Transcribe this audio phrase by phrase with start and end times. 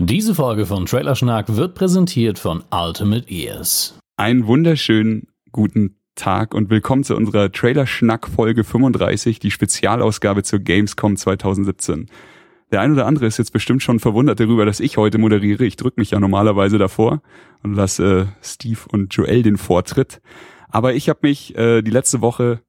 [0.00, 3.98] Diese Folge von Trailerschnack wird präsentiert von Ultimate Ears.
[4.16, 11.16] Einen wunderschönen guten Tag und willkommen zu unserer Trailerschnack Folge 35, die Spezialausgabe zur Gamescom
[11.16, 12.06] 2017.
[12.70, 15.64] Der ein oder andere ist jetzt bestimmt schon verwundert darüber, dass ich heute moderiere.
[15.64, 17.20] Ich drücke mich ja normalerweise davor
[17.64, 20.20] und lasse äh, Steve und Joel den Vortritt.
[20.68, 22.60] Aber ich habe mich äh, die letzte Woche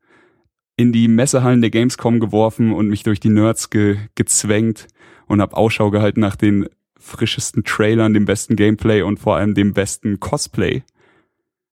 [0.78, 4.88] in die Messehallen der Gamescom geworfen und mich durch die Nerds ge gezwängt
[5.28, 6.68] und habe Ausschau gehalten nach den
[7.10, 10.84] frischesten Trailern, dem besten Gameplay und vor allem dem besten Cosplay.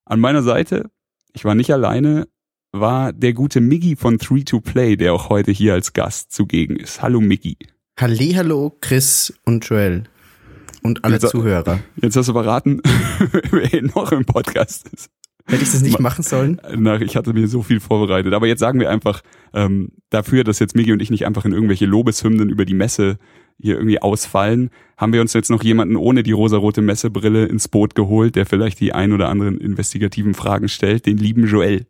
[0.06, 0.90] An meiner Seite,
[1.34, 2.28] ich war nicht alleine,
[2.72, 7.02] war der gute Miggy von 3-2-Play, der auch heute hier als Gast zugegen ist.
[7.02, 7.58] Hallo Miggy.
[8.00, 10.04] Hallo Chris und Joel
[10.84, 11.80] und alle jetzt, Zuhörer.
[12.02, 12.82] Jetzt hast du verraten,
[13.52, 15.10] wer noch im Podcast ist.
[15.46, 16.60] Hätte ich das nicht machen sollen?
[16.76, 18.34] Nach, ich hatte mir so viel vorbereitet.
[18.34, 19.22] Aber jetzt sagen wir einfach
[19.54, 23.18] ähm, dafür, dass jetzt Migi und ich nicht einfach in irgendwelche Lobeshymnen über die Messe
[23.60, 27.96] hier irgendwie ausfallen, haben wir uns jetzt noch jemanden ohne die rosarote Messebrille ins Boot
[27.96, 31.86] geholt, der vielleicht die ein oder anderen investigativen Fragen stellt, den lieben Joel.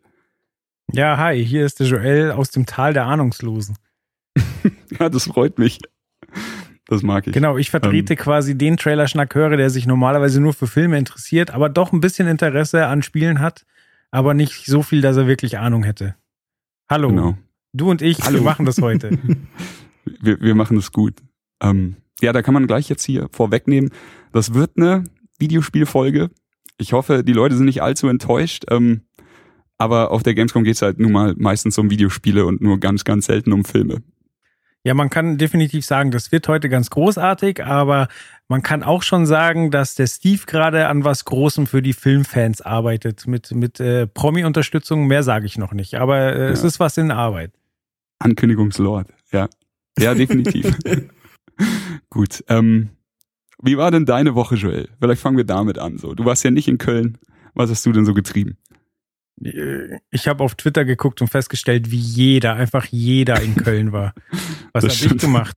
[0.93, 3.75] Ja, hi, hier ist der Joel aus dem Tal der Ahnungslosen.
[4.99, 5.79] ja, das freut mich.
[6.87, 7.33] Das mag ich.
[7.33, 11.67] Genau, ich vertrete ähm, quasi den Trailer-Schnack-Hörer, der sich normalerweise nur für Filme interessiert, aber
[11.67, 13.65] doch ein bisschen Interesse an Spielen hat,
[14.09, 16.15] aber nicht so viel, dass er wirklich Ahnung hätte.
[16.89, 17.09] Hallo.
[17.09, 17.37] Genau.
[17.73, 18.39] Du und ich, Hallo.
[18.39, 19.11] wir machen das heute.
[20.21, 21.15] wir, wir machen das gut.
[21.61, 23.91] Ähm, ja, da kann man gleich jetzt hier vorwegnehmen.
[24.31, 25.03] Das wird eine
[25.39, 26.29] Videospielfolge.
[26.77, 28.65] Ich hoffe, die Leute sind nicht allzu enttäuscht.
[28.69, 29.01] Ähm,
[29.77, 33.03] aber auf der Gamescom geht es halt nun mal meistens um Videospiele und nur ganz,
[33.03, 34.01] ganz selten um Filme.
[34.83, 38.07] Ja, man kann definitiv sagen, das wird heute ganz großartig, aber
[38.47, 42.61] man kann auch schon sagen, dass der Steve gerade an was Großem für die Filmfans
[42.61, 45.07] arbeitet, mit, mit äh, Promi-Unterstützung.
[45.07, 46.49] Mehr sage ich noch nicht, aber äh, ja.
[46.49, 47.51] es ist was in Arbeit.
[48.19, 49.49] Ankündigungslord, ja.
[49.99, 50.77] Ja, definitiv.
[52.09, 52.43] Gut.
[52.47, 52.89] Ähm,
[53.61, 54.89] wie war denn deine Woche, Joel?
[54.99, 55.97] Vielleicht fangen wir damit an.
[55.97, 57.17] So, du warst ja nicht in Köln.
[57.53, 58.57] Was hast du denn so getrieben?
[60.09, 64.13] Ich habe auf Twitter geguckt und festgestellt, wie jeder, einfach jeder in Köln war.
[64.73, 65.55] Was habe ich gemacht?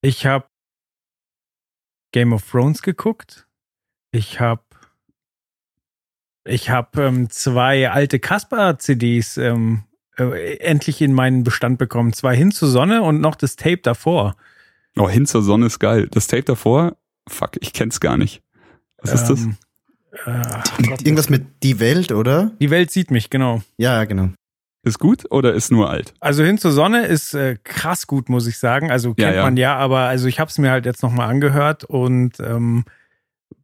[0.00, 0.46] Ich habe
[2.12, 3.46] Game of Thrones geguckt.
[4.10, 4.62] Ich habe
[6.44, 9.84] ich habe ähm, zwei alte Kasper-CDs ähm,
[10.18, 12.12] äh, endlich in meinen Bestand bekommen.
[12.12, 14.36] Zwei hin zur Sonne und noch das Tape davor.
[14.96, 16.08] Oh, hin zur Sonne ist geil.
[16.10, 16.96] Das Tape davor,
[17.28, 18.42] fuck, ich kenn's gar nicht.
[18.98, 19.40] Was ist das?
[19.40, 19.56] Ähm,
[20.26, 22.52] äh, Irgendwas mit Die Welt, oder?
[22.60, 23.62] Die Welt sieht mich, genau.
[23.78, 24.30] Ja, genau.
[24.84, 26.12] Ist gut oder ist nur alt?
[26.18, 28.90] Also hin zur Sonne ist äh, krass gut, muss ich sagen.
[28.90, 29.42] Also kennt ja, ja.
[29.44, 32.84] man ja, aber also ich habe es mir halt jetzt nochmal angehört und ähm,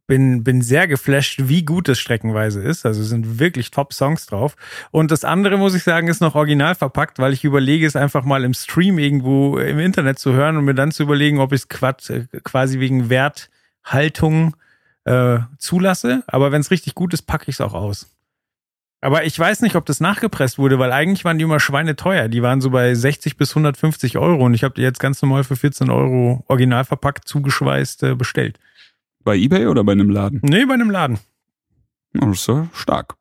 [0.09, 2.83] bin, bin sehr geflasht, wie gut es streckenweise ist.
[2.83, 4.55] Also sind wirklich Top-Songs drauf.
[4.89, 8.25] Und das andere, muss ich sagen, ist noch original verpackt, weil ich überlege, es einfach
[8.25, 11.61] mal im Stream irgendwo im Internet zu hören und mir dann zu überlegen, ob ich
[11.69, 14.55] es äh, quasi wegen Werthaltung
[15.05, 16.23] äh, zulasse.
[16.25, 18.11] Aber wenn es richtig gut ist, packe ich es auch aus.
[19.01, 22.29] Aber ich weiß nicht, ob das nachgepresst wurde, weil eigentlich waren die immer schweineteuer.
[22.29, 25.43] Die waren so bei 60 bis 150 Euro und ich habe die jetzt ganz normal
[25.43, 28.59] für 14 Euro original verpackt, zugeschweißt äh, bestellt.
[29.23, 30.39] Bei eBay oder bei einem Laden?
[30.43, 31.19] Nee, bei einem Laden.
[32.15, 33.15] Oh, das ist ja stark.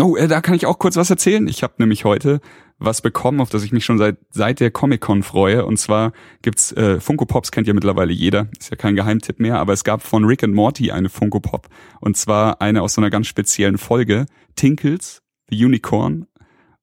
[0.00, 1.46] Oh, äh, da kann ich auch kurz was erzählen.
[1.46, 2.40] Ich habe nämlich heute
[2.78, 5.66] was bekommen, auf das ich mich schon seit seit der Comic Con freue.
[5.66, 9.58] Und zwar gibt's äh, Funko Pops kennt ja mittlerweile jeder, ist ja kein Geheimtipp mehr,
[9.58, 11.68] aber es gab von Rick and Morty eine Funko Pop
[12.00, 14.24] und zwar eine aus so einer ganz speziellen Folge,
[14.56, 15.20] Tinkles,
[15.50, 16.26] the Unicorn.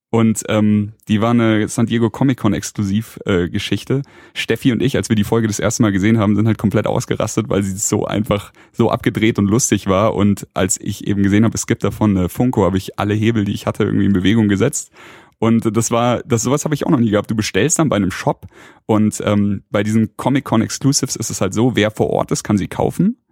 [0.10, 4.04] Und ähm, die war eine San Diego Comic Con exklusiv äh, Geschichte.
[4.34, 6.88] Steffi und ich, als wir die Folge das erste Mal gesehen haben, sind halt komplett
[6.88, 10.16] ausgerastet, weil sie so einfach so abgedreht und lustig war.
[10.16, 13.44] Und als ich eben gesehen habe, es gibt davon eine Funko, habe ich alle Hebel,
[13.44, 14.92] die ich hatte, irgendwie in Bewegung gesetzt
[15.40, 17.30] und das war, das sowas habe ich auch noch nie gehabt.
[17.30, 18.48] Du bestellst dann bei einem Shop
[18.86, 22.58] und ähm, bei diesen Comic-Con Exclusives ist es halt so, wer vor Ort ist, kann
[22.58, 23.24] sie kaufen.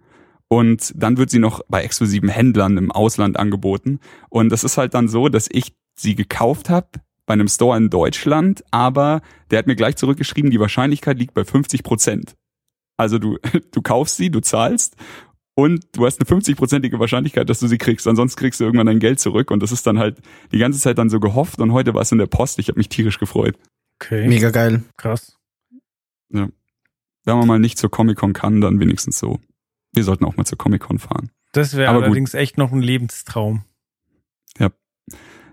[0.48, 3.98] Und dann wird sie noch bei exklusiven Händlern im Ausland angeboten.
[4.28, 6.88] Und das ist halt dann so, dass ich sie gekauft habe
[7.26, 9.20] bei einem Store in Deutschland, aber
[9.50, 12.36] der hat mir gleich zurückgeschrieben, die Wahrscheinlichkeit liegt bei 50 Prozent.
[12.96, 13.38] Also du,
[13.72, 14.96] du kaufst sie, du zahlst
[15.54, 18.06] und du hast eine 50-prozentige Wahrscheinlichkeit, dass du sie kriegst.
[18.06, 20.20] Ansonsten kriegst du irgendwann dein Geld zurück und das ist dann halt
[20.52, 22.58] die ganze Zeit dann so gehofft und heute war es in der Post.
[22.58, 23.58] Ich habe mich tierisch gefreut.
[24.00, 24.28] Okay.
[24.28, 24.84] Mega geil.
[24.96, 25.36] Krass.
[26.32, 26.48] Ja.
[27.24, 29.40] wenn man mal nicht zur Comic-Con kann, dann wenigstens so.
[29.92, 31.30] Wir sollten auch mal zur Comic-Con fahren.
[31.52, 32.40] Das wäre allerdings gut.
[32.40, 33.64] echt noch ein Lebenstraum.
[34.58, 34.70] Ja,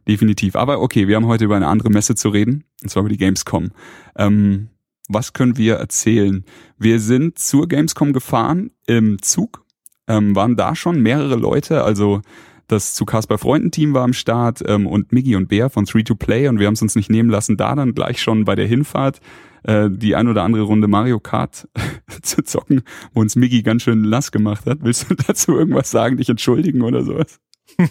[0.07, 0.55] definitiv.
[0.55, 3.17] Aber okay, wir haben heute über eine andere Messe zu reden, und zwar über die
[3.17, 3.71] Gamescom.
[4.17, 4.69] Ähm,
[5.09, 6.45] was können wir erzählen?
[6.77, 9.65] Wir sind zur Gamescom gefahren im Zug,
[10.07, 12.21] ähm, waren da schon mehrere Leute, also
[12.67, 16.03] das zu Kasper Freunden Team war am Start ähm, und Miggy und Bär von 3
[16.03, 18.55] to Play und wir haben es uns nicht nehmen lassen, da dann gleich schon bei
[18.55, 19.19] der Hinfahrt
[19.63, 21.67] äh, die ein oder andere Runde Mario Kart
[22.21, 22.81] zu zocken,
[23.13, 24.79] wo uns Miggy ganz schön lass gemacht hat.
[24.81, 27.39] Willst du dazu irgendwas sagen, dich entschuldigen oder sowas?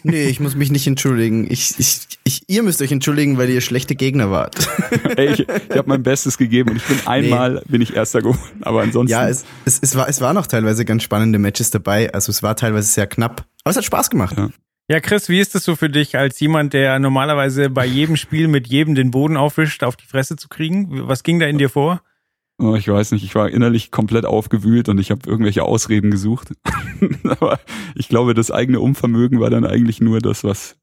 [0.03, 1.47] Nee, ich muss mich nicht entschuldigen.
[1.51, 4.69] Ich, ich, ich, ihr müsst euch entschuldigen, weil ihr schlechte Gegner wart.
[5.17, 7.61] Ey, ich, ich habe mein Bestes gegeben und ich bin einmal nee.
[7.69, 9.13] bin ich Erster geworden, aber ansonsten.
[9.13, 12.13] Ja, es, es, es, war, es waren auch teilweise ganz spannende Matches dabei.
[12.13, 14.37] Also es war teilweise sehr knapp, aber es hat Spaß gemacht.
[14.37, 14.51] Ja.
[14.89, 18.49] Ja, Chris, wie ist es so für dich, als jemand, der normalerweise bei jedem Spiel
[18.49, 21.09] mit jedem den Boden aufwischt, auf die Fresse zu kriegen?
[21.09, 22.03] Was ging da in dir vor?
[22.63, 26.53] Oh, ich weiß nicht, ich war innerlich komplett aufgewühlt und ich habe irgendwelche Ausreden gesucht.
[27.25, 27.59] Aber
[27.97, 30.77] ich glaube, das eigene Unvermögen war dann eigentlich nur das, was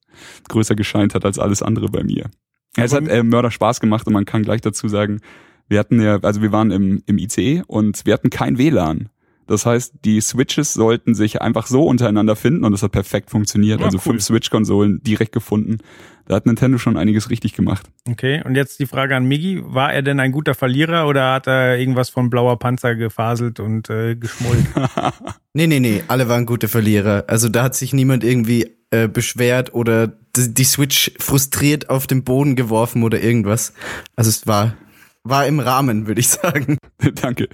[0.49, 2.29] größer gescheint hat als alles andere bei mir.
[2.75, 5.21] Ja, es hat äh, Mörder Spaß gemacht und man kann gleich dazu sagen,
[5.69, 9.07] wir hatten ja, also wir waren im, im ICE und wir hatten kein WLAN.
[9.49, 13.79] Das heißt, die Switches sollten sich einfach so untereinander finden und das hat perfekt funktioniert.
[13.79, 14.13] Ja, also cool.
[14.13, 15.79] fünf Switch-Konsolen direkt gefunden.
[16.27, 17.89] Da hat Nintendo schon einiges richtig gemacht.
[18.07, 19.63] Okay, und jetzt die Frage an Miggy.
[19.65, 23.89] War er denn ein guter Verlierer oder hat er irgendwas von blauer Panzer gefaselt und
[23.89, 24.67] äh, geschmollen?
[25.55, 27.23] nee, nee, nee, alle waren gute Verlierer.
[27.25, 32.55] Also da hat sich niemand irgendwie äh, beschwert oder die Switch frustriert auf den Boden
[32.55, 33.73] geworfen oder irgendwas.
[34.15, 34.75] Also es war,
[35.23, 36.77] war im Rahmen, würde ich sagen.
[37.15, 37.49] Danke.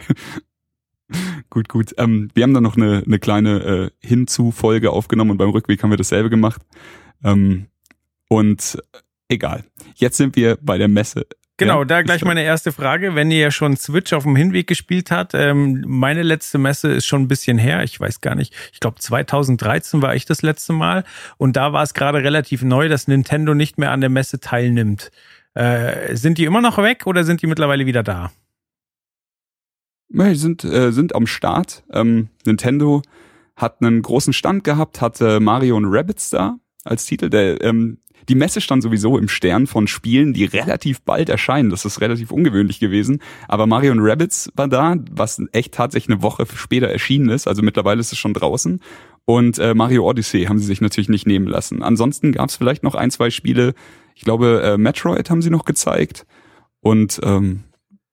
[1.50, 1.94] gut, gut.
[1.98, 5.92] Ähm, wir haben dann noch eine, eine kleine äh, Hinzu-Folge aufgenommen und beim Rückweg haben
[5.92, 6.62] wir dasselbe gemacht.
[7.24, 7.68] Ähm,
[8.30, 8.98] und äh,
[9.30, 9.66] egal.
[9.96, 11.26] Jetzt sind wir bei der Messe.
[11.58, 13.16] Genau, ja, da gleich meine erste Frage.
[13.16, 17.06] Wenn ihr ja schon Switch auf dem Hinweg gespielt habt, ähm, meine letzte Messe ist
[17.06, 17.82] schon ein bisschen her.
[17.84, 18.54] Ich weiß gar nicht.
[18.74, 21.06] Ich glaube 2013 war ich das letzte Mal.
[21.38, 25.12] Und da war es gerade relativ neu, dass Nintendo nicht mehr an der Messe teilnimmt.
[25.54, 28.32] Äh, sind die immer noch weg oder sind die mittlerweile wieder da?
[30.10, 31.84] Ja, sind, äh, sind am Start.
[31.92, 33.02] Ähm, Nintendo
[33.56, 37.30] hat einen großen Stand gehabt, hatte Mario und Rabbits da als Titel.
[37.30, 37.98] Der, ähm,
[38.30, 41.70] die Messe stand sowieso im Stern von Spielen, die relativ bald erscheinen.
[41.70, 43.22] Das ist relativ ungewöhnlich gewesen.
[43.48, 47.48] Aber Mario und Rabbits war da, was echt tatsächlich eine Woche später erschienen ist.
[47.48, 48.80] Also mittlerweile ist es schon draußen.
[49.26, 51.84] Und äh, Mario Odyssey haben sie sich natürlich nicht nehmen lassen.
[51.84, 53.74] Ansonsten gab es vielleicht noch ein, zwei Spiele.
[54.16, 56.26] Ich glaube, äh, Metroid haben sie noch gezeigt.
[56.82, 57.64] Und ähm,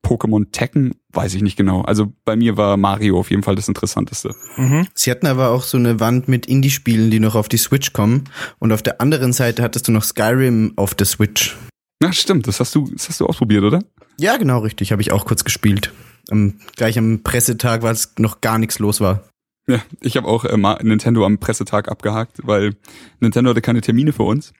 [0.02, 1.82] Pokémon Tekken, weiß ich nicht genau.
[1.82, 4.34] Also bei mir war Mario auf jeden Fall das Interessanteste.
[4.56, 4.86] Mhm.
[4.94, 8.24] Sie hatten aber auch so eine Wand mit Indie-Spielen, die noch auf die Switch kommen.
[8.58, 11.56] Und auf der anderen Seite hattest du noch Skyrim auf der Switch.
[12.00, 13.82] Na stimmt, das hast du, das hast du ausprobiert, oder?
[14.18, 14.90] Ja, genau, richtig.
[14.92, 15.92] Habe ich auch kurz gespielt.
[16.30, 19.24] Um, gleich am Pressetag, weil es noch gar nichts los war.
[19.68, 22.74] Ja, ich habe auch äh, Nintendo am Pressetag abgehakt, weil
[23.20, 24.52] Nintendo hatte keine Termine für uns.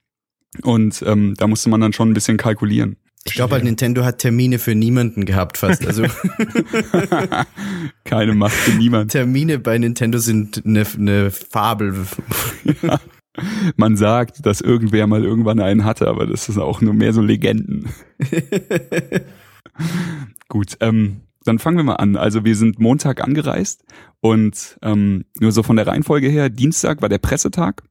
[0.62, 2.96] Und ähm, da musste man dann schon ein bisschen kalkulieren.
[3.24, 5.86] Ich glaube halt, Nintendo hat Termine für niemanden gehabt fast.
[5.86, 6.04] Also
[8.04, 9.08] Keine Macht für niemanden.
[9.08, 11.94] Termine bei Nintendo sind eine, eine Fabel.
[12.82, 13.00] Ja.
[13.76, 17.22] Man sagt, dass irgendwer mal irgendwann einen hatte, aber das ist auch nur mehr so
[17.22, 17.88] Legenden.
[20.48, 22.16] Gut, ähm, dann fangen wir mal an.
[22.16, 23.84] Also wir sind Montag angereist
[24.20, 27.82] und ähm, nur so von der Reihenfolge her, Dienstag war der Pressetag,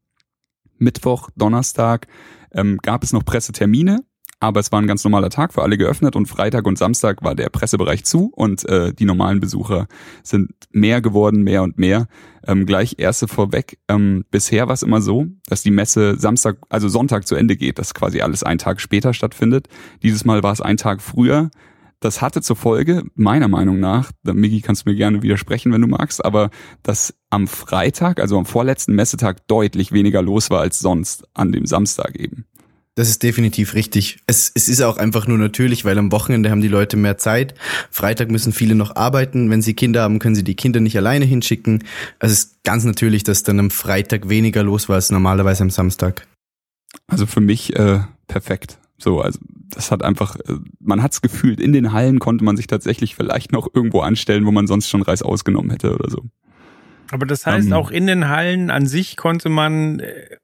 [0.77, 2.07] Mittwoch, Donnerstag
[2.51, 4.03] ähm, gab es noch Pressetermine
[4.41, 7.35] aber es war ein ganz normaler Tag für alle geöffnet und Freitag und Samstag war
[7.35, 9.87] der Pressebereich zu und äh, die normalen Besucher
[10.23, 12.07] sind mehr geworden, mehr und mehr.
[12.47, 13.77] Ähm, gleich erste vorweg.
[13.87, 17.77] Ähm, bisher war es immer so, dass die Messe Samstag, also Sonntag zu Ende geht,
[17.77, 19.67] dass quasi alles einen Tag später stattfindet.
[20.01, 21.51] Dieses Mal war es ein Tag früher.
[21.99, 25.87] Das hatte zur Folge, meiner Meinung nach, Migi kannst du mir gerne widersprechen, wenn du
[25.87, 26.49] magst, aber
[26.81, 31.67] dass am Freitag, also am vorletzten Messetag, deutlich weniger los war als sonst an dem
[31.67, 32.47] Samstag eben.
[32.95, 34.19] Das ist definitiv richtig.
[34.27, 37.55] Es, es ist auch einfach nur natürlich, weil am Wochenende haben die Leute mehr Zeit.
[37.89, 39.49] Freitag müssen viele noch arbeiten.
[39.49, 41.85] Wenn sie Kinder haben, können sie die Kinder nicht alleine hinschicken.
[42.19, 45.69] Also es ist ganz natürlich, dass dann am Freitag weniger los war als normalerweise am
[45.69, 46.27] Samstag.
[47.07, 48.77] Also für mich äh, perfekt.
[48.97, 52.67] So, also das hat einfach, äh, man hat's gefühlt, in den Hallen konnte man sich
[52.67, 56.25] tatsächlich vielleicht noch irgendwo anstellen, wo man sonst schon Reis ausgenommen hätte oder so.
[57.09, 57.73] Aber das heißt, ähm.
[57.73, 60.37] auch in den Hallen an sich konnte man äh,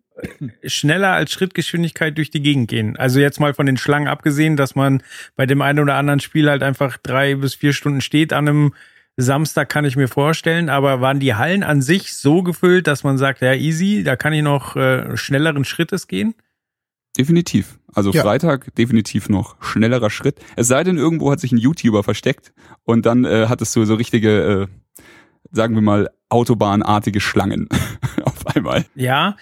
[0.64, 2.98] schneller als Schrittgeschwindigkeit durch die Gegend gehen.
[2.98, 5.04] Also jetzt mal von den Schlangen abgesehen, dass man
[5.36, 8.74] bei dem einen oder anderen Spiel halt einfach drei bis vier Stunden steht an einem
[9.20, 13.18] Samstag kann ich mir vorstellen, aber waren die Hallen an sich so gefüllt, dass man
[13.18, 16.36] sagt, ja easy, da kann ich noch äh, schnelleren Schrittes gehen?
[17.18, 17.80] Definitiv.
[17.94, 18.22] Also ja.
[18.22, 20.40] Freitag definitiv noch schnellerer Schritt.
[20.56, 23.96] Es sei denn, irgendwo hat sich ein YouTuber versteckt und dann äh, hattest du so
[23.96, 25.02] richtige, äh,
[25.52, 27.70] sagen wir mal, autobahnartige Schlangen
[28.24, 28.86] auf einmal.
[28.94, 29.36] Ja,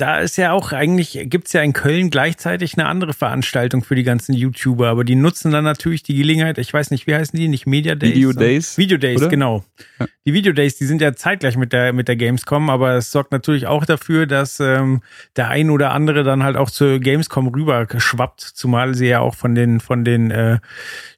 [0.00, 4.04] da ist ja auch eigentlich, gibt's ja in Köln gleichzeitig eine andere Veranstaltung für die
[4.04, 7.48] ganzen YouTuber, aber die nutzen dann natürlich die Gelegenheit, ich weiß nicht, wie heißen die,
[7.48, 8.14] nicht Media Days?
[8.14, 8.78] Video Days.
[8.78, 9.28] Video Days, oder?
[9.28, 9.64] genau.
[9.98, 10.06] Ja.
[10.24, 13.32] Die Video Days, die sind ja zeitgleich mit der, mit der Gamescom, aber es sorgt
[13.32, 15.00] natürlich auch dafür, dass ähm,
[15.36, 19.34] der ein oder andere dann halt auch zur Gamescom rüber schwappt, zumal sie ja auch
[19.34, 20.58] von den, von den äh,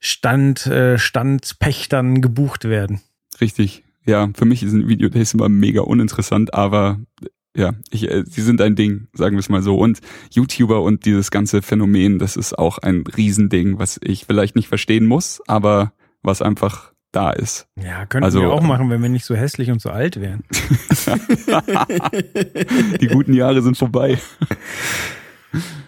[0.00, 3.00] Stand, äh, Standpächtern gebucht werden.
[3.42, 3.84] Richtig.
[4.06, 6.98] Ja, für mich sind Video Days immer mega uninteressant, aber
[7.56, 9.76] ja, ich, äh, sie sind ein Ding, sagen wir es mal so.
[9.76, 14.68] Und YouTuber und dieses ganze Phänomen, das ist auch ein Riesending, was ich vielleicht nicht
[14.68, 15.92] verstehen muss, aber
[16.22, 17.66] was einfach da ist.
[17.82, 20.44] Ja, könnten also, wir auch machen, wenn wir nicht so hässlich und so alt wären.
[23.00, 24.18] Die guten Jahre sind vorbei.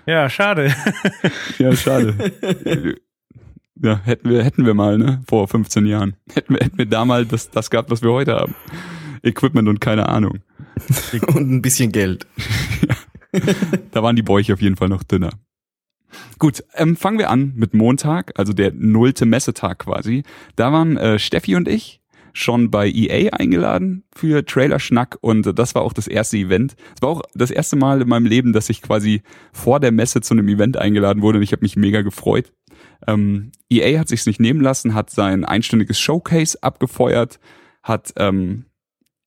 [0.05, 0.75] Ja, schade.
[1.59, 2.33] Ja, schade.
[3.85, 6.15] Ja, hätten wir, hätten wir mal, ne, vor 15 Jahren.
[6.33, 8.55] Hätten wir, hätten wir damals das, das gehabt, was wir heute haben.
[9.23, 10.41] Equipment und keine Ahnung.
[11.35, 12.27] und ein bisschen Geld.
[13.93, 15.31] da waren die Bäuche auf jeden Fall noch dünner.
[16.39, 20.25] Gut, ähm, fangen wir an mit Montag, also der nullte Messetag quasi.
[20.57, 22.03] Da waren äh, Steffi und ich
[22.35, 26.75] schon bei EA eingeladen für Trailer-Schnack und das war auch das erste Event.
[26.97, 30.23] Es war auch das erste Mal in meinem Leben, dass ich quasi vor der Messe
[30.23, 32.53] zu einem Event eingeladen wurde und ich habe mich mega gefreut.
[33.07, 37.39] Ähm, EA hat sich's nicht nehmen lassen, hat sein einstündiges Showcase abgefeuert,
[37.83, 38.67] hat ähm,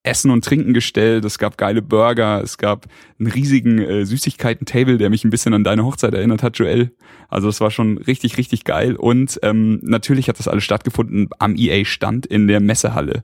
[0.05, 2.87] Essen und Trinken gestellt, es gab geile Burger, es gab
[3.19, 6.95] einen riesigen äh, Süßigkeiten-Table, der mich ein bisschen an deine Hochzeit erinnert hat, Joel.
[7.29, 8.95] Also es war schon richtig, richtig geil.
[8.95, 13.23] Und ähm, natürlich hat das alles stattgefunden am EA-Stand in der Messehalle.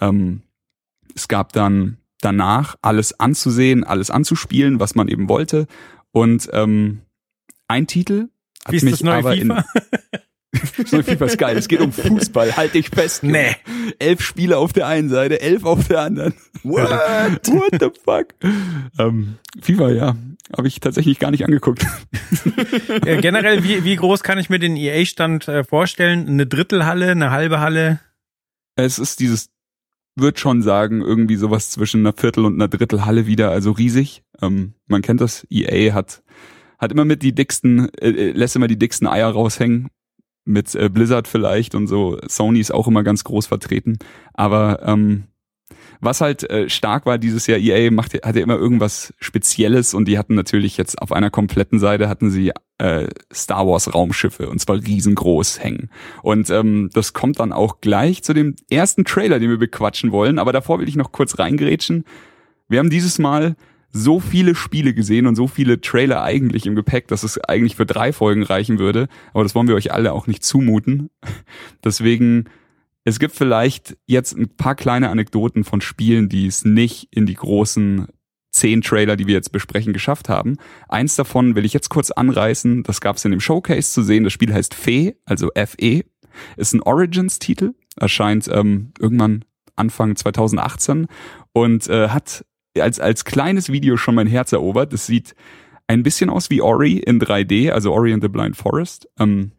[0.00, 0.42] Ähm,
[1.14, 5.66] es gab dann danach alles anzusehen, alles anzuspielen, was man eben wollte.
[6.10, 7.02] Und ähm,
[7.68, 8.28] ein Titel
[8.64, 9.58] hat Wie ist mich das neue aber FIFA?
[9.58, 10.20] in
[10.86, 11.56] so FIFA ist geil.
[11.56, 12.56] Es geht um Fußball.
[12.56, 13.22] Halt dich fest.
[13.22, 13.56] Nee.
[13.98, 16.34] Elf Spieler auf der einen Seite, elf auf der anderen.
[16.62, 16.90] What?
[17.48, 18.34] What the fuck?
[18.98, 20.16] Ähm, FIFA, ja.
[20.56, 21.86] Habe ich tatsächlich gar nicht angeguckt.
[23.06, 26.28] Ja, generell, wie, wie groß kann ich mir den EA-Stand äh, vorstellen?
[26.28, 28.00] Eine Drittelhalle, eine halbe Halle?
[28.76, 29.50] Es ist dieses,
[30.16, 34.22] würde schon sagen, irgendwie sowas zwischen einer Viertel und einer Drittelhalle wieder, also riesig.
[34.42, 36.22] Ähm, man kennt das, EA hat
[36.78, 39.88] hat immer mit die dicksten, äh, äh, lässt immer die dicksten Eier raushängen
[40.44, 42.18] mit äh, Blizzard vielleicht und so.
[42.26, 43.98] Sony ist auch immer ganz groß vertreten.
[44.34, 45.24] Aber ähm,
[46.00, 50.18] was halt äh, stark war dieses Jahr, EA macht, hatte immer irgendwas Spezielles und die
[50.18, 54.76] hatten natürlich jetzt auf einer kompletten Seite hatten sie äh, Star Wars Raumschiffe und zwar
[54.76, 55.90] riesengroß hängen.
[56.22, 60.38] Und ähm, das kommt dann auch gleich zu dem ersten Trailer, den wir bequatschen wollen.
[60.38, 62.04] Aber davor will ich noch kurz reingrätschen.
[62.68, 63.56] Wir haben dieses Mal
[63.96, 67.86] so viele Spiele gesehen und so viele Trailer eigentlich im Gepäck, dass es eigentlich für
[67.86, 69.06] drei Folgen reichen würde.
[69.32, 71.10] Aber das wollen wir euch alle auch nicht zumuten.
[71.84, 72.46] Deswegen,
[73.04, 77.34] es gibt vielleicht jetzt ein paar kleine Anekdoten von Spielen, die es nicht in die
[77.34, 78.08] großen
[78.50, 80.56] zehn Trailer, die wir jetzt besprechen, geschafft haben.
[80.88, 82.82] Eins davon will ich jetzt kurz anreißen.
[82.82, 84.24] Das gab es in dem Showcase zu sehen.
[84.24, 86.02] Das Spiel heißt Fee, also F-E.
[86.56, 87.74] Ist ein Origins-Titel.
[87.96, 89.44] Erscheint ähm, irgendwann
[89.76, 91.06] Anfang 2018
[91.52, 92.44] und äh, hat
[92.78, 94.92] als, als kleines Video schon mein Herz erobert.
[94.92, 95.34] Das sieht
[95.86, 99.08] ein bisschen aus wie Ori in 3D, also Ori and the Blind Forest.
[99.18, 99.52] Ähm,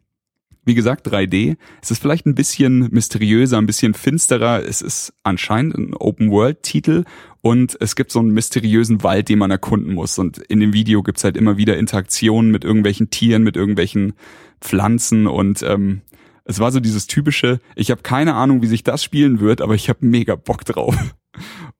[0.64, 1.56] wie gesagt, 3D.
[1.80, 4.64] Es ist vielleicht ein bisschen mysteriöser, ein bisschen finsterer.
[4.64, 7.04] Es ist anscheinend ein Open-World-Titel
[7.40, 10.18] und es gibt so einen mysteriösen Wald, den man erkunden muss.
[10.18, 14.14] Und in dem Video gibt's halt immer wieder Interaktionen mit irgendwelchen Tieren, mit irgendwelchen
[14.60, 16.02] Pflanzen und ähm,
[16.48, 19.74] es war so dieses typische, ich habe keine Ahnung, wie sich das spielen wird, aber
[19.74, 20.96] ich habe mega Bock drauf.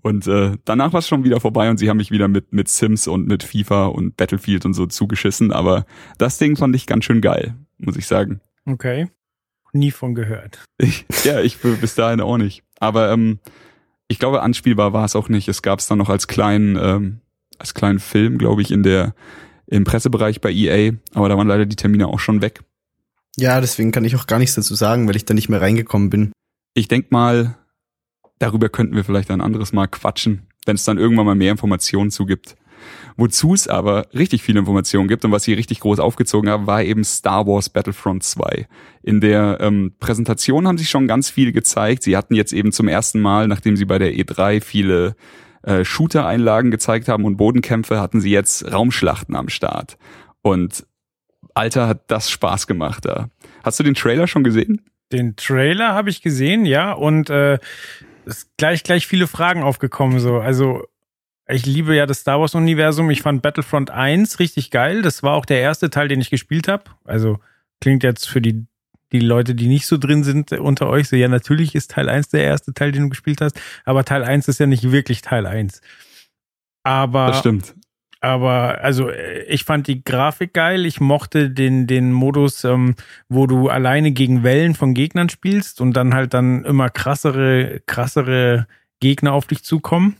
[0.03, 2.69] Und äh, danach war es schon wieder vorbei und sie haben mich wieder mit, mit
[2.69, 5.53] Sims und mit FIFA und Battlefield und so zugeschissen.
[5.53, 5.87] Aber
[6.19, 8.41] das Ding fand ich ganz schön geil, muss ich sagen.
[8.67, 9.09] Okay.
[9.73, 10.65] Nie von gehört.
[10.79, 12.63] Ich, ja, ich bis dahin auch nicht.
[12.79, 13.41] Aber ähm,
[14.09, 15.49] ich glaube, anspielbar war es auch nicht.
[15.49, 17.21] Es gab es dann noch als kleinen, ähm,
[17.59, 19.15] als kleinen Film, glaube ich, in der
[19.67, 20.93] im Pressebereich bei EA.
[21.15, 22.63] Aber da waren leider die Termine auch schon weg.
[23.37, 26.09] Ja, deswegen kann ich auch gar nichts dazu sagen, weil ich da nicht mehr reingekommen
[26.09, 26.33] bin.
[26.75, 27.57] Ich denk mal,
[28.39, 32.11] darüber könnten wir vielleicht ein anderes Mal quatschen, wenn es dann irgendwann mal mehr Informationen
[32.11, 32.57] zugibt.
[33.17, 36.83] Wozu es aber richtig viele Informationen gibt und was sie richtig groß aufgezogen haben, war
[36.83, 38.67] eben Star Wars Battlefront 2.
[39.03, 42.03] In der ähm, Präsentation haben sie schon ganz viel gezeigt.
[42.03, 45.17] Sie hatten jetzt eben zum ersten Mal, nachdem sie bei der E3 viele
[45.63, 49.97] äh, Shooter-Einlagen gezeigt haben und Bodenkämpfe, hatten sie jetzt Raumschlachten am Start.
[50.43, 50.87] Und
[51.55, 53.31] Alter, hat das Spaß gemacht da.
[53.65, 54.83] Hast du den Trailer schon gesehen?
[55.11, 57.59] Den Trailer habe ich gesehen, ja, und äh,
[58.27, 60.39] ist gleich gleich viele Fragen aufgekommen so.
[60.39, 60.85] Also
[61.49, 63.09] Ich liebe ja das Star Wars-Universum.
[63.11, 65.03] Ich fand Battlefront 1 richtig geil.
[65.03, 66.85] Das war auch der erste Teil, den ich gespielt habe.
[67.05, 67.39] Also
[67.81, 68.67] klingt jetzt für die,
[69.13, 72.31] die Leute, die nicht so drin sind unter euch, so ja, natürlich ist Teil 1
[72.31, 75.47] der erste Teil, den du gespielt hast, aber Teil 1 ist ja nicht wirklich Teil
[75.47, 75.81] 1.
[76.83, 77.29] Aber.
[77.29, 77.75] Das stimmt.
[78.27, 79.09] Aber also
[79.47, 80.85] ich fand die Grafik geil.
[80.85, 82.97] Ich mochte den, den Modus, ähm,
[83.29, 88.67] wo du alleine gegen Wellen von Gegnern spielst und dann halt dann immer krassere, krassere
[88.99, 90.17] Gegner auf dich zukommen.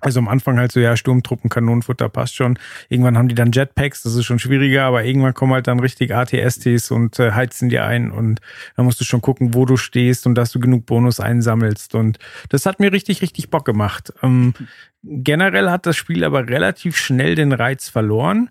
[0.00, 2.58] Also am Anfang halt so, ja, Sturmtruppen, Kanonenfutter passt schon.
[2.88, 6.12] Irgendwann haben die dann Jetpacks, das ist schon schwieriger, aber irgendwann kommen halt dann richtig
[6.12, 8.40] ATSTs und äh, heizen dir ein und
[8.76, 11.94] da musst du schon gucken, wo du stehst und dass du genug Bonus einsammelst.
[11.94, 12.18] Und
[12.48, 14.12] das hat mir richtig, richtig Bock gemacht.
[14.22, 14.54] Ähm,
[15.02, 18.50] generell hat das Spiel aber relativ schnell den Reiz verloren.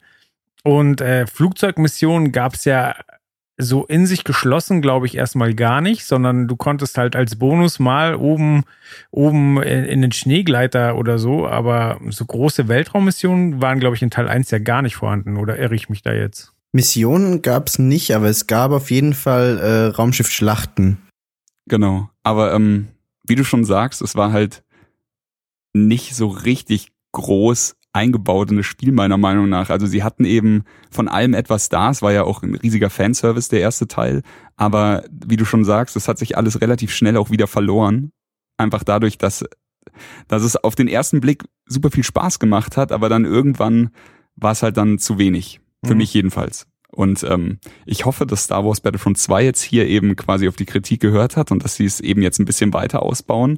[0.63, 2.96] Und äh, Flugzeugmissionen gab es ja
[3.58, 7.79] so in sich geschlossen, glaube ich, erstmal gar nicht, sondern du konntest halt als Bonus
[7.79, 8.63] mal oben,
[9.12, 14.27] oben in, den Schneegleiter oder so, aber so große Weltraummissionen waren, glaube ich, in Teil
[14.27, 16.53] 1 ja gar nicht vorhanden, oder irre ich mich da jetzt?
[16.74, 20.98] Missionen gab es nicht, aber es gab auf jeden Fall äh, Raumschiffschlachten.
[21.67, 22.88] Genau, aber ähm,
[23.27, 24.63] wie du schon sagst, es war halt
[25.74, 29.70] nicht so richtig groß eingebaut in das Spiel meiner Meinung nach.
[29.70, 31.90] Also sie hatten eben von allem etwas da.
[31.90, 34.22] Es war ja auch ein riesiger Fanservice, der erste Teil.
[34.56, 38.12] Aber wie du schon sagst, es hat sich alles relativ schnell auch wieder verloren.
[38.58, 39.44] Einfach dadurch, dass,
[40.28, 43.90] dass es auf den ersten Blick super viel Spaß gemacht hat, aber dann irgendwann
[44.36, 45.60] war es halt dann zu wenig.
[45.84, 45.98] Für mhm.
[45.98, 46.68] mich jedenfalls.
[46.92, 50.66] Und ähm, ich hoffe, dass Star Wars Battlefront 2 jetzt hier eben quasi auf die
[50.66, 53.58] Kritik gehört hat und dass sie es eben jetzt ein bisschen weiter ausbauen,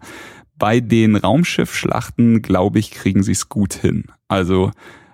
[0.58, 4.06] bei den Raumschiffschlachten, glaube ich, kriegen sie es gut hin.
[4.28, 4.72] Also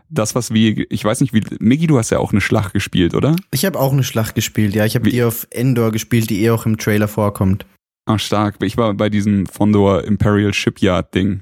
[0.09, 3.13] das, was wie, ich weiß nicht, wie, Miggi, du hast ja auch eine Schlacht gespielt,
[3.13, 3.35] oder?
[3.51, 4.85] Ich habe auch eine Schlacht gespielt, ja.
[4.85, 7.65] Ich habe die auf Endor gespielt, die eh auch im Trailer vorkommt.
[8.05, 8.55] Ah, stark.
[8.63, 11.41] Ich war bei diesem Fondor Imperial Shipyard Ding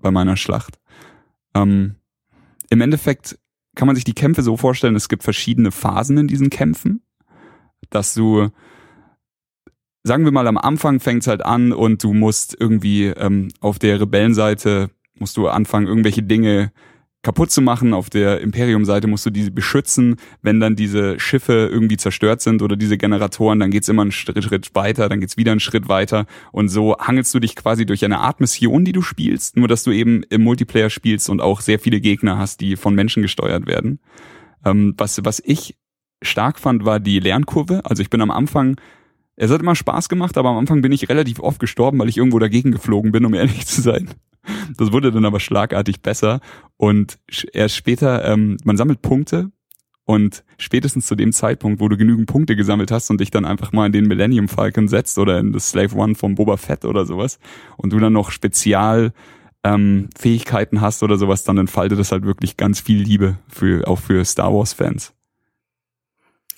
[0.00, 0.78] bei meiner Schlacht.
[1.54, 1.94] Ähm,
[2.70, 3.38] Im Endeffekt
[3.76, 7.02] kann man sich die Kämpfe so vorstellen, es gibt verschiedene Phasen in diesen Kämpfen,
[7.90, 8.48] dass du
[10.02, 14.00] sagen wir mal, am Anfang fängt's halt an und du musst irgendwie ähm, auf der
[14.00, 16.72] Rebellenseite musst du anfangen, irgendwelche Dinge
[17.22, 17.94] kaputt zu machen.
[17.94, 20.16] Auf der Imperium-Seite musst du diese beschützen.
[20.42, 24.74] Wenn dann diese Schiffe irgendwie zerstört sind oder diese Generatoren, dann geht's immer einen Schritt,
[24.74, 26.26] weiter, dann geht's wieder einen Schritt weiter.
[26.52, 29.82] Und so hangelst du dich quasi durch eine Art Mission, die du spielst, nur dass
[29.82, 33.66] du eben im Multiplayer spielst und auch sehr viele Gegner hast, die von Menschen gesteuert
[33.66, 33.98] werden.
[34.64, 35.76] Ähm, was, was ich
[36.22, 37.82] stark fand, war die Lernkurve.
[37.84, 38.76] Also ich bin am Anfang
[39.40, 42.16] es hat immer Spaß gemacht, aber am Anfang bin ich relativ oft gestorben, weil ich
[42.16, 44.10] irgendwo dagegen geflogen bin, um ehrlich zu sein.
[44.76, 46.40] Das wurde dann aber schlagartig besser
[46.76, 47.18] und
[47.52, 49.50] erst später, ähm, man sammelt Punkte
[50.04, 53.72] und spätestens zu dem Zeitpunkt, wo du genügend Punkte gesammelt hast und dich dann einfach
[53.72, 57.04] mal in den Millennium Falcon setzt oder in das Slave One von Boba Fett oder
[57.04, 57.38] sowas
[57.76, 59.12] und du dann noch Spezial
[59.62, 63.98] ähm, Fähigkeiten hast oder sowas, dann entfaltet das halt wirklich ganz viel Liebe für auch
[63.98, 65.12] für Star Wars Fans.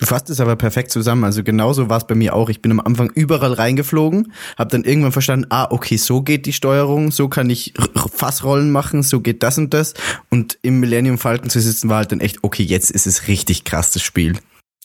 [0.00, 1.24] Du fasst es aber perfekt zusammen.
[1.24, 2.48] Also genauso war es bei mir auch.
[2.48, 6.54] Ich bin am Anfang überall reingeflogen, habe dann irgendwann verstanden, ah, okay, so geht die
[6.54, 7.74] Steuerung, so kann ich
[8.14, 9.92] Fassrollen machen, so geht das und das.
[10.30, 13.64] Und im Millennium Falcon zu sitzen war halt dann echt, okay, jetzt ist es richtig
[13.64, 14.38] krass, das Spiel.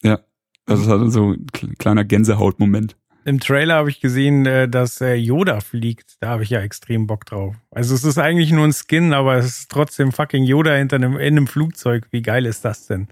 [0.03, 0.19] Ja,
[0.65, 1.47] also es hat so ein
[1.77, 2.97] kleiner Gänsehautmoment.
[3.23, 6.17] Im Trailer habe ich gesehen, äh, dass äh, Yoda fliegt.
[6.19, 7.55] Da habe ich ja extrem Bock drauf.
[7.71, 11.13] Also es ist eigentlich nur ein Skin, aber es ist trotzdem fucking Yoda hinter einem,
[11.13, 12.05] in einem Flugzeug.
[12.11, 13.07] Wie geil ist das denn?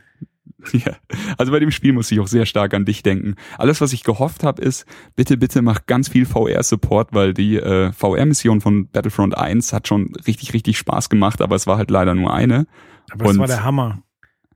[0.72, 0.96] Ja,
[1.38, 3.36] also bei dem Spiel muss ich auch sehr stark an dich denken.
[3.58, 7.92] Alles, was ich gehofft habe, ist, bitte, bitte mach ganz viel VR-Support, weil die äh,
[7.92, 12.16] VR-Mission von Battlefront 1 hat schon richtig, richtig Spaß gemacht, aber es war halt leider
[12.16, 12.66] nur eine.
[13.12, 14.04] Aber es war der Hammer.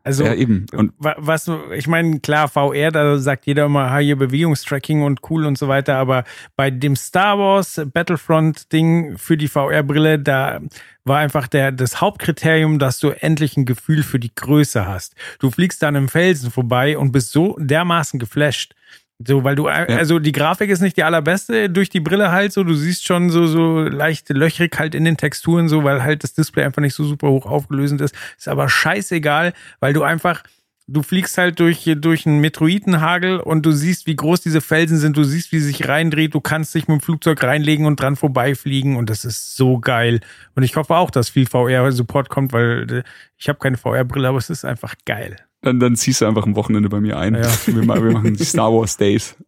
[0.08, 0.68] Also, ja, eben.
[0.74, 5.46] Und was, ich meine, klar, VR, da sagt jeder immer, ha, hier Bewegungstracking und cool
[5.46, 6.24] und so weiter, aber
[6.56, 10.62] bei dem Star Wars Battlefront-Ding für die VR-Brille, da
[11.08, 15.16] war einfach der, das Hauptkriterium, dass du endlich ein Gefühl für die Größe hast.
[15.40, 18.74] Du fliegst dann im Felsen vorbei und bist so dermaßen geflasht.
[19.20, 22.64] So, weil du, also die Grafik ist nicht die allerbeste durch die Brille halt so.
[22.64, 26.36] Du siehst schon so, so leicht löchrig halt in den Texturen so, weil halt das
[26.36, 28.14] Display einfach nicht so super hoch aufgelösend ist.
[28.38, 30.44] Ist aber scheißegal, weil du einfach,
[30.88, 35.18] du fliegst halt durch, durch einen Metroidenhagel und du siehst, wie groß diese Felsen sind.
[35.18, 36.34] Du siehst, wie sie sich reindreht.
[36.34, 40.22] Du kannst dich mit dem Flugzeug reinlegen und dran vorbeifliegen und das ist so geil.
[40.56, 43.04] Und ich hoffe auch, dass viel VR-Support kommt, weil äh,
[43.38, 45.36] ich habe keine VR-Brille, aber es ist einfach geil.
[45.62, 47.36] Dann, dann ziehst du einfach ein Wochenende bei mir ein.
[47.36, 47.42] Ja.
[47.66, 49.36] Wir, wir machen die Star Wars Days.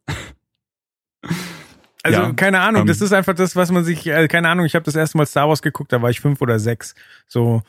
[2.01, 4.47] Also ja, keine Ahnung, um, das ähm, ist einfach das, was man sich, äh, keine
[4.47, 6.95] Ahnung, ich habe das erste Mal Star Wars geguckt, da war ich fünf oder sechs.
[7.27, 7.61] So,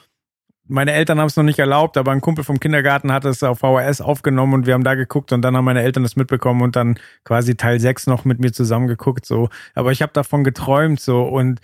[0.71, 3.59] meine Eltern haben es noch nicht erlaubt, aber ein Kumpel vom Kindergarten hat es auf
[3.59, 6.77] VHS aufgenommen und wir haben da geguckt und dann haben meine Eltern das mitbekommen und
[6.77, 9.27] dann quasi Teil 6 noch mit mir zusammen geguckt.
[9.27, 11.61] So, aber ich habe davon geträumt so und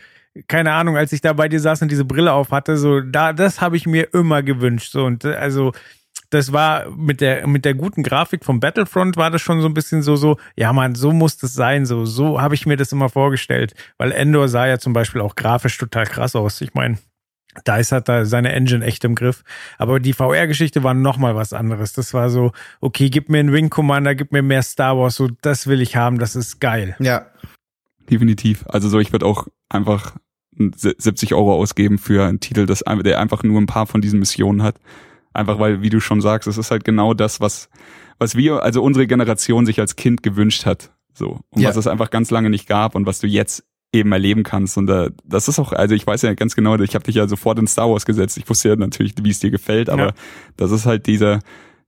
[0.49, 3.33] keine Ahnung, als ich da bei dir saß und diese Brille auf hatte, so, da,
[3.33, 4.93] das habe ich mir immer gewünscht.
[4.93, 5.73] So, und also,
[6.31, 9.75] das war mit der, mit der guten Grafik vom Battlefront war das schon so ein
[9.75, 12.93] bisschen so, so, ja man, so muss das sein, so, so habe ich mir das
[12.93, 13.75] immer vorgestellt.
[13.97, 16.61] Weil Endor sah ja zum Beispiel auch grafisch total krass aus.
[16.61, 16.99] Ich meine,
[17.65, 19.43] DICE hat da seine Engine echt im Griff.
[19.79, 21.93] Aber die VR-Geschichte war nochmal was anderes.
[21.93, 25.29] Das war so, okay, gib mir einen Wing Commander, gib mir mehr Star Wars, so,
[25.43, 26.97] das will ich haben, das ist geil.
[26.99, 27.27] Ja.
[28.11, 28.65] Definitiv.
[28.69, 30.17] Also so, ich würde auch einfach
[30.59, 34.63] 70 Euro ausgeben für einen Titel, das, der einfach nur ein paar von diesen Missionen
[34.63, 34.77] hat.
[35.33, 37.69] Einfach weil, wie du schon sagst, es ist halt genau das, was,
[38.19, 40.93] was wir, also unsere Generation sich als Kind gewünscht hat.
[41.13, 41.41] So.
[41.51, 41.69] Und ja.
[41.69, 44.77] was es einfach ganz lange nicht gab und was du jetzt eben erleben kannst.
[44.77, 47.29] Und äh, das ist auch, also ich weiß ja ganz genau, ich habe dich ja
[47.29, 48.37] sofort in Star Wars gesetzt.
[48.37, 50.13] Ich wusste ja natürlich, wie es dir gefällt, aber ja.
[50.57, 51.41] das ist halt dieser,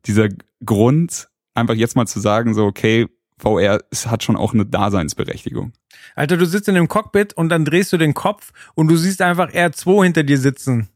[0.07, 0.29] dieser
[0.65, 3.07] Grund, einfach jetzt mal zu sagen, so, okay,
[3.39, 5.73] VR es hat schon auch eine Daseinsberechtigung.
[6.15, 9.23] Alter, du sitzt in dem Cockpit und dann drehst du den Kopf und du siehst
[9.23, 10.89] einfach R2 hinter dir sitzen.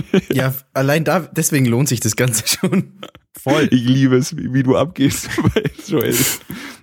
[0.30, 2.92] ja, allein da, deswegen lohnt sich das Ganze schon.
[3.40, 3.68] Voll.
[3.70, 6.14] Ich liebe es, wie, wie du abgehst bei Joel.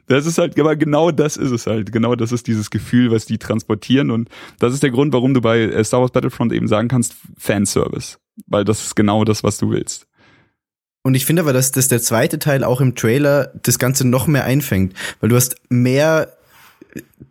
[0.07, 1.91] Das ist halt, aber genau das ist es halt.
[1.91, 4.09] Genau das ist dieses Gefühl, was die transportieren.
[4.09, 7.15] Und das ist der Grund, warum du bei äh, Star Wars Battlefront eben sagen kannst,
[7.37, 8.17] Fanservice.
[8.47, 10.07] Weil das ist genau das, was du willst.
[11.03, 14.27] Und ich finde aber, dass, dass der zweite Teil auch im Trailer das Ganze noch
[14.27, 14.93] mehr einfängt.
[15.19, 16.33] Weil du hast mehr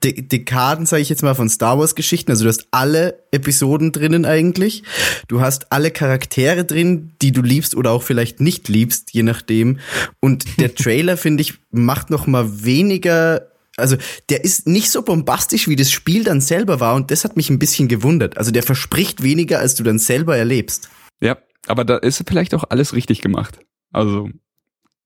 [0.05, 2.31] De Dekaden, sage ich jetzt mal, von Star Wars Geschichten.
[2.31, 4.85] Also du hast alle Episoden drinnen eigentlich.
[5.27, 9.81] Du hast alle Charaktere drin, die du liebst oder auch vielleicht nicht liebst, je nachdem.
[10.21, 13.97] Und der Trailer, finde ich, macht noch mal weniger also
[14.29, 17.49] der ist nicht so bombastisch, wie das Spiel dann selber war und das hat mich
[17.49, 18.37] ein bisschen gewundert.
[18.37, 20.91] Also der verspricht weniger, als du dann selber erlebst.
[21.21, 23.61] Ja, aber da ist vielleicht auch alles richtig gemacht.
[23.93, 24.31] Also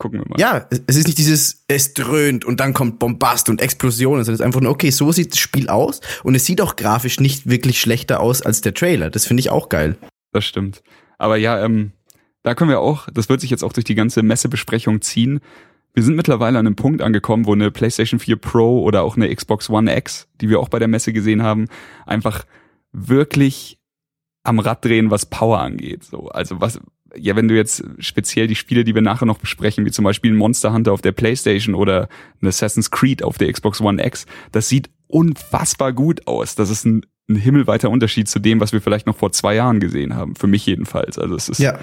[0.03, 0.39] gucken wir mal.
[0.39, 4.41] Ja, es ist nicht dieses, es dröhnt und dann kommt Bombast und Explosionen, sondern es
[4.41, 7.49] ist einfach nur, okay, so sieht das Spiel aus und es sieht auch grafisch nicht
[7.49, 9.11] wirklich schlechter aus als der Trailer.
[9.11, 9.97] Das finde ich auch geil.
[10.33, 10.83] Das stimmt.
[11.19, 11.93] Aber ja, ähm,
[12.43, 15.39] da können wir auch, das wird sich jetzt auch durch die ganze Messebesprechung ziehen.
[15.95, 19.33] Wir sind mittlerweile an einem Punkt angekommen, wo eine PlayStation 4 Pro oder auch eine
[19.33, 21.69] Xbox One X, die wir auch bei der Messe gesehen haben,
[22.07, 22.45] einfach
[22.91, 23.79] wirklich
[24.43, 26.03] am Rad drehen, was Power angeht.
[26.03, 26.81] So, also was,
[27.17, 30.33] ja, wenn du jetzt speziell die Spiele, die wir nachher noch besprechen, wie zum Beispiel
[30.33, 32.09] Monster Hunter auf der PlayStation oder
[32.41, 36.55] ein Assassin's Creed auf der Xbox One X, das sieht unfassbar gut aus.
[36.55, 39.81] Das ist ein, ein himmelweiter Unterschied zu dem, was wir vielleicht noch vor zwei Jahren
[39.81, 40.35] gesehen haben.
[40.35, 41.19] Für mich jedenfalls.
[41.19, 41.79] Also es ist ja.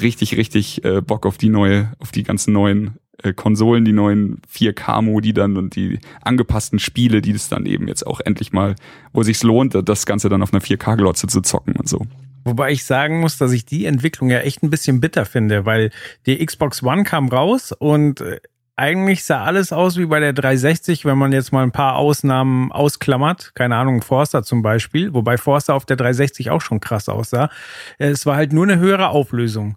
[0.00, 4.40] richtig, richtig äh, Bock auf die neue, auf die ganzen neuen äh, Konsolen, die neuen
[4.52, 8.74] 4K-Modi dann und die angepassten Spiele, die es dann eben jetzt auch endlich mal,
[9.12, 12.06] wo sich's lohnt, das Ganze dann auf einer 4K-Glotze zu zocken und so.
[12.46, 15.90] Wobei ich sagen muss, dass ich die Entwicklung ja echt ein bisschen bitter finde, weil
[16.26, 18.38] die Xbox One kam raus und äh,
[18.76, 22.70] eigentlich sah alles aus wie bei der 360, wenn man jetzt mal ein paar Ausnahmen
[22.70, 23.52] ausklammert.
[23.56, 27.50] Keine Ahnung, Forster zum Beispiel, wobei Forster auf der 360 auch schon krass aussah.
[27.98, 29.76] Es war halt nur eine höhere Auflösung.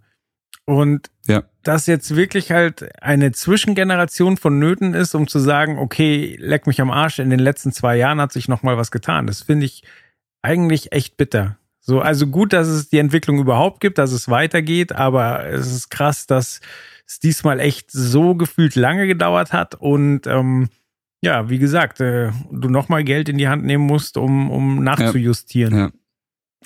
[0.65, 1.41] Und ja.
[1.63, 6.91] dass jetzt wirklich halt eine Zwischengeneration vonnöten ist, um zu sagen, okay, leck mich am
[6.91, 9.25] Arsch, in den letzten zwei Jahren hat sich noch mal was getan.
[9.25, 9.84] Das finde ich
[10.43, 11.58] eigentlich echt bitter.
[11.89, 15.89] So, also gut, dass es die Entwicklung überhaupt gibt, dass es weitergeht, aber es ist
[15.89, 16.62] krass, dass
[17.08, 20.69] es diesmal echt so gefühlt lange gedauert hat und ähm,
[21.23, 25.73] ja, wie gesagt, äh, du nochmal Geld in die Hand nehmen musst, um, um nachzujustieren.
[25.73, 25.91] Ja, ja.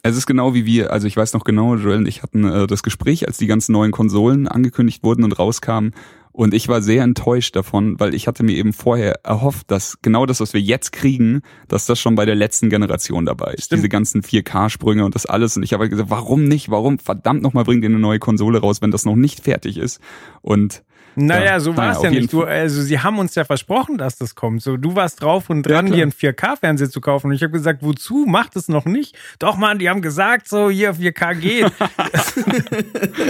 [0.04, 2.68] Es ist genau wie wir, also ich weiß noch genau, Joel und ich hatten äh,
[2.68, 5.94] das Gespräch, als die ganzen neuen Konsolen angekündigt wurden und rauskamen
[6.34, 10.26] und ich war sehr enttäuscht davon, weil ich hatte mir eben vorher erhofft, dass genau
[10.26, 13.66] das, was wir jetzt kriegen, dass das schon bei der letzten Generation dabei ist.
[13.66, 13.78] Stimmt.
[13.78, 15.56] Diese ganzen 4K-Sprünge und das alles.
[15.56, 16.72] Und ich habe halt gesagt, warum nicht?
[16.72, 20.02] Warum verdammt nochmal bringt ihr eine neue Konsole raus, wenn das noch nicht fertig ist?
[20.42, 20.84] Und
[21.16, 22.32] naja, ja, so war es ja nicht.
[22.34, 24.62] Du, also sie haben uns ja versprochen, dass das kommt.
[24.62, 27.28] So, du warst drauf und dran, ja, dir einen 4K-Fernseher zu kaufen.
[27.28, 28.26] Und ich habe gesagt, wozu?
[28.28, 29.18] Macht es noch nicht.
[29.40, 31.66] Doch, Mann, die haben gesagt, so hier 4K geht.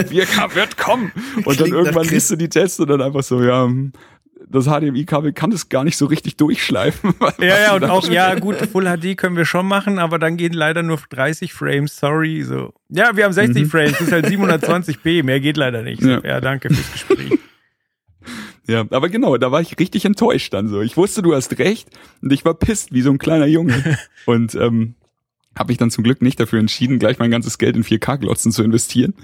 [0.08, 1.12] 4K wird kommen.
[1.36, 3.68] Und Klingt dann irgendwann liest du die Tests und dann einfach so, ja,
[4.48, 7.14] das HDMI-Kabel kann das gar nicht so richtig durchschleifen.
[7.38, 10.52] Ja, ja, und auch, ja, gut, Full HD können wir schon machen, aber dann gehen
[10.52, 12.72] leider nur 30 Frames, sorry, so.
[12.90, 13.70] Ja, wir haben 60 mhm.
[13.70, 16.00] Frames, das ist halt 720p, mehr geht leider nicht.
[16.00, 16.20] So, ja.
[16.24, 17.38] ja, danke fürs Gespräch.
[18.66, 20.80] Ja, aber genau, da war ich richtig enttäuscht dann so.
[20.80, 21.88] Ich wusste, du hast recht
[22.22, 23.98] und ich war pisst wie so ein kleiner Junge.
[24.26, 24.94] und ähm,
[25.56, 28.62] habe ich dann zum Glück nicht dafür entschieden, gleich mein ganzes Geld in 4K-Glotzen zu
[28.62, 29.14] investieren.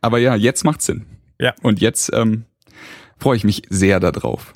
[0.00, 1.04] Aber ja, jetzt macht's Sinn.
[1.38, 1.54] Ja.
[1.62, 2.44] Und jetzt ähm,
[3.18, 4.54] freue ich mich sehr darauf.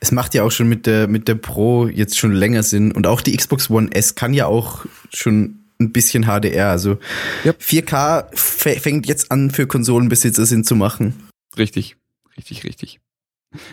[0.00, 2.92] Es macht ja auch schon mit der, mit der Pro jetzt schon länger Sinn.
[2.92, 6.70] Und auch die Xbox One S kann ja auch schon ein bisschen HDR.
[6.70, 6.98] Also
[7.44, 7.60] yep.
[7.60, 11.28] 4K fängt jetzt an, für Konsolenbesitzer Sinn zu machen.
[11.56, 11.96] Richtig,
[12.36, 13.00] richtig, richtig.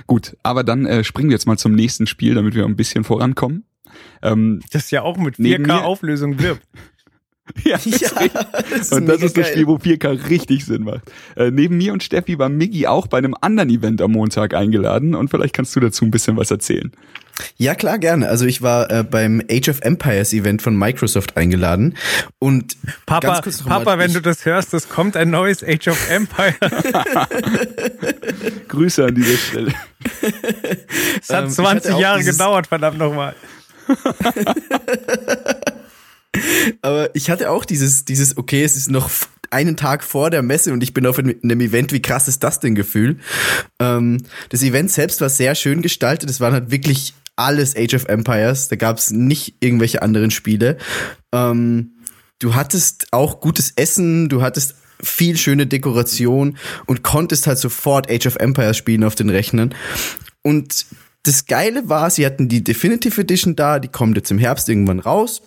[0.07, 3.03] Gut, aber dann äh, springen wir jetzt mal zum nächsten Spiel, damit wir ein bisschen
[3.03, 3.65] vorankommen.
[4.21, 6.65] Ähm, das ja auch mit 4K-Auflösung wirbt.
[7.65, 8.09] Ja, das ja
[8.69, 11.11] das und das ist das Spiel, wo 4K richtig Sinn macht.
[11.35, 15.15] Äh, neben mir und Steffi war Miggy auch bei einem anderen Event am Montag eingeladen
[15.15, 16.93] und vielleicht kannst du dazu ein bisschen was erzählen.
[17.57, 18.29] Ja, klar, gerne.
[18.29, 21.95] Also ich war äh, beim Age of Empires Event von Microsoft eingeladen
[22.39, 22.75] und
[23.05, 26.55] Papa, Papa, wenn du das hörst, es kommt ein neues Age of Empires.
[28.67, 29.73] Grüße an dieser Stelle.
[31.21, 33.35] Es hat 20 ähm, Jahre gedauert, verdammt nochmal.
[36.81, 39.09] Aber ich hatte auch dieses, dieses, okay, es ist noch
[39.49, 42.59] einen Tag vor der Messe und ich bin auf einem Event, wie krass ist das
[42.59, 43.19] denn Gefühl?
[43.79, 48.05] Ähm, das Event selbst war sehr schön gestaltet, es waren halt wirklich alles Age of
[48.05, 50.77] Empires, da gab es nicht irgendwelche anderen Spiele.
[51.31, 51.93] Ähm,
[52.39, 58.27] du hattest auch gutes Essen, du hattest viel schöne Dekoration und konntest halt sofort Age
[58.27, 59.73] of Empires spielen auf den Rechnern.
[60.43, 60.85] Und
[61.23, 64.99] das Geile war, sie hatten die Definitive Edition da, die kommt jetzt im Herbst irgendwann
[64.99, 65.41] raus.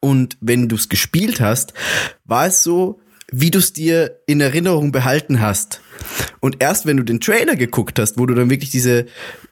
[0.00, 1.74] Und wenn du es gespielt hast,
[2.24, 3.00] war es so,
[3.30, 5.80] wie du es dir in Erinnerung behalten hast.
[6.40, 9.06] Und erst wenn du den Trailer geguckt hast, wo du dann wirklich diese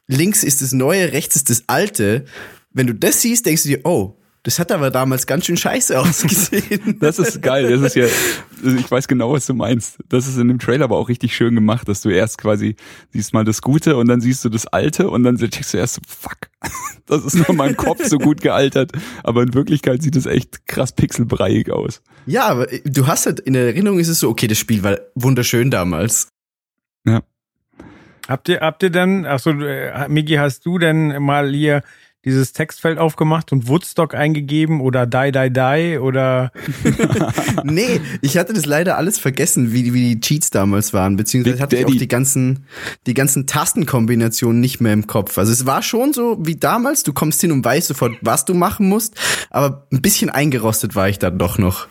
[0.06, 2.24] links ist das Neue, rechts ist das Alte,
[2.72, 5.98] wenn du das siehst, denkst du dir, oh, das hat aber damals ganz schön scheiße
[6.00, 6.98] ausgesehen.
[6.98, 7.70] das ist geil.
[7.70, 8.06] Das ist ja,
[8.78, 9.98] ich weiß genau, was du meinst.
[10.08, 12.76] Das ist in dem Trailer aber auch richtig schön gemacht, dass du erst quasi
[13.10, 15.94] siehst mal das Gute und dann siehst du das Alte und dann checkst du erst
[15.96, 16.38] so, fuck,
[17.06, 18.92] das ist nur in meinem Kopf so gut gealtert.
[19.22, 22.02] Aber in Wirklichkeit sieht es echt krass pixelbreiig aus.
[22.26, 24.98] Ja, aber du hast halt, in der Erinnerung ist es so, okay, das Spiel war
[25.14, 26.28] wunderschön damals.
[27.04, 27.22] Ja.
[28.28, 31.82] Habt ihr, habt ihr dann, achso, äh, Miki, hast du denn mal hier
[32.24, 36.52] dieses Textfeld aufgemacht und Woodstock eingegeben oder Die, Die, Die oder?
[37.64, 41.62] nee, ich hatte das leider alles vergessen, wie, wie die Cheats damals waren, beziehungsweise Big
[41.62, 41.88] hatte Daddy.
[41.90, 42.66] ich auch die ganzen,
[43.06, 45.38] die ganzen Tastenkombinationen nicht mehr im Kopf.
[45.38, 48.54] Also es war schon so wie damals, du kommst hin und weißt sofort, was du
[48.54, 51.88] machen musst, aber ein bisschen eingerostet war ich dann doch noch.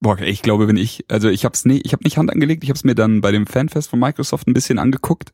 [0.00, 2.70] Boah, ich glaube, wenn ich, also ich hab's nie, ich habe nicht Hand angelegt, ich
[2.70, 5.32] habe es mir dann bei dem Fanfest von Microsoft ein bisschen angeguckt,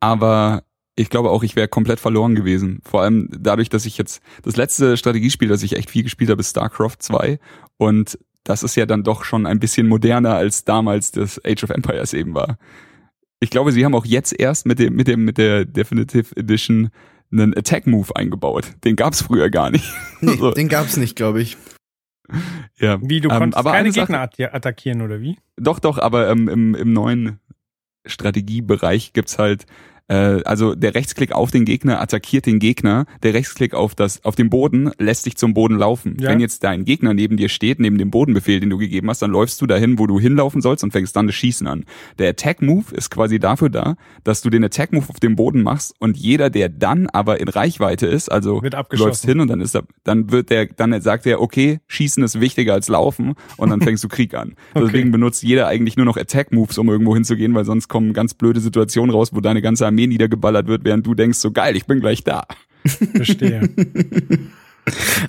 [0.00, 0.64] aber
[0.96, 2.80] ich glaube auch, ich wäre komplett verloren gewesen.
[2.84, 6.40] Vor allem dadurch, dass ich jetzt das letzte Strategiespiel, das ich echt viel gespielt habe,
[6.40, 7.38] ist StarCraft 2
[7.78, 11.70] und das ist ja dann doch schon ein bisschen moderner als damals das Age of
[11.70, 12.58] Empires eben war.
[13.40, 16.90] Ich glaube, sie haben auch jetzt erst mit dem mit dem mit der Definitive Edition
[17.32, 18.72] einen Attack Move eingebaut.
[18.84, 19.92] Den gab's früher gar nicht.
[20.20, 20.52] Nee, so.
[20.52, 21.56] den gab's nicht, glaube ich.
[22.78, 22.98] Ja.
[23.02, 25.36] Wie, du ähm, konntest aber keine Gegner Sache, attackieren, oder wie?
[25.56, 27.40] Doch, doch, aber ähm, im, im neuen
[28.06, 29.66] Strategiebereich gibt's halt
[30.12, 34.34] äh, also der Rechtsklick auf den Gegner attackiert den Gegner, der Rechtsklick auf das auf
[34.34, 36.16] den Boden lässt dich zum Boden laufen.
[36.20, 36.28] Ja.
[36.28, 39.30] Wenn jetzt dein Gegner neben dir steht, neben dem Bodenbefehl, den du gegeben hast, dann
[39.30, 41.84] läufst du dahin, wo du hinlaufen sollst und fängst dann das Schießen an.
[42.18, 45.62] Der Attack Move ist quasi dafür da, dass du den Attack Move auf dem Boden
[45.62, 49.74] machst und jeder, der dann aber in Reichweite ist, also läufst hin und dann ist
[49.74, 53.80] er, dann wird der, dann sagt er, okay, Schießen ist wichtiger als Laufen und dann
[53.82, 54.54] fängst du Krieg an.
[54.74, 54.84] okay.
[54.86, 58.34] Deswegen benutzt jeder eigentlich nur noch Attack Moves, um irgendwo hinzugehen, weil sonst kommen ganz
[58.34, 61.86] blöde Situationen raus, wo deine ganze Armee niedergeballert wird, während du denkst, so geil, ich
[61.86, 62.44] bin gleich da.
[62.84, 63.68] Verstehe.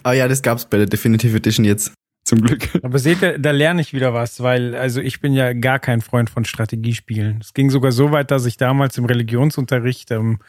[0.03, 1.93] Aber ja, das gab's bei der Definitive Edition jetzt.
[2.23, 2.69] Zum Glück.
[2.81, 5.99] Aber seht ihr, da lerne ich wieder was, weil, also ich bin ja gar kein
[5.99, 7.39] Freund von Strategiespielen.
[7.41, 10.39] Es ging sogar so weit, dass ich damals im Religionsunterricht ähm,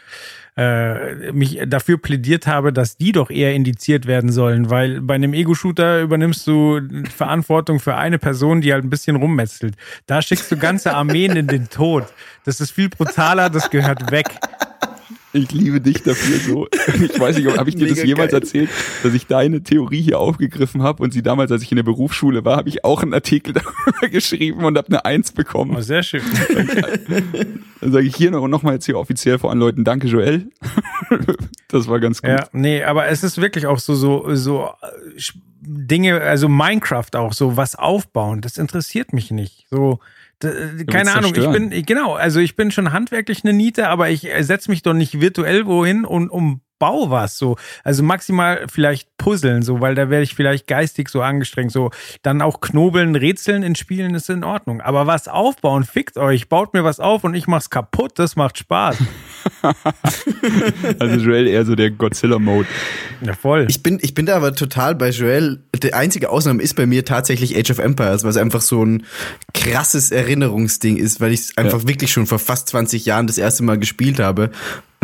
[0.56, 5.34] äh, mich dafür plädiert habe, dass die doch eher indiziert werden sollen, weil bei einem
[5.34, 6.80] Ego-Shooter übernimmst du
[7.12, 9.74] Verantwortung für eine Person, die halt ein bisschen rummetzelt.
[10.06, 12.04] Da schickst du ganze Armeen in den Tod.
[12.44, 14.26] Das ist viel brutaler, das gehört weg.
[15.35, 16.68] Ich liebe dich dafür so.
[17.05, 18.40] Ich weiß nicht, habe ich dir Mega das jemals geil.
[18.40, 18.70] erzählt,
[19.03, 22.44] dass ich deine Theorie hier aufgegriffen habe und sie damals, als ich in der Berufsschule
[22.44, 25.75] war, habe ich auch einen Artikel darüber geschrieben und habe eine Eins bekommen.
[25.77, 26.23] Oh, sehr schön.
[27.81, 30.47] Dann sage ich hier noch, noch mal jetzt hier offiziell vor allen Leuten, danke Joel.
[31.68, 32.31] Das war ganz gut.
[32.31, 35.20] Ja, nee, aber es ist wirklich auch so, so, so äh,
[35.62, 39.66] Dinge, also Minecraft auch, so was aufbauen, das interessiert mich nicht.
[39.68, 39.99] So,
[40.40, 44.70] keine Ahnung, ich bin, genau, also ich bin schon handwerklich eine Niete, aber ich setze
[44.70, 47.56] mich doch nicht virtuell wohin und um bau was so.
[47.82, 51.72] Also maximal vielleicht puzzeln, so, weil da werde ich vielleicht geistig so angestrengt.
[51.72, 51.90] So,
[52.22, 54.80] dann auch knobeln, rätseln in Spielen ist in Ordnung.
[54.80, 58.58] Aber was aufbauen, fickt euch, baut mir was auf und ich mach's kaputt, das macht
[58.58, 58.96] Spaß.
[60.98, 62.68] also Joel eher so der Godzilla-Mode.
[63.22, 63.66] Ja, voll.
[63.68, 65.62] Ich bin, ich bin da aber total bei Joel.
[65.82, 69.04] Die einzige Ausnahme ist bei mir tatsächlich Age of Empires, was einfach so ein
[69.52, 71.88] krasses Erinnerungsding ist, weil ich es einfach ja.
[71.88, 74.50] wirklich schon vor fast 20 Jahren das erste Mal gespielt habe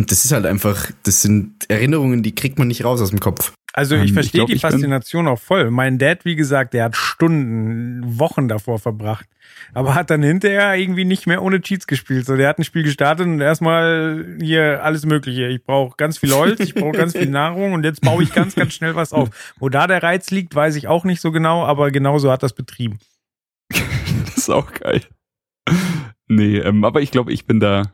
[0.01, 3.21] und das ist halt einfach, das sind Erinnerungen, die kriegt man nicht raus aus dem
[3.21, 3.53] Kopf.
[3.75, 5.71] Also ich ähm, verstehe die Faszination auch voll.
[5.71, 9.27] Mein Dad, wie gesagt, der hat Stunden, Wochen davor verbracht,
[9.75, 12.25] aber hat dann hinterher irgendwie nicht mehr ohne Cheats gespielt.
[12.25, 15.49] So, der hat ein Spiel gestartet und erstmal hier alles Mögliche.
[15.49, 18.55] Ich brauche ganz viel Holz, ich brauche ganz viel Nahrung und jetzt baue ich ganz,
[18.55, 19.29] ganz schnell was auf.
[19.59, 22.55] Wo da der Reiz liegt, weiß ich auch nicht so genau, aber genauso hat das
[22.55, 23.01] betrieben.
[23.69, 25.03] das ist auch geil.
[26.27, 27.93] Nee, ähm, aber ich glaube, ich bin da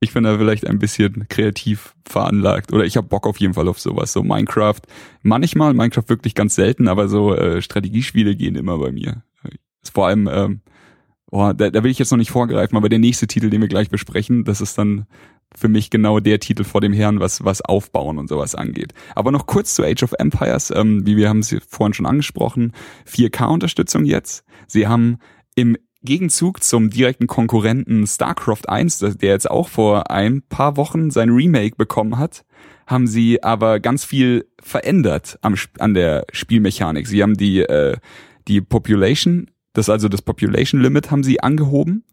[0.00, 3.68] ich bin da vielleicht ein bisschen kreativ veranlagt oder ich habe Bock auf jeden Fall
[3.68, 4.12] auf sowas.
[4.12, 4.80] So Minecraft,
[5.22, 9.22] manchmal, Minecraft wirklich ganz selten, aber so äh, Strategiespiele gehen immer bei mir.
[9.82, 10.60] Ist vor allem, ähm,
[11.30, 13.68] oh, da, da will ich jetzt noch nicht vorgreifen, aber der nächste Titel, den wir
[13.68, 15.06] gleich besprechen, das ist dann
[15.54, 18.94] für mich genau der Titel vor dem Herrn, was, was Aufbauen und sowas angeht.
[19.14, 22.72] Aber noch kurz zu Age of Empires, ähm, wie wir haben es vorhin schon angesprochen,
[23.06, 24.44] 4K-Unterstützung jetzt.
[24.66, 25.18] Sie haben
[25.56, 31.30] im Gegenzug zum direkten Konkurrenten StarCraft 1, der jetzt auch vor ein paar Wochen sein
[31.30, 32.44] Remake bekommen hat,
[32.86, 37.06] haben sie aber ganz viel verändert am, an der Spielmechanik.
[37.06, 37.96] Sie haben die, äh,
[38.48, 42.04] die Population, das also das Population Limit haben sie angehoben.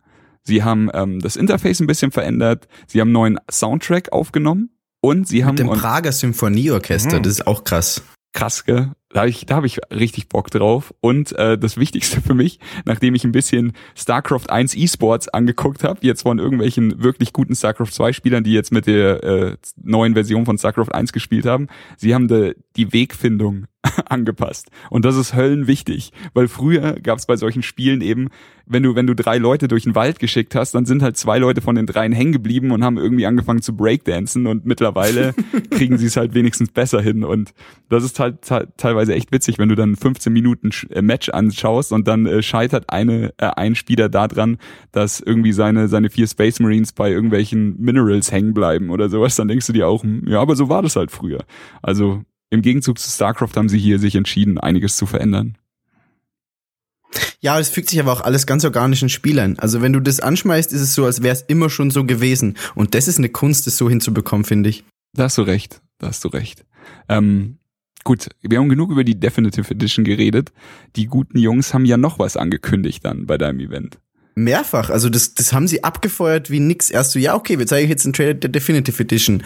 [0.43, 2.67] Sie haben ähm, das Interface ein bisschen verändert.
[2.87, 4.69] Sie haben einen neuen Soundtrack aufgenommen.
[4.99, 5.55] Und sie haben.
[5.55, 7.23] Mit dem Prager Symphonieorchester, mhm.
[7.23, 8.01] das ist auch krass
[8.37, 8.91] krass, gell?
[9.09, 10.93] Da habe ich, da hab ich richtig Bock drauf.
[10.99, 15.99] Und äh, das Wichtigste für mich, nachdem ich ein bisschen StarCraft 1 eSports angeguckt habe,
[16.01, 20.45] jetzt von irgendwelchen wirklich guten StarCraft 2 Spielern, die jetzt mit der äh, neuen Version
[20.45, 23.65] von StarCraft 1 gespielt haben, sie haben de, die Wegfindung
[24.05, 24.69] angepasst.
[24.89, 28.29] Und das ist höllenwichtig, weil früher gab es bei solchen Spielen eben,
[28.65, 31.39] wenn du, wenn du drei Leute durch den Wald geschickt hast, dann sind halt zwei
[31.39, 35.33] Leute von den dreien hängen geblieben und haben irgendwie angefangen zu breakdancen und mittlerweile
[35.71, 37.23] kriegen sie es halt wenigstens besser hin.
[37.23, 37.53] Und
[37.89, 38.41] das ist halt
[38.77, 42.85] teilweise echt witzig, wenn du dann 15 Minuten äh, Match anschaust und dann äh, scheitert
[42.89, 44.57] eine, äh, ein Spieler daran,
[44.91, 49.47] dass irgendwie seine, seine vier Space Marines bei irgendwelchen Minerals hängen bleiben oder sowas, dann
[49.47, 51.45] denkst du dir auch, hm, ja, aber so war das halt früher.
[51.81, 55.57] Also im Gegenzug zu StarCraft haben sie hier sich entschieden, einiges zu verändern.
[57.39, 59.59] Ja, es fügt sich aber auch alles ganz organisch in Spiel ein.
[59.59, 62.57] Also wenn du das anschmeißt, ist es so, als wäre es immer schon so gewesen.
[62.75, 64.83] Und das ist eine Kunst, das so hinzubekommen, finde ich.
[65.13, 66.65] Da hast du recht, da hast du recht.
[67.09, 67.57] Ähm,
[68.03, 70.51] gut, wir haben genug über die Definitive Edition geredet.
[70.95, 73.99] Die guten Jungs haben ja noch was angekündigt dann bei deinem Event.
[74.37, 74.91] Mehrfach.
[74.91, 76.91] Also das, das haben sie abgefeuert wie nix.
[76.91, 79.43] Erst so, ja, okay, wir zeigen jetzt einen Trailer der Definitive Edition.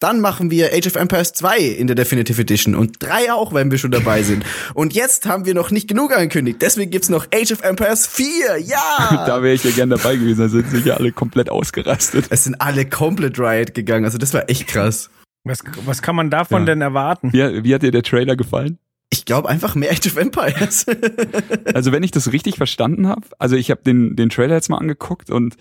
[0.00, 3.70] Dann machen wir Age of Empires 2 in der Definitive Edition und 3 auch, wenn
[3.70, 4.44] wir schon dabei sind.
[4.74, 6.58] Und jetzt haben wir noch nicht genug angekündigt.
[6.60, 8.58] Deswegen gibt's noch Age of Empires 4.
[8.58, 9.24] Ja!
[9.26, 10.40] da wäre ich ja gern dabei gewesen.
[10.42, 12.26] Da sind sich ja alle komplett ausgerastet.
[12.28, 14.04] Es sind alle komplett Riot gegangen.
[14.04, 15.08] Also das war echt krass.
[15.44, 16.66] Was, was kann man davon ja.
[16.66, 17.32] denn erwarten?
[17.32, 18.78] Wie, wie hat dir der Trailer gefallen?
[19.14, 20.86] Ich glaube einfach mehr Age of Empires.
[21.72, 24.78] also wenn ich das richtig verstanden habe, also ich habe den, den Trailer jetzt mal
[24.78, 25.56] angeguckt und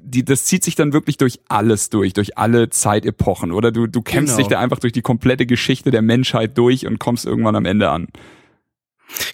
[0.00, 3.50] die, das zieht sich dann wirklich durch alles durch, durch alle Zeitepochen.
[3.50, 4.48] Oder du, du kämpfst genau.
[4.48, 7.90] dich da einfach durch die komplette Geschichte der Menschheit durch und kommst irgendwann am Ende
[7.90, 8.06] an.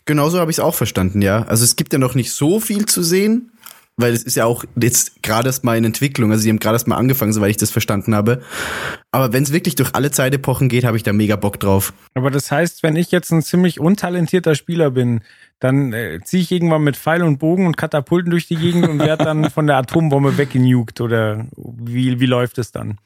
[0.07, 1.43] Genauso habe ich es auch verstanden, ja.
[1.43, 3.53] Also es gibt ja noch nicht so viel zu sehen,
[3.97, 6.75] weil es ist ja auch jetzt gerade erst mal in Entwicklung, also sie haben gerade
[6.75, 8.43] erst mal angefangen, soweit ich das verstanden habe.
[9.13, 11.93] Aber wenn es wirklich durch alle Zeitepochen geht, habe ich da mega Bock drauf.
[12.15, 15.21] Aber das heißt, wenn ich jetzt ein ziemlich untalentierter Spieler bin,
[15.61, 18.99] dann äh, ziehe ich irgendwann mit Pfeil und Bogen und Katapulten durch die Gegend und
[18.99, 22.99] werde dann von der Atombombe weggenugt oder wie, wie läuft es dann?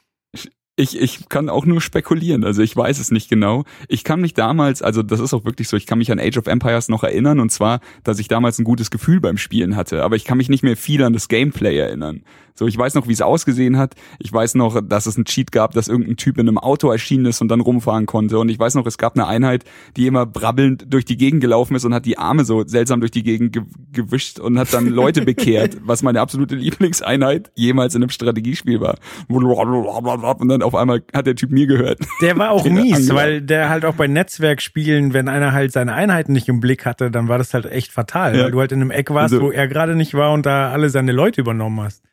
[0.78, 3.64] Ich, ich kann auch nur spekulieren, also ich weiß es nicht genau.
[3.88, 6.38] Ich kann mich damals, also das ist auch wirklich so, ich kann mich an Age
[6.38, 10.04] of Empires noch erinnern und zwar, dass ich damals ein gutes Gefühl beim Spielen hatte,
[10.04, 12.22] aber ich kann mich nicht mehr viel an das Gameplay erinnern.
[12.58, 13.94] So, ich weiß noch, wie es ausgesehen hat.
[14.18, 17.26] Ich weiß noch, dass es einen Cheat gab, dass irgendein Typ in einem Auto erschienen
[17.26, 18.36] ist und dann rumfahren konnte.
[18.40, 19.62] Und ich weiß noch, es gab eine Einheit,
[19.96, 23.12] die immer brabbelnd durch die Gegend gelaufen ist und hat die Arme so seltsam durch
[23.12, 28.02] die Gegend ge gewischt und hat dann Leute bekehrt, was meine absolute Lieblingseinheit jemals in
[28.02, 28.96] einem Strategiespiel war.
[29.28, 32.00] Und dann auf einmal hat der Typ mir gehört.
[32.20, 36.32] Der war auch mies, weil der halt auch bei Netzwerkspielen, wenn einer halt seine Einheiten
[36.32, 38.44] nicht im Blick hatte, dann war das halt echt fatal, ja.
[38.44, 40.72] weil du halt in einem Eck warst, also, wo er gerade nicht war und da
[40.72, 42.07] alle seine Leute übernommen hast.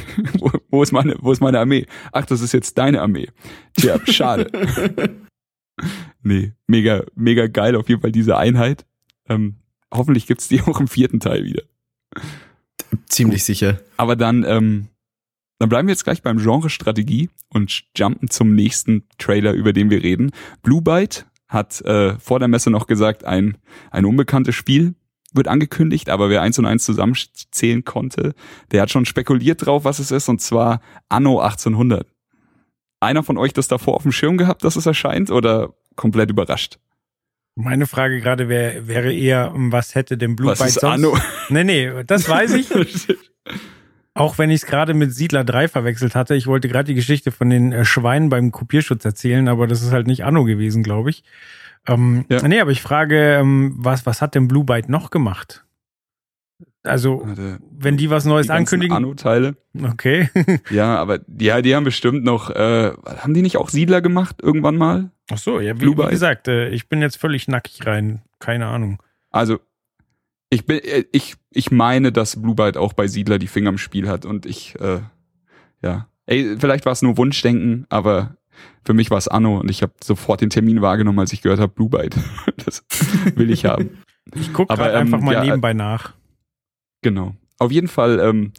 [0.38, 1.86] wo, wo, ist meine, wo ist meine Armee?
[2.12, 3.28] Ach, das ist jetzt deine Armee.
[3.76, 4.50] Tja, schade.
[6.22, 8.86] nee, mega, mega geil auf jeden Fall diese Einheit.
[9.28, 9.56] Ähm,
[9.92, 11.62] hoffentlich gibt's die auch im vierten Teil wieder.
[13.06, 13.80] Ziemlich sicher.
[13.96, 14.88] Aber dann, ähm,
[15.58, 19.90] dann bleiben wir jetzt gleich beim Genre Strategie und jumpen zum nächsten Trailer, über den
[19.90, 20.32] wir reden.
[20.62, 23.58] Blue Byte hat äh, vor der Messe noch gesagt, ein,
[23.90, 24.94] ein unbekanntes Spiel
[25.32, 28.34] wird angekündigt, aber wer eins und eins zusammenzählen konnte,
[28.70, 32.06] der hat schon spekuliert drauf, was es ist, und zwar Anno 1800.
[33.00, 36.78] Einer von euch das davor auf dem Schirm gehabt, dass es erscheint, oder komplett überrascht?
[37.54, 40.94] Meine Frage gerade wär, wäre eher, was hätte denn Blue was Byte ist sonst?
[40.94, 41.18] Anno?
[41.50, 42.68] Nee, nee, das weiß ich.
[44.14, 47.30] Auch wenn ich es gerade mit Siedler 3 verwechselt hatte, ich wollte gerade die Geschichte
[47.30, 51.10] von den äh, Schweinen beim Kopierschutz erzählen, aber das ist halt nicht Anno gewesen, glaube
[51.10, 51.24] ich.
[51.86, 52.46] Ähm, ja.
[52.46, 55.64] Nee, aber ich frage, ähm, was, was hat denn Blue Byte noch gemacht?
[56.84, 58.96] Also, Warte, wenn die was Neues die ankündigen.
[58.96, 59.56] Anno-Teile.
[59.82, 60.28] Okay.
[60.70, 64.76] ja, aber ja, die haben bestimmt noch, äh, haben die nicht auch Siedler gemacht irgendwann
[64.76, 65.10] mal?
[65.30, 68.22] Ach so, ja, wie, wie gesagt, äh, ich bin jetzt völlig nackig rein.
[68.40, 69.00] Keine Ahnung.
[69.30, 69.60] Also,
[70.50, 73.78] ich bin, äh, ich, ich meine, dass Blue Byte auch bei Siedler die Finger im
[73.78, 75.00] Spiel hat und ich, äh,
[75.82, 76.08] ja.
[76.26, 78.36] Ey, vielleicht war es nur Wunschdenken, aber
[78.84, 81.60] für mich war es Anno und ich habe sofort den Termin wahrgenommen, als ich gehört
[81.60, 82.16] habe, Blue Byte.
[82.64, 82.84] das
[83.34, 84.02] will ich haben.
[84.34, 86.14] Ich gucke ähm, einfach mal ja, nebenbei nach.
[87.02, 87.34] Genau.
[87.58, 88.52] Auf jeden Fall, ähm,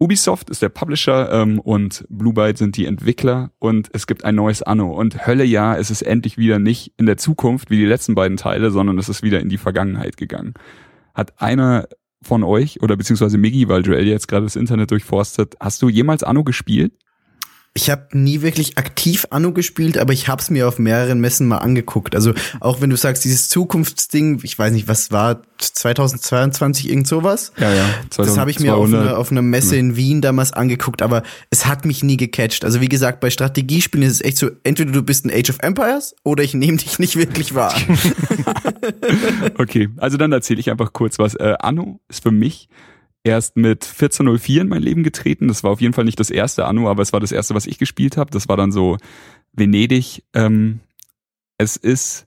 [0.00, 4.36] Ubisoft ist der Publisher ähm, und Blue Byte sind die Entwickler und es gibt ein
[4.36, 4.92] neues Anno.
[4.92, 8.36] Und Hölle ja, es ist endlich wieder nicht in der Zukunft wie die letzten beiden
[8.36, 10.54] Teile, sondern es ist wieder in die Vergangenheit gegangen.
[11.14, 11.88] Hat einer
[12.22, 16.22] von euch oder beziehungsweise Miggy, weil Joel jetzt gerade das Internet durchforstet, hast du jemals
[16.22, 16.92] Anno gespielt?
[17.78, 21.46] Ich habe nie wirklich aktiv Anno gespielt, aber ich habe es mir auf mehreren Messen
[21.46, 22.16] mal angeguckt.
[22.16, 27.52] Also auch wenn du sagst, dieses Zukunftsding, ich weiß nicht, was war 2022 irgend sowas?
[27.56, 27.84] Ja, ja.
[28.10, 31.22] 2000, das habe ich mir auf, eine, auf einer Messe in Wien damals angeguckt, aber
[31.50, 32.64] es hat mich nie gecatcht.
[32.64, 35.58] Also wie gesagt, bei Strategiespielen ist es echt so, entweder du bist ein Age of
[35.60, 37.76] Empires oder ich nehme dich nicht wirklich wahr.
[39.58, 41.36] okay, also dann erzähle ich einfach kurz was.
[41.36, 42.68] Äh, Anno ist für mich
[43.28, 45.48] erst mit 1404 in mein Leben getreten.
[45.48, 47.66] Das war auf jeden Fall nicht das erste Anno, aber es war das erste, was
[47.66, 48.30] ich gespielt habe.
[48.30, 48.96] Das war dann so
[49.52, 50.24] Venedig.
[50.34, 50.80] Ähm,
[51.58, 52.26] es ist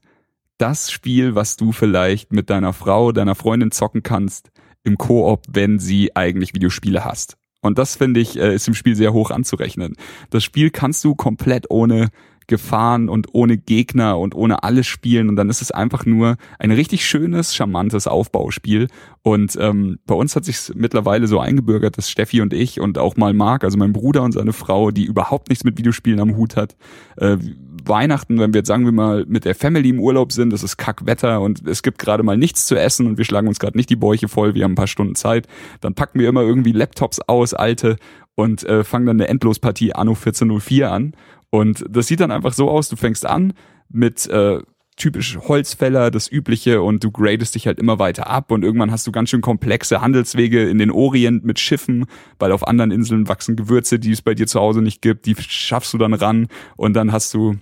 [0.57, 4.51] das Spiel, was du vielleicht mit deiner Frau, deiner Freundin zocken kannst
[4.83, 7.37] im Koop, wenn sie eigentlich Videospiele hast.
[7.61, 9.95] Und das finde ich, äh, ist im Spiel sehr hoch anzurechnen.
[10.29, 12.09] Das Spiel kannst du komplett ohne
[12.51, 15.29] Gefahren und ohne Gegner und ohne alles spielen.
[15.29, 18.89] Und dann ist es einfach nur ein richtig schönes, charmantes Aufbauspiel.
[19.23, 23.15] Und ähm, bei uns hat sich mittlerweile so eingebürgert, dass Steffi und ich und auch
[23.15, 26.57] mal Marc, also mein Bruder und seine Frau, die überhaupt nichts mit Videospielen am Hut
[26.57, 26.75] hat,
[27.15, 27.37] äh,
[27.85, 30.77] Weihnachten, wenn wir jetzt sagen wir mal mit der Family im Urlaub sind, das ist
[30.77, 33.89] Kackwetter und es gibt gerade mal nichts zu essen und wir schlagen uns gerade nicht
[33.89, 35.47] die Bäuche voll, wir haben ein paar Stunden Zeit,
[35.79, 37.95] dann packen wir immer irgendwie Laptops aus, alte
[38.35, 41.13] und äh, fangen dann eine Endlospartie Anno 1404 an
[41.51, 43.53] und das sieht dann einfach so aus, du fängst an
[43.89, 44.61] mit äh,
[44.95, 49.05] typisch Holzfäller, das Übliche und du gradest dich halt immer weiter ab und irgendwann hast
[49.05, 52.05] du ganz schön komplexe Handelswege in den Orient mit Schiffen,
[52.39, 55.35] weil auf anderen Inseln wachsen Gewürze, die es bei dir zu Hause nicht gibt, die
[55.37, 56.47] schaffst du dann ran
[56.77, 57.57] und dann hast du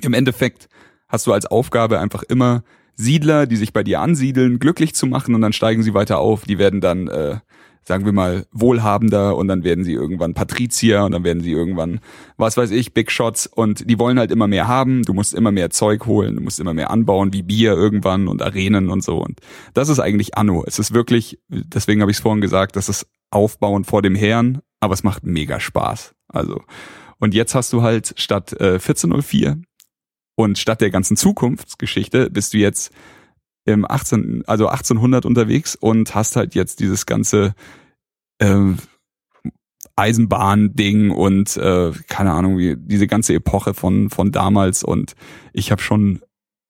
[0.00, 0.68] im Endeffekt
[1.08, 2.62] hast du als Aufgabe einfach immer
[2.94, 6.44] Siedler, die sich bei dir ansiedeln, glücklich zu machen und dann steigen sie weiter auf.
[6.44, 7.38] Die werden dann äh,
[7.82, 12.00] sagen wir mal, wohlhabender und dann werden sie irgendwann Patrizier und dann werden sie irgendwann,
[12.36, 13.46] was weiß ich, Big Shots.
[13.46, 16.60] Und die wollen halt immer mehr haben, du musst immer mehr Zeug holen, du musst
[16.60, 19.18] immer mehr anbauen, wie Bier irgendwann und Arenen und so.
[19.18, 19.40] Und
[19.74, 20.64] das ist eigentlich Anno.
[20.66, 24.60] Es ist wirklich, deswegen habe ich es vorhin gesagt, das ist Aufbauen vor dem Herrn,
[24.80, 26.14] aber es macht mega Spaß.
[26.28, 26.60] Also,
[27.18, 29.60] und jetzt hast du halt statt äh, 1404
[30.36, 32.92] und statt der ganzen Zukunftsgeschichte bist du jetzt
[33.74, 37.54] im 18, also 1800 unterwegs und hast halt jetzt dieses ganze
[38.38, 38.74] äh,
[39.96, 45.14] Eisenbahn-Ding und äh, keine Ahnung, wie diese ganze Epoche von von damals und
[45.52, 46.20] ich habe schon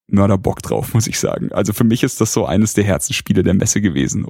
[0.09, 1.53] Mörderbock drauf, muss ich sagen.
[1.53, 4.27] Also für mich ist das so eines der Herzensspiele der Messe gewesen.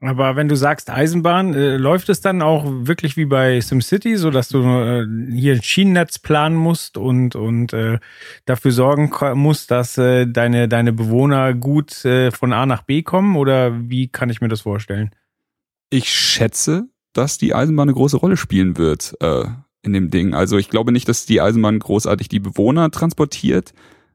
[0.00, 4.30] Aber wenn du sagst Eisenbahn, äh, läuft es dann auch wirklich wie bei SimCity, so
[4.30, 7.98] dass du äh, hier ein Schienennetz planen musst und und äh,
[8.44, 13.36] dafür sorgen musst, dass äh, deine deine Bewohner gut äh, von A nach B kommen?
[13.36, 15.10] Oder wie kann ich mir das vorstellen?
[15.90, 19.44] Ich schätze, dass die Eisenbahn eine große Rolle spielen wird äh,
[19.82, 20.34] in dem Ding.
[20.34, 23.72] Also ich glaube nicht, dass die Eisenbahn großartig die Bewohner transportiert,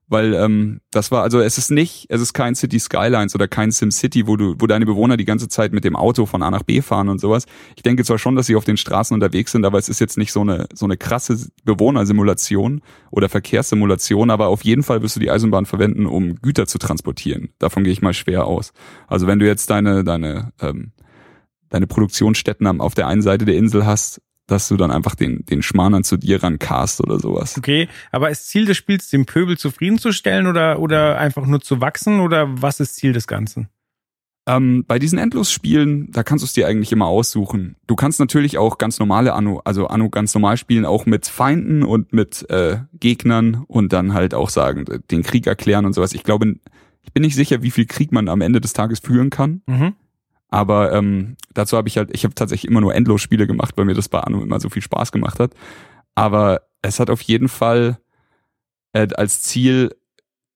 [0.09, 3.71] weil ähm, das war also es ist nicht, es ist kein City Skylines oder kein
[3.71, 6.51] Sim City, wo du, wo deine Bewohner die ganze Zeit mit dem Auto von A
[6.51, 7.45] nach B fahren und sowas.
[7.75, 10.17] Ich denke zwar schon, dass sie auf den Straßen unterwegs sind, aber es ist jetzt
[10.17, 12.81] nicht so eine so eine krasse Bewohnersimulation
[13.11, 17.49] oder Verkehrssimulation, aber auf jeden Fall wirst du die Eisenbahn verwenden, um Güter zu transportieren.
[17.59, 18.73] Davon gehe ich mal schwer aus.
[19.07, 20.91] Also wenn du jetzt deine deine ähm,
[21.69, 25.61] deine Produktionsstätten auf der einen Seite der Insel hast dass du dann einfach den, den
[25.61, 27.57] Schmanern zu dir rancast oder sowas.
[27.57, 32.19] Okay, aber ist Ziel des Spiels, den Pöbel zufriedenzustellen oder, oder einfach nur zu wachsen
[32.19, 33.69] oder was ist Ziel des Ganzen?
[34.47, 37.75] Ähm, bei diesen Endlosspielen, da kannst du es dir eigentlich immer aussuchen.
[37.85, 41.83] Du kannst natürlich auch ganz normale Anno, also Anno ganz normal spielen, auch mit Feinden
[41.83, 46.13] und mit äh, Gegnern und dann halt auch sagen, den Krieg erklären und sowas.
[46.13, 46.55] Ich glaube,
[47.03, 49.61] ich bin nicht sicher, wie viel Krieg man am Ende des Tages führen kann.
[49.67, 49.93] Mhm.
[50.49, 53.93] Aber ähm, dazu habe ich halt, ich habe tatsächlich immer nur Endlosspiele gemacht, weil mir
[53.93, 55.53] das bei Anno immer so viel Spaß gemacht hat.
[56.15, 57.99] Aber es hat auf jeden Fall
[58.93, 59.95] äh, als Ziel,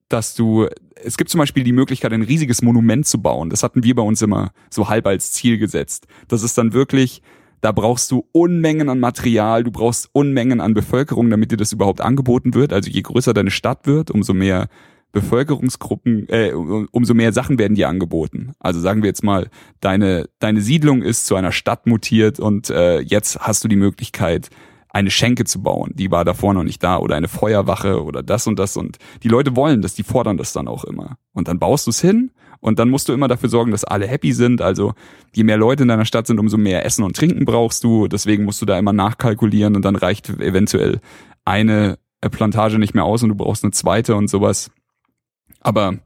[0.10, 3.50] dass du, es gibt zum Beispiel die Möglichkeit, ein riesiges Monument zu bauen.
[3.50, 6.08] Das hatten wir bei uns immer so halb als Ziel gesetzt.
[6.28, 7.22] Das ist dann wirklich
[7.64, 12.02] da brauchst du Unmengen an Material, du brauchst Unmengen an Bevölkerung, damit dir das überhaupt
[12.02, 12.74] angeboten wird.
[12.74, 14.68] Also je größer deine Stadt wird, umso mehr
[15.14, 18.52] Bevölkerungsgruppen, äh, umso mehr Sachen werden dir angeboten.
[18.60, 19.50] Also sagen wir jetzt mal,
[19.80, 24.50] deine, deine Siedlung ist zu einer Stadt mutiert und äh, jetzt hast du die Möglichkeit,
[24.90, 25.92] eine Schenke zu bauen.
[25.96, 29.28] Die war davor noch nicht da oder eine Feuerwache oder das und das und die
[29.28, 31.18] Leute wollen das, die fordern das dann auch immer.
[31.32, 34.08] Und dann baust du es hin und dann musst du immer dafür sorgen, dass alle
[34.08, 34.62] happy sind.
[34.62, 34.94] Also
[35.36, 38.08] je mehr Leute in deiner Stadt sind, umso mehr Essen und Trinken brauchst du.
[38.08, 41.02] Deswegen musst du da immer nachkalkulieren und dann reicht eventuell
[41.46, 44.72] eine Plantage nicht mehr aus und du brauchst eine zweite und sowas.
[45.64, 45.98] Aber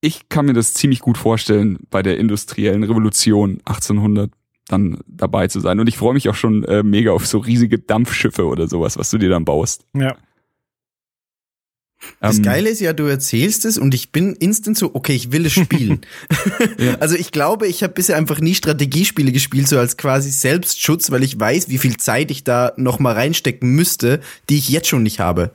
[0.00, 4.30] ich kann mir das ziemlich gut vorstellen, bei der industriellen Revolution 1800
[4.68, 5.80] dann dabei zu sein.
[5.80, 9.10] Und ich freue mich auch schon äh, mega auf so riesige Dampfschiffe oder sowas, was
[9.10, 9.84] du dir dann baust.
[9.94, 10.16] Ja.
[12.20, 15.32] Das ähm, Geile ist ja, du erzählst es und ich bin instant so, okay, ich
[15.32, 16.00] will es spielen.
[16.78, 16.96] ja.
[16.96, 21.22] Also ich glaube, ich habe bisher einfach nie Strategiespiele gespielt, so als quasi Selbstschutz, weil
[21.22, 25.02] ich weiß, wie viel Zeit ich da noch mal reinstecken müsste, die ich jetzt schon
[25.02, 25.52] nicht habe.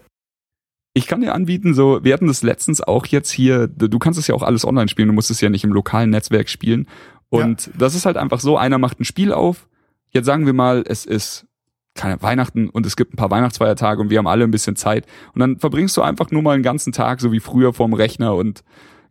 [0.94, 4.28] Ich kann dir anbieten, so, wir hatten das letztens auch jetzt hier, du kannst es
[4.28, 6.88] ja auch alles online spielen, du musst es ja nicht im lokalen Netzwerk spielen.
[7.30, 7.74] Und ja.
[7.78, 9.70] das ist halt einfach so, einer macht ein Spiel auf,
[10.10, 11.48] jetzt sagen wir mal, es ist
[11.94, 15.06] keine Weihnachten und es gibt ein paar Weihnachtsfeiertage und wir haben alle ein bisschen Zeit.
[15.34, 18.36] Und dann verbringst du einfach nur mal einen ganzen Tag, so wie früher vorm Rechner
[18.36, 18.64] und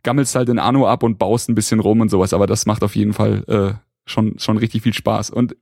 [0.02, 2.32] gammelst halt in Anno ab und baust ein bisschen rum und sowas.
[2.32, 5.30] Aber das macht auf jeden Fall äh, schon, schon richtig viel Spaß.
[5.30, 5.56] Und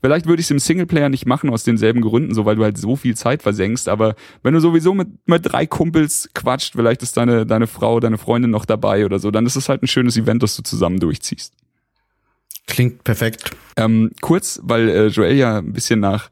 [0.00, 2.78] vielleicht würde ich es im Singleplayer nicht machen aus denselben Gründen, so weil du halt
[2.78, 3.88] so viel Zeit versenkst.
[3.88, 8.18] Aber wenn du sowieso mit, mit drei Kumpels quatscht, vielleicht ist deine, deine Frau, deine
[8.18, 11.00] Freundin noch dabei oder so, dann ist es halt ein schönes Event, das du zusammen
[11.00, 11.54] durchziehst.
[12.66, 13.50] Klingt perfekt.
[13.76, 16.30] Ähm, kurz, weil äh, Joel ja ein bisschen nach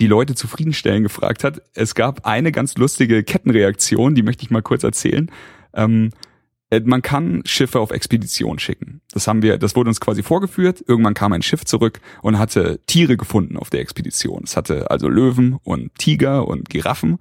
[0.00, 1.62] die Leute zufriedenstellen gefragt hat.
[1.74, 5.30] Es gab eine ganz lustige Kettenreaktion, die möchte ich mal kurz erzählen.
[5.74, 6.31] Ähm, äh,
[6.80, 9.02] man kann Schiffe auf Expedition schicken.
[9.12, 10.82] Das haben wir, das wurde uns quasi vorgeführt.
[10.86, 14.42] Irgendwann kam ein Schiff zurück und hatte Tiere gefunden auf der Expedition.
[14.44, 17.18] Es hatte also Löwen und Tiger und Giraffen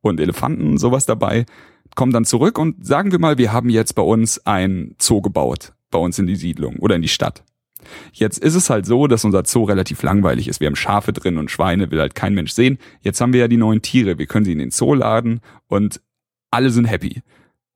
[0.00, 1.44] und Elefanten sowas dabei.
[1.94, 5.74] Kommen dann zurück und sagen wir mal, wir haben jetzt bei uns ein Zoo gebaut,
[5.90, 7.44] bei uns in die Siedlung oder in die Stadt.
[8.12, 10.60] Jetzt ist es halt so, dass unser Zoo relativ langweilig ist.
[10.60, 12.78] Wir haben Schafe drin und Schweine will halt kein Mensch sehen.
[13.02, 14.18] Jetzt haben wir ja die neuen Tiere.
[14.18, 16.00] Wir können sie in den Zoo laden und
[16.50, 17.22] alle sind happy.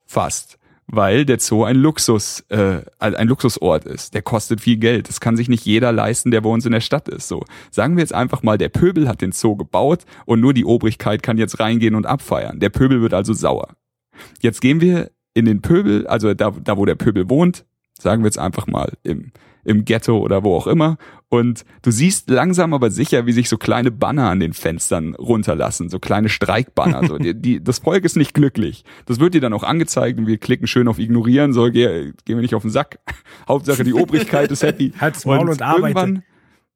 [0.07, 0.57] Fast.
[0.91, 4.14] Weil der Zoo ein Luxus, äh, ein Luxusort ist.
[4.14, 5.09] Der kostet viel Geld.
[5.09, 7.28] Das kann sich nicht jeder leisten, der bei uns in der Stadt ist.
[7.28, 7.45] So.
[7.70, 11.22] Sagen wir jetzt einfach mal, der Pöbel hat den Zoo gebaut und nur die Obrigkeit
[11.22, 12.59] kann jetzt reingehen und abfeiern.
[12.59, 13.68] Der Pöbel wird also sauer.
[14.41, 17.66] Jetzt gehen wir in den Pöbel, also da, da wo der Pöbel wohnt,
[17.99, 19.30] sagen wir jetzt einfach mal im
[19.64, 20.96] im Ghetto oder wo auch immer.
[21.28, 25.90] Und du siehst langsam aber sicher, wie sich so kleine Banner an den Fenstern runterlassen,
[25.90, 27.06] so kleine Streikbanner.
[27.06, 28.84] So, die, die, das Volk ist nicht glücklich.
[29.06, 32.36] Das wird dir dann auch angezeigt und wir klicken schön auf Ignorieren, so geh, gehen
[32.36, 32.98] wir nicht auf den Sack.
[33.48, 34.92] Hauptsache die Obrigkeit ist happy.
[35.00, 36.22] Halt's Maul und, und arbeite.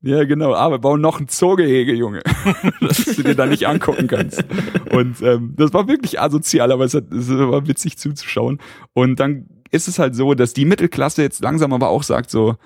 [0.05, 2.22] Ja, genau, aber bau noch ein Zoogehege, Junge.
[2.80, 4.45] dass du dir da nicht angucken kannst.
[4.91, 8.59] Und ähm, das war wirklich asozial, aber es, hat, es war witzig zuzuschauen.
[8.95, 12.57] Und dann ist es halt so, dass die Mittelklasse jetzt langsam aber auch sagt so,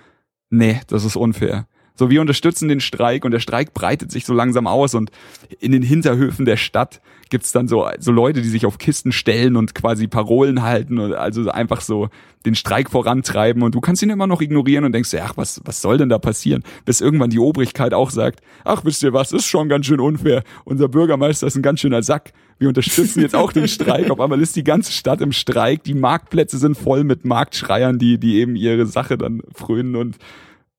[0.50, 1.66] nee, das ist unfair.
[1.94, 5.10] So, wir unterstützen den Streik und der Streik breitet sich so langsam aus und
[5.58, 7.00] in den Hinterhöfen der Stadt
[7.30, 11.14] gibt's dann so, so Leute, die sich auf Kisten stellen und quasi Parolen halten und
[11.14, 12.08] also einfach so
[12.44, 15.82] den Streik vorantreiben und du kannst ihn immer noch ignorieren und denkst, ach, was, was
[15.82, 16.62] soll denn da passieren?
[16.84, 20.44] Bis irgendwann die Obrigkeit auch sagt, ach, wisst ihr was, ist schon ganz schön unfair.
[20.64, 22.32] Unser Bürgermeister ist ein ganz schöner Sack.
[22.58, 24.10] Wir unterstützen jetzt auch den Streik.
[24.10, 25.82] Auf einmal ist die ganze Stadt im Streik.
[25.82, 30.16] Die Marktplätze sind voll mit Marktschreiern, die, die eben ihre Sache dann frönen und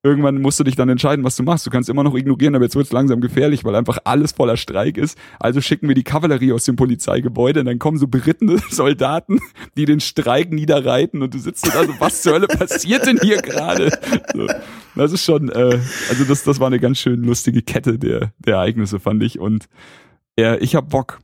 [0.03, 1.65] irgendwann musst du dich dann entscheiden, was du machst.
[1.65, 4.57] Du kannst immer noch ignorieren, aber jetzt wird es langsam gefährlich, weil einfach alles voller
[4.57, 5.17] Streik ist.
[5.39, 9.39] Also schicken wir die Kavallerie aus dem Polizeigebäude und dann kommen so berittene Soldaten,
[9.75, 13.41] die den Streik niederreiten und du sitzt da so, was zur Hölle passiert denn hier
[13.41, 13.91] gerade?
[14.33, 14.47] So,
[14.95, 15.79] das ist schon, äh,
[16.09, 19.39] also das, das war eine ganz schön lustige Kette der, der Ereignisse, fand ich.
[19.39, 19.67] Und
[20.37, 21.19] ja, ich hab Bock.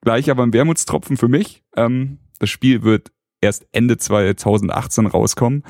[0.00, 1.62] Gleich aber ein Wermutstropfen für mich.
[1.76, 3.10] Ähm, das Spiel wird
[3.40, 5.64] erst Ende 2018 rauskommen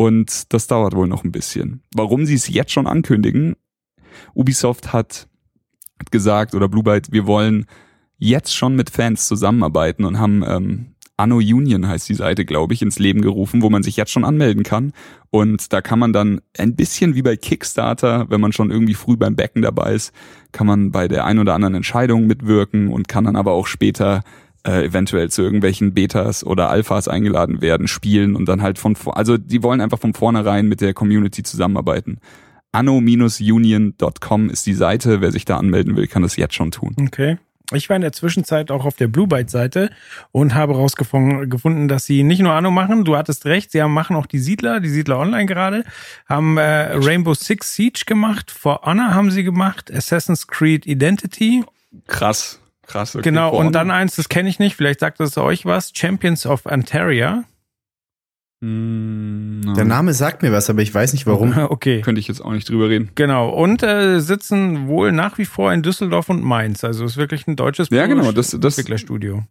[0.00, 1.82] und das dauert wohl noch ein bisschen.
[1.94, 3.56] Warum sie es jetzt schon ankündigen?
[4.34, 5.28] Ubisoft hat
[6.10, 7.66] gesagt, oder Blue Byte, wir wollen
[8.16, 12.80] jetzt schon mit Fans zusammenarbeiten und haben ähm, Anno Union heißt die Seite, glaube ich,
[12.80, 14.94] ins Leben gerufen, wo man sich jetzt schon anmelden kann.
[15.28, 19.18] Und da kann man dann ein bisschen wie bei Kickstarter, wenn man schon irgendwie früh
[19.18, 20.14] beim Becken dabei ist,
[20.52, 24.22] kann man bei der ein oder anderen Entscheidung mitwirken und kann dann aber auch später
[24.66, 29.36] äh, eventuell zu irgendwelchen Betas oder Alphas eingeladen werden, spielen und dann halt von, also
[29.38, 32.18] die wollen einfach von vornherein mit der Community zusammenarbeiten.
[32.72, 35.20] Anno-union.com ist die Seite.
[35.20, 36.94] Wer sich da anmelden will, kann das jetzt schon tun.
[37.00, 37.38] Okay.
[37.72, 39.90] Ich war in der Zwischenzeit auch auf der Blue Byte Seite
[40.32, 44.16] und habe herausgefunden, dass sie nicht nur Anno machen, du hattest recht, sie haben, machen
[44.16, 45.84] auch die Siedler, die Siedler Online gerade,
[46.28, 51.62] haben äh, Rainbow Six Siege gemacht, For Honor haben sie gemacht, Assassin's Creed Identity.
[52.08, 52.60] Krass,
[52.90, 53.14] krass.
[53.14, 56.46] Okay, genau, und dann eins, das kenne ich nicht, vielleicht sagt das euch was, Champions
[56.46, 57.44] of Antaria.
[58.60, 61.56] Mm, Der Name sagt mir was, aber ich weiß nicht warum.
[61.70, 62.00] Okay.
[62.02, 63.10] Könnte ich jetzt auch nicht drüber reden.
[63.14, 63.48] Genau.
[63.48, 66.84] Und äh, sitzen wohl nach wie vor in Düsseldorf und Mainz.
[66.84, 69.44] Also ist wirklich ein deutsches ja, genau, das, das, Entwicklerstudio.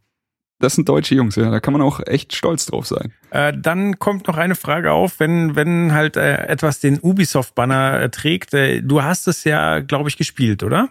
[0.60, 1.50] Das sind deutsche Jungs, ja.
[1.50, 3.14] Da kann man auch echt stolz drauf sein.
[3.32, 8.10] Äh, dann kommt noch eine Frage auf, wenn, wenn halt äh, etwas den Ubisoft-Banner äh,
[8.10, 8.54] trägt.
[8.54, 10.90] Äh, du hast es ja, glaube ich, gespielt, oder?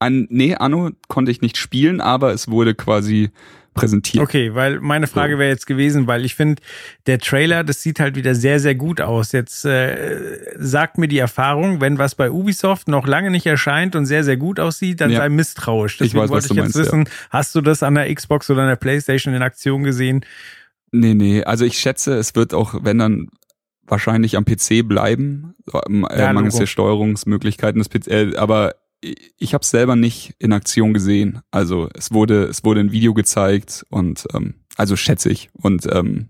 [0.00, 3.30] An, nee, Anno konnte ich nicht spielen, aber es wurde quasi
[3.74, 4.22] präsentiert.
[4.22, 6.60] Okay, weil meine Frage wäre jetzt gewesen, weil ich finde,
[7.06, 9.32] der Trailer, das sieht halt wieder sehr, sehr gut aus.
[9.32, 10.26] Jetzt äh,
[10.56, 14.36] sagt mir die Erfahrung, wenn was bei Ubisoft noch lange nicht erscheint und sehr, sehr
[14.36, 15.18] gut aussieht, dann ja.
[15.18, 15.98] sei misstrauisch.
[15.98, 17.12] Deswegen ich weiß, wollte ich jetzt meinst, wissen, ja.
[17.30, 20.24] hast du das an der Xbox oder an der Playstation in Aktion gesehen?
[20.92, 23.28] Nee, nee, also ich schätze, es wird auch, wenn dann
[23.86, 29.62] wahrscheinlich am PC bleiben, äh, ja, mangels der Steuerungsmöglichkeiten des PC, äh, aber ich habe
[29.62, 31.40] es selber nicht in Aktion gesehen.
[31.50, 35.50] Also es wurde, es wurde ein Video gezeigt und ähm, also schätze ich.
[35.52, 36.28] Und ähm,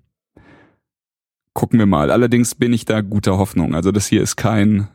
[1.54, 2.10] gucken wir mal.
[2.10, 3.74] Allerdings bin ich da guter Hoffnung.
[3.74, 4.88] Also das hier ist kein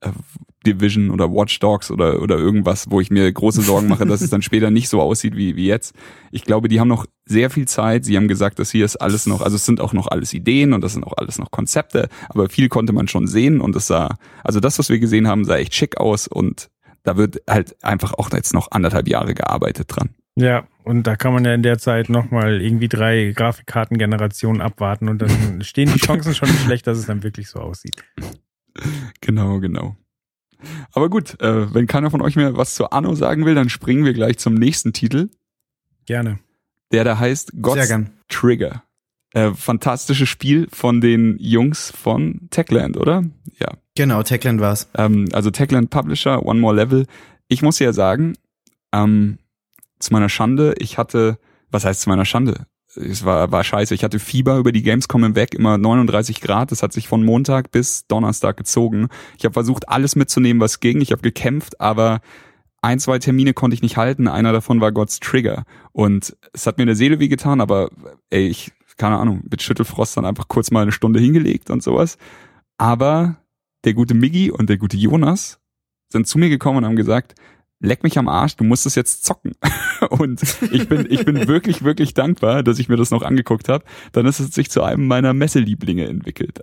[0.00, 0.10] äh,
[0.66, 4.30] Division oder Watch Dogs oder, oder irgendwas, wo ich mir große Sorgen mache, dass es
[4.30, 5.94] dann später nicht so aussieht wie, wie jetzt.
[6.30, 8.04] Ich glaube, die haben noch sehr viel Zeit.
[8.04, 10.74] Sie haben gesagt, dass hier ist alles noch, also es sind auch noch alles Ideen
[10.74, 13.86] und das sind auch alles noch Konzepte, aber viel konnte man schon sehen und es
[13.86, 16.68] sah, also das, was wir gesehen haben, sah echt schick aus und
[17.02, 20.10] da wird halt einfach auch jetzt noch anderthalb Jahre gearbeitet dran.
[20.36, 25.20] Ja, und da kann man ja in der Zeit nochmal irgendwie drei Grafikkartengenerationen abwarten und
[25.20, 25.30] dann
[25.62, 28.02] stehen die Chancen schon nicht schlecht, dass es dann wirklich so aussieht.
[29.20, 29.96] Genau, genau.
[30.92, 34.04] Aber gut, äh, wenn keiner von euch mehr was zu Anno sagen will, dann springen
[34.04, 35.30] wir gleich zum nächsten Titel.
[36.06, 36.38] Gerne.
[36.92, 37.92] Der da heißt God's
[38.28, 38.82] Trigger.
[39.32, 43.22] Äh, fantastisches Spiel von den Jungs von Techland, oder?
[43.60, 43.68] Ja.
[43.94, 44.88] Genau, Techland war's.
[44.96, 47.06] Ähm, also Techland Publisher, One More Level.
[47.46, 48.34] Ich muss ja sagen,
[48.92, 49.38] ähm,
[50.00, 51.38] zu meiner Schande, ich hatte,
[51.70, 52.66] was heißt zu meiner Schande?
[52.96, 53.94] Es war, war scheiße.
[53.94, 56.72] Ich hatte Fieber über die Gamescom hinweg, immer 39 Grad.
[56.72, 59.08] Das hat sich von Montag bis Donnerstag gezogen.
[59.38, 61.00] Ich habe versucht, alles mitzunehmen, was ging.
[61.00, 62.20] Ich habe gekämpft, aber
[62.82, 64.26] ein, zwei Termine konnte ich nicht halten.
[64.26, 65.64] Einer davon war God's Trigger.
[65.92, 67.90] Und es hat mir in der Seele wehgetan, aber
[68.30, 72.18] ey, ich keine Ahnung, mit Schüttelfrost dann einfach kurz mal eine Stunde hingelegt und sowas.
[72.76, 73.36] Aber
[73.84, 75.58] der gute Miggi und der gute Jonas
[76.12, 77.34] sind zu mir gekommen und haben gesagt,
[77.80, 79.52] leck mich am Arsch, du musst es jetzt zocken.
[80.10, 83.84] und ich bin, ich bin wirklich, wirklich dankbar, dass ich mir das noch angeguckt habe.
[84.12, 86.60] Dann ist es sich zu einem meiner Messelieblinge entwickelt.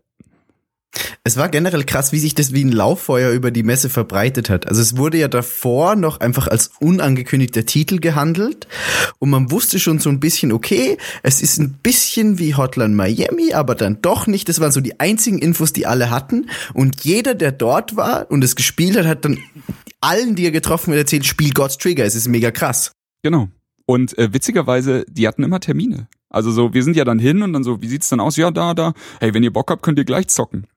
[1.24, 4.68] Es war generell krass, wie sich das wie ein Lauffeuer über die Messe verbreitet hat.
[4.68, 8.68] Also es wurde ja davor noch einfach als unangekündigter Titel gehandelt
[9.20, 13.54] und man wusste schon so ein bisschen, okay, es ist ein bisschen wie Hotline Miami,
[13.54, 14.48] aber dann doch nicht.
[14.48, 18.44] Das waren so die einzigen Infos, die alle hatten und jeder, der dort war und
[18.44, 19.40] es gespielt hat, hat dann
[20.00, 22.94] allen, die er getroffen hat, erzählt, spiel God's Trigger, es ist mega krass.
[23.22, 23.50] Genau.
[23.86, 26.08] Und äh, witzigerweise, die hatten immer Termine.
[26.30, 28.36] Also so, wir sind ja dann hin und dann so, wie sieht's dann aus?
[28.38, 28.94] Ja, da, da.
[29.20, 30.68] Hey, wenn ihr Bock habt, könnt ihr gleich zocken.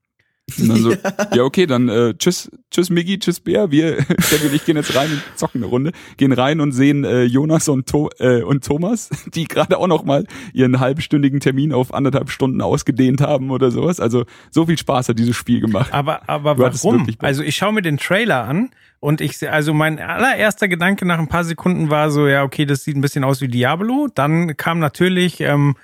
[0.59, 0.99] Und dann so, ja.
[1.35, 3.71] ja, okay, dann äh, tschüss, tschüss Miggi, tschüss Bär.
[3.71, 5.93] Wir, Steffi und ich gehen jetzt rein und zocken eine Runde.
[6.17, 10.05] Gehen rein und sehen äh, Jonas und, to äh, und Thomas, die gerade auch noch
[10.05, 14.01] mal ihren halbstündigen Termin auf anderthalb Stunden ausgedehnt haben oder sowas.
[14.01, 15.93] Also so viel Spaß hat dieses Spiel gemacht.
[15.93, 17.07] Aber, aber warum?
[17.19, 18.71] Also ich schaue mir den Trailer an
[19.01, 22.67] und ich sehe, also mein allererster Gedanke nach ein paar Sekunden war so, ja, okay,
[22.67, 24.09] das sieht ein bisschen aus wie Diablo.
[24.15, 25.75] Dann kam natürlich ähm,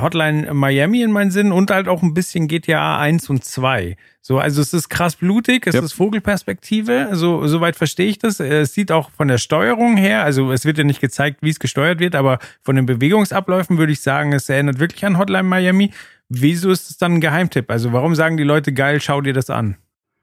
[0.00, 3.96] Hotline Miami in meinen Sinn und halt auch ein bisschen GTA 1 und 2.
[4.20, 5.84] So, also es ist krass blutig, es yep.
[5.84, 8.40] ist Vogelperspektive, so soweit verstehe ich das.
[8.40, 11.58] Es sieht auch von der Steuerung her, also es wird ja nicht gezeigt, wie es
[11.58, 15.92] gesteuert wird, aber von den Bewegungsabläufen würde ich sagen, es erinnert wirklich an Hotline Miami.
[16.28, 17.70] Wieso ist es dann ein Geheimtipp?
[17.70, 19.76] Also warum sagen die Leute geil, schau dir das an?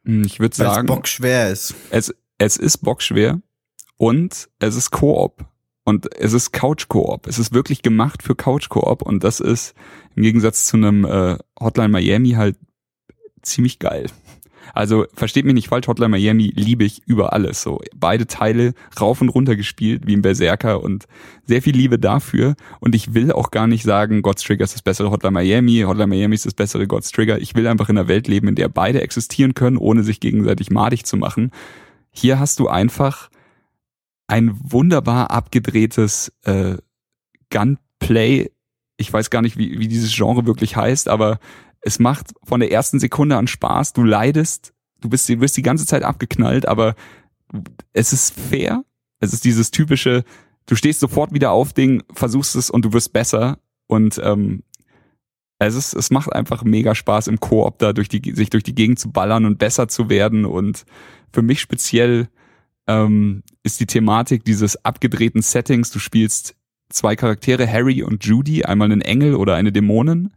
[0.06, 1.74] Hm, ich würde sagen, es bockschwer ist.
[1.90, 3.42] Es, es ist bockschwer
[3.98, 5.46] und es ist Koop.
[5.86, 7.28] Und es ist Couch-Koop.
[7.28, 9.76] Es ist wirklich gemacht für Couch-Koop und das ist
[10.16, 12.58] im Gegensatz zu einem äh, Hotline Miami halt
[13.44, 14.08] ziemlich geil.
[14.74, 17.62] Also versteht mich nicht falsch, Hotline Miami liebe ich über alles.
[17.62, 21.06] So beide Teile rauf und runter gespielt wie ein Berserker und
[21.46, 22.56] sehr viel Liebe dafür.
[22.80, 26.08] Und ich will auch gar nicht sagen, God's Trigger ist das bessere Hotline Miami, Hotline
[26.08, 27.40] Miami ist das bessere God's Trigger.
[27.40, 30.72] Ich will einfach in einer Welt leben, in der beide existieren können, ohne sich gegenseitig
[30.72, 31.52] madig zu machen.
[32.12, 33.30] Hier hast du einfach
[34.28, 36.78] ein wunderbar abgedrehtes äh,
[37.52, 38.52] Gunplay.
[38.98, 41.40] Ich weiß gar nicht, wie, wie dieses Genre wirklich heißt, aber
[41.82, 43.94] es macht von der ersten Sekunde an Spaß.
[43.94, 46.96] Du leidest, du bist, du wirst die ganze Zeit abgeknallt, aber
[47.94, 48.84] es ist fair,
[49.20, 50.24] Es ist dieses typische,
[50.66, 53.60] du stehst sofort wieder auf Ding, versuchst es und du wirst besser.
[53.88, 54.64] Und ähm,
[55.60, 58.76] es ist, es macht einfach mega Spaß im Koop da durch die, sich durch die
[58.76, 60.46] Gegend zu ballern und besser zu werden.
[60.46, 60.86] Und
[61.32, 62.28] für mich speziell
[62.88, 65.92] ähm, ist die Thematik dieses abgedrehten Settings.
[65.92, 66.56] Du spielst
[66.90, 70.32] zwei Charaktere, Harry und Judy, einmal einen Engel oder eine Dämonin.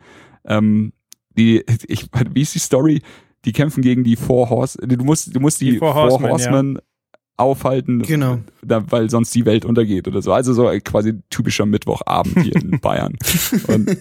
[0.45, 0.93] Ähm,
[1.37, 3.03] die, ich, wie ist die Story?
[3.45, 6.75] Die kämpfen gegen die Four Horse, du musst, du musst die, die Four, Horsemen, Horsemen
[6.75, 6.81] ja.
[7.37, 8.41] aufhalten, genau.
[8.63, 10.33] da, weil sonst die Welt untergeht oder so.
[10.33, 13.17] Also so quasi typischer Mittwochabend hier in Bayern.
[13.69, 13.97] Und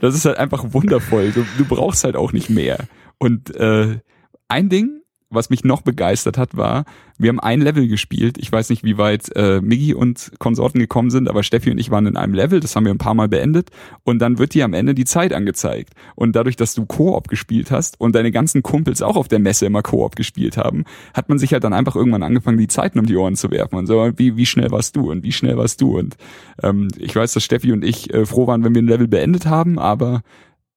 [0.00, 1.32] das ist halt einfach wundervoll.
[1.32, 2.78] Du, du brauchst halt auch nicht mehr.
[3.18, 3.98] Und äh,
[4.46, 6.84] ein Ding, was mich noch begeistert hat, war,
[7.18, 8.36] wir haben ein Level gespielt.
[8.38, 11.90] Ich weiß nicht, wie weit äh, Miggi und Konsorten gekommen sind, aber Steffi und ich
[11.90, 13.70] waren in einem Level, das haben wir ein paar Mal beendet.
[14.04, 15.94] Und dann wird dir am Ende die Zeit angezeigt.
[16.14, 19.66] Und dadurch, dass du Koop gespielt hast und deine ganzen Kumpels auch auf der Messe
[19.66, 23.06] immer Koop gespielt haben, hat man sich halt dann einfach irgendwann angefangen, die Zeiten um
[23.06, 23.76] die Ohren zu werfen.
[23.76, 25.98] Und so, wie, wie schnell warst du und wie schnell warst du?
[25.98, 26.16] Und
[26.62, 29.46] ähm, ich weiß, dass Steffi und ich äh, froh waren, wenn wir ein Level beendet
[29.46, 30.22] haben, aber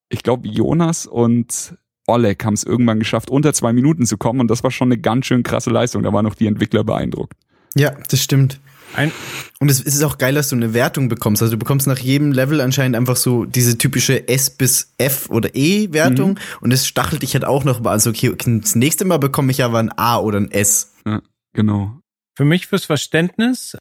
[0.09, 1.75] ich glaube, Jonas und
[2.09, 4.99] Oleg haben es irgendwann geschafft, unter zwei Minuten zu kommen und das war schon eine
[4.99, 6.03] ganz schön krasse Leistung.
[6.03, 7.33] Da waren auch die Entwickler beeindruckt.
[7.75, 8.59] Ja, das stimmt.
[8.95, 9.11] Ein
[9.59, 11.41] und es ist auch geil, dass du eine Wertung bekommst.
[11.41, 15.53] Also du bekommst nach jedem Level anscheinend einfach so diese typische S bis F oder
[15.53, 16.37] E Wertung mhm.
[16.61, 17.91] und es stachelt dich halt auch noch mal.
[17.91, 20.93] Also okay, das nächste Mal bekomme ich aber ein A oder ein S.
[21.05, 21.21] Ja,
[21.53, 21.99] genau.
[22.35, 23.77] Für mich fürs Verständnis,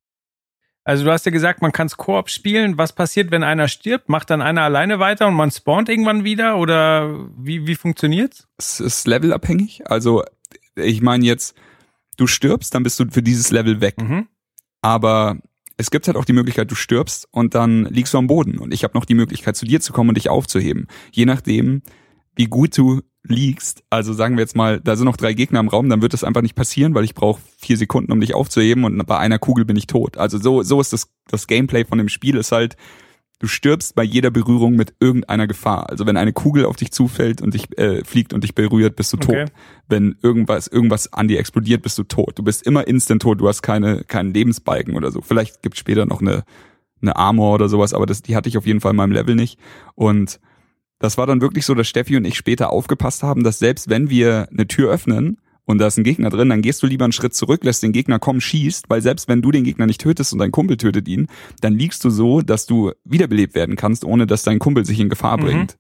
[0.89, 2.79] also du hast ja gesagt, man kann es Koop spielen.
[2.79, 4.09] Was passiert, wenn einer stirbt?
[4.09, 6.57] Macht dann einer alleine weiter und man spawnt irgendwann wieder?
[6.57, 8.49] Oder wie, wie funktioniert's?
[8.57, 9.83] Es ist levelabhängig.
[9.91, 10.25] Also
[10.77, 11.55] ich meine jetzt,
[12.17, 14.01] du stirbst, dann bist du für dieses Level weg.
[14.01, 14.29] Mhm.
[14.81, 15.37] Aber
[15.77, 18.57] es gibt halt auch die Möglichkeit, du stirbst und dann liegst du am Boden.
[18.57, 20.87] Und ich habe noch die Möglichkeit, zu dir zu kommen und dich aufzuheben.
[21.13, 21.83] Je nachdem,
[22.35, 25.69] wie gut du liegst, also sagen wir jetzt mal, da sind noch drei Gegner im
[25.69, 28.85] Raum, dann wird das einfach nicht passieren, weil ich brauche vier Sekunden, um dich aufzuheben
[28.85, 30.17] und bei einer Kugel bin ich tot.
[30.17, 32.77] Also so, so ist das, das Gameplay von dem Spiel ist halt,
[33.39, 35.89] du stirbst bei jeder Berührung mit irgendeiner Gefahr.
[35.89, 39.13] Also wenn eine Kugel auf dich zufällt und dich äh, fliegt und dich berührt, bist
[39.13, 39.35] du tot.
[39.35, 39.45] Okay.
[39.89, 42.39] Wenn irgendwas irgendwas an dir explodiert, bist du tot.
[42.39, 43.41] Du bist immer instant tot.
[43.41, 45.21] Du hast keine keinen Lebensbalken oder so.
[45.21, 46.45] Vielleicht gibt später noch eine
[47.01, 49.37] eine Armor oder sowas, aber das die hatte ich auf jeden Fall in meinem Level
[49.37, 49.59] nicht.
[49.95, 50.41] Und
[50.99, 54.11] das war dann wirklich so, dass Steffi und ich später aufgepasst haben, dass selbst wenn
[54.11, 57.13] wir eine Tür öffnen und da ist ein Gegner drin, dann gehst du lieber einen
[57.13, 60.33] Schritt zurück, lässt den Gegner kommen, schießt, weil selbst wenn du den Gegner nicht tötest
[60.33, 61.29] und dein Kumpel tötet ihn,
[61.61, 65.09] dann liegst du so, dass du wiederbelebt werden kannst, ohne dass dein Kumpel sich in
[65.09, 65.43] Gefahr mhm.
[65.43, 65.79] bringt.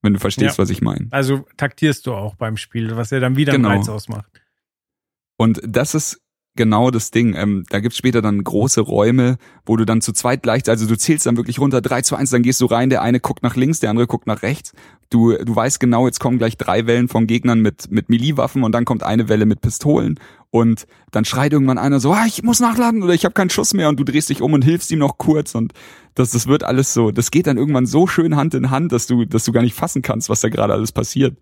[0.00, 0.62] Wenn du verstehst, ja.
[0.62, 1.08] was ich meine.
[1.10, 3.68] Also taktierst du auch beim Spiel, was ja dann wieder genau.
[3.68, 4.30] einen Reiz ausmacht.
[5.36, 6.20] Und das ist
[6.56, 7.34] genau das Ding.
[7.34, 10.96] Ähm, da gibt's später dann große Räume, wo du dann zu zweit gleich, also du
[10.96, 13.56] zählst dann wirklich runter, 3 zu 1, dann gehst du rein, der eine guckt nach
[13.56, 14.72] links, der andere guckt nach rechts.
[15.10, 18.72] Du, du weißt genau, jetzt kommen gleich drei Wellen von Gegnern mit, mit Melee-Waffen und
[18.72, 20.18] dann kommt eine Welle mit Pistolen
[20.50, 23.72] und dann schreit irgendwann einer so, ah, ich muss nachladen oder ich habe keinen Schuss
[23.72, 25.72] mehr und du drehst dich um und hilfst ihm noch kurz und
[26.14, 29.06] das, das wird alles so, das geht dann irgendwann so schön Hand in Hand, dass
[29.06, 31.36] du, dass du gar nicht fassen kannst, was da gerade alles passiert.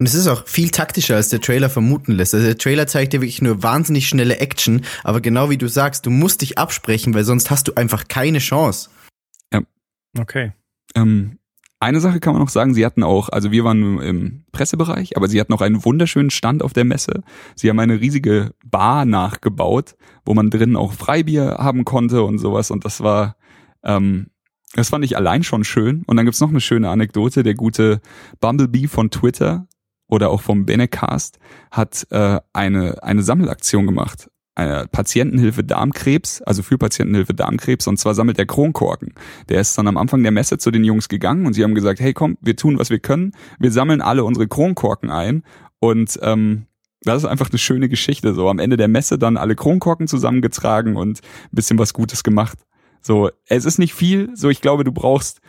[0.00, 2.32] Und es ist auch viel taktischer, als der Trailer vermuten lässt.
[2.34, 6.06] Also der Trailer zeigt dir wirklich nur wahnsinnig schnelle Action, aber genau wie du sagst,
[6.06, 8.88] du musst dich absprechen, weil sonst hast du einfach keine Chance.
[9.52, 9.60] Ja.
[10.18, 10.52] Okay.
[10.94, 11.38] Ähm,
[11.80, 15.28] eine Sache kann man noch sagen, sie hatten auch, also wir waren im Pressebereich, aber
[15.28, 17.22] sie hatten auch einen wunderschönen Stand auf der Messe.
[17.54, 22.70] Sie haben eine riesige Bar nachgebaut, wo man drinnen auch Freibier haben konnte und sowas.
[22.70, 23.36] Und das war,
[23.84, 24.28] ähm,
[24.72, 26.04] das fand ich allein schon schön.
[26.06, 27.42] Und dann gibt's noch eine schöne Anekdote.
[27.42, 28.00] Der gute
[28.40, 29.66] Bumblebee von Twitter
[30.10, 31.38] oder auch vom Benecast
[31.70, 34.30] hat äh, eine, eine Sammelaktion gemacht.
[34.56, 39.14] Eine Patientenhilfe Darmkrebs, also für Patientenhilfe Darmkrebs, und zwar sammelt er Kronkorken.
[39.48, 42.00] Der ist dann am Anfang der Messe zu den Jungs gegangen und sie haben gesagt,
[42.00, 45.44] hey komm, wir tun, was wir können, wir sammeln alle unsere Kronkorken ein
[45.78, 46.66] und ähm,
[47.02, 48.34] das ist einfach eine schöne Geschichte.
[48.34, 52.58] So am Ende der Messe dann alle Kronkorken zusammengetragen und ein bisschen was Gutes gemacht.
[53.00, 54.30] So, es ist nicht viel.
[54.34, 55.40] So, ich glaube, du brauchst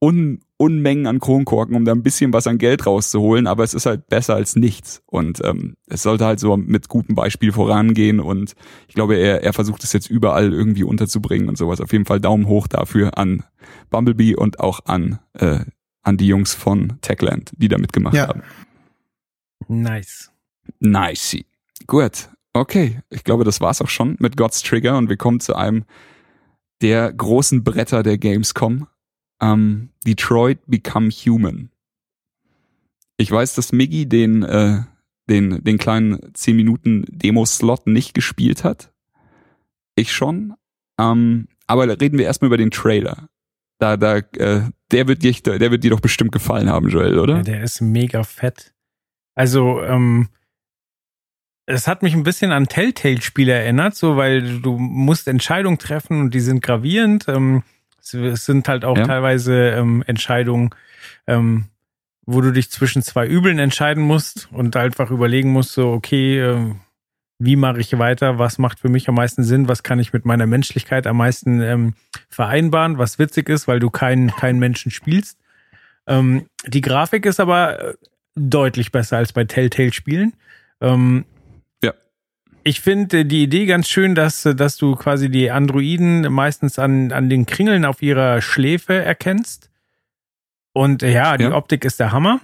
[0.00, 3.86] un Unmengen an Kronkorken, um da ein bisschen was an Geld rauszuholen, aber es ist
[3.86, 5.02] halt besser als nichts.
[5.06, 8.56] Und ähm, es sollte halt so mit gutem Beispiel vorangehen und
[8.88, 11.80] ich glaube, er, er versucht es jetzt überall irgendwie unterzubringen und sowas.
[11.80, 13.44] Auf jeden Fall Daumen hoch dafür an
[13.90, 15.60] Bumblebee und auch an, äh,
[16.02, 18.26] an die Jungs von Techland, die da mitgemacht ja.
[18.26, 18.42] haben.
[19.68, 20.32] Nice.
[20.80, 21.36] Nice.
[21.86, 22.30] Gut.
[22.52, 23.00] Okay.
[23.10, 25.84] Ich glaube, das war's auch schon mit God's Trigger und wir kommen zu einem
[26.82, 28.88] der großen Bretter der Gamescom
[29.40, 31.70] ähm, Detroit Become Human.
[33.16, 34.82] Ich weiß, dass Miggy den, äh,
[35.28, 38.92] den, den kleinen 10 Minuten Demo-Slot nicht gespielt hat.
[39.96, 40.54] Ich schon.
[40.98, 43.28] Ähm, aber reden wir erstmal über den Trailer.
[43.78, 47.36] Da, da, äh, der wird dir, der wird dir doch bestimmt gefallen haben, Joel, oder?
[47.36, 48.72] Ja, der ist mega fett.
[49.34, 50.28] Also, ähm,
[51.66, 56.34] es hat mich ein bisschen an Telltale-Spiele erinnert, so weil du musst Entscheidungen treffen und
[56.34, 57.26] die sind gravierend.
[57.28, 57.62] Ähm,
[58.14, 59.04] es sind halt auch ja.
[59.04, 60.70] teilweise ähm, Entscheidungen,
[61.26, 61.66] ähm,
[62.26, 66.74] wo du dich zwischen zwei Übeln entscheiden musst und einfach überlegen musst, so, okay, äh,
[67.38, 70.24] wie mache ich weiter, was macht für mich am meisten Sinn, was kann ich mit
[70.24, 71.94] meiner Menschlichkeit am meisten ähm,
[72.28, 75.38] vereinbaren, was witzig ist, weil du keinen keinen Menschen spielst.
[76.06, 77.94] Ähm, die Grafik ist aber äh,
[78.34, 80.32] deutlich besser als bei Telltale-Spielen.
[80.80, 81.24] Ähm.
[82.68, 87.30] Ich finde die Idee ganz schön, dass, dass du quasi die Androiden meistens an, an
[87.30, 89.70] den Kringeln auf ihrer Schläfe erkennst.
[90.74, 91.54] Und ja, die ja.
[91.54, 92.40] Optik ist der Hammer.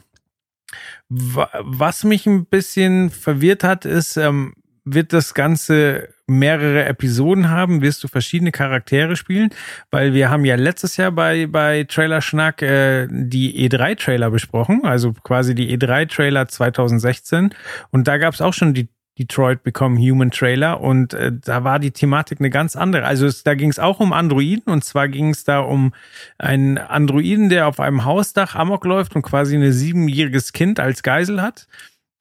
[1.10, 4.54] Was mich ein bisschen verwirrt hat, ist, ähm,
[4.86, 9.50] wird das Ganze mehrere Episoden haben, wirst du verschiedene Charaktere spielen,
[9.90, 15.12] weil wir haben ja letztes Jahr bei, bei Trailer Schnack äh, die E3-Trailer besprochen, also
[15.12, 17.54] quasi die E3-Trailer 2016
[17.90, 18.88] und da gab es auch schon die
[19.18, 23.04] Detroit Become Human Trailer und äh, da war die Thematik eine ganz andere.
[23.04, 25.92] Also es, da ging es auch um Androiden und zwar ging es da um
[26.38, 31.40] einen Androiden, der auf einem Hausdach amok läuft und quasi ein siebenjähriges Kind als Geisel
[31.40, 31.68] hat.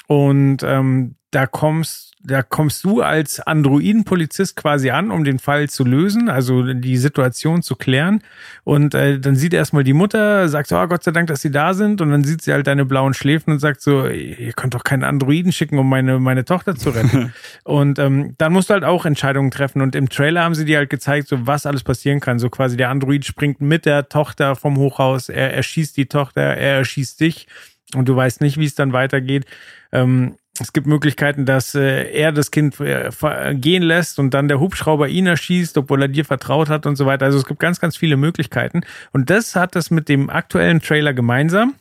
[0.08, 5.84] Und ähm, da kommst da kommst du als Androiden-Polizist quasi an, um den Fall zu
[5.84, 8.22] lösen, also die Situation zu klären.
[8.64, 11.52] Und äh, dann sieht erstmal die Mutter, sagt so, oh Gott sei Dank, dass sie
[11.52, 12.00] da sind.
[12.00, 15.04] Und dann sieht sie halt deine blauen Schläfen und sagt so, ihr könnt doch keinen
[15.04, 17.34] Androiden schicken, um meine, meine Tochter zu retten.
[17.66, 19.82] und ähm, dann musst du halt auch Entscheidungen treffen.
[19.82, 22.40] Und im Trailer haben sie dir halt gezeigt, so was alles passieren kann.
[22.40, 26.78] So quasi der Android springt mit der Tochter vom Hochhaus, er erschießt die Tochter, er
[26.78, 27.48] erschießt dich.
[27.96, 29.46] Und du weißt nicht, wie es dann weitergeht.
[29.92, 33.10] Ähm, es gibt Möglichkeiten, dass äh, er das Kind äh,
[33.56, 37.06] gehen lässt und dann der Hubschrauber ihn erschießt, obwohl er dir vertraut hat und so
[37.08, 37.26] weiter.
[37.26, 38.82] Also es gibt ganz, ganz viele Möglichkeiten.
[39.12, 41.74] Und das hat das mit dem aktuellen Trailer gemeinsam.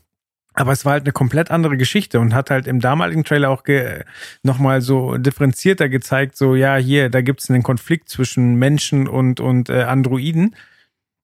[0.54, 3.62] Aber es war halt eine komplett andere Geschichte und hat halt im damaligen Trailer auch
[4.42, 9.40] nochmal so differenzierter gezeigt, so ja, hier, da gibt es einen Konflikt zwischen Menschen und,
[9.40, 10.54] und äh, Androiden.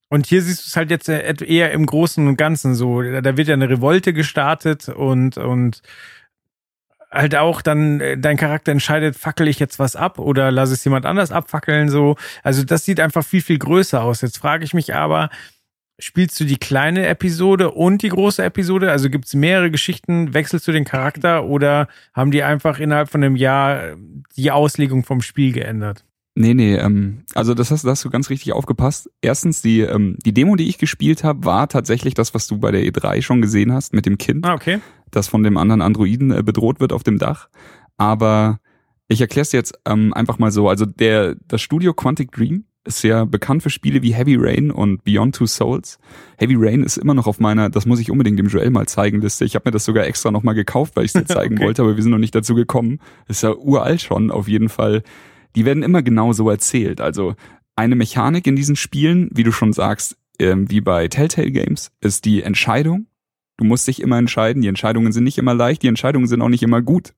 [0.09, 3.03] Und hier siehst du es halt jetzt äh, eher im Großen und Ganzen so.
[3.03, 5.83] Da wird ja eine Revolte gestartet und, und
[7.11, 10.85] halt auch dann äh, dein Charakter entscheidet, fackel ich jetzt was ab oder lass es
[10.85, 12.17] jemand anders abfackeln so.
[12.43, 14.21] Also das sieht einfach viel viel größer aus.
[14.21, 15.31] Jetzt frage ich mich aber,
[15.99, 18.91] spielst du die kleine Episode und die große Episode?
[18.91, 23.23] Also gibt es mehrere Geschichten, wechselst du den Charakter oder haben die einfach innerhalb von
[23.23, 23.97] einem Jahr
[24.37, 26.05] die Auslegung vom Spiel geändert?
[26.41, 29.11] Nee, nee, ähm, also das hast, das hast du ganz richtig aufgepasst.
[29.21, 32.71] Erstens, die, ähm, die Demo, die ich gespielt habe, war tatsächlich das, was du bei
[32.71, 34.47] der E3 schon gesehen hast mit dem Kind.
[34.47, 34.79] Ah, okay.
[35.11, 37.49] Das von dem anderen Androiden äh, bedroht wird auf dem Dach.
[37.97, 38.61] Aber
[39.09, 40.69] ich erkläre es jetzt ähm, einfach mal so.
[40.69, 45.03] Also der, das Studio Quantic Dream ist ja bekannt für Spiele wie Heavy Rain und
[45.03, 45.99] Beyond Two Souls.
[46.37, 49.21] Heavy Rain ist immer noch auf meiner, das muss ich unbedingt dem Joel mal zeigen,
[49.21, 49.45] Liste.
[49.45, 51.65] Ich habe mir das sogar extra nochmal gekauft, weil ich es dir zeigen okay.
[51.65, 53.01] wollte, aber wir sind noch nicht dazu gekommen.
[53.27, 55.03] Ist ja uralt schon, auf jeden Fall
[55.59, 57.01] die werden immer genau so erzählt.
[57.01, 57.35] Also
[57.75, 62.27] eine Mechanik in diesen Spielen, wie du schon sagst, ähm, wie bei Telltale Games, ist
[62.27, 63.07] die Entscheidung.
[63.57, 64.63] Du musst dich immer entscheiden.
[64.63, 67.13] Die Entscheidungen sind nicht immer leicht, die Entscheidungen sind auch nicht immer gut.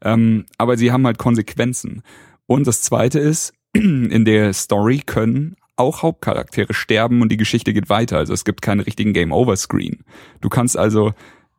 [0.00, 2.02] Ähm, aber sie haben halt Konsequenzen.
[2.46, 7.88] Und das zweite ist, in der Story können auch Hauptcharaktere sterben und die Geschichte geht
[7.88, 8.18] weiter.
[8.18, 10.04] Also es gibt keinen richtigen Game-Over-Screen.
[10.40, 11.14] Du kannst also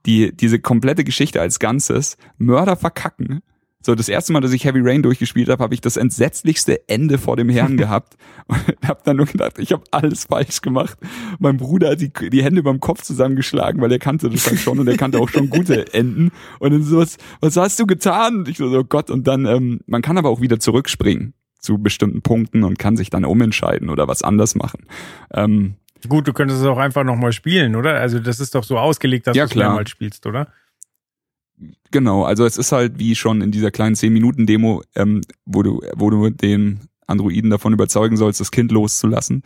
[0.06, 3.42] die, diese komplette Geschichte als Ganzes Mörder verkacken
[3.86, 7.18] so, das erste Mal, dass ich Heavy Rain durchgespielt habe, habe ich das entsetzlichste Ende
[7.18, 8.16] vor dem Herrn gehabt
[8.48, 10.98] und habe dann nur gedacht, ich habe alles falsch gemacht.
[11.40, 14.80] Mein Bruder hat die, die Hände beim Kopf zusammengeschlagen, weil er kannte das dann schon
[14.80, 16.32] und er kannte auch schon gute Enden.
[16.60, 18.38] Und dann so, was, was hast du getan?
[18.38, 21.78] Und ich so, oh Gott, und dann, ähm, man kann aber auch wieder zurückspringen zu
[21.78, 24.86] bestimmten Punkten und kann sich dann umentscheiden oder was anders machen.
[25.34, 25.76] Ähm,
[26.08, 27.96] Gut, du könntest es auch einfach nochmal spielen, oder?
[27.96, 30.50] Also das ist doch so ausgelegt, dass ja, du es mehrmals spielst, oder?
[31.92, 36.10] Genau, also es ist halt wie schon in dieser kleinen 10-Minuten-Demo, ähm, wo, du, wo
[36.10, 39.44] du den Androiden davon überzeugen sollst, das Kind loszulassen.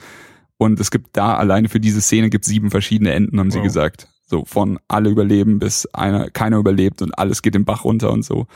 [0.57, 3.53] Und es gibt da alleine für diese Szene gibt sieben verschiedene Enden, haben wow.
[3.53, 4.07] sie gesagt.
[4.25, 8.25] So von alle überleben bis einer, keiner überlebt und alles geht den Bach runter und
[8.25, 8.47] so.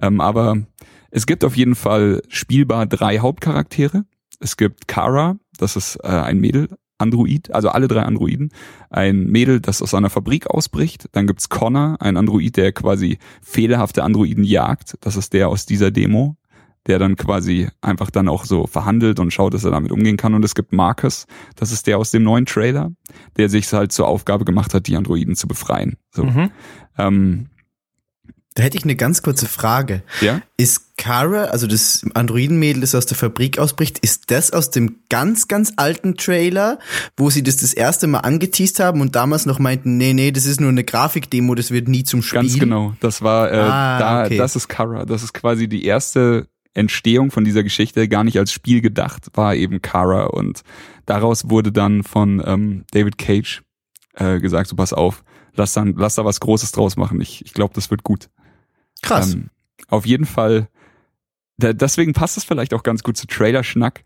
[0.00, 0.58] Ähm, aber
[1.10, 4.04] es gibt auf jeden Fall spielbar drei Hauptcharaktere.
[4.40, 6.68] Es gibt Kara, das ist äh, ein Mädel,
[7.00, 8.50] Android, also alle drei Androiden.
[8.90, 11.08] Ein Mädel, das aus einer Fabrik ausbricht.
[11.12, 14.96] Dann gibt's Connor, ein Android, der quasi fehlerhafte Androiden jagt.
[15.00, 16.36] Das ist der aus dieser Demo,
[16.86, 20.34] der dann quasi einfach dann auch so verhandelt und schaut, dass er damit umgehen kann.
[20.34, 21.26] Und es gibt Marcus,
[21.56, 22.92] das ist der aus dem neuen Trailer,
[23.36, 25.96] der sich halt zur Aufgabe gemacht hat, die Androiden zu befreien.
[26.10, 26.24] So.
[26.24, 26.50] Mhm.
[26.98, 27.46] Ähm,
[28.60, 30.02] Da hätte ich eine ganz kurze Frage.
[30.20, 30.42] Ja?
[30.58, 35.48] Ist Kara, also das Androidenmädel, das aus der Fabrik ausbricht, ist das aus dem ganz,
[35.48, 36.78] ganz alten Trailer,
[37.16, 40.44] wo sie das das erste Mal angeteased haben und damals noch meinten, nee, nee, das
[40.44, 42.40] ist nur eine Grafikdemo, das wird nie zum Spiel?
[42.42, 42.92] Ganz genau.
[43.00, 44.36] Das war, äh, ah, da, okay.
[44.36, 45.06] das ist Kara.
[45.06, 49.54] Das ist quasi die erste Entstehung von dieser Geschichte gar nicht als Spiel gedacht, war
[49.54, 50.64] eben Kara und
[51.06, 53.62] daraus wurde dann von ähm, David Cage
[54.16, 57.22] äh, gesagt, so pass auf, lass dann, lass da was Großes draus machen.
[57.22, 58.28] Ich, ich glaube, das wird gut.
[59.02, 59.34] Krass.
[59.34, 59.50] Ähm,
[59.88, 60.68] auf jeden Fall
[61.60, 64.02] deswegen passt es vielleicht auch ganz gut zu Trailer-Schnack.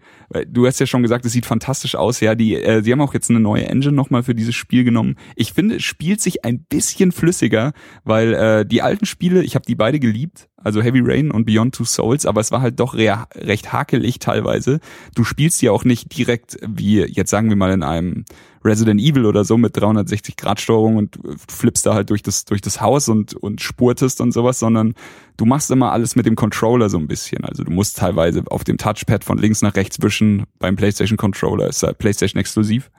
[0.47, 2.21] Du hast ja schon gesagt, es sieht fantastisch aus.
[2.21, 5.17] Ja, die, äh, sie haben auch jetzt eine neue Engine nochmal für dieses Spiel genommen.
[5.37, 7.73] Ich finde, es spielt sich ein bisschen flüssiger,
[8.05, 11.75] weil äh, die alten Spiele, ich habe die beide geliebt, also Heavy Rain und Beyond
[11.75, 14.81] Two Souls, aber es war halt doch re recht hakelig teilweise.
[15.15, 18.25] Du spielst ja auch nicht direkt wie, jetzt sagen wir mal in einem
[18.65, 22.63] Resident Evil oder so mit 360 Grad Steuerung und flippst da halt durch das, durch
[22.63, 24.95] das Haus und, und spurtest und sowas, sondern
[25.37, 27.45] du machst immer alles mit dem Controller so ein bisschen.
[27.45, 31.69] Also du musst teilweise auf dem Touchpad von links nach rechts wischen beim PlayStation Controller,
[31.69, 32.91] ist halt PlayStation exklusiv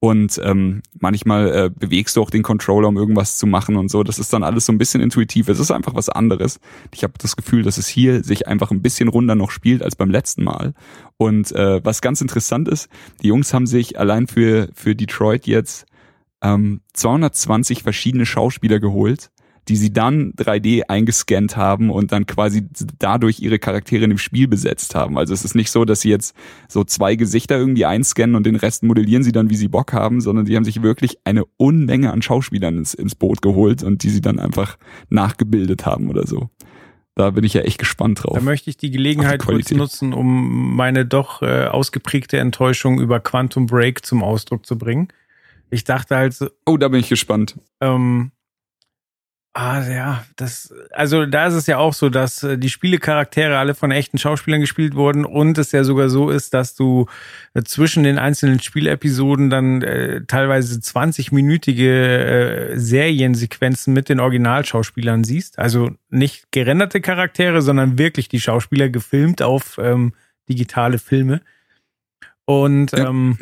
[0.00, 4.04] und ähm, manchmal äh, bewegst du auch den Controller, um irgendwas zu machen und so.
[4.04, 5.48] Das ist dann alles so ein bisschen intuitiv.
[5.48, 6.60] Es ist einfach was anderes.
[6.94, 9.96] Ich habe das Gefühl, dass es hier sich einfach ein bisschen runder noch spielt als
[9.96, 10.74] beim letzten Mal.
[11.16, 12.88] Und äh, was ganz interessant ist,
[13.22, 15.86] die Jungs haben sich allein für für Detroit jetzt
[16.42, 19.30] ähm, 220 verschiedene Schauspieler geholt
[19.68, 22.66] die sie dann 3D eingescannt haben und dann quasi
[22.98, 25.18] dadurch ihre Charaktere in dem Spiel besetzt haben.
[25.18, 26.34] Also es ist nicht so, dass sie jetzt
[26.68, 30.20] so zwei Gesichter irgendwie einscannen und den Rest modellieren sie dann, wie sie Bock haben,
[30.20, 34.10] sondern die haben sich wirklich eine Unmenge an Schauspielern ins, ins Boot geholt und die
[34.10, 34.78] sie dann einfach
[35.10, 36.48] nachgebildet haben oder so.
[37.14, 38.36] Da bin ich ja echt gespannt drauf.
[38.36, 43.18] Da möchte ich die Gelegenheit die kurz nutzen, um meine doch äh, ausgeprägte Enttäuschung über
[43.18, 45.08] Quantum Break zum Ausdruck zu bringen.
[45.68, 47.58] Ich dachte halt so, Oh, da bin ich gespannt.
[47.80, 48.30] Ähm,
[49.60, 53.74] Ah, ja, das, also da ist es ja auch so, dass äh, die Spielecharaktere alle
[53.74, 57.06] von echten Schauspielern gespielt wurden und es ja sogar so ist, dass du
[57.54, 65.58] äh, zwischen den einzelnen Spielepisoden dann äh, teilweise 20-minütige äh, Seriensequenzen mit den Originalschauspielern siehst.
[65.58, 70.12] Also nicht gerenderte Charaktere, sondern wirklich die Schauspieler gefilmt auf ähm,
[70.48, 71.40] digitale Filme.
[72.44, 73.08] Und ja.
[73.08, 73.38] ähm,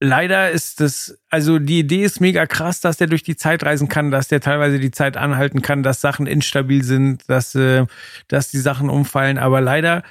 [0.00, 3.88] leider ist das, also die Idee ist mega krass, dass der durch die Zeit reisen
[3.88, 7.86] kann, dass der teilweise die Zeit anhalten kann, dass Sachen instabil sind, dass, äh,
[8.28, 9.38] dass die Sachen umfallen.
[9.38, 10.02] Aber leider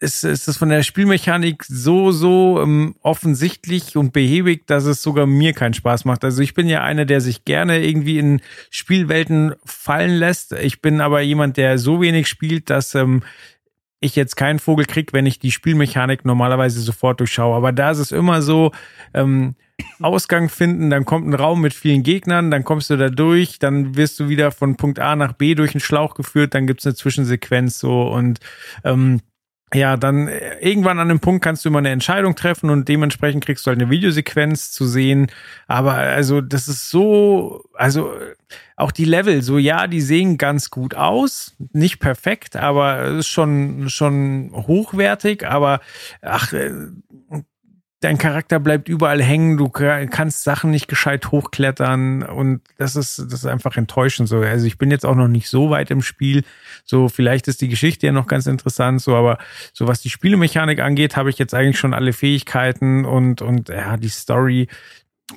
[0.00, 5.26] ist, ist das von der Spielmechanik so, so ähm, offensichtlich und behäbig, dass es sogar
[5.26, 6.24] mir keinen Spaß macht.
[6.24, 10.52] Also ich bin ja einer, der sich gerne irgendwie in Spielwelten fallen lässt.
[10.52, 13.22] Ich bin aber jemand, der so wenig spielt, dass ähm,
[14.00, 17.56] ich jetzt keinen Vogel krieg, wenn ich die Spielmechanik normalerweise sofort durchschaue.
[17.56, 18.72] Aber da ist es immer so,
[19.14, 19.54] ähm,
[20.00, 23.96] Ausgang finden, dann kommt ein Raum mit vielen Gegnern, dann kommst du da durch, dann
[23.96, 26.94] wirst du wieder von Punkt A nach B durch einen Schlauch geführt, dann gibt's eine
[26.94, 28.38] Zwischensequenz so und
[28.84, 29.20] ähm,
[29.74, 33.44] ja, dann äh, irgendwann an einem Punkt kannst du immer eine Entscheidung treffen und dementsprechend
[33.44, 35.26] kriegst du halt eine Videosequenz zu sehen.
[35.66, 38.12] Aber also, das ist so, also
[38.76, 43.88] auch die Level, so ja, die sehen ganz gut aus, nicht perfekt, aber ist schon
[43.88, 45.46] schon hochwertig.
[45.46, 45.80] Aber
[46.22, 46.70] ach, äh,
[48.04, 53.32] dein Charakter bleibt überall hängen, du kannst Sachen nicht gescheit hochklettern und das ist, das
[53.32, 54.40] ist einfach enttäuschend so.
[54.40, 56.44] Also ich bin jetzt auch noch nicht so weit im Spiel.
[56.84, 59.38] So, vielleicht ist die Geschichte ja noch ganz interessant, so, aber
[59.72, 63.96] so was die Spielemechanik angeht, habe ich jetzt eigentlich schon alle Fähigkeiten und, und ja,
[63.96, 64.68] die Story,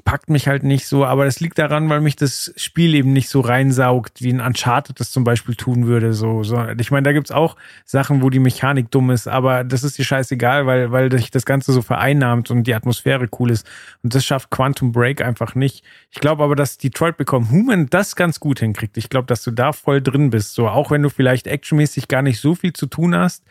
[0.03, 3.29] packt mich halt nicht so, aber das liegt daran, weil mich das Spiel eben nicht
[3.29, 6.11] so reinsaugt, wie ein Uncharted das zum Beispiel tun würde.
[6.13, 6.61] So, so.
[6.77, 10.03] Ich meine, da gibt's auch Sachen, wo die Mechanik dumm ist, aber das ist dir
[10.03, 13.65] scheißegal, weil, weil sich das Ganze so vereinnahmt und die Atmosphäre cool ist.
[14.03, 15.85] Und das schafft Quantum Break einfach nicht.
[16.11, 18.97] Ich glaube aber, dass Detroit Become Human das ganz gut hinkriegt.
[18.97, 20.53] Ich glaube, dass du da voll drin bist.
[20.53, 23.45] So, auch wenn du vielleicht actionmäßig gar nicht so viel zu tun hast,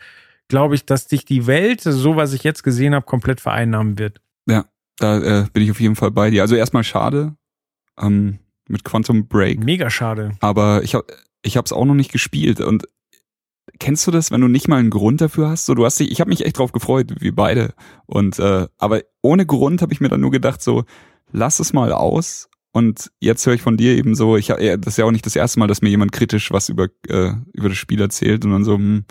[0.49, 4.21] glaube ich, dass dich die Welt, so was ich jetzt gesehen habe, komplett vereinnahmen wird.
[4.47, 4.65] Ja,
[4.97, 6.41] da äh, bin ich auf jeden Fall bei dir.
[6.41, 7.35] Also erstmal schade
[7.99, 9.63] ähm, mit Quantum Break.
[9.63, 10.31] Mega schade.
[10.39, 11.05] Aber ich habe
[11.43, 12.87] ich habe es auch noch nicht gespielt und
[13.79, 15.65] kennst du das, wenn du nicht mal einen Grund dafür hast?
[15.65, 17.73] So, du hast dich, ich habe mich echt drauf gefreut, wie beide.
[18.05, 20.85] Und äh, aber ohne Grund habe ich mir dann nur gedacht, so
[21.31, 22.49] lass es mal aus.
[22.71, 25.35] Und jetzt höre ich von dir eben so, ich das ist ja auch nicht das
[25.35, 28.63] erste Mal, dass mir jemand kritisch was über äh, über das Spiel erzählt und dann
[28.63, 29.05] so, hm,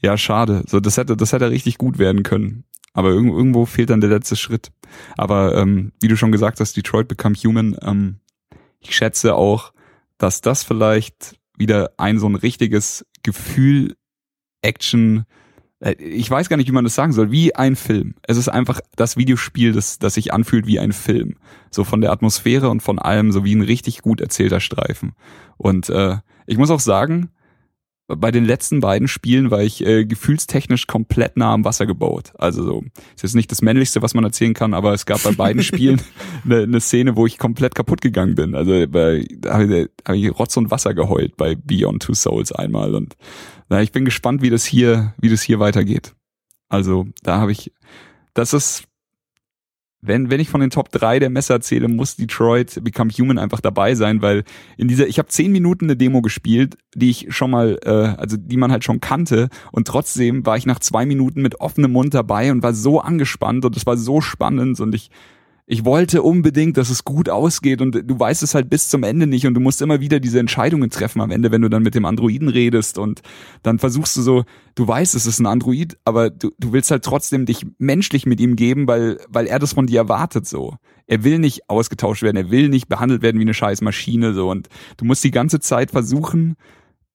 [0.00, 0.64] ja schade.
[0.68, 2.64] So, das hätte das hätte richtig gut werden können.
[2.92, 4.70] Aber irgendwo fehlt dann der letzte Schritt.
[5.16, 8.20] Aber ähm, wie du schon gesagt hast, Detroit Become Human, ähm,
[8.80, 9.72] ich schätze auch,
[10.18, 13.94] dass das vielleicht wieder ein so ein richtiges Gefühl,
[14.62, 15.24] Action,
[15.80, 18.14] äh, ich weiß gar nicht, wie man das sagen soll, wie ein Film.
[18.22, 21.36] Es ist einfach das Videospiel, das, das sich anfühlt wie ein Film.
[21.70, 25.12] So von der Atmosphäre und von allem, so wie ein richtig gut erzählter Streifen.
[25.56, 27.30] Und äh, Ich muss auch sagen,
[28.16, 32.32] bei den letzten beiden Spielen war ich äh, gefühlstechnisch komplett nah am Wasser gebaut.
[32.38, 32.84] Also so,
[33.14, 36.00] ist jetzt nicht das Männlichste, was man erzählen kann, aber es gab bei beiden Spielen
[36.44, 38.54] eine, eine Szene, wo ich komplett kaputt gegangen bin.
[38.54, 42.94] Also bei, da habe hab ich Rotz und Wasser geheult bei Beyond Two Souls einmal
[42.94, 43.16] und
[43.68, 46.14] na, ich bin gespannt, wie das hier, wie das hier weitergeht.
[46.68, 47.72] Also da habe ich,
[48.34, 48.84] das ist
[50.02, 53.60] wenn, wenn ich von den Top 3 der Messer erzähle, muss Detroit Become Human einfach
[53.60, 54.44] dabei sein, weil
[54.76, 58.36] in dieser, ich habe zehn Minuten eine Demo gespielt, die ich schon mal, äh, also
[58.38, 59.48] die man halt schon kannte.
[59.72, 63.64] Und trotzdem war ich nach zwei Minuten mit offenem Mund dabei und war so angespannt
[63.64, 65.10] und es war so spannend und ich
[65.72, 69.28] ich wollte unbedingt, dass es gut ausgeht und du weißt es halt bis zum Ende
[69.28, 71.94] nicht und du musst immer wieder diese Entscheidungen treffen am Ende, wenn du dann mit
[71.94, 73.20] dem Androiden redest und
[73.62, 74.44] dann versuchst du so,
[74.74, 78.40] du weißt, es ist ein Android, aber du, du willst halt trotzdem dich menschlich mit
[78.40, 80.74] ihm geben, weil, weil er das von dir erwartet so.
[81.06, 84.50] Er will nicht ausgetauscht werden, er will nicht behandelt werden wie eine scheiß Maschine so
[84.50, 86.56] und du musst die ganze Zeit versuchen,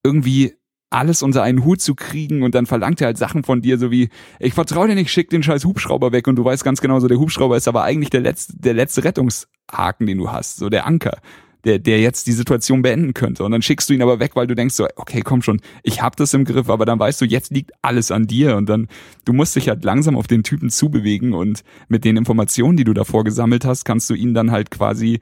[0.02, 0.54] irgendwie
[0.90, 3.90] alles unter einen Hut zu kriegen und dann verlangt er halt Sachen von dir, so
[3.90, 4.08] wie,
[4.38, 7.08] ich vertraue dir nicht, schick den scheiß Hubschrauber weg und du weißt ganz genau, so
[7.08, 10.86] der Hubschrauber ist aber eigentlich der letzte, der letzte Rettungshaken, den du hast, so der
[10.86, 11.18] Anker,
[11.64, 13.42] der, der jetzt die Situation beenden könnte.
[13.42, 16.00] Und dann schickst du ihn aber weg, weil du denkst so, okay, komm schon, ich
[16.00, 18.86] hab das im Griff, aber dann weißt du, jetzt liegt alles an dir und dann,
[19.24, 22.94] du musst dich halt langsam auf den Typen zubewegen und mit den Informationen, die du
[22.94, 25.18] davor gesammelt hast, kannst du ihn dann halt quasi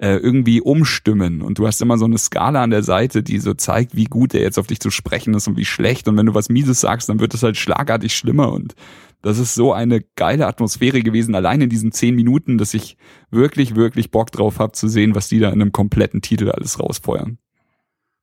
[0.00, 1.42] äh, irgendwie umstimmen.
[1.42, 4.34] Und du hast immer so eine Skala an der Seite, die so zeigt, wie gut
[4.34, 6.08] er jetzt auf dich zu sprechen ist und wie schlecht.
[6.08, 8.52] Und wenn du was Mieses sagst, dann wird es halt schlagartig schlimmer.
[8.52, 8.74] Und
[9.22, 12.96] das ist so eine geile Atmosphäre gewesen, allein in diesen zehn Minuten, dass ich
[13.30, 16.78] wirklich, wirklich Bock drauf habe zu sehen, was die da in einem kompletten Titel alles
[16.78, 17.38] rausfeuern.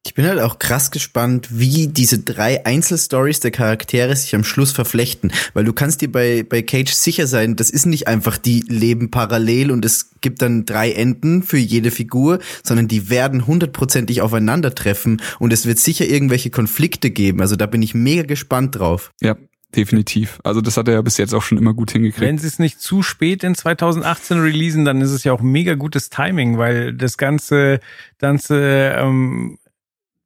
[0.05, 4.71] Ich bin halt auch krass gespannt, wie diese drei Einzelstories der Charaktere sich am Schluss
[4.71, 8.63] verflechten, weil du kannst dir bei, bei Cage sicher sein, das ist nicht einfach die
[8.67, 14.21] leben parallel und es gibt dann drei Enden für jede Figur, sondern die werden hundertprozentig
[14.21, 17.41] aufeinandertreffen und es wird sicher irgendwelche Konflikte geben.
[17.41, 19.11] Also da bin ich mega gespannt drauf.
[19.21, 19.35] Ja,
[19.75, 20.39] definitiv.
[20.43, 22.21] Also das hat er ja bis jetzt auch schon immer gut hingekriegt.
[22.21, 25.73] Wenn sie es nicht zu spät in 2018 releasen, dann ist es ja auch mega
[25.73, 27.79] gutes Timing, weil das ganze,
[28.19, 29.57] ganze ähm,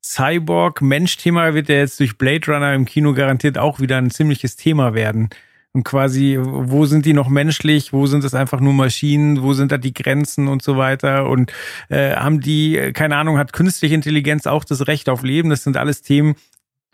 [0.10, 4.96] Cyborg-Mensch-Thema wird ja jetzt durch Blade Runner im Kino garantiert auch wieder ein ziemliches Thema
[4.96, 5.30] werden.
[5.72, 9.72] Und quasi, wo sind die noch menschlich, wo sind es einfach nur Maschinen, wo sind
[9.72, 11.30] da die Grenzen und so weiter.
[11.30, 11.54] Und
[11.90, 15.52] äh, haben die, keine Ahnung, hat künstliche Intelligenz auch das Recht auf Leben?
[15.52, 16.36] Das sind alles Themen,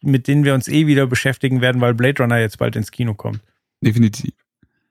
[0.01, 3.13] mit denen wir uns eh wieder beschäftigen werden, weil Blade Runner jetzt bald ins Kino
[3.13, 3.39] kommt.
[3.79, 4.33] Definitiv.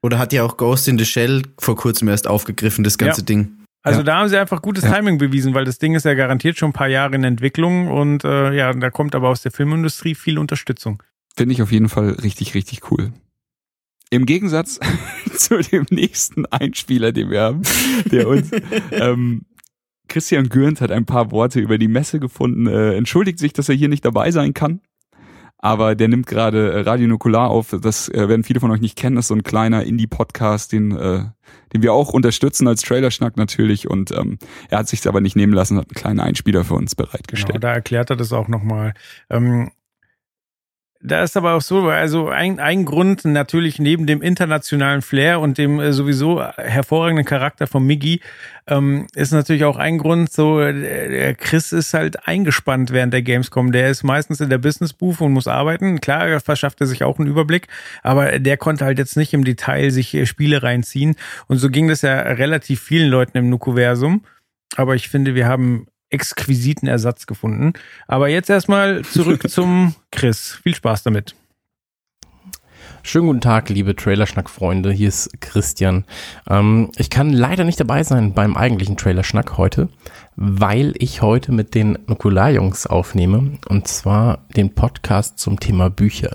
[0.01, 3.27] Oder hat ja auch Ghost in the Shell vor kurzem erst aufgegriffen, das ganze ja.
[3.27, 3.64] Ding.
[3.85, 4.05] Also ja.
[4.05, 4.95] da haben sie einfach gutes ja.
[4.95, 8.25] Timing bewiesen, weil das Ding ist ja garantiert schon ein paar Jahre in Entwicklung und
[8.25, 11.03] äh, ja, da kommt aber aus der Filmindustrie viel Unterstützung.
[11.37, 13.13] Finde ich auf jeden Fall richtig, richtig cool.
[14.09, 14.81] Im Gegensatz
[15.37, 17.63] zu dem nächsten Einspieler, den wir haben,
[18.11, 18.51] der uns
[18.91, 19.43] ähm,
[20.09, 23.75] Christian Gürnt hat ein paar Worte über die Messe gefunden, äh, entschuldigt sich, dass er
[23.75, 24.81] hier nicht dabei sein kann
[25.65, 27.75] aber der nimmt gerade äh, Radio Nukular auf.
[27.81, 29.17] Das äh, werden viele von euch nicht kennen.
[29.17, 31.25] Das ist so ein kleiner Indie-Podcast, den, äh,
[31.73, 33.89] den wir auch unterstützen als Trailerschnack natürlich.
[33.89, 34.39] Und ähm,
[34.69, 37.55] er hat sich aber nicht nehmen lassen, hat einen kleinen Einspieler für uns bereitgestellt.
[37.55, 38.93] Genau, da erklärt er das auch nochmal.
[39.31, 39.71] Ähm,
[41.07, 45.59] da ist aber auch so, also ein, ein Grund natürlich neben dem internationalen Flair und
[45.59, 48.21] dem äh, sowieso hervorragenden Charakter von Miggy
[48.67, 53.71] ähm, ist natürlich auch ein Grund, so der Chris ist halt eingespannt während der Gamescom.
[53.71, 56.01] Der ist meistens in der Business Booth und muss arbeiten.
[56.01, 57.69] Klar, verschafft er sich auch einen Überblick,
[58.03, 61.17] aber der konnte halt jetzt nicht im Detail sich äh, Spiele reinziehen.
[61.49, 64.23] Und so ging das ja relativ vielen Leuten im Nukuversum.
[64.77, 67.75] Aber ich finde, wir haben exquisiten Ersatz gefunden.
[68.07, 70.61] Aber jetzt erstmal zurück zum Chris.
[70.63, 71.35] Viel Spaß damit.
[73.07, 74.91] Schönen guten Tag, liebe Trailerschnack-Freunde.
[74.91, 76.05] Hier ist Christian.
[76.49, 79.91] Ähm, ich kann leider nicht dabei sein beim eigentlichen Trailerschnack heute,
[80.37, 86.35] weil ich heute mit den Nukularjungs aufnehme und zwar den Podcast zum Thema Bücher.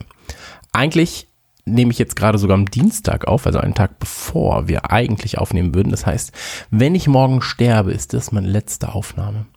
[0.71, 1.27] Eigentlich
[1.65, 5.73] nehme ich jetzt gerade sogar am Dienstag auf, also einen Tag bevor wir eigentlich aufnehmen
[5.73, 5.89] würden.
[5.89, 6.31] Das heißt,
[6.69, 9.47] wenn ich morgen sterbe, ist das meine letzte Aufnahme.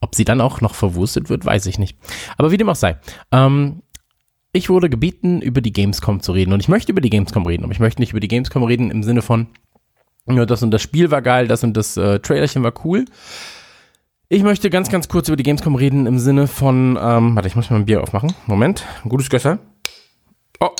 [0.00, 1.98] Ob sie dann auch noch verwurstet wird, weiß ich nicht.
[2.36, 2.98] Aber wie dem auch sei.
[3.32, 3.82] Ähm,
[4.52, 6.52] ich wurde gebeten, über die Gamescom zu reden.
[6.52, 7.64] Und ich möchte über die Gamescom reden.
[7.64, 9.48] Aber ich möchte nicht über die Gamescom reden im Sinne von,
[10.26, 13.06] ja, das und das Spiel war geil, das und das äh, Trailerchen war cool.
[14.28, 17.56] Ich möchte ganz, ganz kurz über die Gamescom reden im Sinne von, ähm, warte, ich
[17.56, 18.34] muss mal ein Bier aufmachen.
[18.46, 19.58] Moment, gutes Gösser.
[20.60, 20.70] Oh,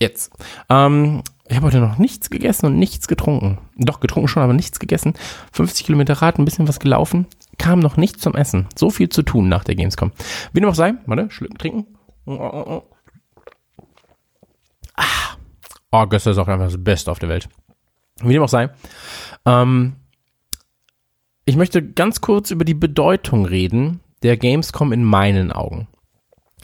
[0.00, 0.32] jetzt.
[0.68, 3.58] Ähm, ich habe heute noch nichts gegessen und nichts getrunken.
[3.76, 5.14] Doch, getrunken schon, aber nichts gegessen.
[5.52, 7.26] 50 Kilometer Rad, ein bisschen was gelaufen
[7.58, 8.68] kam noch nicht zum Essen.
[8.76, 10.12] So viel zu tun nach der Gamescom.
[10.52, 11.86] Wie dem auch sei, warte, Schlücken trinken.
[15.90, 16.06] Ah.
[16.06, 17.48] Göster ist auch einfach das Beste auf der Welt.
[18.20, 18.70] Wie dem auch sei.
[19.44, 19.96] Ähm,
[21.44, 25.88] ich möchte ganz kurz über die Bedeutung reden, der Gamescom in meinen Augen.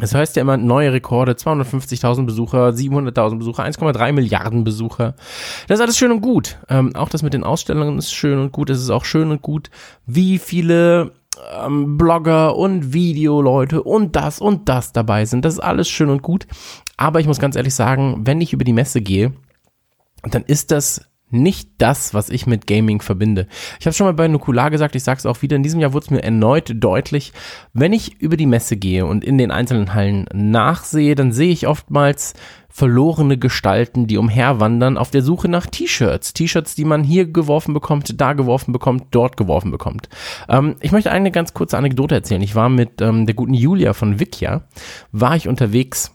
[0.00, 5.14] Es heißt ja immer neue Rekorde, 250.000 Besucher, 700.000 Besucher, 1,3 Milliarden Besucher.
[5.68, 6.58] Das ist alles schön und gut.
[6.68, 8.70] Ähm, auch das mit den Ausstellungen ist schön und gut.
[8.70, 9.70] Es ist auch schön und gut,
[10.06, 11.12] wie viele
[11.64, 15.44] ähm, Blogger und Videoleute und das und das dabei sind.
[15.44, 16.46] Das ist alles schön und gut.
[16.96, 19.32] Aber ich muss ganz ehrlich sagen, wenn ich über die Messe gehe,
[20.22, 23.46] dann ist das nicht das, was ich mit Gaming verbinde.
[23.78, 25.92] Ich habe schon mal bei Nukular gesagt, ich sage es auch wieder, in diesem Jahr
[25.92, 27.32] wurde es mir erneut deutlich,
[27.72, 31.66] wenn ich über die Messe gehe und in den einzelnen Hallen nachsehe, dann sehe ich
[31.66, 32.34] oftmals
[32.70, 36.32] verlorene Gestalten, die umherwandern auf der Suche nach T-Shirts.
[36.32, 40.08] T-Shirts, die man hier geworfen bekommt, da geworfen bekommt, dort geworfen bekommt.
[40.48, 42.42] Ähm, ich möchte eine ganz kurze Anekdote erzählen.
[42.42, 44.62] Ich war mit ähm, der guten Julia von Wikia,
[45.10, 46.12] war ich unterwegs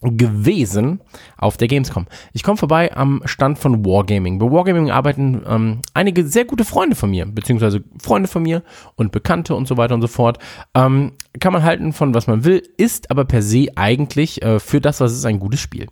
[0.00, 1.00] gewesen
[1.36, 2.06] auf der Gamescom.
[2.32, 4.38] Ich komme vorbei am Stand von Wargaming.
[4.38, 8.62] Bei Wargaming arbeiten ähm, einige sehr gute Freunde von mir, beziehungsweise Freunde von mir
[8.94, 10.38] und Bekannte und so weiter und so fort.
[10.74, 14.80] Ähm, kann man halten von was man will, ist aber per se eigentlich äh, für
[14.80, 15.88] das, was es ist, ein gutes Spiel.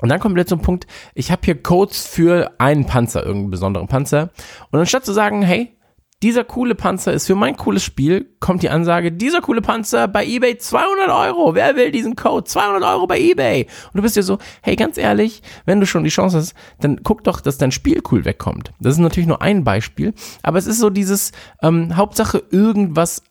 [0.00, 3.86] Und dann kommt wir zum Punkt, ich habe hier Codes für einen Panzer, irgendeinen besonderen
[3.86, 4.30] Panzer.
[4.70, 5.76] Und anstatt zu sagen, hey,
[6.22, 10.26] dieser coole Panzer ist für mein cooles Spiel, kommt die Ansage, dieser coole Panzer bei
[10.26, 11.54] eBay 200 Euro.
[11.54, 12.44] Wer will diesen Code?
[12.44, 13.66] 200 Euro bei eBay.
[13.86, 17.02] Und du bist dir so, hey, ganz ehrlich, wenn du schon die Chance hast, dann
[17.02, 18.72] guck doch, dass dein Spiel cool wegkommt.
[18.80, 21.32] Das ist natürlich nur ein Beispiel, aber es ist so dieses
[21.62, 23.22] ähm, Hauptsache irgendwas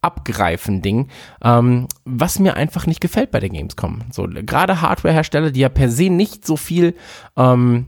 [0.00, 1.08] abgreifen Ding,
[1.42, 4.02] ähm, was mir einfach nicht gefällt bei der Gamescom.
[4.10, 6.94] So gerade Hardwarehersteller, die ja per se nicht so viel
[7.36, 7.86] ähm,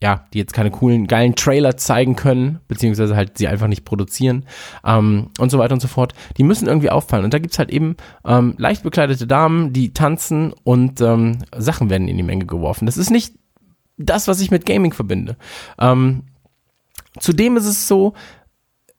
[0.00, 4.44] ja, die jetzt keine coolen, geilen Trailer zeigen können, beziehungsweise halt sie einfach nicht produzieren
[4.84, 7.24] ähm, und so weiter und so fort, die müssen irgendwie auffallen.
[7.24, 12.06] Und da gibt's halt eben ähm, leicht bekleidete Damen, die tanzen und ähm, Sachen werden
[12.06, 12.86] in die Menge geworfen.
[12.86, 13.34] Das ist nicht
[13.96, 15.36] das, was ich mit Gaming verbinde.
[15.80, 16.22] Ähm,
[17.18, 18.14] zudem ist es so,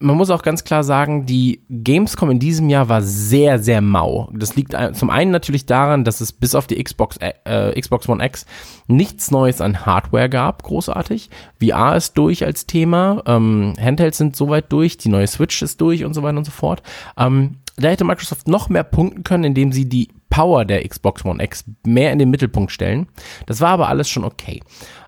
[0.01, 4.29] man muss auch ganz klar sagen, die Gamescom in diesem Jahr war sehr, sehr mau.
[4.33, 8.07] Das liegt zum einen natürlich daran, dass es bis auf die Xbox, äh, äh Xbox
[8.07, 8.45] One X
[8.87, 11.29] nichts Neues an Hardware gab, großartig.
[11.61, 16.05] VR ist durch als Thema, ähm, Handhelds sind soweit durch, die neue Switch ist durch
[16.05, 16.81] und so weiter und so fort.
[17.17, 21.43] Ähm, da hätte Microsoft noch mehr punkten können, indem sie die Power der Xbox One
[21.43, 23.07] X mehr in den Mittelpunkt stellen.
[23.47, 24.61] Das war aber alles schon okay.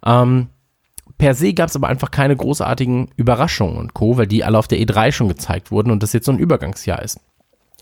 [0.06, 0.50] Ähm,
[1.22, 4.68] Per se gab es aber einfach keine großartigen Überraschungen und Co., weil die alle auf
[4.68, 7.20] der E3 schon gezeigt wurden und das jetzt so ein Übergangsjahr ist.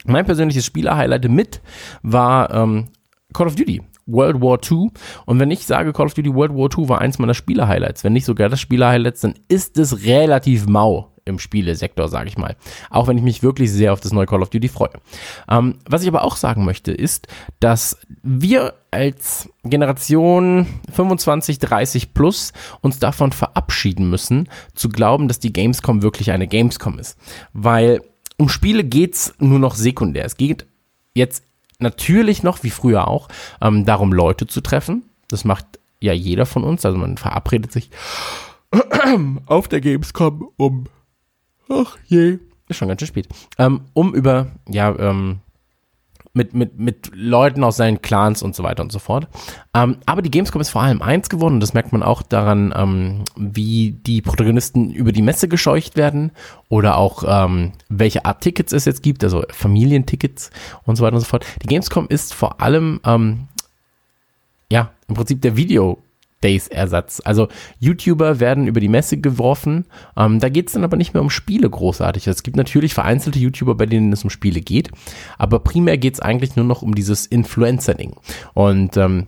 [0.03, 1.61] Mein persönliches Spieler-Highlight mit
[2.03, 2.89] war ähm,
[3.33, 3.81] Call of Duty.
[4.07, 4.89] World War II.
[5.25, 8.11] Und wenn ich sage, Call of Duty World War II war eins meiner Spieler-Highlights, wenn
[8.11, 12.55] nicht sogar das Spieler-Highlights, dann ist es relativ mau im Spielesektor, sage ich mal.
[12.89, 14.91] Auch wenn ich mich wirklich sehr auf das neue Call of Duty freue.
[15.49, 17.27] Ähm, was ich aber auch sagen möchte, ist,
[17.59, 25.53] dass wir als Generation 25, 30 plus uns davon verabschieden müssen, zu glauben, dass die
[25.53, 27.17] Gamescom wirklich eine Gamescom ist.
[27.53, 28.01] Weil
[28.37, 30.25] um Spiele geht's nur noch sekundär.
[30.25, 30.65] Es geht
[31.13, 31.43] jetzt
[31.79, 33.27] natürlich noch, wie früher auch,
[33.61, 35.03] ähm, darum, Leute zu treffen.
[35.27, 35.65] Das macht
[35.99, 36.85] ja jeder von uns.
[36.85, 37.89] Also man verabredet sich
[39.45, 40.85] auf der Gamescom, um
[41.69, 43.27] ach je, ist schon ganz schön spät,
[43.57, 45.39] ähm, um über, ja, ähm,
[46.33, 49.27] mit, mit, mit Leuten aus seinen Clans und so weiter und so fort.
[49.73, 52.73] Ähm, aber die Gamescom ist vor allem eins geworden und das merkt man auch daran,
[52.75, 56.31] ähm, wie die Protagonisten über die Messe gescheucht werden
[56.69, 60.51] oder auch ähm, welche Art Tickets es jetzt gibt, also Familientickets
[60.83, 61.45] und so weiter und so fort.
[61.63, 63.47] Die Gamescom ist vor allem ähm,
[64.71, 65.97] ja, im Prinzip der Video
[66.43, 67.21] Days-Ersatz.
[67.23, 67.47] Also
[67.79, 69.85] YouTuber werden über die Messe geworfen.
[70.17, 72.27] Ähm, da geht es dann aber nicht mehr um Spiele großartig.
[72.27, 74.89] Es gibt natürlich vereinzelte YouTuber, bei denen es um Spiele geht,
[75.37, 78.15] aber primär geht es eigentlich nur noch um dieses Influencer-Ding.
[78.53, 79.27] Und ähm,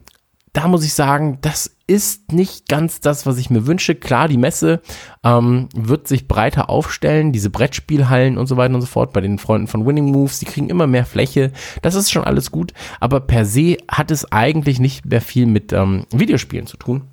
[0.54, 3.96] da muss ich sagen, das ist nicht ganz das, was ich mir wünsche.
[3.96, 4.82] Klar, die Messe
[5.24, 9.40] ähm, wird sich breiter aufstellen, diese Brettspielhallen und so weiter und so fort bei den
[9.40, 11.52] Freunden von Winning Moves, die kriegen immer mehr Fläche.
[11.82, 15.72] Das ist schon alles gut, aber per se hat es eigentlich nicht mehr viel mit
[15.74, 17.04] ähm, Videospielen zu tun.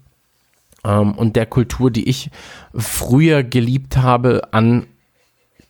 [0.85, 2.31] Ähm, und der Kultur, die ich
[2.75, 4.87] früher geliebt habe an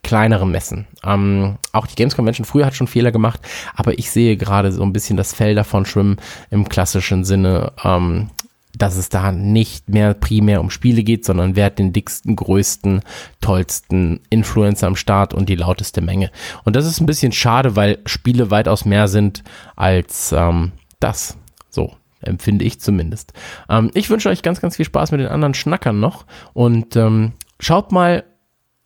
[0.02, 0.86] kleinere Messen.
[1.04, 3.40] Ähm, auch die Games Convention früher hat schon Fehler gemacht,
[3.74, 6.16] aber ich sehe gerade so ein bisschen das Fell davon schwimmen
[6.50, 8.30] im klassischen Sinne, ähm,
[8.76, 13.02] dass es da nicht mehr primär um Spiele geht, sondern wer hat den dicksten, größten,
[13.40, 16.30] tollsten Influencer am Start und die lauteste Menge.
[16.64, 19.42] Und das ist ein bisschen schade, weil Spiele weitaus mehr sind
[19.74, 21.36] als ähm, das.
[21.70, 23.32] So, Empfinde ich zumindest.
[23.68, 27.32] Ähm, ich wünsche euch ganz, ganz viel Spaß mit den anderen Schnackern noch und ähm,
[27.60, 28.24] schaut mal,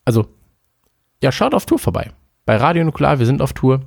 [0.04, 0.26] also
[1.22, 2.10] ja, schaut auf Tour vorbei.
[2.44, 3.80] Bei Radio Nukular, wir sind auf Tour.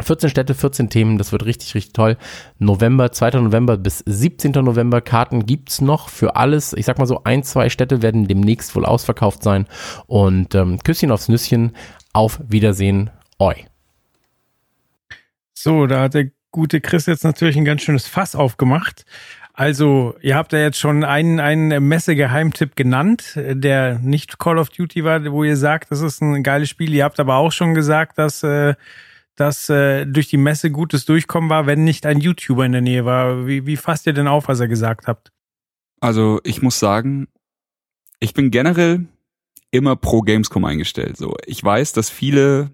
[0.00, 2.16] 14 Städte, 14 Themen, das wird richtig, richtig toll.
[2.58, 3.40] November, 2.
[3.40, 4.52] November bis 17.
[4.52, 6.72] November, Karten gibt's noch für alles.
[6.72, 9.66] Ich sag mal so, ein, zwei Städte werden demnächst wohl ausverkauft sein.
[10.06, 11.72] Und ähm, Küsschen aufs Nüsschen,
[12.12, 13.54] auf Wiedersehen, oi.
[15.52, 19.04] So, da hat der gute Chris jetzt natürlich ein ganz schönes Fass aufgemacht.
[19.54, 25.04] Also, ihr habt ja jetzt schon einen, einen Messegeheimtipp genannt, der nicht Call of Duty
[25.04, 26.94] war, wo ihr sagt, das ist ein geiles Spiel.
[26.94, 28.74] Ihr habt aber auch schon gesagt, dass, äh,
[29.36, 33.04] dass äh, durch die Messe gutes Durchkommen war, wenn nicht ein YouTuber in der Nähe
[33.04, 33.46] war.
[33.46, 35.30] Wie, wie fasst ihr denn auf, was ihr gesagt habt?
[36.00, 37.28] Also, ich muss sagen,
[38.20, 39.06] ich bin generell
[39.70, 41.18] immer pro Gamescom eingestellt.
[41.18, 42.70] So, ich weiß, dass viele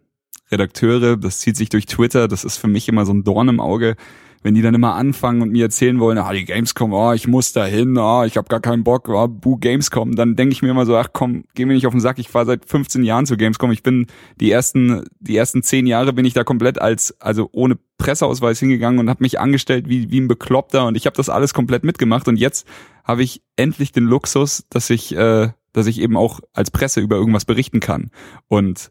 [0.50, 3.60] Redakteure, das zieht sich durch Twitter, das ist für mich immer so ein Dorn im
[3.60, 3.96] Auge,
[4.42, 7.52] wenn die dann immer anfangen und mir erzählen wollen, ah, die Gamescom, oh, ich muss
[7.52, 10.70] da hin, oh, ich habe gar keinen Bock, oh, buh, Gamescom, dann denke ich mir
[10.70, 13.26] immer so, ach komm, geh mir nicht auf den Sack, ich fahre seit 15 Jahren
[13.26, 14.06] zu Gamescom, ich bin
[14.40, 19.00] die ersten, die ersten zehn Jahre bin ich da komplett als, also ohne Presseausweis hingegangen
[19.00, 22.28] und habe mich angestellt wie, wie ein Bekloppter und ich habe das alles komplett mitgemacht
[22.28, 22.66] und jetzt
[23.04, 27.16] habe ich endlich den Luxus, dass ich, äh, dass ich eben auch als Presse über
[27.16, 28.10] irgendwas berichten kann
[28.46, 28.90] und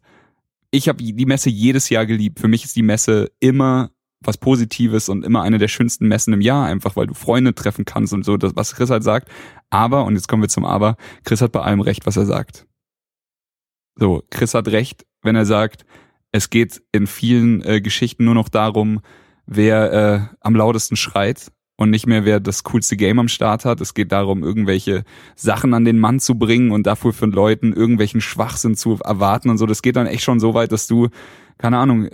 [0.71, 2.39] ich habe die Messe jedes Jahr geliebt.
[2.39, 3.91] Für mich ist die Messe immer
[4.27, 7.85] was Positives und immer eine der schönsten Messen im Jahr, einfach weil du Freunde treffen
[7.85, 9.29] kannst und so, das, was Chris halt sagt.
[9.69, 12.67] Aber, und jetzt kommen wir zum Aber, Chris hat bei allem recht, was er sagt.
[13.95, 15.85] So, Chris hat recht, wenn er sagt,
[16.31, 18.99] es geht in vielen äh, Geschichten nur noch darum,
[19.45, 23.79] wer äh, am lautesten schreit und nicht mehr, wer das coolste Game am Start hat.
[23.79, 25.03] Es geht darum, irgendwelche
[25.35, 29.57] Sachen an den Mann zu bringen und dafür von Leuten irgendwelchen Schwachsinn zu erwarten und
[29.57, 29.65] so.
[29.65, 31.07] Das geht dann echt schon so weit, dass du,
[31.57, 32.09] keine Ahnung,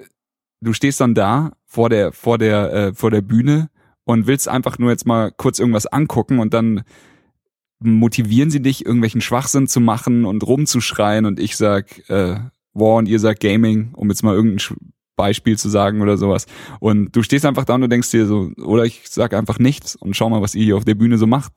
[0.63, 3.69] du stehst dann da vor der, vor der, äh, vor der Bühne
[4.05, 6.83] und willst einfach nur jetzt mal kurz irgendwas angucken und dann
[7.79, 12.37] motivieren sie dich, irgendwelchen Schwachsinn zu machen und rumzuschreien und ich sag äh,
[12.73, 14.77] War und ihr sagt Gaming, um jetzt mal irgendein
[15.15, 16.47] Beispiel zu sagen oder sowas.
[16.79, 19.95] Und du stehst einfach da und du denkst dir so, oder ich sag einfach nichts
[19.95, 21.53] und schau mal, was ihr hier auf der Bühne so macht.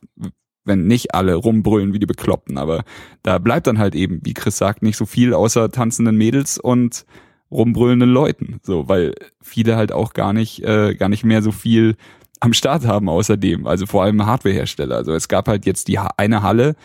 [0.64, 2.82] Wenn nicht alle rumbrüllen wie die Bekloppten, aber
[3.22, 7.06] da bleibt dann halt eben, wie Chris sagt, nicht so viel außer tanzenden Mädels und
[7.50, 8.60] rumbrüllenden Leuten.
[8.62, 11.96] So, weil viele halt auch gar nicht, äh, gar nicht mehr so viel
[12.40, 13.66] am Start haben außerdem.
[13.66, 14.96] Also vor allem Hardwarehersteller.
[14.96, 16.76] Also es gab halt jetzt die eine Halle,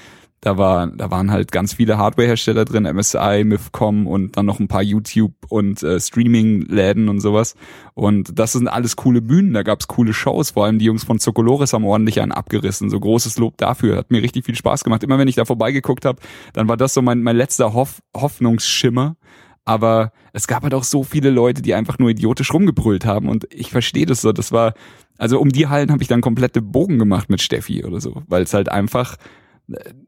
[0.44, 4.68] da war, da waren halt ganz viele Hardwarehersteller drin, MSI, Mifcom und dann noch ein
[4.68, 7.54] paar YouTube und äh, Streaming-Läden und sowas.
[7.94, 10.50] Und das sind alles coole Bühnen, da gab's coole Shows.
[10.52, 12.90] Vor allem die Jungs von Zocolores haben ordentlich einen abgerissen.
[12.90, 13.98] So großes Lob dafür.
[13.98, 15.04] Hat mir richtig viel Spaß gemacht.
[15.04, 16.20] Immer wenn ich da vorbeigeguckt habe,
[16.54, 19.18] dann war das so mein, mein letzter Hoff Hoffnungsschimmer.
[19.64, 23.30] Aber es gab halt auch so viele Leute, die einfach nur idiotisch rumgebrüllt haben.
[23.30, 24.32] Und ich verstehe das so.
[24.32, 24.74] Das war,
[25.18, 28.44] also um die Hallen habe ich dann komplette Bogen gemacht mit Steffi oder so, weil
[28.44, 29.18] es halt einfach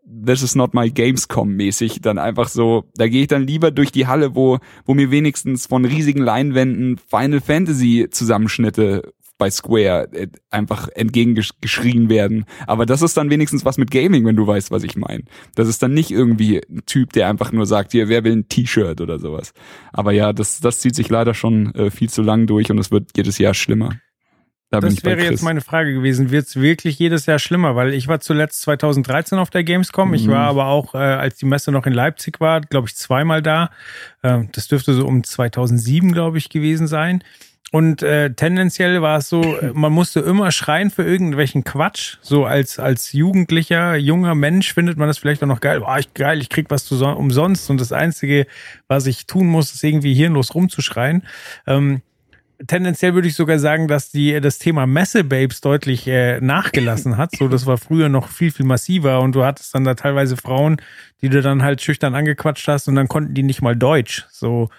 [0.05, 3.91] this is not my Gamescom mäßig dann einfach so, da gehe ich dann lieber durch
[3.91, 10.27] die Halle, wo, wo mir wenigstens von riesigen Leinwänden Final Fantasy Zusammenschnitte bei Square äh,
[10.49, 12.45] einfach entgegengeschrien werden.
[12.67, 15.23] Aber das ist dann wenigstens was mit Gaming, wenn du weißt, was ich meine.
[15.55, 18.49] Das ist dann nicht irgendwie ein Typ, der einfach nur sagt, hier, wer will ein
[18.49, 19.53] T-Shirt oder sowas.
[19.91, 22.91] Aber ja, das, das zieht sich leider schon äh, viel zu lang durch und es
[22.91, 23.91] wird jedes Jahr schlimmer.
[24.73, 26.31] Da das wäre jetzt meine Frage gewesen.
[26.31, 27.75] Wird es wirklich jedes Jahr schlimmer?
[27.75, 30.07] Weil ich war zuletzt 2013 auf der Gamescom.
[30.07, 30.13] Mhm.
[30.15, 33.43] Ich war aber auch, äh, als die Messe noch in Leipzig war, glaube ich, zweimal
[33.43, 33.69] da.
[34.23, 37.23] Äh, das dürfte so um 2007, glaube ich, gewesen sein.
[37.73, 42.17] Und äh, tendenziell war es so, äh, man musste immer schreien für irgendwelchen Quatsch.
[42.21, 45.79] So als, als jugendlicher, junger Mensch findet man das vielleicht auch noch geil.
[45.79, 47.71] Boah, ich geil, ich krieg was zu, umsonst.
[47.71, 48.45] Und das Einzige,
[48.87, 51.23] was ich tun muss, ist irgendwie hirnlos rumzuschreien.
[51.65, 52.03] Ähm,
[52.67, 57.35] tendenziell würde ich sogar sagen, dass die das Thema Messe-Babes deutlich äh, nachgelassen hat.
[57.35, 60.77] So, das war früher noch viel, viel massiver und du hattest dann da teilweise Frauen,
[61.23, 64.27] die du dann halt schüchtern angequatscht hast und dann konnten die nicht mal Deutsch.
[64.29, 64.69] So.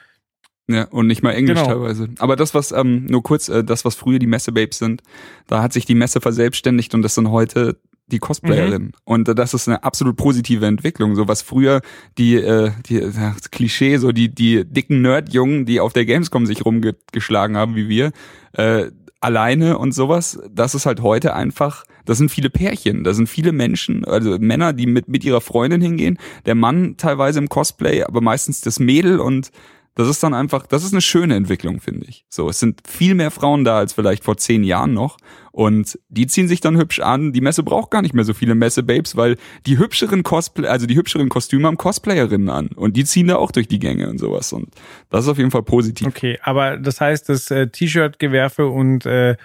[0.67, 1.69] Ja, und nicht mal Englisch genau.
[1.69, 2.09] teilweise.
[2.19, 5.03] Aber das, was, ähm, nur kurz, äh, das, was früher die Messe-Babes sind,
[5.47, 7.77] da hat sich die Messe verselbstständigt und das sind heute
[8.07, 8.83] die Cosplayerin.
[8.83, 8.93] Mhm.
[9.05, 11.15] Und das ist eine absolut positive Entwicklung.
[11.17, 11.81] So was früher
[12.19, 16.65] die, äh, die das Klischee, so die, die dicken Nerd-Jungen, die auf der Gamescom sich
[16.65, 18.13] rumgeschlagen haben wie wir,
[18.53, 23.27] äh, alleine und sowas, das ist halt heute einfach, das sind viele Pärchen, das sind
[23.27, 28.03] viele Menschen, also Männer, die mit, mit ihrer Freundin hingehen, der Mann teilweise im Cosplay,
[28.03, 29.51] aber meistens das Mädel und
[29.95, 32.25] das ist dann einfach, das ist eine schöne Entwicklung, finde ich.
[32.29, 35.19] So, es sind viel mehr Frauen da als vielleicht vor zehn Jahren noch.
[35.53, 37.33] Und die ziehen sich dann hübsch an.
[37.33, 40.97] Die Messe braucht gar nicht mehr so viele Messe-Babes, weil die hübscheren Cosplay, also die
[40.97, 42.69] hübscheren Kostüme haben Cosplayerinnen an.
[42.69, 44.53] Und die ziehen da auch durch die Gänge und sowas.
[44.53, 44.71] Und
[45.11, 46.09] das ist auf jeden Fall positiv.
[46.09, 49.37] Okay, aber das heißt, das äh, T-Shirt-Gewerfe und äh,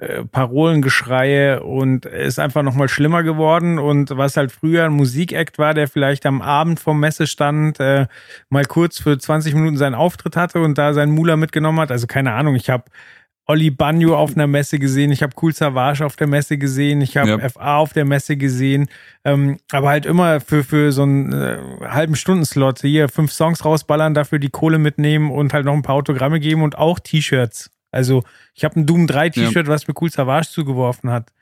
[0.00, 3.78] äh, Parolengeschreie und ist einfach nochmal schlimmer geworden.
[3.78, 8.06] Und was halt früher ein Musikakt war, der vielleicht am Abend vom Messestand äh,
[8.48, 11.90] mal kurz für 20 Minuten seinen Auftritt hatte und da seinen Mula mitgenommen hat.
[11.90, 12.84] Also keine Ahnung, ich habe
[13.50, 17.16] Olli Banjo auf einer Messe gesehen, ich habe Cool Savage auf der Messe gesehen, ich
[17.16, 17.48] habe ja.
[17.48, 18.88] FA auf der Messe gesehen,
[19.24, 24.14] ähm, aber halt immer für, für so einen äh, halben Stundenslot hier fünf Songs rausballern,
[24.14, 27.70] dafür die Kohle mitnehmen und halt noch ein paar Autogramme geben und auch T-Shirts.
[27.90, 28.22] Also
[28.54, 29.72] ich habe ein Doom 3 T-Shirt, ja.
[29.72, 31.32] was mir Cool Savage zugeworfen hat.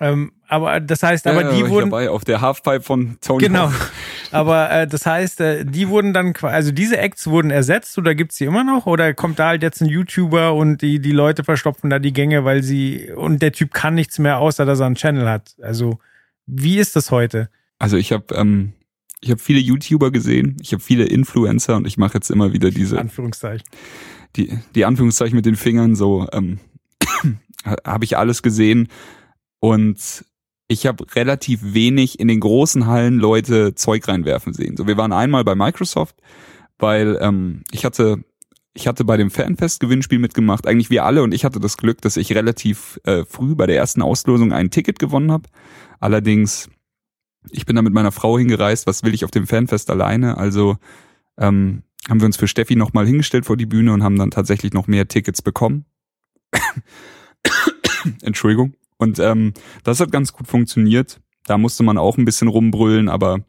[0.00, 3.44] Ähm, aber das heißt, aber ja, die wurden dabei auf der Halfpipe von Tony.
[3.44, 3.72] Genau.
[4.30, 8.36] aber äh, das heißt, äh, die wurden dann, also diese Acts wurden ersetzt oder gibt's
[8.36, 8.86] die immer noch?
[8.86, 12.44] Oder kommt da halt jetzt ein YouTuber und die die Leute verstopfen da die Gänge,
[12.44, 15.56] weil sie und der Typ kann nichts mehr, außer dass er einen Channel hat.
[15.60, 15.98] Also
[16.46, 17.50] wie ist das heute?
[17.78, 18.74] Also ich habe ähm,
[19.20, 22.70] ich habe viele YouTuber gesehen, ich habe viele Influencer und ich mache jetzt immer wieder
[22.70, 23.66] diese Anführungszeichen.
[24.36, 26.58] Die die Anführungszeichen mit den Fingern so ähm,
[27.64, 28.88] habe ich alles gesehen
[29.60, 30.24] und
[30.68, 34.76] ich habe relativ wenig in den großen Hallen Leute Zeug reinwerfen sehen.
[34.76, 36.16] So, wir waren einmal bei Microsoft,
[36.78, 38.22] weil ähm, ich hatte
[38.78, 42.16] ich hatte bei dem Fanfest-Gewinnspiel mitgemacht, eigentlich wir alle, und ich hatte das Glück, dass
[42.16, 45.48] ich relativ äh, früh bei der ersten Auslosung ein Ticket gewonnen habe.
[45.98, 46.70] Allerdings,
[47.50, 50.38] ich bin da mit meiner Frau hingereist, was will ich auf dem Fanfest alleine?
[50.38, 50.76] Also
[51.38, 54.72] ähm, haben wir uns für Steffi nochmal hingestellt vor die Bühne und haben dann tatsächlich
[54.72, 55.84] noch mehr Tickets bekommen.
[58.22, 58.74] Entschuldigung.
[58.96, 59.52] Und ähm,
[59.84, 61.20] das hat ganz gut funktioniert.
[61.46, 63.44] Da musste man auch ein bisschen rumbrüllen, aber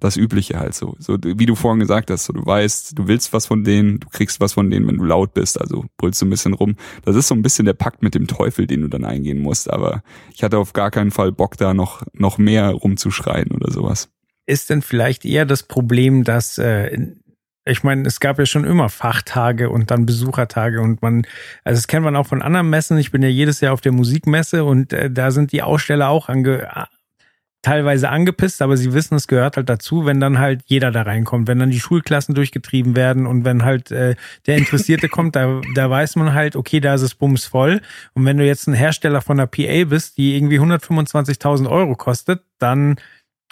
[0.00, 0.96] das Übliche halt so.
[0.98, 4.08] So wie du vorhin gesagt hast, so, du weißt, du willst was von denen, du
[4.08, 6.76] kriegst was von denen, wenn du laut bist, also brüllst du ein bisschen rum.
[7.04, 9.70] Das ist so ein bisschen der Pakt mit dem Teufel, den du dann eingehen musst.
[9.70, 10.02] Aber
[10.32, 14.08] ich hatte auf gar keinen Fall Bock, da noch, noch mehr rumzuschreien oder sowas.
[14.46, 16.96] Ist denn vielleicht eher das Problem, dass äh,
[17.68, 21.26] ich meine, es gab ja schon immer Fachtage und dann Besuchertage und man,
[21.64, 22.98] also das kennt man auch von anderen Messen.
[22.98, 26.28] Ich bin ja jedes Jahr auf der Musikmesse und äh, da sind die Aussteller auch
[26.28, 26.68] ange,
[27.62, 31.48] teilweise angepisst, aber sie wissen, es gehört halt dazu, wenn dann halt jeder da reinkommt,
[31.48, 34.14] wenn dann die Schulklassen durchgetrieben werden und wenn halt äh,
[34.46, 37.80] der Interessierte kommt, da, da weiß man halt, okay, da ist es bums voll.
[38.14, 42.42] Und wenn du jetzt ein Hersteller von einer PA bist, die irgendwie 125.000 Euro kostet,
[42.58, 42.96] dann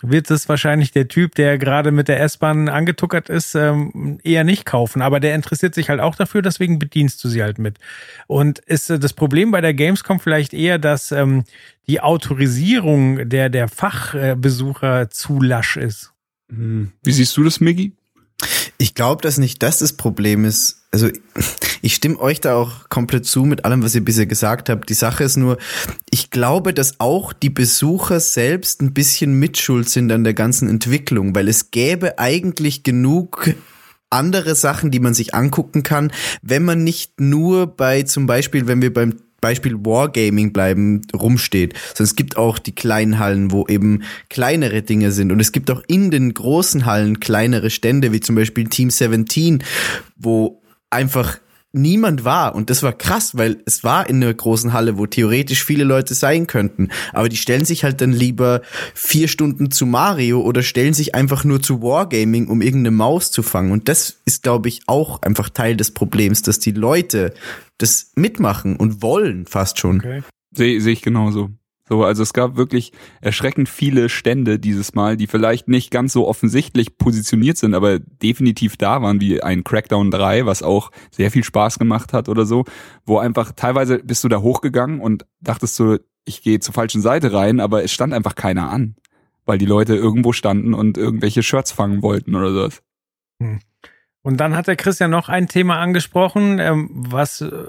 [0.03, 4.67] wird es wahrscheinlich der Typ, der gerade mit der S-Bahn angetuckert ist, ähm, eher nicht
[4.67, 5.01] kaufen.
[5.01, 7.79] Aber der interessiert sich halt auch dafür, deswegen bedienst du sie halt mit.
[8.27, 11.45] Und ist äh, das Problem bei der Gamescom vielleicht eher, dass ähm,
[11.89, 16.13] die Autorisierung der, der Fachbesucher zu lasch ist?
[16.51, 16.93] Hm.
[17.03, 17.96] Wie siehst du das, Miggy?
[18.79, 20.83] Ich glaube, dass nicht das das Problem ist.
[20.91, 21.09] Also
[21.83, 24.89] ich stimme euch da auch komplett zu mit allem, was ihr bisher gesagt habt.
[24.89, 25.59] Die Sache ist nur,
[26.11, 31.35] ich glaube, dass auch die Besucher selbst ein bisschen mitschuld sind an der ganzen Entwicklung,
[31.35, 33.55] weil es gäbe eigentlich genug
[34.11, 38.81] andere Sachen, die man sich angucken kann, wenn man nicht nur bei zum Beispiel, wenn
[38.81, 39.17] wir beim
[39.47, 41.75] Beispiel Wargaming bleiben, rumsteht.
[41.95, 45.31] Sondern es gibt auch die kleinen Hallen, wo eben kleinere Dinge sind.
[45.31, 49.63] Und es gibt auch in den großen Hallen kleinere Stände, wie zum Beispiel Team 17,
[50.17, 51.39] wo einfach
[51.77, 52.55] niemand war.
[52.55, 56.15] Und das war krass, weil es war in einer großen Halle, wo theoretisch viele Leute
[56.15, 56.89] sein könnten.
[57.13, 58.63] Aber die stellen sich halt dann lieber
[58.95, 63.43] vier Stunden zu Mario oder stellen sich einfach nur zu Wargaming, um irgendeine Maus zu
[63.43, 63.73] fangen.
[63.73, 67.35] Und das ist, glaube ich, auch einfach Teil des Problems, dass die Leute
[67.79, 69.99] das mitmachen und wollen fast schon.
[69.99, 70.23] Okay.
[70.53, 71.51] Sehe seh ich genauso.
[71.89, 76.27] So, also es gab wirklich erschreckend viele Stände dieses Mal, die vielleicht nicht ganz so
[76.27, 81.45] offensichtlich positioniert sind, aber definitiv da waren, wie ein Crackdown 3, was auch sehr viel
[81.45, 82.65] Spaß gemacht hat oder so,
[83.05, 87.33] wo einfach teilweise bist du da hochgegangen und dachtest du, ich gehe zur falschen Seite
[87.33, 88.97] rein, aber es stand einfach keiner an,
[89.45, 92.83] weil die Leute irgendwo standen und irgendwelche Shirts fangen wollten oder sowas.
[93.41, 93.61] Hm.
[94.23, 97.69] Und dann hat der Christian noch ein Thema angesprochen, ähm, was äh,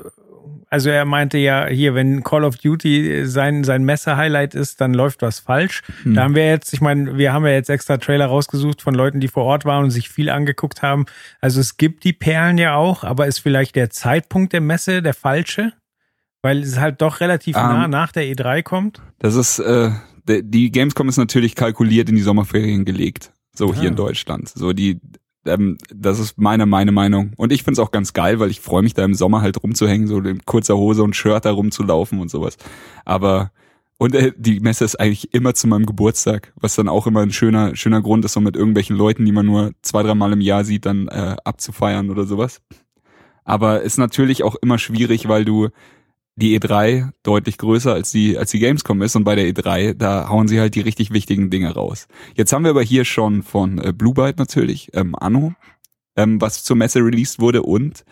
[0.69, 5.21] also er meinte ja hier, wenn Call of Duty sein, sein Messe-Highlight ist, dann läuft
[5.21, 5.81] was falsch.
[6.03, 6.13] Hm.
[6.13, 9.19] Da haben wir jetzt, ich meine, wir haben ja jetzt extra Trailer rausgesucht von Leuten,
[9.19, 11.05] die vor Ort waren und sich viel angeguckt haben.
[11.39, 15.13] Also es gibt die Perlen ja auch, aber ist vielleicht der Zeitpunkt der Messe der
[15.13, 15.73] falsche?
[16.41, 19.01] Weil es halt doch relativ um, nah ähm, nach der E3 kommt?
[19.19, 19.91] Das ist, äh,
[20.27, 23.31] die Gamescom ist natürlich kalkuliert in die Sommerferien gelegt.
[23.55, 23.87] So hier ah.
[23.87, 24.49] in Deutschland.
[24.49, 24.99] So die
[25.47, 27.31] ähm, das ist meine, meine Meinung.
[27.37, 30.07] Und ich find's auch ganz geil, weil ich freue mich da im Sommer halt rumzuhängen,
[30.07, 32.57] so in kurzer Hose und Shirt da rumzulaufen und sowas.
[33.05, 33.51] Aber
[33.97, 37.31] und äh, die Messe ist eigentlich immer zu meinem Geburtstag, was dann auch immer ein
[37.31, 40.63] schöner, schöner Grund ist, so mit irgendwelchen Leuten, die man nur zwei, dreimal im Jahr
[40.63, 42.61] sieht, dann äh, abzufeiern oder sowas.
[43.43, 45.69] Aber ist natürlich auch immer schwierig, weil du
[46.37, 50.29] die E3 deutlich größer als die, als die Gamescom ist und bei der E3, da
[50.29, 52.07] hauen sie halt die richtig wichtigen Dinge raus.
[52.35, 55.53] Jetzt haben wir aber hier schon von äh, Blue Byte natürlich, ähm, Anno,
[56.15, 58.05] ähm, was zur Messe released wurde und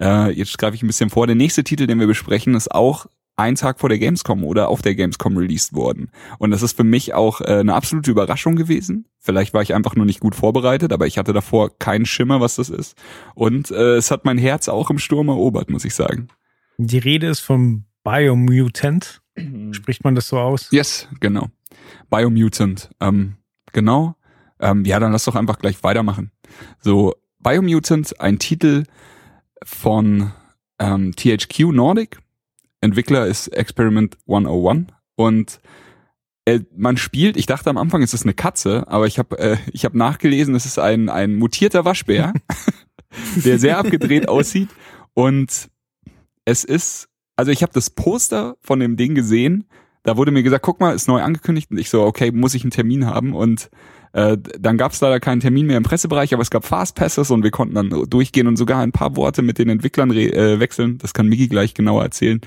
[0.00, 3.06] äh, jetzt greife ich ein bisschen vor, der nächste Titel, den wir besprechen, ist auch
[3.34, 6.10] einen Tag vor der Gamescom oder auf der Gamescom released worden.
[6.38, 9.06] Und das ist für mich auch äh, eine absolute Überraschung gewesen.
[9.18, 12.56] Vielleicht war ich einfach nur nicht gut vorbereitet, aber ich hatte davor keinen Schimmer, was
[12.56, 12.96] das ist.
[13.34, 16.28] Und äh, es hat mein Herz auch im Sturm erobert, muss ich sagen.
[16.86, 19.22] Die Rede ist vom Biomutant.
[19.72, 20.68] Spricht man das so aus?
[20.70, 21.48] Yes, genau.
[22.10, 22.90] Biomutant.
[23.00, 23.36] Ähm,
[23.72, 24.16] genau.
[24.60, 26.30] Ähm, ja, dann lass doch einfach gleich weitermachen.
[26.80, 28.84] So, Biomutant, ein Titel
[29.64, 30.32] von
[30.78, 32.18] ähm, THQ Nordic.
[32.80, 35.60] Entwickler ist Experiment 101 und
[36.44, 39.56] äh, man spielt, ich dachte am Anfang, es ist eine Katze, aber ich habe äh,
[39.72, 42.32] ich hab nachgelesen, es ist ein, ein mutierter Waschbär,
[43.36, 44.68] der sehr abgedreht aussieht
[45.14, 45.70] und
[46.44, 49.64] es ist, also ich habe das Poster von dem Ding gesehen,
[50.02, 52.64] da wurde mir gesagt, guck mal, ist neu angekündigt und ich so, okay, muss ich
[52.64, 53.70] einen Termin haben und
[54.12, 57.44] äh, dann gab es leider keinen Termin mehr im Pressebereich, aber es gab Fastpasses und
[57.44, 60.98] wir konnten dann durchgehen und sogar ein paar Worte mit den Entwicklern äh, wechseln.
[60.98, 62.40] Das kann Miki gleich genauer erzählen.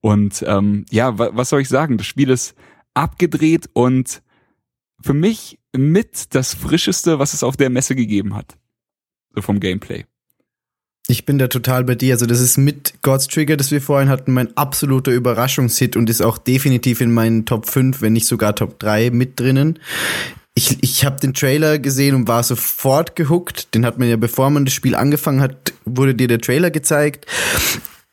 [0.00, 1.98] Und ähm, ja, was soll ich sagen?
[1.98, 2.54] Das Spiel ist
[2.94, 4.22] abgedreht und
[5.00, 8.56] für mich mit das Frischeste, was es auf der Messe gegeben hat.
[9.34, 10.04] So vom Gameplay.
[11.08, 12.14] Ich bin da total bei dir.
[12.14, 16.22] Also das ist mit God's Trigger, das wir vorhin hatten, mein absoluter Überraschungshit und ist
[16.22, 19.78] auch definitiv in meinen Top 5, wenn nicht sogar Top 3 mit drinnen
[20.54, 23.74] ich, ich habe den Trailer gesehen und war sofort gehuckt.
[23.74, 27.26] Den hat man ja, bevor man das Spiel angefangen hat, wurde dir der Trailer gezeigt.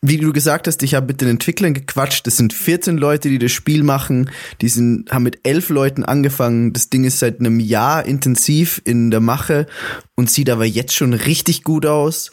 [0.01, 2.25] Wie du gesagt hast, ich habe mit den Entwicklern gequatscht.
[2.25, 4.31] Das sind 14 Leute, die das Spiel machen.
[4.61, 6.71] Die sind, haben mit elf Leuten angefangen.
[6.71, 9.67] Das Ding ist seit einem Jahr intensiv in der Mache
[10.15, 12.31] und sieht aber jetzt schon richtig gut aus.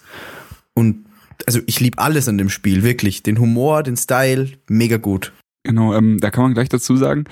[0.77, 1.07] Und
[1.47, 3.23] also ich liebe alles an dem Spiel, wirklich.
[3.23, 5.32] Den Humor, den Style, mega gut.
[5.65, 7.24] Genau, ähm, da kann man gleich dazu sagen,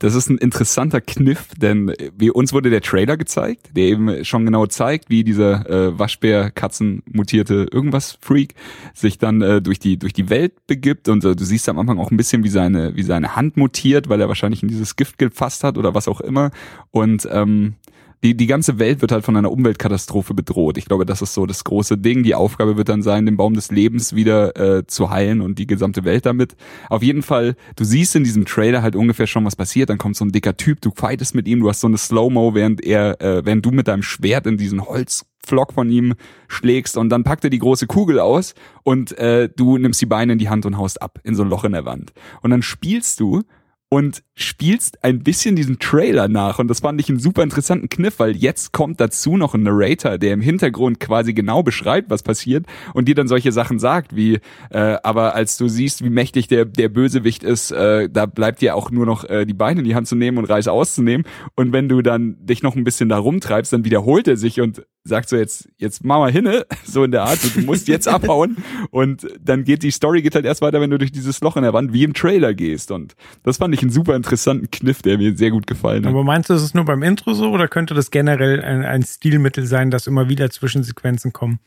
[0.00, 4.46] das ist ein interessanter Kniff, denn wie uns wurde der Trailer gezeigt, der eben schon
[4.46, 8.54] genau zeigt, wie dieser äh, Waschbär-Katzen mutierte irgendwas Freak
[8.94, 11.98] sich dann äh, durch die durch die Welt begibt und äh, du siehst am Anfang
[11.98, 15.18] auch ein bisschen, wie seine wie seine Hand mutiert, weil er wahrscheinlich in dieses Gift
[15.18, 16.50] gefasst hat oder was auch immer
[16.90, 17.74] und ähm,
[18.22, 20.76] die, die ganze Welt wird halt von einer Umweltkatastrophe bedroht.
[20.76, 22.22] Ich glaube, das ist so das große Ding.
[22.22, 25.66] Die Aufgabe wird dann sein, den Baum des Lebens wieder äh, zu heilen und die
[25.66, 26.54] gesamte Welt damit.
[26.90, 29.88] Auf jeden Fall, du siehst in diesem Trailer halt ungefähr schon, was passiert.
[29.88, 32.54] Dann kommt so ein dicker Typ, du fightest mit ihm, du hast so eine Slow-Mo,
[32.54, 36.14] während er, äh, während du mit deinem Schwert in diesen Holzflock von ihm
[36.48, 40.34] schlägst und dann packt er die große Kugel aus und äh, du nimmst die Beine
[40.34, 42.12] in die Hand und haust ab in so ein Loch in der Wand.
[42.42, 43.44] Und dann spielst du
[43.92, 46.60] und spielst ein bisschen diesen Trailer nach.
[46.60, 50.16] Und das fand ich einen super interessanten Kniff, weil jetzt kommt dazu noch ein Narrator,
[50.16, 54.38] der im Hintergrund quasi genau beschreibt, was passiert und dir dann solche Sachen sagt, wie,
[54.70, 58.76] äh, aber als du siehst, wie mächtig der, der Bösewicht ist, äh, da bleibt dir
[58.76, 61.26] auch nur noch äh, die Beine in die Hand zu nehmen und Reis auszunehmen.
[61.56, 64.84] Und wenn du dann dich noch ein bisschen da rumtreibst, dann wiederholt er sich und
[65.02, 68.08] sagt so jetzt, jetzt mach mal hinne, so in der Art, so, du musst jetzt
[68.08, 68.58] abhauen
[68.90, 71.62] und dann geht die Story geht halt erst weiter, wenn du durch dieses Loch in
[71.62, 75.18] der Wand wie im Trailer gehst und das fand ich einen super interessanten Kniff, der
[75.18, 76.10] mir sehr gut gefallen hat.
[76.10, 79.02] Aber meinst du, ist es nur beim Intro so oder könnte das generell ein, ein
[79.02, 81.60] Stilmittel sein, dass immer wieder Zwischensequenzen kommen?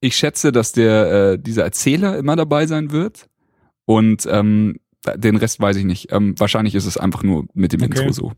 [0.00, 3.28] Ich schätze, dass der äh, dieser Erzähler immer dabei sein wird
[3.86, 4.78] und ähm,
[5.14, 6.12] den Rest weiß ich nicht.
[6.12, 8.00] Ähm, wahrscheinlich ist es einfach nur mit dem okay.
[8.00, 8.32] Intro so.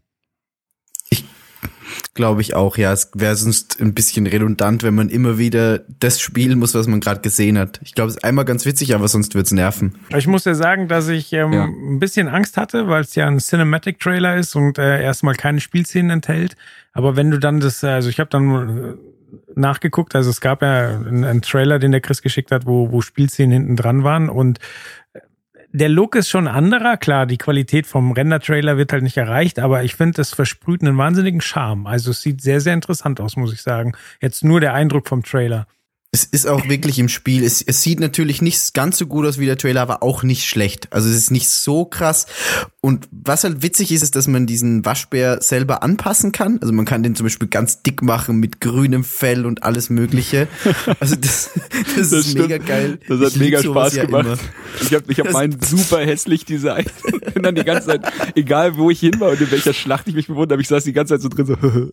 [2.19, 2.93] Glaube ich auch, ja.
[2.93, 6.99] Es wäre sonst ein bisschen redundant, wenn man immer wieder das spielen muss, was man
[6.99, 7.79] gerade gesehen hat.
[7.85, 9.95] Ich glaube, es ist einmal ganz witzig, aber sonst wird's nerven.
[10.17, 11.67] Ich muss ja sagen, dass ich ähm, ja.
[11.67, 16.11] ein bisschen Angst hatte, weil es ja ein Cinematic-Trailer ist und äh, erstmal keine Spielszenen
[16.11, 16.57] enthält.
[16.93, 18.95] Aber wenn du dann das, also ich habe dann äh,
[19.55, 23.01] nachgeguckt, also es gab ja einen, einen Trailer, den der Chris geschickt hat, wo, wo
[23.01, 24.59] Spielszenen hinten dran waren und
[25.73, 26.97] der Look ist schon anderer.
[26.97, 30.97] Klar, die Qualität vom Render-Trailer wird halt nicht erreicht, aber ich finde, es versprüht einen
[30.97, 31.87] wahnsinnigen Charme.
[31.87, 33.93] Also es sieht sehr, sehr interessant aus, muss ich sagen.
[34.21, 35.67] Jetzt nur der Eindruck vom Trailer.
[36.11, 37.45] Es ist auch wirklich im Spiel.
[37.45, 40.47] Es, es sieht natürlich nicht ganz so gut aus wie der Trailer, aber auch nicht
[40.47, 40.91] schlecht.
[40.91, 42.25] Also es ist nicht so krass.
[42.81, 46.61] Und was halt witzig ist, ist, dass man diesen Waschbär selber anpassen kann.
[46.63, 50.49] Also man kann den zum Beispiel ganz dick machen mit grünem Fell und alles Mögliche.
[51.01, 51.51] Also das,
[51.97, 52.49] das, das ist stimmt.
[52.49, 52.99] mega geil.
[53.09, 54.27] Das hat ich mega Spaß ja gemacht.
[54.27, 54.39] Immer.
[54.81, 56.91] Ich habe ich hab meinen super hässlich designt.
[57.35, 58.03] Bin dann die ganze Zeit,
[58.35, 60.85] egal wo ich hin war und in welcher Schlacht ich mich befunden habe, ich saß
[60.85, 61.57] die ganze Zeit so drin so.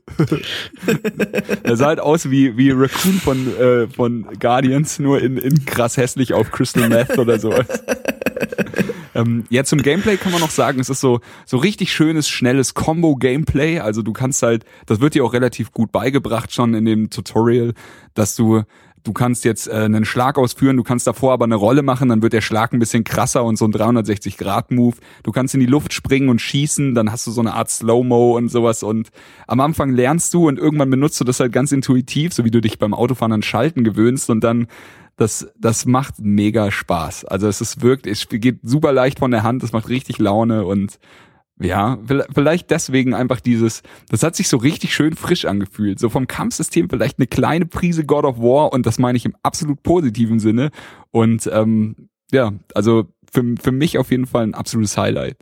[1.64, 5.65] er sah halt aus wie, wie Raccoon von, äh, von von Guardians, nur in, in
[5.65, 7.65] krass hässlich auf Crystal Meth oder sowas.
[9.15, 12.76] ähm, ja, zum Gameplay kann man noch sagen, es ist so, so richtig schönes, schnelles
[12.76, 13.80] Combo-Gameplay.
[13.80, 17.73] Also du kannst halt, das wird dir auch relativ gut beigebracht schon in dem Tutorial,
[18.14, 18.61] dass du
[19.06, 22.22] du kannst jetzt äh, einen Schlag ausführen, du kannst davor aber eine Rolle machen, dann
[22.22, 24.98] wird der Schlag ein bisschen krasser und so ein 360-Grad-Move.
[25.23, 28.36] Du kannst in die Luft springen und schießen, dann hast du so eine Art Slow-Mo
[28.36, 29.10] und sowas und
[29.48, 32.60] am Anfang lernst du und irgendwann benutzt du das halt ganz intuitiv, so wie du
[32.60, 34.68] dich beim Autofahren an Schalten gewöhnst und dann
[35.18, 37.26] das, das macht mega Spaß.
[37.26, 40.65] Also es ist wirklich, es geht super leicht von der Hand, es macht richtig Laune
[40.65, 40.99] und
[41.60, 41.99] ja,
[42.34, 45.99] vielleicht deswegen einfach dieses, das hat sich so richtig schön frisch angefühlt.
[45.99, 49.36] So vom Kampfsystem vielleicht eine kleine Prise God of War und das meine ich im
[49.41, 50.72] absolut positiven Sinne.
[51.11, 55.38] Und ähm, ja, also für, für mich auf jeden Fall ein absolutes Highlight.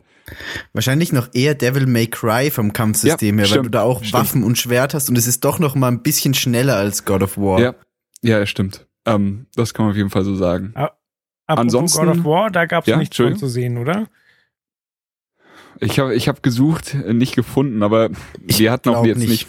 [0.72, 4.14] Wahrscheinlich noch eher Devil May Cry vom Kampfsystem ja, her, weil du da auch stimmt.
[4.14, 7.24] Waffen und Schwert hast und es ist doch noch mal ein bisschen schneller als God
[7.24, 7.60] of War.
[7.60, 7.76] Ja,
[8.22, 8.88] ja, stimmt.
[9.06, 10.74] Ähm, das kann man auf jeden Fall so sagen.
[10.76, 14.08] Aber Ansonsten God of War, da gab es ja, nichts von zu sehen, oder?
[15.84, 18.10] Ich habe ich hab gesucht, nicht gefunden, aber
[18.46, 19.30] ich wir hatten auch jetzt nicht.
[19.30, 19.48] nicht.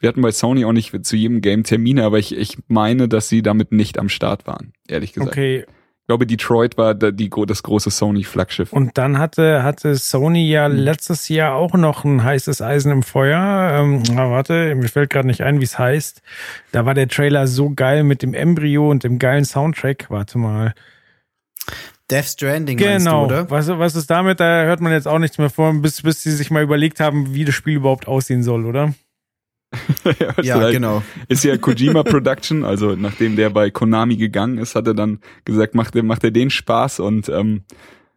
[0.00, 3.28] Wir hatten bei Sony auch nicht zu jedem Game Termine, aber ich, ich meine, dass
[3.28, 5.32] sie damit nicht am Start waren, ehrlich gesagt.
[5.32, 5.64] Okay.
[6.02, 8.72] Ich glaube, Detroit war die, das große Sony-Flaggschiff.
[8.72, 10.76] Und dann hatte, hatte Sony ja hm.
[10.76, 13.78] letztes Jahr auch noch ein heißes Eisen im Feuer.
[13.80, 16.20] Ähm, warte, mir fällt gerade nicht ein, wie es heißt.
[16.72, 20.06] Da war der Trailer so geil mit dem Embryo und dem geilen Soundtrack.
[20.08, 20.74] Warte mal.
[22.10, 23.26] Death Stranding, genau.
[23.26, 23.50] Du, oder?
[23.50, 24.40] Was, was ist damit?
[24.40, 27.34] Da hört man jetzt auch nichts mehr vor, bis, bis sie sich mal überlegt haben,
[27.34, 28.94] wie das Spiel überhaupt aussehen soll, oder?
[30.18, 31.02] ja, ja halt, genau.
[31.28, 35.74] Ist ja Kojima Production, also nachdem der bei Konami gegangen ist, hat er dann gesagt,
[35.74, 37.62] macht er, macht er den Spaß und ähm,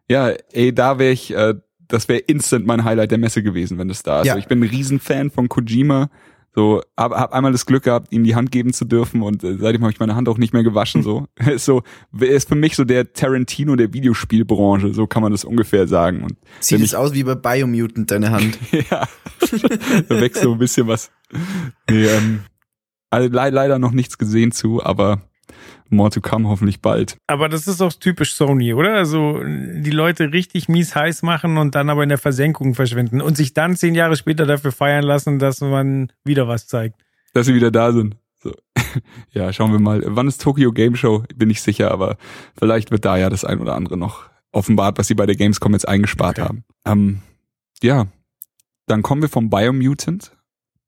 [0.08, 1.54] ja, ey, da wäre ich, äh,
[1.86, 4.26] das wäre instant mein Highlight der Messe gewesen, wenn das da ist.
[4.26, 4.32] Ja.
[4.32, 6.10] Also ich bin ein Riesenfan von Kojima.
[6.54, 9.56] So, hab, hab einmal das Glück gehabt, ihm die Hand geben zu dürfen und äh,
[9.58, 11.02] seitdem habe ich meine Hand auch nicht mehr gewaschen.
[11.02, 11.82] So, ist so,
[12.18, 14.94] ist für mich so der Tarantino der Videospielbranche.
[14.94, 16.22] So kann man das ungefähr sagen.
[16.22, 18.56] Und Sieht es aus wie bei Biomutant deine Hand?
[18.70, 19.08] ja,
[20.08, 21.10] da wächst so ein bisschen was.
[21.90, 22.40] Nee, ähm,
[23.10, 25.22] also leider noch nichts gesehen zu, aber
[25.90, 27.16] more to come hoffentlich bald.
[27.26, 28.94] Aber das ist auch typisch Sony, oder?
[28.94, 33.36] Also die Leute richtig mies heiß machen und dann aber in der Versenkung verschwinden und
[33.36, 37.00] sich dann zehn Jahre später dafür feiern lassen, dass man wieder was zeigt.
[37.32, 38.16] Dass sie wieder da sind.
[38.42, 38.52] So.
[39.32, 40.02] Ja, schauen wir mal.
[40.06, 41.24] Wann ist Tokyo Game Show?
[41.34, 42.16] Bin ich sicher, aber
[42.56, 45.72] vielleicht wird da ja das ein oder andere noch offenbart, was sie bei der Gamescom
[45.72, 46.48] jetzt eingespart okay.
[46.48, 46.64] haben.
[46.86, 47.20] Ähm,
[47.82, 48.06] ja,
[48.86, 50.36] dann kommen wir vom Biomutant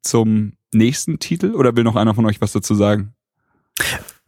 [0.03, 3.15] zum nächsten Titel oder will noch einer von euch was dazu sagen?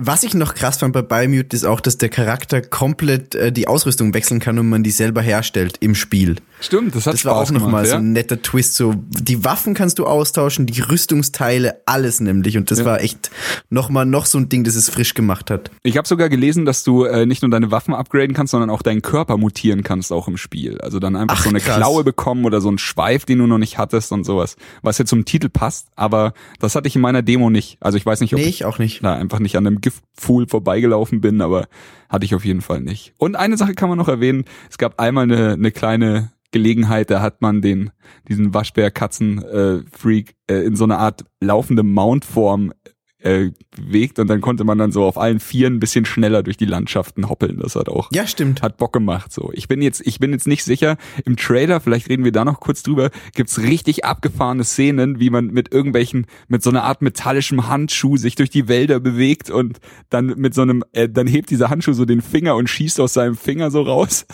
[0.00, 3.66] Was ich noch krass fand bei Biomute ist auch, dass der Charakter komplett äh, die
[3.66, 6.36] Ausrüstung wechseln kann und man die selber herstellt im Spiel.
[6.60, 7.90] Stimmt, das hat Das war auch nochmal ja?
[7.92, 8.74] so ein netter Twist.
[8.74, 12.56] So, die Waffen kannst du austauschen, die Rüstungsteile, alles nämlich.
[12.56, 12.84] Und das ja.
[12.84, 13.30] war echt
[13.70, 15.70] nochmal noch so ein Ding, das es frisch gemacht hat.
[15.82, 18.82] Ich habe sogar gelesen, dass du äh, nicht nur deine Waffen upgraden kannst, sondern auch
[18.82, 20.80] deinen Körper mutieren kannst auch im Spiel.
[20.80, 21.76] Also dann einfach Ach, so eine krass.
[21.76, 24.56] Klaue bekommen oder so einen Schweif, den du noch nicht hattest und sowas.
[24.82, 27.78] Was jetzt zum Titel passt, aber das hatte ich in meiner Demo nicht.
[27.80, 29.04] Also ich weiß nicht, ob nee, ich auch nicht.
[29.04, 31.68] Da einfach nicht an einem Giftpfuhl vorbeigelaufen bin, aber
[32.08, 33.14] hatte ich auf jeden Fall nicht.
[33.18, 37.20] Und eine Sache kann man noch erwähnen, es gab einmal eine, eine kleine Gelegenheit, da
[37.20, 37.90] hat man den,
[38.28, 42.72] diesen Waschbär-Katzen-Freak äh, äh, in so eine Art laufende Mountform
[43.20, 46.56] äh, bewegt und dann konnte man dann so auf allen Vieren ein bisschen schneller durch
[46.56, 47.58] die Landschaften hoppeln.
[47.58, 49.32] Das hat auch ja stimmt hat Bock gemacht.
[49.32, 51.80] So, ich bin jetzt ich bin jetzt nicht sicher im Trailer.
[51.80, 53.10] Vielleicht reden wir da noch kurz drüber.
[53.34, 58.36] Gibt's richtig abgefahrene Szenen, wie man mit irgendwelchen mit so einer Art metallischem Handschuh sich
[58.36, 59.78] durch die Wälder bewegt und
[60.10, 63.14] dann mit so einem äh, dann hebt dieser Handschuh so den Finger und schießt aus
[63.14, 64.26] seinem Finger so raus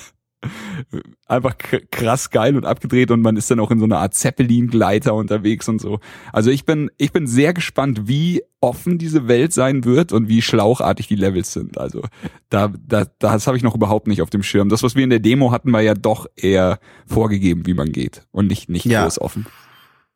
[1.27, 1.57] einfach
[1.91, 5.69] krass geil und abgedreht und man ist dann auch in so einer Art Zeppelin-Gleiter unterwegs
[5.69, 6.01] und so.
[6.33, 10.43] Also ich bin, ich bin sehr gespannt, wie offen diese Welt sein wird und wie
[10.43, 11.79] schlauchartig die Levels sind.
[11.79, 12.03] Also
[12.49, 14.69] da, da das habe ich noch überhaupt nicht auf dem Schirm.
[14.69, 18.23] Das, was wir in der Demo hatten, war ja doch eher vorgegeben, wie man geht
[18.31, 19.03] und nicht, nicht ja.
[19.03, 19.47] groß offen.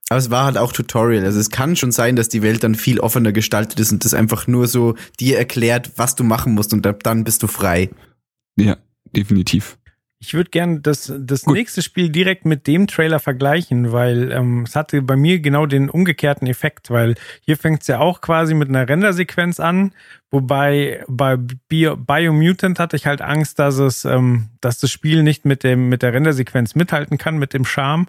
[0.08, 1.24] Aber es war halt auch Tutorial.
[1.24, 4.14] Also es kann schon sein, dass die Welt dann viel offener gestaltet ist und das
[4.14, 7.90] einfach nur so dir erklärt, was du machen musst und dann bist du frei.
[8.56, 8.78] Ja,
[9.14, 9.78] definitiv.
[10.20, 14.74] Ich würde gerne das, das nächste Spiel direkt mit dem Trailer vergleichen, weil ähm, es
[14.74, 18.68] hatte bei mir genau den umgekehrten Effekt, weil hier fängt es ja auch quasi mit
[18.68, 19.92] einer Rendersequenz an,
[20.32, 25.44] wobei bei Bio, Biomutant hatte ich halt Angst, dass es, ähm, dass das Spiel nicht
[25.44, 28.08] mit dem mit der Rendersequenz mithalten kann, mit dem Charme.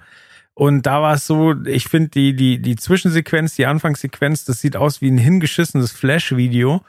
[0.56, 4.76] Und da war es so, ich finde die, die, die Zwischensequenz, die Anfangssequenz, das sieht
[4.76, 6.82] aus wie ein hingeschissenes Flash-Video.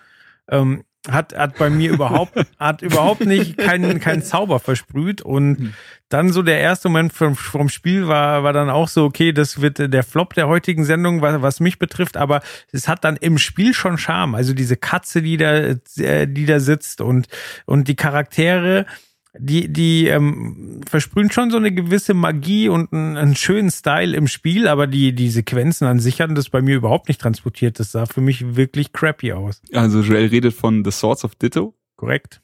[0.48, 5.22] Ähm, hat, hat bei mir überhaupt, hat überhaupt nicht keinen, keinen Zauber versprüht.
[5.22, 5.74] Und hm.
[6.08, 9.60] dann so der erste Moment vom, vom Spiel war, war dann auch so, okay, das
[9.60, 13.38] wird der Flop der heutigen Sendung, was, was mich betrifft, aber es hat dann im
[13.38, 14.34] Spiel schon Charme.
[14.34, 17.28] Also diese Katze, die da, äh, die da sitzt und,
[17.64, 18.86] und die Charaktere,
[19.38, 24.26] die, die ähm, versprühen schon so eine gewisse Magie und einen, einen, schönen Style im
[24.26, 27.78] Spiel, aber die, die Sequenzen an sich hatten das bei mir überhaupt nicht transportiert.
[27.78, 29.62] Das sah für mich wirklich crappy aus.
[29.72, 31.74] Also Joel redet von The Swords of Ditto.
[31.96, 32.40] Korrekt.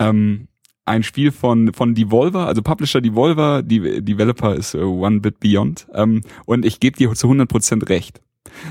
[0.00, 0.48] Ähm,
[0.84, 5.86] ein Spiel von, von Devolver, also Publisher Devolver, die Developer ist uh, One Bit Beyond.
[5.94, 8.20] Ähm, und ich gebe dir zu 100% recht.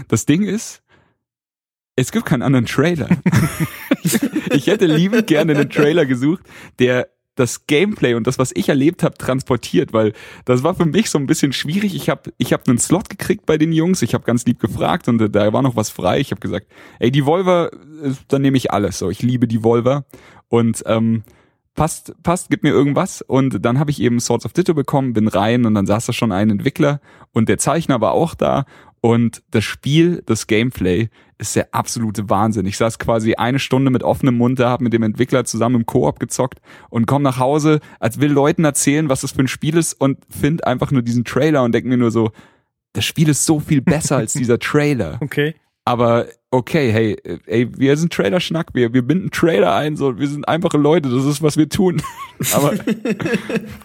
[0.08, 0.82] Das Ding ist,
[2.02, 3.10] es gibt keinen anderen Trailer.
[4.52, 6.44] ich hätte liebend gerne einen Trailer gesucht,
[6.80, 10.14] der das Gameplay und das, was ich erlebt habe, transportiert, weil
[10.46, 11.96] das war für mich so ein bisschen schwierig.
[11.96, 15.08] Ich habe ich hab einen Slot gekriegt bei den Jungs, ich habe ganz lieb gefragt
[15.08, 16.20] und da war noch was frei.
[16.20, 16.68] Ich habe gesagt,
[17.00, 17.72] ey, die Volver,
[18.04, 19.00] äh, dann nehme ich alles.
[19.00, 20.06] So, ich liebe die Volver
[20.50, 21.24] und ähm,
[21.74, 23.22] passt, passt, gib mir irgendwas.
[23.22, 26.14] Und dann habe ich eben Swords of Ditto bekommen, bin rein und dann saß da
[26.14, 27.00] schon ein Entwickler
[27.32, 28.66] und der Zeichner war auch da
[29.02, 31.10] und das Spiel, das Gameplay
[31.40, 32.68] ist der absolute Wahnsinn.
[32.68, 35.86] Ich saß quasi eine Stunde mit offenem Mund da, hab mit dem Entwickler zusammen im
[35.88, 36.60] Koop gezockt
[36.92, 40.20] und komm nach Hause, als will Leuten erzählen, was das für ein Spiel ist und
[40.30, 42.32] find einfach nur diesen Trailer und denk mir nur so,
[42.94, 45.18] das Spiel ist so viel besser als dieser Trailer.
[45.20, 45.56] Okay.
[45.92, 50.48] Aber okay, hey, ey, wir sind Trailer-Schnack, wir, wir binden Trailer ein, so, wir sind
[50.48, 52.02] einfache Leute, das ist, was wir tun.
[52.54, 52.76] aber,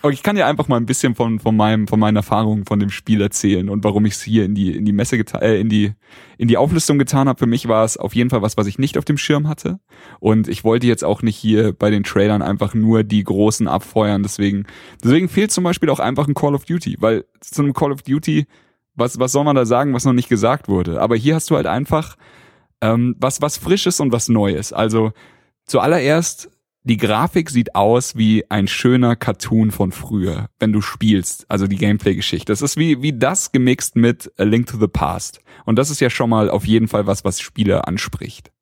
[0.03, 2.79] aber ich kann ja einfach mal ein bisschen von, von meinem, von meinen Erfahrungen von
[2.79, 5.59] dem Spiel erzählen und warum ich es hier in die, in die Messe getan, äh,
[5.59, 5.95] in die,
[6.39, 7.41] in die Auflistung getan habe.
[7.41, 9.81] Für mich war es auf jeden Fall was, was ich nicht auf dem Schirm hatte.
[10.21, 14.23] Und ich wollte jetzt auch nicht hier bei den Trailern einfach nur die großen abfeuern.
[14.23, 14.65] Deswegen,
[15.03, 18.03] deswegen fehlt zum Beispiel auch einfach ein Call of Duty, weil zu einem Call of
[18.03, 18.47] Duty
[18.97, 21.01] was, was soll man da sagen, was noch nicht gesagt wurde?
[21.01, 22.17] Aber hier hast du halt einfach
[22.81, 24.73] ähm, was, was Frisches und was Neues.
[24.73, 25.13] Also
[25.65, 26.51] zuallererst,
[26.85, 31.77] die Grafik sieht aus wie ein schöner Cartoon von früher, wenn du spielst, also die
[31.77, 32.53] Gameplay-Geschichte.
[32.53, 35.41] Das ist wie, wie das gemixt mit A Link to the Past.
[35.65, 38.53] Und das ist ja schon mal auf jeden Fall was, was Spieler anspricht.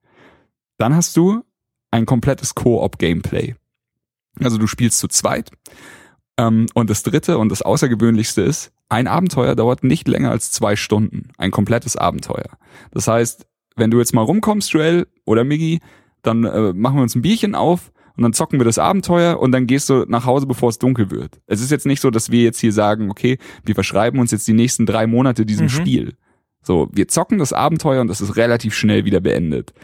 [0.79, 1.45] Dann hast du
[1.91, 3.57] ein komplettes Koop-Gameplay.
[4.41, 5.51] Also du spielst zu zweit.
[6.39, 10.77] Ähm, und das dritte und das Außergewöhnlichste ist, ein Abenteuer dauert nicht länger als zwei
[10.77, 11.29] Stunden.
[11.39, 12.59] Ein komplettes Abenteuer.
[12.91, 13.47] Das heißt,
[13.77, 15.81] wenn du jetzt mal rumkommst, Joel oder Miggy,
[16.23, 19.53] dann äh, machen wir uns ein Bierchen auf und dann zocken wir das Abenteuer und
[19.53, 21.41] dann gehst du nach Hause, bevor es dunkel wird.
[21.47, 24.47] Es ist jetzt nicht so, dass wir jetzt hier sagen, okay, wir verschreiben uns jetzt
[24.47, 25.71] die nächsten drei Monate diesem mhm.
[25.71, 26.17] Spiel.
[26.63, 29.75] So, wir zocken das Abenteuer und das ist relativ schnell wieder beendet.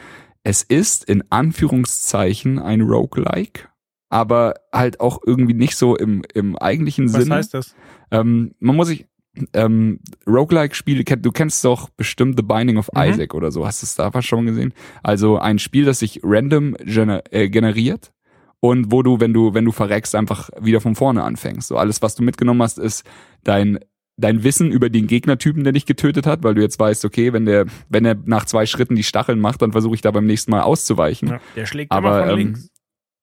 [0.43, 3.69] Es ist in Anführungszeichen ein Roguelike,
[4.09, 7.31] aber halt auch irgendwie nicht so im, im eigentlichen Was Sinne.
[7.31, 7.75] Was heißt das?
[8.11, 9.07] Ähm, man muss sich,
[9.53, 13.03] ähm, Roguelike-Spiele, du kennst doch bestimmt The Binding of mhm.
[13.03, 14.75] Isaac oder so, hast du es da was schon gesehen?
[15.03, 18.13] Also ein Spiel, das sich random gener äh, generiert
[18.61, 21.69] und wo du, wenn du, wenn du verreckst, einfach wieder von vorne anfängst.
[21.69, 23.05] So alles, was du mitgenommen hast, ist
[23.45, 23.79] dein
[24.21, 27.47] dein Wissen über den Gegnertypen, der dich getötet hat, weil du jetzt weißt, okay, wenn
[27.47, 30.51] der, wenn er nach zwei Schritten die Stacheln macht, dann versuche ich da beim nächsten
[30.51, 31.29] Mal auszuweichen.
[31.29, 32.69] Ja, der schlägt Aber, von ähm, links.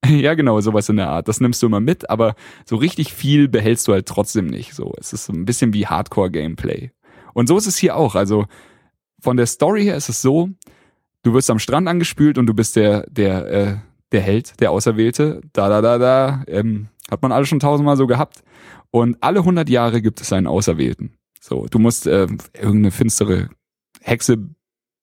[0.07, 1.27] Ja, genau, sowas in der Art.
[1.27, 4.73] Das nimmst du immer mit, aber so richtig viel behältst du halt trotzdem nicht.
[4.73, 6.91] So, es ist ein bisschen wie Hardcore-Gameplay.
[7.33, 8.15] Und so ist es hier auch.
[8.15, 8.45] Also
[9.19, 10.49] von der Story her ist es so:
[11.23, 13.75] Du wirst am Strand angespült und du bist der der äh,
[14.11, 15.41] der Held, der Auserwählte.
[15.53, 16.43] Da da da da.
[16.47, 18.43] Ähm, hat man alle schon tausendmal so gehabt.
[18.91, 21.13] Und alle hundert Jahre gibt es einen Auserwählten.
[21.41, 23.49] So, du musst äh, irgendeine finstere
[24.01, 24.37] Hexe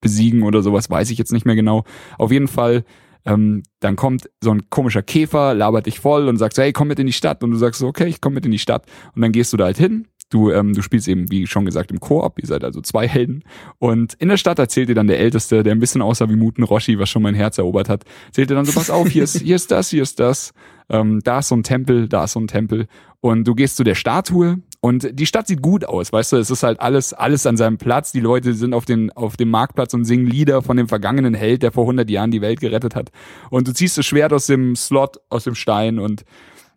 [0.01, 1.85] besiegen oder sowas, weiß ich jetzt nicht mehr genau.
[2.19, 2.85] Auf jeden Fall
[3.25, 6.89] ähm, dann kommt so ein komischer Käfer, labert dich voll und sagt so, hey, komm
[6.89, 7.43] mit in die Stadt.
[7.43, 8.87] Und du sagst so, okay, ich komm mit in die Stadt.
[9.15, 10.09] Und dann gehst du da halt hin.
[10.31, 12.39] Du, ähm, du spielst eben, wie schon gesagt, im Koop.
[12.41, 13.45] Ihr seid also zwei Helden.
[13.79, 16.65] Und in der Stadt erzählt dir dann der Älteste, der ein bisschen aussah wie Muten
[16.65, 19.39] Roshi, was schon mein Herz erobert hat, erzählt dir dann so, pass auf, hier ist,
[19.43, 20.53] hier ist das, hier ist das.
[20.89, 22.87] Ähm, da ist so ein Tempel, da ist so ein Tempel.
[23.21, 26.51] Und du gehst zu der Statue und die Stadt sieht gut aus, weißt du, es
[26.51, 28.13] ist halt alles, alles an seinem Platz.
[28.13, 31.63] Die Leute sind auf, den, auf dem Marktplatz und singen Lieder von dem vergangenen Held,
[31.63, 33.11] der vor 100 Jahren die Welt gerettet hat.
[33.49, 36.27] Und du ziehst das Schwert aus dem Slot, aus dem Stein und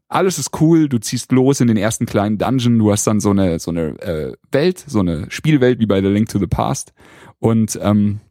[0.07, 0.87] alles ist cool.
[0.87, 2.79] Du ziehst los in den ersten kleinen Dungeon.
[2.79, 6.07] Du hast dann so eine, so eine äh, Welt, so eine Spielwelt wie bei The
[6.07, 6.93] Link to the Past.
[7.39, 8.21] Und ähm,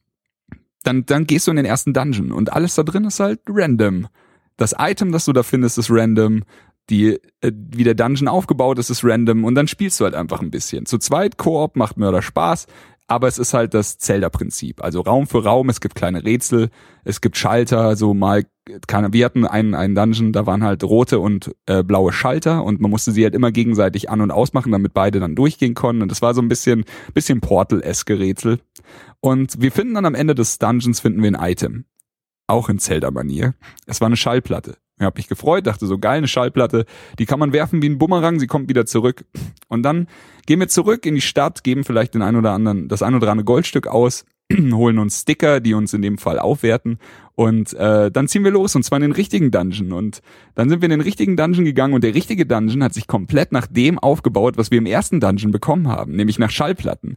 [0.85, 4.07] dann, dann gehst du in den ersten Dungeon und alles da drin ist halt random.
[4.57, 6.45] Das Item, das du da findest, ist random
[6.91, 10.41] die, äh, wie der Dungeon aufgebaut ist, ist random und dann spielst du halt einfach
[10.41, 10.87] ein bisschen.
[10.87, 12.67] Zu zweit, Koop macht Mörder Spaß,
[13.09, 14.83] aber es ist halt das Zelda-Prinzip.
[14.83, 16.71] Also Raum für Raum, es gibt kleine Rätsel,
[17.05, 18.45] es gibt Schalter, so mal,
[18.89, 22.81] keine, wir hatten einen, einen Dungeon, da waren halt rote und äh, blaue Schalter und
[22.81, 26.11] man musste sie halt immer gegenseitig an- und ausmachen, damit beide dann durchgehen konnten und
[26.11, 26.85] das war so ein bisschen,
[27.15, 28.61] bisschen Portal-eske Rätsel.
[29.21, 31.85] Und wir finden dann am Ende des Dungeons finden wir ein Item.
[32.49, 33.55] Auch in Zelda-Manier.
[33.87, 34.77] Es war eine Schallplatte.
[34.99, 36.87] Ich habe mich gefreut, dachte so geil, eine Schallplatte,
[37.19, 39.27] die kann man werfen wie ein Bumerang, sie kommt wieder zurück.
[39.69, 40.09] Und dann
[40.47, 43.31] gehen wir zurück in die Stadt, geben vielleicht den ein oder anderen, das ein oder
[43.31, 44.25] andere Goldstück aus
[44.73, 46.99] holen uns Sticker, die uns in dem Fall aufwerten.
[47.35, 49.93] Und äh, dann ziehen wir los und zwar in den richtigen Dungeon.
[49.93, 50.23] Und
[50.55, 53.53] dann sind wir in den richtigen Dungeon gegangen und der richtige Dungeon hat sich komplett
[53.53, 57.17] nach dem aufgebaut, was wir im ersten Dungeon bekommen haben, nämlich nach Schallplatten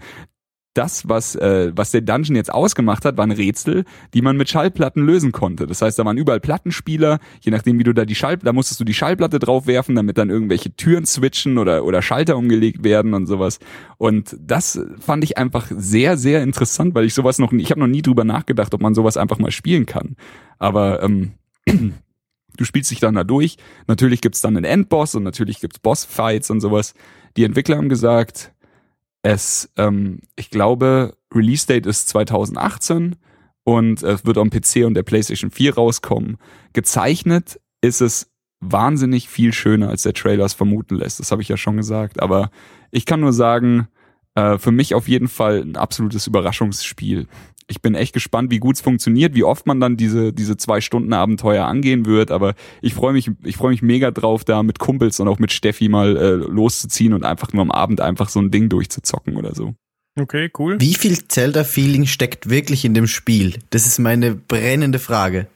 [0.73, 5.03] das, was, äh, was der Dungeon jetzt ausgemacht hat, waren Rätsel, die man mit Schallplatten
[5.05, 5.65] lösen konnte.
[5.65, 8.79] Das heißt, da waren überall Plattenspieler, je nachdem, wie du da die Schall, da musstest
[8.79, 13.25] du die Schallplatte draufwerfen, damit dann irgendwelche Türen switchen oder, oder Schalter umgelegt werden und
[13.25, 13.59] sowas.
[13.97, 17.87] Und das fand ich einfach sehr, sehr interessant, weil ich sowas noch, ich habe noch
[17.87, 20.15] nie drüber nachgedacht, ob man sowas einfach mal spielen kann.
[20.59, 21.31] Aber ähm,
[21.65, 23.57] du spielst dich dann da durch.
[23.87, 26.93] Natürlich gibt's dann einen Endboss und natürlich gibt's Bossfights und sowas.
[27.37, 28.53] Die Entwickler haben gesagt,
[29.21, 33.15] es, ähm, ich glaube, Release Date ist 2018
[33.63, 36.37] und es wird am PC und der PlayStation 4 rauskommen.
[36.73, 38.31] Gezeichnet ist es
[38.61, 41.19] wahnsinnig viel schöner, als der Trailer es vermuten lässt.
[41.19, 42.21] Das habe ich ja schon gesagt.
[42.21, 42.51] Aber
[42.91, 43.87] ich kann nur sagen,
[44.35, 47.27] äh, für mich auf jeden Fall ein absolutes Überraschungsspiel
[47.69, 50.81] ich bin echt gespannt, wie gut es funktioniert, wie oft man dann diese, diese zwei
[50.81, 52.31] Stunden Abenteuer angehen wird.
[52.31, 55.51] Aber ich freue mich, ich freue mich mega drauf, da mit Kumpels und auch mit
[55.51, 59.53] Steffi mal äh, loszuziehen und einfach nur am Abend einfach so ein Ding durchzuzocken oder
[59.53, 59.75] so.
[60.19, 60.81] Okay, cool.
[60.81, 63.59] Wie viel Zelda-Feeling steckt wirklich in dem Spiel?
[63.69, 65.47] Das ist meine brennende Frage.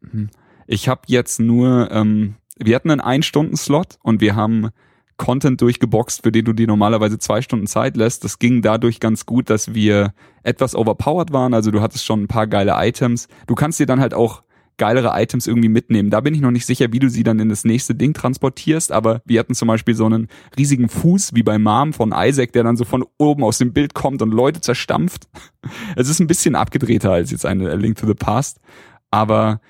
[0.00, 0.30] Mhm.
[0.68, 4.70] Ich habe jetzt nur, ähm, wir hatten einen Ein-Stunden-Slot und wir haben
[5.16, 8.24] Content durchgeboxt, für den du dir normalerweise zwei Stunden Zeit lässt.
[8.24, 10.12] Das ging dadurch ganz gut, dass wir
[10.42, 11.54] etwas overpowered waren.
[11.54, 13.28] Also du hattest schon ein paar geile Items.
[13.46, 14.42] Du kannst dir dann halt auch
[14.78, 16.10] geilere Items irgendwie mitnehmen.
[16.10, 18.92] Da bin ich noch nicht sicher, wie du sie dann in das nächste Ding transportierst,
[18.92, 20.28] aber wir hatten zum Beispiel so einen
[20.58, 23.94] riesigen Fuß wie bei Mom von Isaac, der dann so von oben aus dem Bild
[23.94, 25.28] kommt und Leute zerstampft.
[25.96, 28.60] Es ist ein bisschen abgedrehter als jetzt eine Link to the Past,
[29.10, 29.60] aber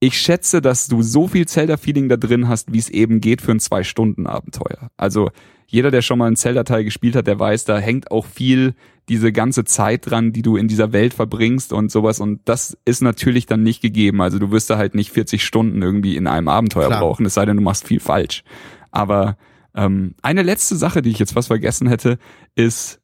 [0.00, 3.52] ich schätze, dass du so viel Zelda-Feeling da drin hast, wie es eben geht für
[3.52, 4.90] ein Zwei-Stunden-Abenteuer.
[4.96, 5.30] Also
[5.66, 8.74] jeder, der schon mal einen Zelda-Teil gespielt hat, der weiß, da hängt auch viel
[9.08, 12.20] diese ganze Zeit dran, die du in dieser Welt verbringst und sowas.
[12.20, 14.20] Und das ist natürlich dann nicht gegeben.
[14.22, 17.00] Also du wirst da halt nicht 40 Stunden irgendwie in einem Abenteuer Klar.
[17.00, 18.44] brauchen, es sei denn, du machst viel falsch.
[18.90, 19.36] Aber
[19.74, 22.18] ähm, eine letzte Sache, die ich jetzt fast vergessen hätte,
[22.54, 23.00] ist,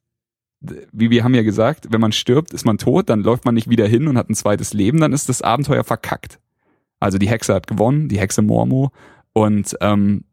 [0.91, 3.69] wie wir haben ja gesagt, wenn man stirbt, ist man tot, dann läuft man nicht
[3.69, 6.39] wieder hin und hat ein zweites Leben, dann ist das Abenteuer verkackt.
[6.99, 8.91] Also die Hexe hat gewonnen, die Hexe Mormo.
[9.33, 10.23] Und ähm,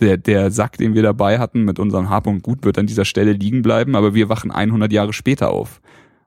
[0.00, 3.04] der, der Sack, den wir dabei hatten mit unserem Hab und Gut, wird an dieser
[3.04, 5.80] Stelle liegen bleiben, aber wir wachen 100 Jahre später auf.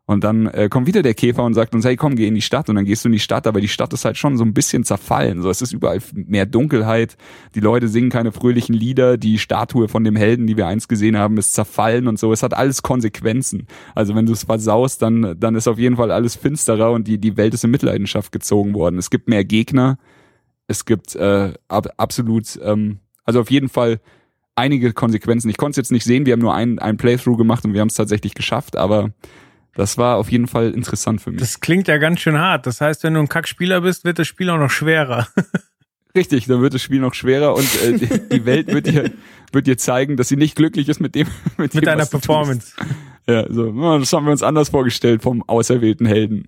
[0.05, 2.41] Und dann äh, kommt wieder der Käfer und sagt uns, hey komm, geh in die
[2.41, 2.67] Stadt.
[2.67, 4.53] Und dann gehst du in die Stadt, aber die Stadt ist halt schon so ein
[4.53, 5.41] bisschen zerfallen.
[5.41, 7.15] So, es ist überall mehr Dunkelheit,
[7.55, 11.17] die Leute singen keine fröhlichen Lieder, die Statue von dem Helden, die wir einst gesehen
[11.17, 12.33] haben, ist zerfallen und so.
[12.33, 13.67] Es hat alles Konsequenzen.
[13.95, 17.17] Also wenn du es versaust, dann, dann ist auf jeden Fall alles finsterer und die,
[17.17, 18.97] die Welt ist in Mitleidenschaft gezogen worden.
[18.97, 19.97] Es gibt mehr Gegner,
[20.67, 24.01] es gibt äh, ab, absolut, ähm, also auf jeden Fall
[24.55, 25.49] einige Konsequenzen.
[25.49, 27.79] Ich konnte es jetzt nicht sehen, wir haben nur ein, ein Playthrough gemacht und wir
[27.79, 29.11] haben es tatsächlich geschafft, aber
[29.75, 31.39] das war auf jeden Fall interessant für mich.
[31.39, 32.67] Das klingt ja ganz schön hart.
[32.67, 35.27] Das heißt, wenn du ein Kackspieler bist, wird das Spiel auch noch schwerer.
[36.15, 39.11] Richtig, dann wird das Spiel noch schwerer und äh, die, Welt wird dir,
[39.51, 41.27] wird dir zeigen, dass sie nicht glücklich ist mit dem,
[41.57, 42.75] mit, mit dem, deiner Performance.
[43.27, 46.45] Ja, so, das haben wir uns anders vorgestellt vom auserwählten Helden.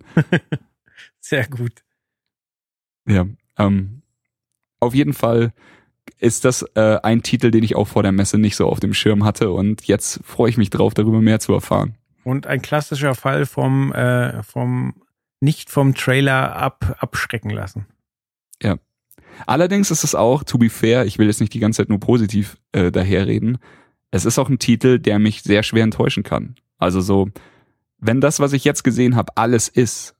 [1.20, 1.72] Sehr gut.
[3.08, 3.26] Ja,
[3.58, 4.02] ähm,
[4.78, 5.52] auf jeden Fall
[6.20, 8.94] ist das äh, ein Titel, den ich auch vor der Messe nicht so auf dem
[8.94, 11.96] Schirm hatte und jetzt freue ich mich drauf, darüber mehr zu erfahren.
[12.26, 14.94] Und ein klassischer Fall vom, äh, vom
[15.38, 17.86] nicht vom Trailer ab, abschrecken lassen.
[18.60, 18.78] Ja.
[19.46, 22.00] Allerdings ist es auch, to be fair, ich will jetzt nicht die ganze Zeit nur
[22.00, 23.58] positiv äh, daherreden,
[24.10, 26.56] es ist auch ein Titel, der mich sehr schwer enttäuschen kann.
[26.78, 27.28] Also so,
[27.98, 30.16] wenn das, was ich jetzt gesehen habe, alles ist,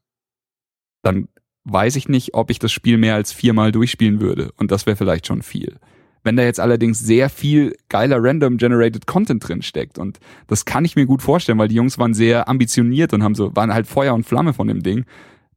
[1.02, 1.26] dann
[1.64, 4.52] weiß ich nicht, ob ich das Spiel mehr als viermal durchspielen würde.
[4.52, 5.80] Und das wäre vielleicht schon viel.
[6.26, 10.84] Wenn da jetzt allerdings sehr viel geiler Random Generated Content drin steckt und das kann
[10.84, 13.86] ich mir gut vorstellen, weil die Jungs waren sehr ambitioniert und haben so waren halt
[13.86, 15.04] Feuer und Flamme von dem Ding,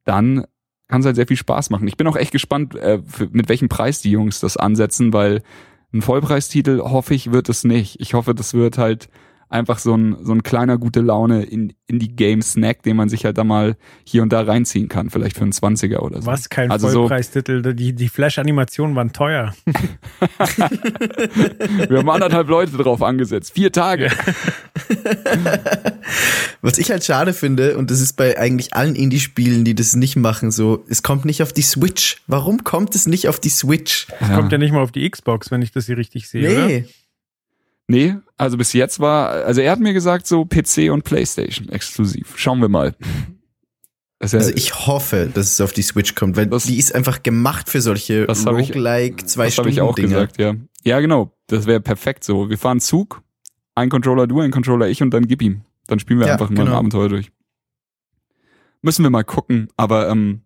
[0.06, 0.46] dann
[0.88, 1.88] kann es halt sehr viel Spaß machen.
[1.88, 5.42] Ich bin auch echt gespannt, äh, für, mit welchem Preis die Jungs das ansetzen, weil
[5.92, 8.00] ein Vollpreistitel hoffe ich wird es nicht.
[8.00, 9.10] Ich hoffe, das wird halt
[9.50, 13.26] einfach so ein, so ein kleiner gute Laune in, in die Game-Snack, den man sich
[13.26, 16.28] halt da mal hier und da reinziehen kann, vielleicht für einen 20er oder so.
[16.28, 17.64] Was, kein also Vollpreistitel?
[17.64, 19.56] So, die, die Flash-Animationen waren teuer.
[21.90, 23.54] Wir haben anderthalb Leute drauf angesetzt.
[23.54, 24.12] Vier Tage.
[26.62, 30.16] Was ich halt schade finde, und das ist bei eigentlich allen Indie-Spielen, die das nicht
[30.16, 32.22] machen, so, es kommt nicht auf die Switch.
[32.28, 34.06] Warum kommt es nicht auf die Switch?
[34.20, 34.36] Es ja.
[34.36, 36.50] kommt ja nicht mal auf die Xbox, wenn ich das hier richtig sehe.
[36.50, 36.78] Nee.
[36.78, 36.86] Oder?
[37.90, 42.34] Nee, also bis jetzt war, also er hat mir gesagt, so PC und PlayStation exklusiv.
[42.38, 42.96] Schauen wir mal.
[44.20, 47.24] Also, also ich hoffe, dass es auf die Switch kommt, weil das, die ist einfach
[47.24, 49.56] gemacht für solche das Roguelike zwei das Stunden.
[49.56, 50.10] Das habe ich auch Dinge.
[50.10, 50.56] gesagt, ja.
[50.84, 51.32] Ja, genau.
[51.48, 52.48] Das wäre perfekt so.
[52.48, 53.24] Wir fahren Zug,
[53.74, 55.62] ein Controller du, ein Controller ich und dann gib ihm.
[55.88, 56.72] Dann spielen wir ja, einfach mal genau.
[56.72, 57.32] ein Abenteuer durch.
[58.84, 59.70] müssen wir mal gucken.
[59.78, 60.42] Aber ähm,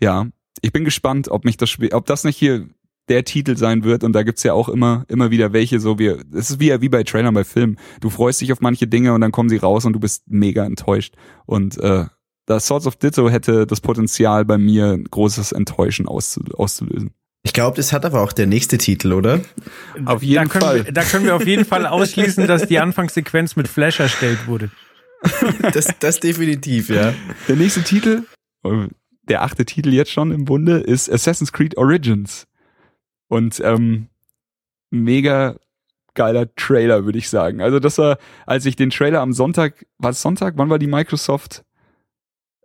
[0.00, 0.26] ja,
[0.62, 2.66] ich bin gespannt, ob mich das Spiel, ob das nicht hier
[3.08, 6.06] der Titel sein wird und da gibt's ja auch immer immer wieder welche so wie
[6.06, 9.20] es ist wie wie bei Trailern bei Filmen du freust dich auf manche Dinge und
[9.20, 11.14] dann kommen sie raus und du bist mega enttäuscht
[11.46, 12.06] und äh,
[12.46, 17.12] das Swords of Ditto hätte das Potenzial bei mir großes Enttäuschen auszulösen
[17.44, 19.40] ich glaube, das hat aber auch der nächste Titel, oder?
[20.04, 20.84] Auf jeden da Fall.
[20.84, 24.70] Wir, da können wir auf jeden Fall ausschließen, dass die Anfangssequenz mit Flash erstellt wurde.
[25.72, 27.14] Das, das definitiv, ja.
[27.46, 28.24] Der nächste Titel,
[29.28, 32.48] der achte Titel jetzt schon im Bunde, ist Assassin's Creed Origins.
[33.32, 34.08] Und ähm,
[34.90, 35.56] mega
[36.12, 37.62] geiler Trailer, würde ich sagen.
[37.62, 40.58] Also das war, als ich den Trailer am Sonntag, war es Sonntag?
[40.58, 41.64] Wann war die Microsoft?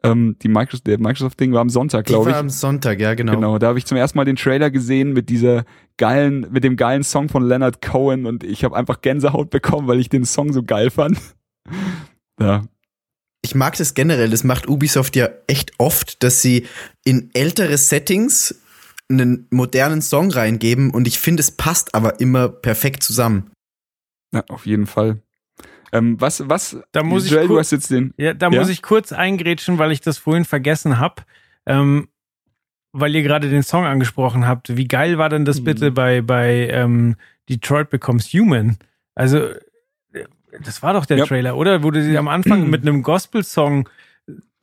[0.03, 2.34] Ähm, die Microsoft, der Microsoft-Ding war am Sonntag, glaube ich.
[2.34, 3.35] War am Sonntag, ja, genau.
[3.35, 5.64] Genau, da habe ich zum ersten Mal den Trailer gesehen mit dieser
[5.95, 10.02] geilen, mit dem geilen Song von Leonard Cohen und ich habe einfach Gänsehaut bekommen, weil
[10.02, 11.18] ich den Song so geil fand.
[12.41, 12.65] ja.
[13.41, 16.65] Ich mag das generell, das macht Ubisoft ja echt oft, dass sie
[17.06, 18.53] in ältere Settings
[19.09, 23.51] einen modernen Song reingeben und ich finde, es passt aber immer perfekt zusammen.
[24.34, 25.21] Ja, auf jeden Fall.
[25.93, 28.13] Ähm, was, was, da muss Joel, ich du hast jetzt den.
[28.17, 28.59] Ja, da ja?
[28.59, 31.23] muss ich kurz eingrätschen, weil ich das vorhin vergessen habe.
[31.65, 32.09] Ähm,
[32.91, 34.75] weil ihr gerade den Song angesprochen habt.
[34.75, 35.65] Wie geil war denn das mhm.
[35.65, 37.15] bitte bei, bei ähm,
[37.49, 38.77] Detroit Becomes Human?
[39.15, 39.49] Also,
[40.63, 41.25] das war doch der ja.
[41.25, 41.84] Trailer, oder?
[41.84, 43.88] Wurde sie am Anfang mit einem Gospel-Song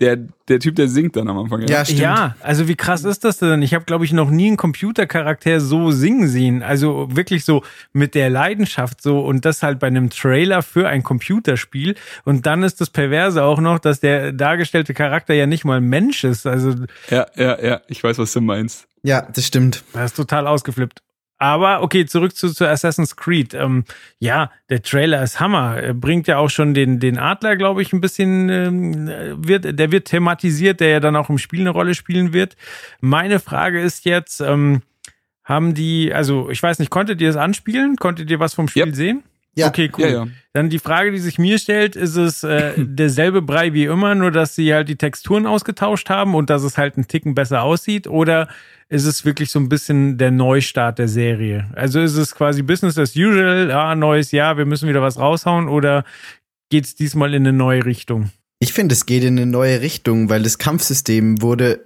[0.00, 0.16] der,
[0.48, 1.62] der Typ, der singt dann am Anfang.
[1.62, 2.00] Ja, ja stimmt.
[2.00, 3.62] Ja, also wie krass ist das denn?
[3.62, 6.62] Ich habe, glaube ich, noch nie einen Computercharakter so singen sehen.
[6.62, 7.62] Also wirklich so
[7.92, 11.94] mit der Leidenschaft so und das halt bei einem Trailer für ein Computerspiel.
[12.24, 16.24] Und dann ist das Perverse auch noch, dass der dargestellte Charakter ja nicht mal Mensch
[16.24, 16.46] ist.
[16.46, 16.74] Also
[17.08, 18.88] ja, ja, ja, ich weiß, was du meinst.
[19.04, 19.84] Ja, das stimmt.
[19.92, 21.03] Das ist total ausgeflippt.
[21.44, 23.52] Aber okay, zurück zu, zu Assassin's Creed.
[23.52, 23.84] Ähm,
[24.18, 25.76] ja, der Trailer ist Hammer.
[25.76, 29.10] Er bringt ja auch schon den, den Adler, glaube ich, ein bisschen, ähm,
[29.46, 32.56] wird, der wird thematisiert, der ja dann auch im Spiel eine Rolle spielen wird.
[33.02, 34.80] Meine Frage ist jetzt, ähm,
[35.44, 37.96] haben die, also ich weiß nicht, konntet ihr es anspielen?
[37.96, 38.94] Konntet ihr was vom Spiel yep.
[38.94, 39.22] sehen?
[39.56, 39.68] Ja.
[39.68, 40.04] Okay, cool.
[40.04, 40.26] Ja, ja.
[40.52, 44.30] Dann die Frage, die sich mir stellt, ist es äh, derselbe Brei wie immer, nur
[44.30, 48.06] dass sie halt die Texturen ausgetauscht haben und dass es halt einen Ticken besser aussieht?
[48.06, 48.48] Oder
[48.88, 51.68] ist es wirklich so ein bisschen der Neustart der Serie?
[51.74, 55.68] Also ist es quasi Business as usual, ja, neues Jahr, wir müssen wieder was raushauen
[55.68, 56.04] oder
[56.70, 58.30] geht es diesmal in eine neue Richtung?
[58.58, 61.84] Ich finde, es geht in eine neue Richtung, weil das Kampfsystem wurde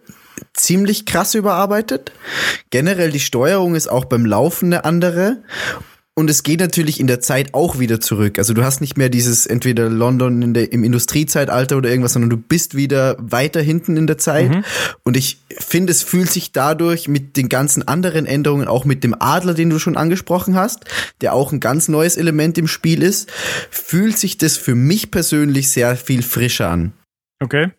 [0.55, 2.13] ziemlich krass überarbeitet.
[2.71, 5.43] Generell die Steuerung ist auch beim Laufen eine andere
[6.19, 8.39] und es geht natürlich in der Zeit auch wieder zurück.
[8.39, 12.29] Also du hast nicht mehr dieses entweder London in der, im Industriezeitalter oder irgendwas, sondern
[12.29, 14.51] du bist wieder weiter hinten in der Zeit.
[14.51, 14.65] Mhm.
[15.05, 19.15] Und ich finde, es fühlt sich dadurch mit den ganzen anderen Änderungen, auch mit dem
[19.17, 20.87] Adler, den du schon angesprochen hast,
[21.21, 23.31] der auch ein ganz neues Element im Spiel ist,
[23.71, 26.95] fühlt sich das für mich persönlich sehr viel frischer an.
[27.39, 27.71] Okay.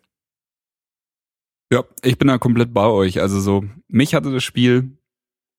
[1.70, 3.20] Ja, ich bin da komplett bei euch.
[3.20, 4.96] Also so, mich hatte das Spiel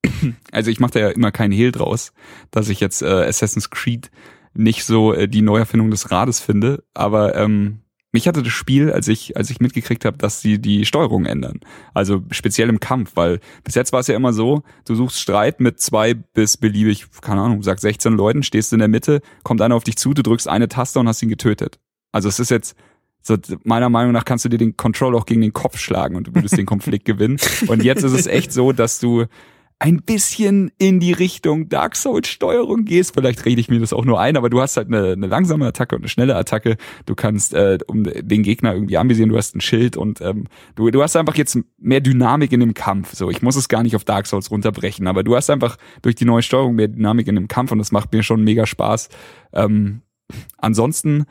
[0.52, 2.14] also ich mache da ja immer keinen Hehl draus,
[2.52, 4.12] dass ich jetzt äh, Assassin's Creed
[4.54, 7.82] nicht so äh, die Neuerfindung des Rades finde, aber ähm,
[8.14, 11.62] mich hatte das Spiel, als ich als ich mitgekriegt habe, dass sie die Steuerung ändern.
[11.94, 15.62] Also speziell im Kampf, weil bis jetzt war es ja immer so, du suchst Streit
[15.62, 19.76] mit zwei bis beliebig, keine Ahnung, sag 16 Leuten, stehst in der Mitte, kommt einer
[19.76, 21.80] auf dich zu, du drückst eine Taste und hast ihn getötet.
[22.12, 22.76] Also es ist jetzt
[23.22, 26.28] so, meiner Meinung nach kannst du dir den Control auch gegen den Kopf schlagen und
[26.28, 27.38] du würdest den Konflikt gewinnen.
[27.68, 29.26] Und jetzt ist es echt so, dass du
[29.80, 33.16] ein bisschen in die Richtung Dark Souls Steuerung gehst.
[33.16, 35.66] Vielleicht rede ich mir das auch nur ein, aber du hast halt eine, eine langsame
[35.66, 36.78] Attacke und eine schnelle Attacke.
[37.08, 40.46] Du kannst äh, um den Gegner irgendwie anvisieren, du hast ein Schild und ähm,
[40.76, 43.16] du, du hast einfach jetzt mehr Dynamik in dem Kampf.
[43.16, 46.16] So, ich muss es gar nicht auf Dark Souls runterbrechen, aber du hast einfach durch
[46.16, 49.10] die neue Steuerung mehr Dynamik in dem Kampf und das macht mir schon mega Spaß.
[49.54, 50.02] Ähm,
[50.58, 51.26] ansonsten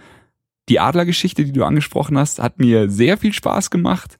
[0.69, 4.19] die Adlergeschichte, die du angesprochen hast, hat mir sehr viel Spaß gemacht,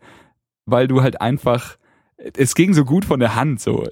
[0.67, 1.80] weil du halt einfach
[2.37, 3.61] es ging so gut von der Hand.
[3.61, 3.87] So,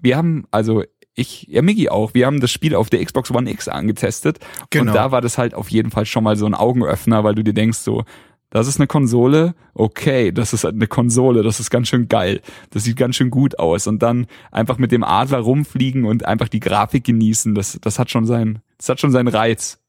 [0.00, 0.84] wir haben also
[1.16, 2.14] ich, ja, Miggy auch.
[2.14, 4.40] Wir haben das Spiel auf der Xbox One X angetestet.
[4.70, 4.90] Genau.
[4.90, 7.44] Und da war das halt auf jeden Fall schon mal so ein Augenöffner, weil du
[7.44, 8.04] dir denkst so,
[8.50, 12.40] das ist eine Konsole, okay, das ist eine Konsole, das ist ganz schön geil.
[12.70, 13.86] Das sieht ganz schön gut aus.
[13.86, 18.10] Und dann einfach mit dem Adler rumfliegen und einfach die Grafik genießen, das, das hat
[18.10, 19.80] schon sein, das hat schon seinen Reiz.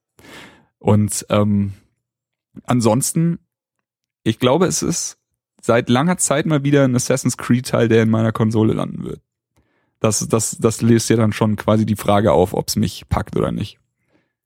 [0.79, 1.73] Und ähm,
[2.63, 3.39] ansonsten,
[4.23, 5.19] ich glaube, es ist
[5.65, 9.21] seit langer Zeit mal wieder ein Assassin's Creed Teil, der in meiner Konsole landen wird.
[9.99, 13.35] Das, das, das löst ja dann schon quasi die Frage auf, ob es mich packt
[13.35, 13.79] oder nicht.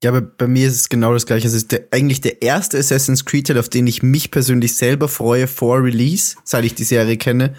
[0.01, 1.47] Ja, aber bei mir ist es genau das gleiche.
[1.47, 5.09] Es ist der, eigentlich der erste Assassin's Creed Teil, auf den ich mich persönlich selber
[5.09, 7.55] freue vor Release, seit ich die Serie kenne.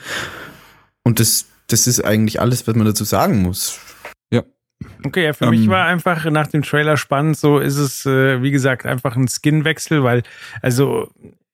[1.02, 3.78] Und das, das ist eigentlich alles, was man dazu sagen muss.
[4.30, 4.42] Ja.
[5.04, 8.42] Okay, ja, für ähm, mich war einfach nach dem Trailer spannend, so ist es, äh,
[8.42, 10.22] wie gesagt, einfach ein Skinwechsel, weil,
[10.62, 11.10] also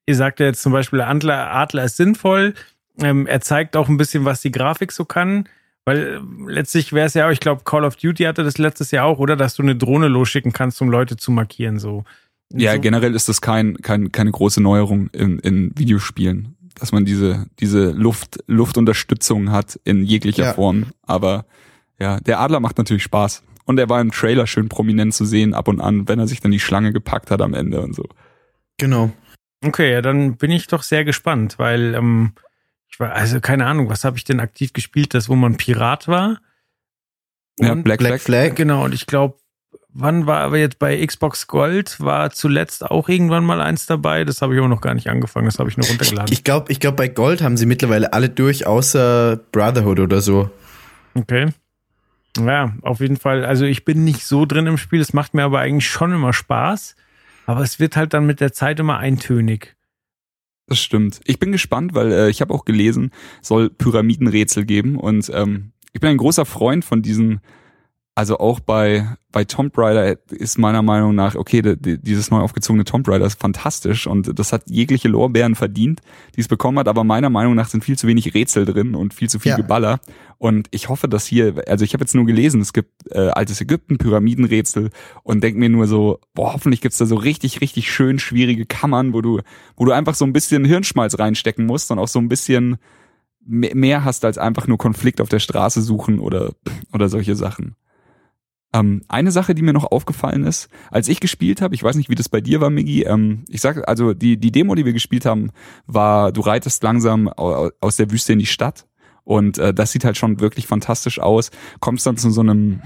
[0.07, 2.55] ihr sagt ja jetzt zum Beispiel, Adler, Adler ist sinnvoll.
[2.99, 5.49] Ähm, er zeigt auch ein bisschen, was die Grafik so kann.
[5.85, 9.07] Weil äh, letztlich wäre es ja, ich glaube, Call of Duty hatte das letztes Jahr
[9.07, 9.37] auch, oder?
[9.37, 12.05] Dass du eine Drohne losschicken kannst, um Leute zu markieren, so.
[12.53, 12.81] Ja, so.
[12.81, 17.91] generell ist das kein, kein, keine große Neuerung in, in Videospielen, dass man diese, diese
[17.91, 20.55] Luft, Luftunterstützung hat in jeglicher ja.
[20.55, 20.87] Form.
[21.03, 21.45] Aber
[21.99, 23.43] ja, der Adler macht natürlich Spaß.
[23.65, 26.41] Und er war im Trailer schön prominent zu sehen, ab und an, wenn er sich
[26.41, 28.05] dann die Schlange gepackt hat am Ende und so.
[28.79, 29.11] Genau.
[29.65, 32.33] Okay, ja, dann bin ich doch sehr gespannt, weil ähm,
[32.89, 36.09] ich war, also keine Ahnung, was habe ich denn aktiv gespielt, das, wo man Pirat
[36.09, 36.41] war?
[37.59, 38.55] Ja, Black, Black Flag.
[38.55, 39.39] Genau, und ich glaube,
[39.89, 44.43] wann war aber jetzt bei Xbox Gold, war zuletzt auch irgendwann mal eins dabei, das
[44.43, 46.33] habe ich aber noch gar nicht angefangen, das habe ich nur runtergeladen.
[46.33, 50.51] Ich glaube, ich glaube, bei Gold haben sie mittlerweile alle durch, außer Brotherhood oder so.
[51.15, 51.49] Okay.
[52.39, 53.47] Ja, auf jeden Fall.
[53.47, 56.35] Also ich bin nicht so drin im Spiel, es macht mir aber eigentlich schon immer
[56.35, 56.95] Spaß.
[57.47, 59.77] Aber es wird halt dann mit der Zeit immer eintönig.
[60.67, 61.21] Das stimmt.
[61.25, 66.01] Ich bin gespannt, weil äh, ich habe auch gelesen, soll Pyramidenrätsel geben und ähm, ich
[66.01, 67.41] bin ein großer Freund von diesen
[68.17, 72.85] also auch bei, bei Tomb Raider ist meiner Meinung nach, okay, die, dieses neu aufgezogene
[72.85, 76.01] Tomb Raider ist fantastisch und das hat jegliche Lorbeeren verdient,
[76.35, 79.13] die es bekommen hat, aber meiner Meinung nach sind viel zu wenig Rätsel drin und
[79.13, 79.57] viel zu viel ja.
[79.59, 80.01] Geballer.
[80.39, 83.61] Und ich hoffe, dass hier, also ich habe jetzt nur gelesen, es gibt äh, altes
[83.61, 84.89] Ägypten, Pyramidenrätsel
[85.23, 89.13] und denk mir nur so, boah, hoffentlich gibt's da so richtig, richtig schön schwierige Kammern,
[89.13, 89.43] wo du,
[89.77, 92.79] wo du einfach so ein bisschen Hirnschmalz reinstecken musst und auch so ein bisschen
[93.45, 96.55] mehr hast als einfach nur Konflikt auf der Straße suchen oder,
[96.95, 97.77] oder solche Sachen.
[98.77, 102.11] Ähm, eine Sache, die mir noch aufgefallen ist, als ich gespielt habe, ich weiß nicht,
[102.11, 104.93] wie das bei dir war, Miggi, ähm, ich sag, also die, die Demo, die wir
[104.93, 105.51] gespielt haben,
[105.87, 108.87] war, du reitest langsam aus der Wüste in die Stadt
[109.25, 111.51] und äh, das sieht halt schon wirklich fantastisch aus.
[111.81, 112.83] Kommst dann zu so einem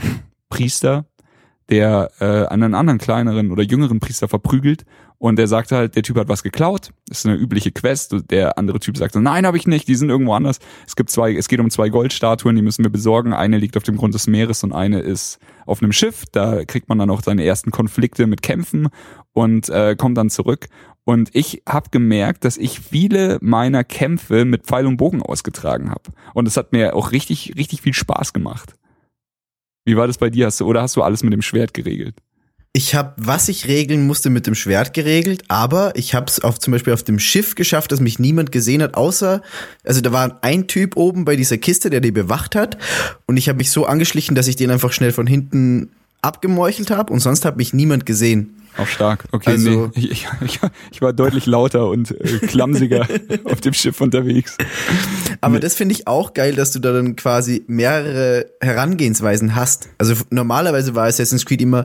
[0.48, 1.06] Priester,
[1.70, 4.84] der äh, einen anderen kleineren oder jüngeren Priester verprügelt
[5.20, 8.16] und der sagt halt, der Typ hat was geklaut, das ist eine übliche Quest.
[8.30, 10.60] Der andere Typ sagt so, nein, habe ich nicht, die sind irgendwo anders.
[10.86, 13.34] Es gibt zwei, es geht um zwei Goldstatuen, die müssen wir besorgen.
[13.34, 16.24] Eine liegt auf dem Grund des Meeres und eine ist auf einem Schiff.
[16.32, 18.88] Da kriegt man dann auch seine ersten Konflikte mit Kämpfen
[19.34, 20.68] und äh, kommt dann zurück.
[21.04, 26.12] Und ich habe gemerkt, dass ich viele meiner Kämpfe mit Pfeil und Bogen ausgetragen habe.
[26.32, 28.72] Und es hat mir auch richtig, richtig viel Spaß gemacht.
[29.84, 30.46] Wie war das bei dir?
[30.46, 32.16] Hast du, oder hast du alles mit dem Schwert geregelt?
[32.72, 36.60] Ich habe, was ich regeln musste, mit dem Schwert geregelt, aber ich habe es auf
[36.60, 39.42] zum Beispiel auf dem Schiff geschafft, dass mich niemand gesehen hat, außer,
[39.84, 42.78] also da war ein Typ oben bei dieser Kiste, der die bewacht hat,
[43.26, 45.90] und ich habe mich so angeschlichen, dass ich den einfach schnell von hinten
[46.22, 48.54] abgemeuchelt habe und sonst hat mich niemand gesehen.
[48.76, 49.24] Auch stark.
[49.32, 50.06] Okay, also, nee.
[50.12, 50.60] ich, ich,
[50.92, 53.08] ich, war deutlich lauter und äh, klamsiger
[53.44, 54.56] auf dem Schiff unterwegs.
[55.40, 55.60] Aber nee.
[55.60, 59.88] das finde ich auch geil, dass du da dann quasi mehrere Herangehensweisen hast.
[59.98, 61.84] Also normalerweise war Assassin's Creed immer,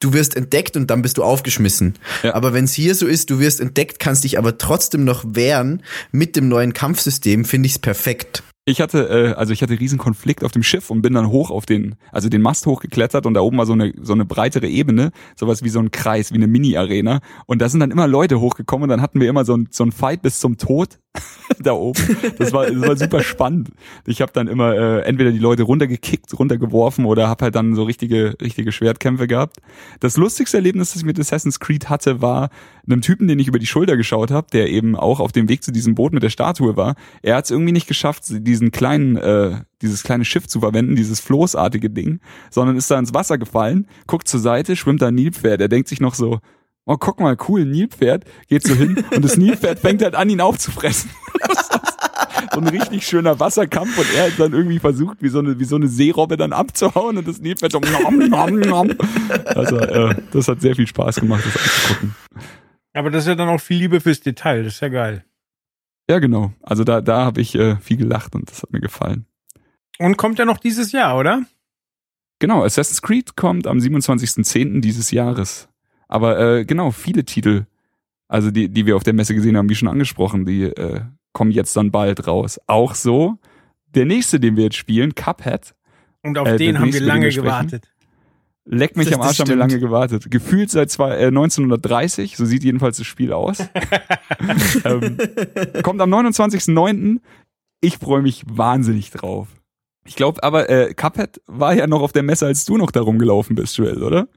[0.00, 1.94] du wirst entdeckt und dann bist du aufgeschmissen.
[2.22, 2.34] Ja.
[2.34, 5.82] Aber wenn es hier so ist, du wirst entdeckt, kannst dich aber trotzdem noch wehren
[6.10, 8.42] mit dem neuen Kampfsystem, finde ich es perfekt.
[8.70, 11.50] Ich hatte, äh, also ich hatte riesen Konflikt auf dem Schiff und bin dann hoch
[11.50, 14.68] auf den, also den Mast hochgeklettert und da oben war so eine, so eine breitere
[14.68, 17.18] Ebene, sowas wie so ein Kreis, wie eine Mini-Arena.
[17.46, 19.84] Und da sind dann immer Leute hochgekommen und dann hatten wir immer so ein, so
[19.84, 21.00] ein Fight bis zum Tod
[21.58, 22.00] da oben.
[22.38, 23.70] Das war, das war super spannend.
[24.06, 27.82] Ich habe dann immer äh, entweder die Leute runtergekickt, runtergeworfen oder habe halt dann so
[27.82, 29.56] richtige, richtige Schwertkämpfe gehabt.
[29.98, 32.50] Das lustigste Erlebnis, das ich mit Assassin's Creed hatte, war
[32.92, 35.62] einem Typen, den ich über die Schulter geschaut habe, der eben auch auf dem Weg
[35.62, 36.94] zu diesem Boot mit der Statue war.
[37.22, 41.20] Er hat es irgendwie nicht geschafft, diesen kleinen, äh, dieses kleine Schiff zu verwenden, dieses
[41.20, 45.60] floßartige Ding, sondern ist da ins Wasser gefallen, guckt zur Seite, schwimmt da ein Nilpferd.
[45.60, 46.40] Er denkt sich noch so,
[46.86, 50.40] oh, guck mal, cool, Nilpferd, geht so hin und das Nilpferd fängt halt an, ihn
[50.40, 51.10] aufzufressen.
[52.52, 55.64] so ein richtig schöner Wasserkampf und er hat dann irgendwie versucht, wie so eine, wie
[55.64, 58.90] so eine Seerobbe dann abzuhauen und das Nilpferd so nom, nom, nom.
[59.44, 62.14] Also, äh, das hat sehr viel Spaß gemacht, das anzugucken.
[62.92, 65.24] Aber das ist ja dann auch viel Liebe fürs Detail, das ist ja geil.
[66.08, 66.52] Ja, genau.
[66.62, 69.26] Also da, da habe ich äh, viel gelacht und das hat mir gefallen.
[69.98, 71.44] Und kommt ja noch dieses Jahr, oder?
[72.40, 74.80] Genau, Assassin's Creed kommt am 27.10.
[74.80, 75.68] dieses Jahres.
[76.08, 77.66] Aber äh, genau, viele Titel,
[78.26, 81.02] also die, die wir auf der Messe gesehen haben, wie schon angesprochen, die äh,
[81.32, 82.58] kommen jetzt dann bald raus.
[82.66, 83.38] Auch so,
[83.94, 85.74] der nächste, den wir jetzt spielen, Cuphead.
[86.22, 87.88] Und auf äh, den haben wir lange gewartet.
[88.72, 90.30] Leck mich das, am Arsch, haben wir lange gewartet.
[90.30, 93.58] Gefühlt seit zwei, äh, 1930, so sieht jedenfalls das Spiel aus.
[94.84, 95.18] ähm,
[95.82, 97.18] kommt am 29.09.
[97.80, 99.48] Ich freue mich wahnsinnig drauf.
[100.04, 103.18] Ich glaube aber, äh, Cuphead war ja noch auf der Messe, als du noch darum
[103.18, 104.28] gelaufen bist, Joel, oder?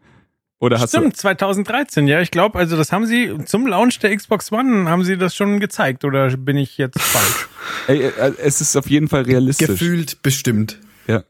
[0.59, 2.19] Oder hast Stimmt, du 2013, ja.
[2.19, 5.59] Ich glaube, also das haben sie zum Launch der Xbox One haben sie das schon
[5.59, 7.49] gezeigt oder bin ich jetzt falsch?
[7.87, 9.67] Ey, äh, es ist auf jeden Fall realistisch.
[9.67, 10.79] Gefühlt bestimmt.
[11.05, 11.23] Ja.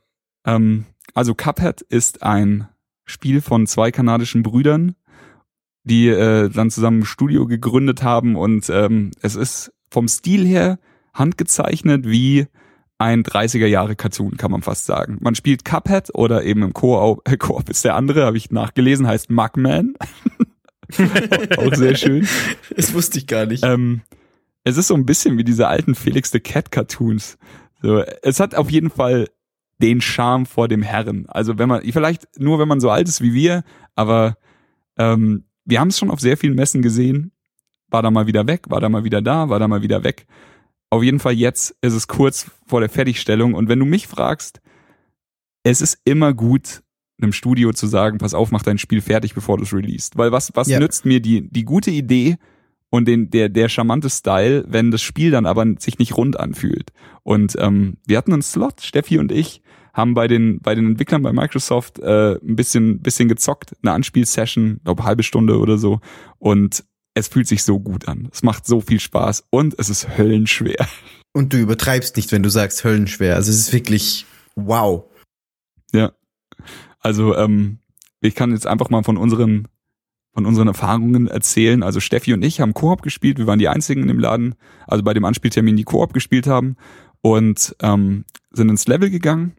[0.45, 2.69] Ähm, also Cuphead ist ein
[3.05, 4.95] Spiel von zwei kanadischen Brüdern
[5.83, 10.79] die äh, dann zusammen ein Studio gegründet haben und ähm, es ist vom Stil her
[11.13, 12.47] handgezeichnet wie
[12.97, 15.17] ein 30er Jahre Cartoon, kann man fast sagen.
[15.19, 19.07] Man spielt Cuphead oder eben im Koop, äh, Koop ist der andere, habe ich nachgelesen,
[19.07, 19.95] heißt Mugman.
[21.57, 22.27] Auch sehr schön.
[22.75, 23.63] Das wusste ich gar nicht.
[23.65, 24.01] Ähm,
[24.63, 27.37] es ist so ein bisschen wie diese alten Felix the Cat Cartoons.
[27.81, 29.27] So, es hat auf jeden Fall
[29.83, 31.25] den Charme vor dem Herren.
[31.27, 33.63] Also wenn man, vielleicht nur wenn man so alt ist wie wir,
[33.95, 34.37] aber
[34.97, 37.31] ähm, wir haben es schon auf sehr vielen Messen gesehen.
[37.89, 40.25] War da mal wieder weg, war da mal wieder da, war da mal wieder weg.
[40.89, 44.61] Auf jeden Fall jetzt ist es kurz vor der Fertigstellung und wenn du mich fragst,
[45.63, 46.81] es ist immer gut,
[47.21, 50.17] einem Studio zu sagen, pass auf, mach dein Spiel fertig, bevor du es releast.
[50.17, 50.79] Weil was, was ja.
[50.79, 52.37] nützt mir die, die gute Idee
[52.89, 56.91] und den, der, der charmante Style, wenn das Spiel dann aber sich nicht rund anfühlt.
[57.23, 59.62] Und ähm, wir hatten einen Slot, Steffi und ich,
[59.93, 64.81] haben bei den, bei den Entwicklern bei Microsoft äh, ein bisschen, bisschen gezockt, eine Anspielsession,
[64.83, 66.01] glaube halbe Stunde oder so.
[66.39, 66.83] Und
[67.13, 68.27] es fühlt sich so gut an.
[68.31, 70.87] Es macht so viel Spaß und es ist höllenschwer.
[71.31, 73.35] Und du übertreibst nicht, wenn du sagst höllenschwer.
[73.35, 74.25] Also es ist wirklich
[74.55, 75.05] wow.
[75.91, 76.11] Ja.
[76.99, 77.77] Also ähm,
[78.21, 79.67] ich kann jetzt einfach mal von unseren
[80.33, 81.83] von unseren Erfahrungen erzählen.
[81.83, 83.37] Also Steffi und ich haben Koop gespielt.
[83.37, 84.55] Wir waren die einzigen in dem Laden,
[84.87, 86.75] also bei dem Anspieltermin, die Koop gespielt haben
[87.21, 89.55] und ähm, sind ins Level gegangen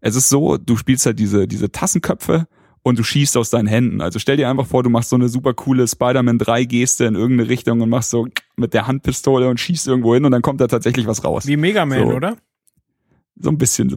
[0.00, 2.46] es ist so, du spielst halt diese, diese Tassenköpfe
[2.86, 4.00] und du schießt aus deinen Händen.
[4.00, 7.16] Also stell dir einfach vor, du machst so eine super coole Spider-Man 3 Geste in
[7.16, 10.60] irgendeine Richtung und machst so mit der Handpistole und schießt irgendwo hin und dann kommt
[10.60, 11.48] da tatsächlich was raus.
[11.48, 12.36] Wie Mega Man, so, oder?
[13.34, 13.90] So ein bisschen.
[13.90, 13.96] So.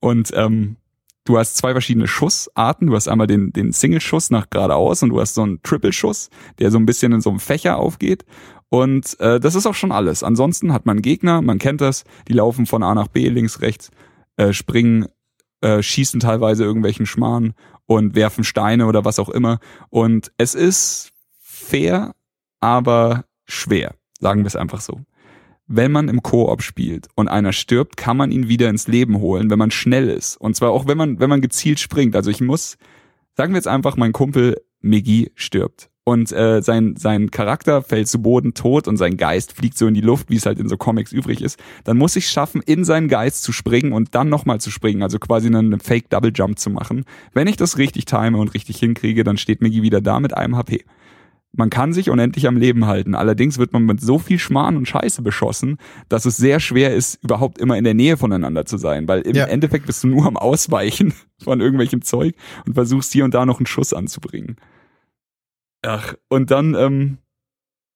[0.00, 0.76] Und ähm,
[1.24, 2.88] du hast zwei verschiedene Schussarten.
[2.88, 6.28] Du hast einmal den, den Single-Schuss nach geradeaus und du hast so einen Triple-Schuss,
[6.58, 8.26] der so ein bisschen in so einem Fächer aufgeht.
[8.68, 10.22] Und äh, das ist auch schon alles.
[10.22, 13.90] Ansonsten hat man Gegner, man kennt das, die laufen von A nach B, links, rechts
[14.36, 15.06] äh, springen,
[15.60, 17.54] äh, schießen teilweise irgendwelchen Schmarrn
[17.86, 19.58] und werfen Steine oder was auch immer.
[19.90, 22.14] Und es ist fair,
[22.60, 25.00] aber schwer, sagen wir es einfach so.
[25.68, 29.50] Wenn man im Koop spielt und einer stirbt, kann man ihn wieder ins Leben holen,
[29.50, 30.36] wenn man schnell ist.
[30.36, 32.14] Und zwar auch wenn man, wenn man gezielt springt.
[32.14, 32.76] Also ich muss,
[33.34, 38.22] sagen wir jetzt einfach, mein Kumpel Megi stirbt und äh, sein, sein Charakter fällt zu
[38.22, 40.76] Boden tot und sein Geist fliegt so in die Luft, wie es halt in so
[40.76, 44.60] Comics übrig ist, dann muss ich schaffen, in seinen Geist zu springen und dann nochmal
[44.60, 47.04] zu springen, also quasi einen Fake Double Jump zu machen.
[47.34, 50.56] Wenn ich das richtig time und richtig hinkriege, dann steht Miggy wieder da mit einem
[50.56, 50.84] HP.
[51.52, 53.16] Man kann sich unendlich am Leben halten.
[53.16, 55.78] Allerdings wird man mit so viel Schmarrn und Scheiße beschossen,
[56.08, 59.08] dass es sehr schwer ist, überhaupt immer in der Nähe voneinander zu sein.
[59.08, 59.46] Weil im ja.
[59.46, 63.58] Endeffekt bist du nur am Ausweichen von irgendwelchem Zeug und versuchst hier und da noch
[63.58, 64.56] einen Schuss anzubringen.
[65.86, 67.18] Ach, und dann, ähm,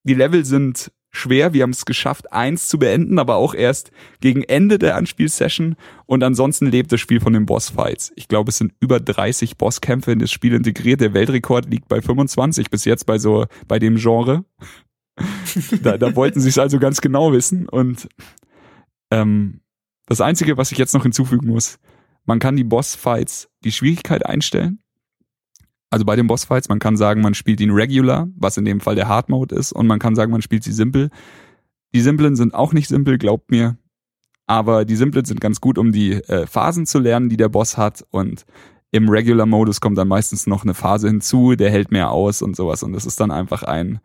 [0.05, 1.53] die Level sind schwer.
[1.53, 3.91] Wir haben es geschafft, eins zu beenden, aber auch erst
[4.21, 5.75] gegen Ende der Anspielsession.
[6.07, 8.13] Und ansonsten lebt das Spiel von den Bossfights.
[8.15, 11.01] Ich glaube, es sind über 30 Bosskämpfe in das Spiel integriert.
[11.01, 14.45] Der Weltrekord liegt bei 25 bis jetzt bei so, bei dem Genre.
[15.83, 17.69] da, da wollten sie es also ganz genau wissen.
[17.69, 18.09] Und
[19.11, 19.63] ähm,
[20.07, 21.81] das Einzige, was ich jetzt noch hinzufügen muss,
[22.25, 24.81] man kann die Bossfights, die Schwierigkeit einstellen.
[25.91, 28.95] Also bei den Bossfights, man kann sagen, man spielt ihn regular, was in dem Fall
[28.95, 31.11] der Hard Mode ist, und man kann sagen, man spielt sie simpel.
[31.93, 33.77] Die simplen sind auch nicht simpel, glaubt mir.
[34.47, 37.77] Aber die simplen sind ganz gut, um die äh, Phasen zu lernen, die der Boss
[37.77, 38.05] hat.
[38.11, 38.47] Und
[38.93, 42.83] im Regular-Modus kommt dann meistens noch eine Phase hinzu, der hält mehr aus und sowas.
[42.83, 44.01] Und das ist dann einfach ein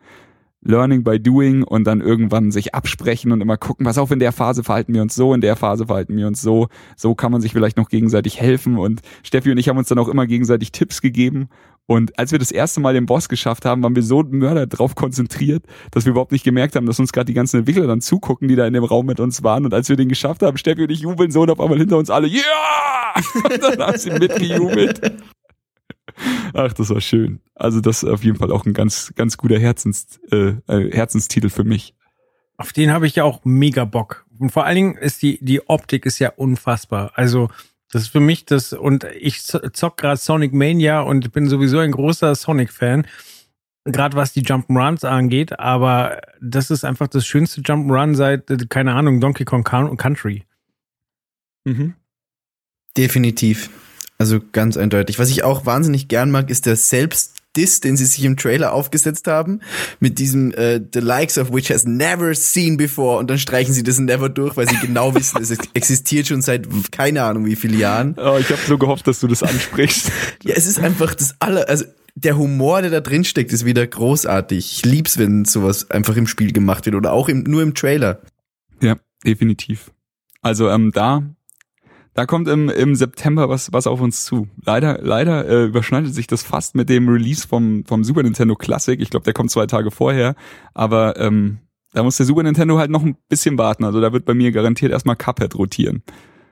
[0.62, 4.32] Learning by Doing und dann irgendwann sich absprechen und immer gucken, pass auf, in der
[4.32, 6.68] Phase verhalten wir uns so, in der Phase verhalten wir uns so.
[6.96, 8.78] So kann man sich vielleicht noch gegenseitig helfen.
[8.78, 11.50] Und Steffi und ich haben uns dann auch immer gegenseitig Tipps gegeben
[11.88, 14.96] und als wir das erste Mal den Boss geschafft haben, waren wir so Mörder drauf
[14.96, 18.48] konzentriert, dass wir überhaupt nicht gemerkt haben, dass uns gerade die ganzen Entwickler dann zugucken,
[18.48, 19.66] die da in dem Raum mit uns waren.
[19.66, 21.98] Und als wir den geschafft haben, Steffi und ich jubeln so und auf einmal hinter
[21.98, 22.42] uns alle, ja!
[22.42, 22.96] Yeah!
[23.46, 25.00] Und dann haben sie mitgejubelt.
[26.54, 27.40] Ach, das war schön.
[27.54, 31.50] Also das ist auf jeden Fall auch ein ganz, ganz guter Herzens, äh, äh Herzenstitel
[31.50, 31.94] für mich.
[32.58, 34.26] Auf den habe ich ja auch mega Bock.
[34.38, 37.12] Und vor allen Dingen ist die, die Optik ist ja unfassbar.
[37.16, 37.50] Also
[37.92, 41.92] das ist für mich das, und ich zock gerade Sonic Mania und bin sowieso ein
[41.92, 43.08] großer Sonic-Fan,
[43.86, 49.22] gerade was die Jump'n'Runs angeht, aber das ist einfach das schönste Jump'n'Run seit, keine Ahnung,
[49.22, 50.44] Donkey Kong Country.
[51.66, 51.94] Mhm.
[52.98, 53.70] Definitiv.
[54.18, 55.20] Also ganz eindeutig.
[55.20, 58.74] Was ich auch wahnsinnig gern mag, ist der selbst Diss, den sie sich im Trailer
[58.74, 59.62] aufgesetzt haben,
[60.00, 63.84] mit diesem uh, The likes of which has never seen before und dann streichen sie
[63.84, 67.78] das Never durch, weil sie genau wissen, es existiert schon seit keine Ahnung wie viele
[67.78, 68.16] Jahren.
[68.18, 70.12] Oh, ich habe so gehofft, dass du das ansprichst.
[70.44, 73.86] ja, es ist einfach das aller, also der Humor, der da drin steckt, ist wieder
[73.86, 74.72] großartig.
[74.72, 78.22] Ich lieb's, wenn sowas einfach im Spiel gemacht wird oder auch im, nur im Trailer.
[78.82, 78.96] Ja,
[79.26, 79.92] definitiv.
[80.42, 81.24] Also ähm, da
[82.16, 84.48] Da kommt im, im September was, was auf uns zu.
[84.64, 89.00] Leider, leider äh, überschneidet sich das fast mit dem Release vom, vom Super Nintendo Classic.
[89.02, 90.36] Ich glaube, der kommt zwei Tage vorher.
[90.74, 91.58] Aber ähm,
[91.92, 93.84] da muss der Super Nintendo halt noch ein bisschen warten.
[93.84, 96.04] Also da wird bei mir garantiert erstmal Cuphead rotieren.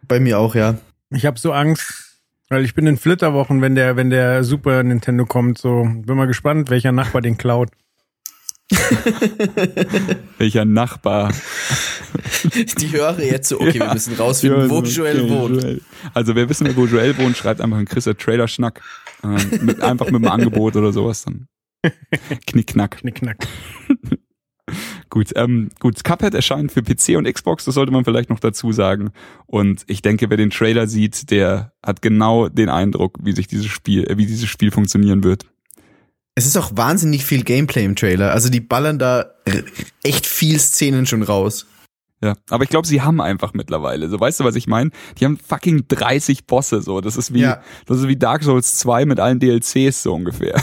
[0.06, 0.76] Bei mir auch, ja.
[1.12, 2.20] Ich habe so Angst,
[2.50, 5.60] weil ich bin in Flitterwochen, wenn der, wenn der Super Nintendo kommt.
[5.60, 7.70] So, bin mal gespannt, welcher Nachbar den klaut.
[10.38, 11.34] Welcher Nachbar?
[12.80, 13.88] Die höre jetzt so, okay, ja.
[13.88, 15.62] wir müssen rausfinden, wo okay, Joel wohnt.
[15.62, 15.82] Joel.
[16.14, 18.82] Also wer wissen will, wo Joel wohnt, schreibt einfach einen Chris Trailer-Schnack.
[19.24, 21.48] Äh, mit, einfach mit einem Angebot oder sowas dann.
[22.48, 22.98] Knickknack.
[22.98, 23.48] Knickknack.
[25.10, 28.72] gut, ähm, gut, Cuphead erscheint für PC und Xbox, das sollte man vielleicht noch dazu
[28.72, 29.12] sagen.
[29.46, 33.68] Und ich denke, wer den Trailer sieht, der hat genau den Eindruck, wie sich dieses
[33.68, 35.46] Spiel, äh, wie dieses Spiel funktionieren wird.
[36.36, 38.32] Es ist auch wahnsinnig viel Gameplay im Trailer.
[38.32, 39.26] Also die ballern da
[40.04, 41.68] echt viel Szenen schon raus.
[42.24, 44.08] Ja, aber ich glaube, sie haben einfach mittlerweile.
[44.08, 44.92] So, weißt du, was ich meine?
[45.20, 47.02] Die haben fucking 30 Bosse so.
[47.02, 47.62] Das ist wie ja.
[47.86, 50.62] das ist wie Dark Souls 2 mit allen DLCs so ungefähr.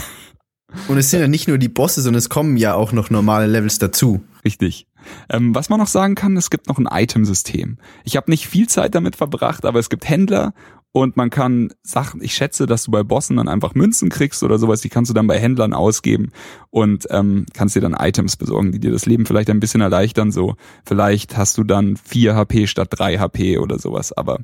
[0.87, 3.45] Und es sind ja nicht nur die Bosse, sondern es kommen ja auch noch normale
[3.45, 4.23] Levels dazu.
[4.43, 4.87] Richtig.
[5.29, 7.77] Ähm, was man noch sagen kann, es gibt noch ein Item-System.
[8.03, 10.53] Ich habe nicht viel Zeit damit verbracht, aber es gibt Händler
[10.93, 14.59] und man kann Sachen, ich schätze, dass du bei Bossen dann einfach Münzen kriegst oder
[14.59, 16.31] sowas, die kannst du dann bei Händlern ausgeben
[16.69, 20.31] und ähm, kannst dir dann Items besorgen, die dir das Leben vielleicht ein bisschen erleichtern.
[20.31, 20.55] So,
[20.85, 24.11] vielleicht hast du dann 4 HP statt 3 HP oder sowas.
[24.11, 24.39] Aber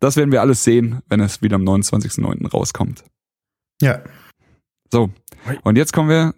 [0.00, 2.50] das werden wir alles sehen, wenn es wieder am 29.09.
[2.50, 3.04] rauskommt.
[3.80, 4.02] Ja.
[4.92, 5.10] So,
[5.62, 6.34] und jetzt kommen wir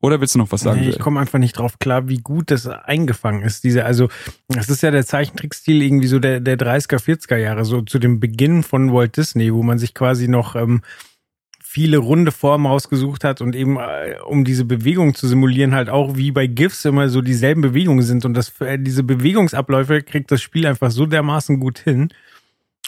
[0.00, 0.80] oder willst du noch was sagen?
[0.80, 3.64] Nee, ich komme einfach nicht drauf klar, wie gut das eingefangen ist.
[3.64, 4.08] Diese, also,
[4.48, 8.20] das ist ja der Zeichentrickstil irgendwie so der, der 30er, 40er Jahre, so zu dem
[8.20, 10.82] Beginn von Walt Disney, wo man sich quasi noch ähm,
[11.70, 16.16] viele runde Formen rausgesucht hat und eben, äh, um diese Bewegung zu simulieren, halt auch
[16.16, 18.24] wie bei GIFs immer so dieselben Bewegungen sind.
[18.24, 22.08] Und das, äh, diese Bewegungsabläufe kriegt das Spiel einfach so dermaßen gut hin.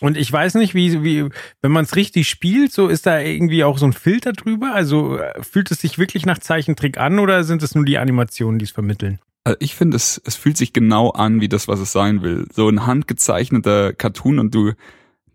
[0.00, 1.28] Und ich weiß nicht, wie, wie
[1.60, 4.72] wenn man es richtig spielt, so ist da irgendwie auch so ein Filter drüber.
[4.74, 8.58] Also äh, fühlt es sich wirklich nach Zeichentrick an oder sind es nur die Animationen,
[8.58, 9.18] die es vermitteln?
[9.44, 12.46] Also ich finde, es, es fühlt sich genau an wie das, was es sein will.
[12.52, 14.72] So ein handgezeichneter Cartoon und du,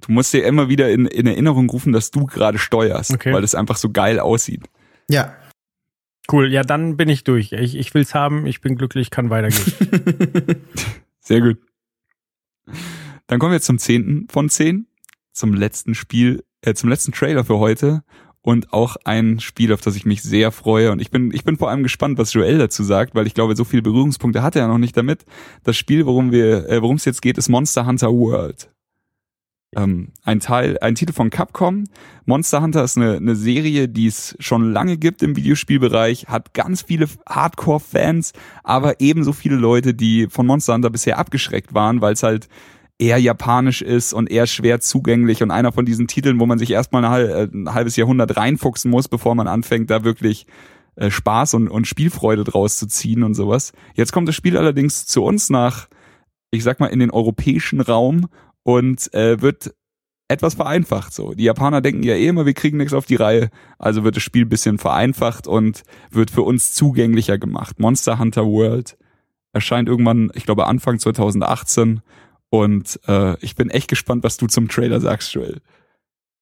[0.01, 3.33] du musst dir immer wieder in, in Erinnerung rufen, dass du gerade steuerst, okay.
[3.33, 4.63] weil es einfach so geil aussieht.
[5.09, 5.35] Ja.
[6.31, 7.51] Cool, ja, dann bin ich durch.
[7.51, 10.61] Ich, ich will's haben, ich bin glücklich, kann weitergehen.
[11.19, 11.57] Sehr gut.
[13.27, 14.87] Dann kommen wir zum zehnten von zehn,
[15.31, 18.03] zum letzten Spiel, äh, zum letzten Trailer für heute
[18.41, 20.91] und auch ein Spiel, auf das ich mich sehr freue.
[20.91, 23.55] Und ich bin, ich bin vor allem gespannt, was Joel dazu sagt, weil ich glaube,
[23.55, 25.25] so viele Berührungspunkte hat er noch nicht damit.
[25.63, 28.69] Das Spiel, worum wir, äh, worum es jetzt geht, ist Monster Hunter World.
[29.75, 31.85] Ähm, ein Teil, ein Titel von Capcom.
[32.25, 36.83] Monster Hunter ist eine, eine Serie, die es schon lange gibt im Videospielbereich, hat ganz
[36.83, 38.33] viele Hardcore-Fans,
[38.63, 42.47] aber ebenso viele Leute, die von Monster Hunter bisher abgeschreckt waren, weil es halt
[42.97, 46.71] eher japanisch ist und eher schwer zugänglich und einer von diesen Titeln, wo man sich
[46.71, 50.47] erstmal äh, ein halbes Jahrhundert reinfuchsen muss, bevor man anfängt, da wirklich
[50.95, 53.73] äh, Spaß und, und Spielfreude draus zu ziehen und sowas.
[53.95, 55.87] Jetzt kommt das Spiel allerdings zu uns nach,
[56.51, 58.27] ich sag mal, in den europäischen Raum
[58.63, 59.73] und äh, wird
[60.27, 61.33] etwas vereinfacht so.
[61.33, 64.23] Die Japaner denken ja eh immer, wir kriegen nichts auf die Reihe, also wird das
[64.23, 67.79] Spiel bisschen vereinfacht und wird für uns zugänglicher gemacht.
[67.79, 68.97] Monster Hunter World
[69.53, 72.01] erscheint irgendwann, ich glaube Anfang 2018
[72.61, 75.61] und äh, ich bin echt gespannt, was du zum Trailer sagst, Joel.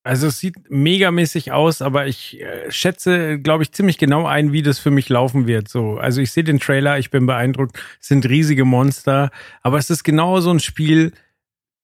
[0.05, 4.61] Also es sieht megamäßig aus, aber ich äh, schätze, glaube ich, ziemlich genau ein, wie
[4.61, 5.69] das für mich laufen wird.
[5.69, 9.31] So, also ich sehe den Trailer, ich bin beeindruckt, es sind riesige Monster,
[9.61, 11.13] aber es ist genau so ein Spiel,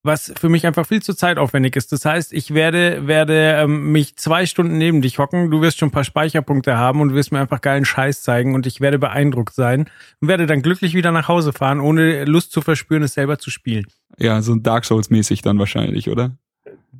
[0.03, 1.91] was für mich einfach viel zu zeitaufwendig ist.
[1.91, 5.89] Das heißt, ich werde, werde ähm, mich zwei Stunden neben dich hocken, du wirst schon
[5.89, 8.97] ein paar Speicherpunkte haben und du wirst mir einfach geilen Scheiß zeigen und ich werde
[8.97, 9.89] beeindruckt sein
[10.21, 13.51] und werde dann glücklich wieder nach Hause fahren, ohne Lust zu verspüren, es selber zu
[13.51, 13.87] spielen.
[14.17, 16.31] Ja, so Dark Souls-mäßig dann wahrscheinlich, oder?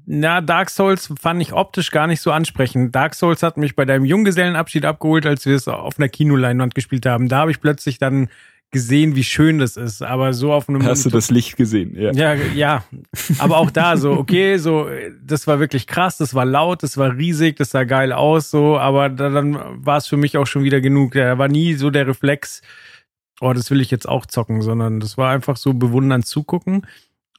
[0.06, 2.96] Na, Dark Souls fand ich optisch gar nicht so ansprechend.
[2.96, 7.06] Dark Souls hat mich bei deinem Junggesellenabschied abgeholt, als wir es auf einer Kinoleinwand gespielt
[7.06, 7.30] haben.
[7.30, 8.28] Da habe ich plötzlich dann
[8.72, 11.96] gesehen, wie schön das ist, aber so auf einem Hast du das Licht gesehen?
[11.96, 12.12] Ja.
[12.12, 12.84] ja, ja,
[13.40, 14.88] aber auch da so, okay, so
[15.24, 18.78] das war wirklich krass, das war laut, das war riesig, das sah geil aus so,
[18.78, 21.14] aber da, dann war es für mich auch schon wieder genug.
[21.14, 22.62] Da war nie so der Reflex,
[23.42, 26.86] oh, das will ich jetzt auch zocken, sondern das war einfach so bewundernd zugucken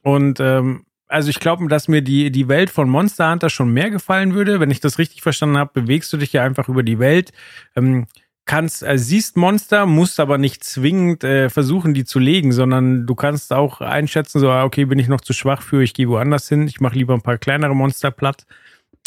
[0.03, 3.89] und ähm, also ich glaube, dass mir die, die Welt von Monster Hunter schon mehr
[3.89, 4.61] gefallen würde.
[4.61, 7.33] Wenn ich das richtig verstanden habe, bewegst du dich ja einfach über die Welt.
[7.75, 8.07] Ähm,
[8.45, 13.15] kannst, äh, siehst Monster, musst aber nicht zwingend äh, versuchen, die zu legen, sondern du
[13.15, 16.49] kannst auch einschätzen, so, ah, okay, bin ich noch zu schwach für, ich gehe woanders
[16.49, 18.45] hin, ich mache lieber ein paar kleinere Monster platt.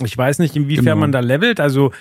[0.03, 0.97] Ich weiß nicht, inwiefern genau.
[0.97, 1.93] man da levelt, also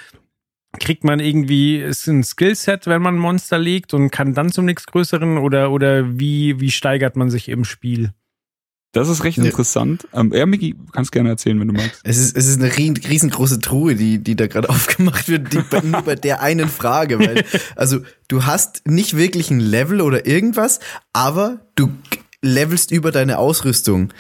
[0.80, 5.38] kriegt man irgendwie, ist ein Skillset, wenn man Monster legt und kann dann zum nächstgrößeren
[5.38, 8.14] oder, oder wie, wie steigert man sich im Spiel?
[8.94, 10.07] Das ist recht interessant.
[10.14, 11.99] Ähm, ja, Miki, kannst gerne erzählen, wenn du magst.
[12.03, 16.03] Es ist, es ist eine riesengroße Truhe, die, die da gerade aufgemacht wird, die, nur
[16.03, 17.18] bei der einen Frage.
[17.18, 17.44] Weil,
[17.76, 20.80] also, du hast nicht wirklich ein Level oder irgendwas,
[21.11, 21.90] aber du
[22.44, 24.14] levelst über deine Ausrüstung.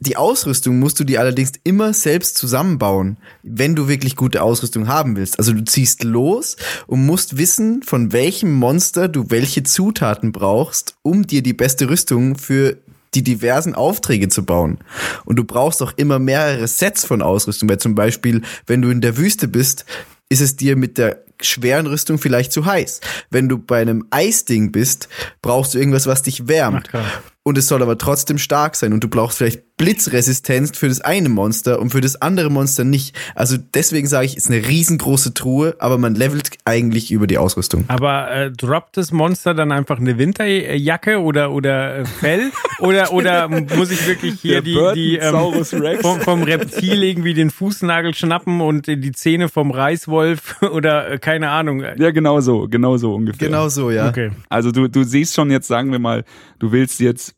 [0.00, 5.16] Die Ausrüstung musst du dir allerdings immer selbst zusammenbauen, wenn du wirklich gute Ausrüstung haben
[5.16, 5.38] willst.
[5.38, 6.56] Also du ziehst los
[6.86, 12.36] und musst wissen, von welchem Monster du welche Zutaten brauchst, um dir die beste Rüstung
[12.36, 12.78] für
[13.14, 14.78] die diversen Aufträge zu bauen.
[15.24, 19.00] Und du brauchst auch immer mehrere Sets von Ausrüstung, weil zum Beispiel, wenn du in
[19.00, 19.84] der Wüste bist,
[20.28, 23.00] ist es dir mit der schweren Rüstung vielleicht zu heiß.
[23.30, 25.08] Wenn du bei einem Eisding bist,
[25.42, 26.88] brauchst du irgendwas, was dich wärmt.
[26.92, 31.00] Ach, und es soll aber trotzdem stark sein und du brauchst vielleicht Blitzresistenz für das
[31.00, 33.16] eine Monster und für das andere Monster nicht.
[33.36, 37.84] Also deswegen sage ich, ist eine riesengroße Truhe, aber man levelt eigentlich über die Ausrüstung.
[37.86, 42.50] Aber äh, droppt das Monster dann einfach eine Winterjacke oder oder äh, Fell
[42.80, 45.64] oder oder muss ich wirklich hier die die ähm,
[46.00, 51.50] vom, vom Reptil irgendwie den Fußnagel schnappen und die Zähne vom Reißwolf oder äh, keine
[51.50, 51.84] Ahnung.
[51.96, 53.46] Ja, genau so, genau so ungefähr.
[53.46, 54.08] Genau so, ja.
[54.08, 54.32] Okay.
[54.48, 56.24] Also du du siehst schon jetzt sagen wir mal,
[56.58, 57.36] du willst jetzt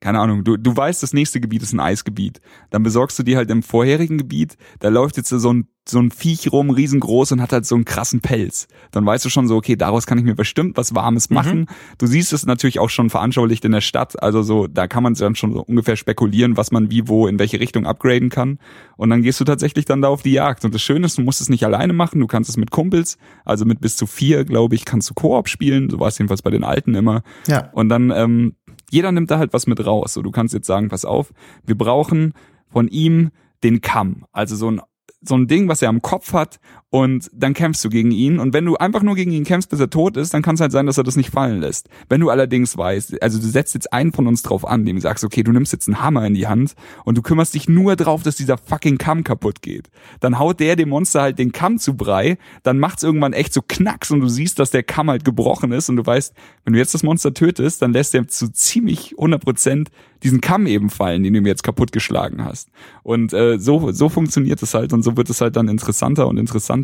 [0.00, 2.40] keine Ahnung, du, du weißt, das nächste Gebiet ist ein Eisgebiet.
[2.70, 6.10] Dann besorgst du dir halt im vorherigen Gebiet, da läuft jetzt so ein, so ein
[6.10, 8.68] Viech rum, riesengroß und hat halt so einen krassen Pelz.
[8.92, 11.34] Dann weißt du schon so, okay, daraus kann ich mir bestimmt was Warmes mhm.
[11.34, 11.58] machen.
[11.60, 11.66] Mhm.
[11.98, 14.22] Du siehst es natürlich auch schon veranschaulicht in der Stadt.
[14.22, 17.38] Also so, da kann man dann schon so ungefähr spekulieren, was man wie, wo, in
[17.38, 18.58] welche Richtung upgraden kann.
[18.96, 20.64] Und dann gehst du tatsächlich dann da auf die Jagd.
[20.64, 23.18] Und das Schöne ist, du musst es nicht alleine machen, du kannst es mit Kumpels,
[23.44, 25.90] also mit bis zu vier, glaube ich, kannst du Koop spielen.
[25.90, 27.22] So war es jedenfalls bei den Alten immer.
[27.46, 27.70] Ja.
[27.72, 28.54] Und dann, ähm,
[28.90, 30.14] jeder nimmt da halt was mit raus.
[30.14, 31.32] So, du kannst jetzt sagen, pass auf,
[31.64, 32.34] wir brauchen
[32.68, 33.30] von ihm
[33.62, 34.80] den Kamm, also so ein
[35.22, 36.60] so ein Ding, was er am Kopf hat
[36.90, 39.78] und dann kämpfst du gegen ihn und wenn du einfach nur gegen ihn kämpfst, bis
[39.78, 41.88] er tot ist, dann kann es halt sein, dass er das nicht fallen lässt.
[42.08, 45.02] Wenn du allerdings weißt, also du setzt jetzt einen von uns drauf an, dem du
[45.02, 47.94] sagst, okay, du nimmst jetzt einen Hammer in die Hand und du kümmerst dich nur
[47.94, 49.88] drauf, dass dieser fucking Kamm kaputt geht.
[50.18, 53.62] Dann haut der dem Monster halt den Kamm zu Brei, dann macht's irgendwann echt so
[53.62, 56.34] Knacks und du siehst, dass der Kamm halt gebrochen ist und du weißt,
[56.64, 59.90] wenn du jetzt das Monster tötest, dann lässt er zu ziemlich 100 Prozent
[60.22, 62.68] diesen Kamm eben fallen, den du mir jetzt kaputtgeschlagen hast.
[63.02, 66.36] Und äh, so, so funktioniert es halt und so wird es halt dann interessanter und
[66.36, 66.79] interessanter,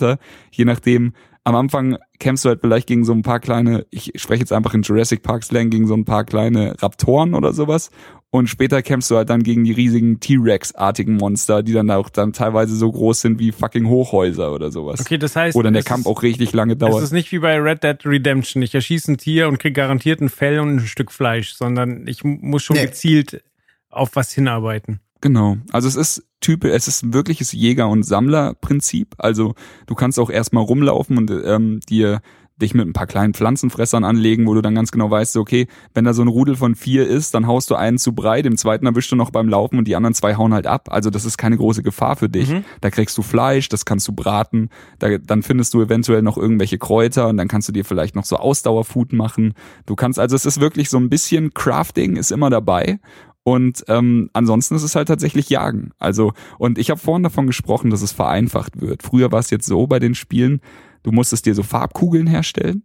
[0.51, 1.12] je nachdem,
[1.47, 4.74] am Anfang kämpfst du halt vielleicht gegen so ein paar kleine, ich spreche jetzt einfach
[4.74, 7.90] in Jurassic Park Slang, gegen so ein paar kleine Raptoren oder sowas.
[8.31, 12.32] Und später kämpfst du halt dann gegen die riesigen T-Rex-artigen Monster, die dann auch dann
[12.32, 15.01] teilweise so groß sind wie fucking Hochhäuser oder sowas.
[15.01, 15.56] Okay, das heißt.
[15.56, 16.97] Oder der Kampf auch richtig lange dauert.
[16.97, 18.60] Es ist nicht wie bei Red Dead Redemption.
[18.62, 22.24] Ich erschieße ein Tier und krieg garantiert ein Fell und ein Stück Fleisch, sondern ich
[22.24, 22.86] muss schon nee.
[22.86, 23.44] gezielt
[23.89, 25.01] auf was hinarbeiten.
[25.20, 25.56] Genau.
[25.72, 29.14] Also es ist Type, es ist ein wirkliches Jäger- und Sammlerprinzip.
[29.18, 29.55] Also
[29.86, 32.20] du kannst auch erstmal rumlaufen und ähm, dir
[32.60, 36.05] dich mit ein paar kleinen Pflanzenfressern anlegen, wo du dann ganz genau weißt, okay, wenn
[36.05, 38.86] da so ein Rudel von vier ist, dann haust du einen zu breit, dem zweiten
[38.86, 40.88] erwischst du noch beim Laufen und die anderen zwei hauen halt ab.
[40.90, 42.51] Also das ist keine große Gefahr für dich.
[42.51, 42.64] Mhm.
[42.80, 46.78] Da kriegst du Fleisch, das kannst du braten, da, dann findest du eventuell noch irgendwelche
[46.78, 49.52] Kräuter und dann kannst du dir vielleicht noch so Ausdauerfood machen.
[49.84, 52.98] Du kannst, also es ist wirklich so ein bisschen Crafting ist immer dabei
[53.47, 55.93] und ähm, ansonsten ist es halt tatsächlich Jagen.
[56.01, 59.05] Also, und ich habe vorhin davon gesprochen, dass es vereinfacht wird.
[59.05, 60.60] Früher war es jetzt so bei den Spielen,
[61.05, 62.82] du musstest dir so Farbkugeln herstellen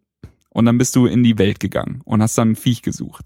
[0.51, 3.25] und dann bist du in die Welt gegangen und hast dann ein Viech gesucht.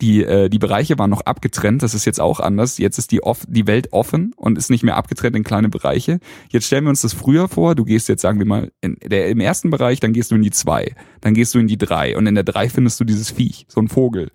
[0.00, 2.78] Die, äh, die Bereiche waren noch abgetrennt, das ist jetzt auch anders.
[2.78, 6.20] Jetzt ist die, off die Welt offen und ist nicht mehr abgetrennt in kleine Bereiche.
[6.50, 9.28] Jetzt stellen wir uns das früher vor, du gehst jetzt, sagen wir mal, in der,
[9.28, 12.16] im ersten Bereich, dann gehst du in die zwei, dann gehst du in die drei
[12.16, 14.30] und in der drei findest du dieses Viech, so ein Vogel.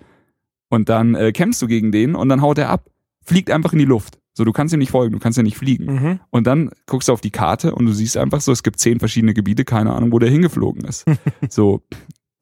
[0.72, 2.90] Und dann äh, kämpfst du gegen den und dann haut er ab.
[3.24, 4.18] Fliegt einfach in die Luft.
[4.34, 5.86] So, du kannst ihm nicht folgen, du kannst ja nicht fliegen.
[5.86, 6.20] Mhm.
[6.30, 8.98] Und dann guckst du auf die Karte und du siehst einfach so, es gibt zehn
[9.00, 11.06] verschiedene Gebiete, keine Ahnung, wo der hingeflogen ist.
[11.50, 11.84] so,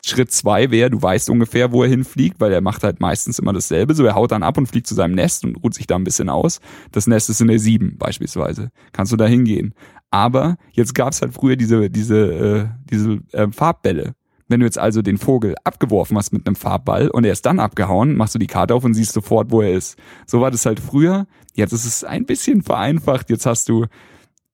[0.05, 3.51] Schritt zwei wäre, du weißt ungefähr, wo er hinfliegt, weil er macht halt meistens immer
[3.51, 3.95] dasselbe.
[3.95, 6.03] So, er haut dann ab und fliegt zu seinem Nest und ruht sich da ein
[6.03, 6.61] bisschen aus.
[6.91, 8.69] Das Nest ist in der sieben beispielsweise.
[8.91, 9.73] Kannst du da hingehen.
[10.11, 14.13] Aber jetzt gab's halt früher diese, diese, äh, diese äh, Farbbälle.
[14.49, 17.59] Wenn du jetzt also den Vogel abgeworfen hast mit einem Farbball und er ist dann
[17.59, 19.97] abgehauen, machst du die Karte auf und siehst sofort, wo er ist.
[20.25, 21.27] So war das halt früher.
[21.53, 23.29] Jetzt ist es ein bisschen vereinfacht.
[23.29, 23.85] Jetzt hast du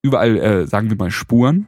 [0.02, 1.68] überall, äh, sagen wir mal, Spuren.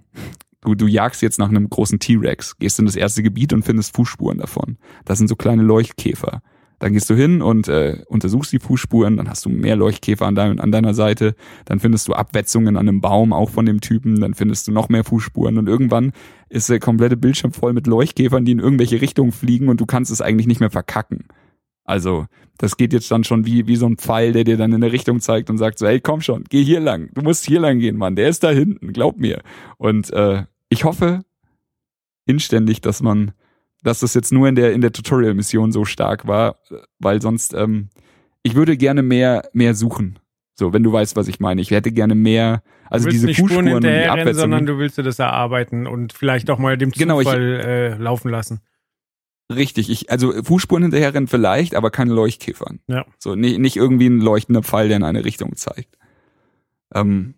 [0.61, 3.95] Du, du jagst jetzt nach einem großen T-Rex, gehst in das erste Gebiet und findest
[3.95, 4.77] Fußspuren davon.
[5.05, 6.41] Das sind so kleine Leuchtkäfer.
[6.79, 10.35] Dann gehst du hin und äh, untersuchst die Fußspuren, dann hast du mehr Leuchtkäfer an,
[10.35, 11.35] dein, an deiner Seite,
[11.65, 14.87] dann findest du Abwetzungen an einem Baum, auch von dem Typen, dann findest du noch
[14.87, 16.11] mehr Fußspuren und irgendwann
[16.49, 20.11] ist der komplette Bildschirm voll mit Leuchtkäfern, die in irgendwelche Richtungen fliegen und du kannst
[20.11, 21.25] es eigentlich nicht mehr verkacken.
[21.83, 22.25] Also,
[22.57, 24.91] das geht jetzt dann schon wie, wie so ein Pfeil, der dir dann in eine
[24.91, 27.79] Richtung zeigt und sagt so, hey, komm schon, geh hier lang, du musst hier lang
[27.79, 29.41] gehen, Mann, der ist da hinten, glaub mir.
[29.77, 31.21] Und äh, ich hoffe
[32.25, 33.31] inständig, dass man
[33.83, 36.57] dass das jetzt nur in der, in der Tutorial-Mission so stark war,
[36.99, 37.89] weil sonst, ähm,
[38.43, 40.19] ich würde gerne mehr, mehr suchen.
[40.55, 41.61] So, wenn du weißt, was ich meine.
[41.61, 44.97] Ich hätte gerne mehr, also diese nicht Fußspuren Spuren und die Abwärts sondern du willst
[44.97, 48.61] dir das erarbeiten und vielleicht auch mal dem Genau, ich- Zufall äh, laufen lassen.
[49.53, 52.79] Richtig, ich, also Fußspuren hinterherrennen vielleicht, aber keine Leuchtkäfern.
[52.87, 53.05] Ja.
[53.17, 55.97] So, nicht, nicht irgendwie ein leuchtender Pfeil, der in eine Richtung zeigt.
[56.93, 57.35] Ähm,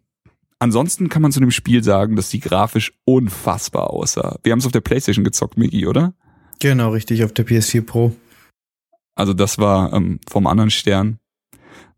[0.57, 4.40] ansonsten kann man zu dem Spiel sagen, dass die grafisch unfassbar aussah.
[4.44, 6.14] Wir haben es auf der Playstation gezockt, Migi, oder?
[6.60, 8.15] Genau, richtig, auf der PS4 Pro.
[9.15, 11.19] Also das war ähm, vom anderen Stern.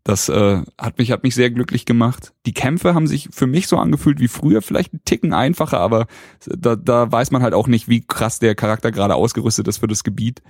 [0.04, 2.32] Das äh, hat mich hat mich sehr glücklich gemacht.
[2.46, 6.06] Die Kämpfe haben sich für mich so angefühlt wie früher, vielleicht ein Ticken einfacher, aber
[6.46, 9.86] da, da weiß man halt auch nicht, wie krass der Charakter gerade ausgerüstet ist für
[9.86, 10.42] das Gebiet.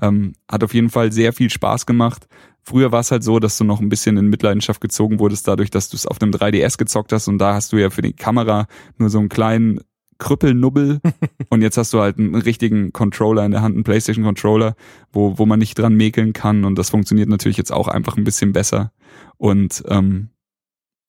[0.00, 2.28] Ähm, hat auf jeden Fall sehr viel Spaß gemacht.
[2.62, 5.70] Früher war es halt so, dass du noch ein bisschen in Mitleidenschaft gezogen wurdest, dadurch,
[5.70, 8.12] dass du es auf einem 3DS gezockt hast und da hast du ja für die
[8.12, 8.66] Kamera
[8.98, 9.80] nur so einen kleinen
[10.18, 11.00] Krüppelnubbel
[11.48, 14.74] und jetzt hast du halt einen richtigen Controller in der Hand, einen PlayStation Controller,
[15.12, 18.24] wo, wo man nicht dran mäkeln kann und das funktioniert natürlich jetzt auch einfach ein
[18.24, 18.92] bisschen besser.
[19.36, 20.30] Und ähm,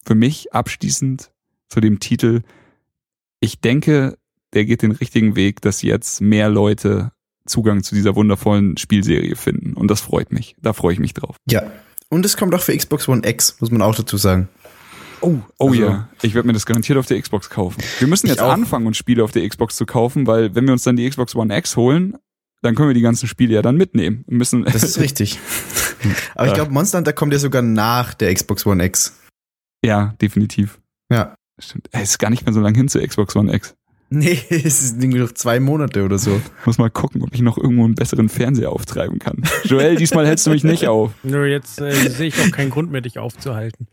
[0.05, 1.31] für mich abschließend
[1.67, 2.41] zu dem Titel,
[3.39, 4.17] ich denke,
[4.53, 7.11] der geht den richtigen Weg, dass jetzt mehr Leute
[7.45, 10.55] Zugang zu dieser wundervollen Spielserie finden und das freut mich.
[10.61, 11.35] Da freue ich mich drauf.
[11.49, 11.63] Ja.
[12.11, 14.49] Und es kommt auch für Xbox One X, muss man auch dazu sagen.
[15.21, 17.81] Oh, oh Also- ja, ich werde mir das garantiert auf der Xbox kaufen.
[17.99, 18.51] Wir müssen jetzt auch.
[18.51, 21.35] anfangen, uns Spiele auf der Xbox zu kaufen, weil wenn wir uns dann die Xbox
[21.35, 22.17] One X holen,
[22.61, 24.23] dann können wir die ganzen Spiele ja dann mitnehmen.
[24.27, 25.39] Wir müssen Das ist richtig.
[26.35, 29.17] Aber ich glaube, Monster Hunter kommt ja sogar nach der Xbox One X.
[29.85, 30.79] ja, definitiv.
[31.11, 31.35] Ja.
[31.61, 31.89] Stimmt.
[31.91, 33.75] Es ist gar nicht mehr so lange hin zur Xbox One X.
[34.11, 36.41] Nee, es ist irgendwie noch zwei Monate oder so.
[36.65, 39.43] Muss mal gucken, ob ich noch irgendwo einen besseren Fernseher auftreiben kann.
[39.65, 41.11] Joel, diesmal hältst du mich nicht auf.
[41.23, 43.87] Nur jetzt äh, sehe ich auch keinen Grund mehr, dich aufzuhalten.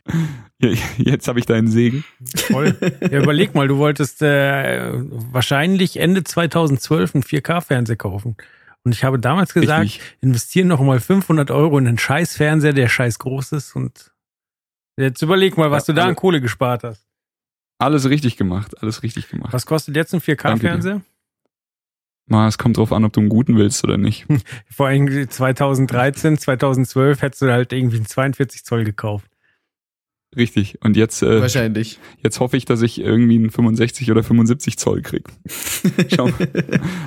[0.59, 2.03] Ja, Jetzt habe ich deinen Segen.
[2.35, 2.75] Voll.
[3.03, 8.37] Ja, überleg mal, du wolltest äh, wahrscheinlich Ende 2012 einen 4K-Fernseher kaufen.
[8.85, 12.89] Und ich habe damals gesagt, investieren noch mal 500 Euro in einen scheiß Fernseher, der
[12.89, 13.77] scheiß groß ist.
[13.77, 14.13] Und
[14.97, 17.03] jetzt überleg mal, was Ja, du da also- an Kohle gespart hast.
[17.79, 19.53] Alles richtig gemacht, alles richtig gemacht.
[19.53, 21.03] Was kostet jetzt ein Danke 4K-Fernseher?
[22.29, 24.27] Mal, es kommt drauf an, ob du einen guten willst oder nicht.
[24.71, 29.31] Vor allem 2013, 2012 hättest du halt irgendwie einen 42 Zoll gekauft.
[30.37, 30.79] Richtig.
[30.83, 31.99] Und jetzt, äh, Wahrscheinlich.
[32.23, 35.25] jetzt hoffe ich, dass ich irgendwie einen 65 oder 75 Zoll krieg.
[36.15, 36.29] Schau.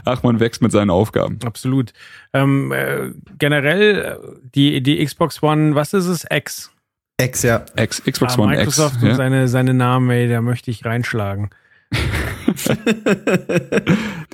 [0.06, 1.38] Ach, man wächst mit seinen Aufgaben.
[1.44, 1.91] Absolut.
[2.34, 6.26] Ähm, äh, generell äh, die, die Xbox One, was ist es?
[6.32, 6.72] X.
[7.20, 7.66] X, ja.
[7.76, 9.04] X, Xbox Ah, One Microsoft X.
[9.04, 9.16] und Ja?
[9.16, 11.50] seine, seine Namen, ey, da möchte ich reinschlagen.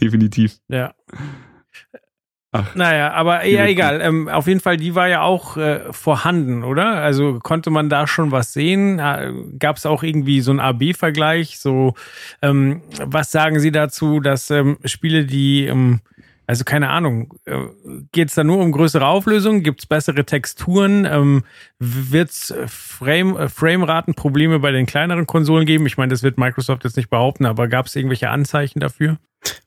[0.01, 0.57] Definitiv.
[0.67, 0.93] Ja.
[2.51, 2.73] Ach.
[2.73, 3.99] Naja, aber ja, egal.
[4.01, 7.01] Ähm, auf jeden Fall, die war ja auch äh, vorhanden, oder?
[7.01, 8.97] Also konnte man da schon was sehen?
[9.59, 11.59] Gab es auch irgendwie so einen AB-Vergleich?
[11.59, 11.95] So,
[12.41, 15.99] ähm, was sagen Sie dazu, dass ähm, Spiele, die, ähm,
[16.47, 17.57] also keine Ahnung, äh,
[18.11, 19.63] geht es da nur um größere Auflösung?
[19.63, 21.05] Gibt es bessere Texturen?
[21.05, 21.43] Ähm,
[21.79, 25.85] Wird es Frame, äh, Frameratenprobleme bei den kleineren Konsolen geben?
[25.85, 29.17] Ich meine, das wird Microsoft jetzt nicht behaupten, aber gab es irgendwelche Anzeichen dafür?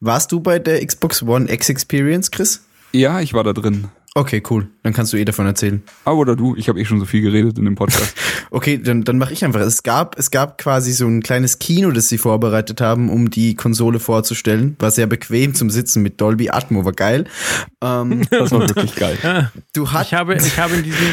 [0.00, 2.64] Warst du bei der Xbox One X Experience, Chris?
[2.92, 3.88] Ja, ich war da drin.
[4.14, 4.68] Okay, cool.
[4.82, 5.82] Dann kannst du eh davon erzählen.
[6.04, 6.56] Ah, oder du?
[6.56, 8.16] Ich habe eh schon so viel geredet in dem Podcast.
[8.50, 9.60] Okay, dann, dann mache ich einfach.
[9.60, 13.54] Es gab, es gab quasi so ein kleines Kino, das sie vorbereitet haben, um die
[13.54, 14.74] Konsole vorzustellen.
[14.78, 17.26] War sehr bequem zum Sitzen mit Dolby Atmo, war geil.
[17.84, 19.52] Ähm, Das war wirklich geil.
[19.74, 21.06] du hast Ich habe, ich habe in diesem,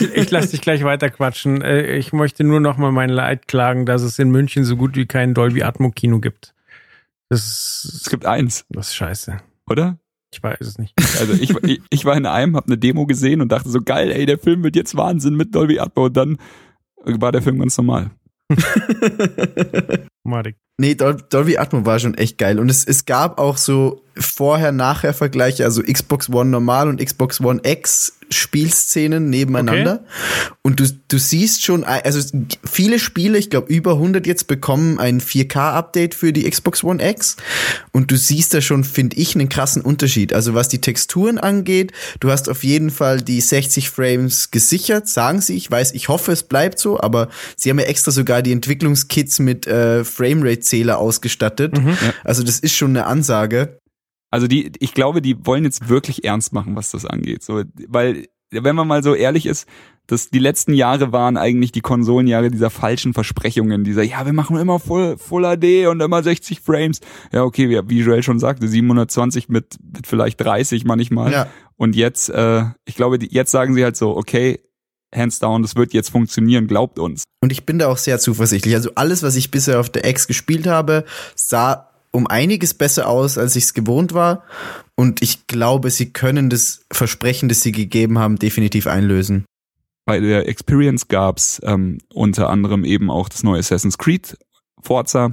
[0.14, 1.62] ich lasse dich gleich weiter quatschen.
[1.62, 4.94] Äh, Ich möchte nur noch mal mein Leid klagen, dass es in München so gut
[4.94, 6.52] wie kein Dolby Atmo Kino gibt.
[7.30, 9.38] Das Es gibt eins, das ist scheiße.
[9.66, 9.96] oder?
[10.32, 10.94] Ich weiß es nicht.
[11.20, 14.10] Also ich, ich, ich war in einem, habe eine Demo gesehen und dachte so geil,
[14.10, 16.38] ey, der Film wird jetzt Wahnsinn mit Dolby Atmo und dann
[17.04, 18.10] war der Film ganz normal.
[20.24, 20.56] Madig.
[20.78, 22.58] Nee, Dol Dolby Atmo war schon echt geil.
[22.58, 28.14] Und es, es gab auch so Vorher-Nachher-Vergleiche, also Xbox One normal und Xbox One X
[28.32, 30.04] Spielszenen nebeneinander.
[30.62, 32.20] Und du, du siehst schon, also
[32.64, 37.36] viele Spiele, ich glaube über 100 jetzt bekommen ein 4K-Update für die Xbox One X.
[37.92, 40.32] Und du siehst da schon, finde ich, einen krassen Unterschied.
[40.32, 45.40] Also was die Texturen angeht, du hast auf jeden Fall die 60 Frames gesichert, sagen
[45.40, 45.56] sie.
[45.56, 49.38] Ich weiß, ich hoffe, es bleibt so, aber sie haben ja extra sogar die Entwicklungskits
[49.38, 51.74] mit äh, Framerate-Zähler ausgestattet.
[52.24, 53.81] Also das ist schon eine Ansage.
[54.32, 57.42] Also die, ich glaube, die wollen jetzt wirklich ernst machen, was das angeht.
[57.42, 59.68] So, weil, wenn man mal so ehrlich ist,
[60.06, 64.56] dass die letzten Jahre waren eigentlich die Konsolenjahre dieser falschen Versprechungen, dieser, ja, wir machen
[64.56, 67.00] immer Full, Full HD und immer 60 Frames.
[67.30, 71.30] Ja, okay, wie, wie Joel schon sagte, 720 mit, mit vielleicht 30 manchmal.
[71.30, 71.46] Ja.
[71.76, 74.60] Und jetzt, äh, ich glaube, die, jetzt sagen sie halt so, okay,
[75.14, 77.24] hands down, das wird jetzt funktionieren, glaubt uns.
[77.42, 78.74] Und ich bin da auch sehr zuversichtlich.
[78.74, 81.04] Also alles, was ich bisher auf der X gespielt habe,
[81.34, 84.44] sah um einiges besser aus, als ich es gewohnt war.
[84.94, 89.46] Und ich glaube, sie können das Versprechen, das sie gegeben haben, definitiv einlösen.
[90.04, 94.36] bei der Experience gab's ähm, unter anderem eben auch das neue Assassin's Creed
[94.82, 95.32] Forza,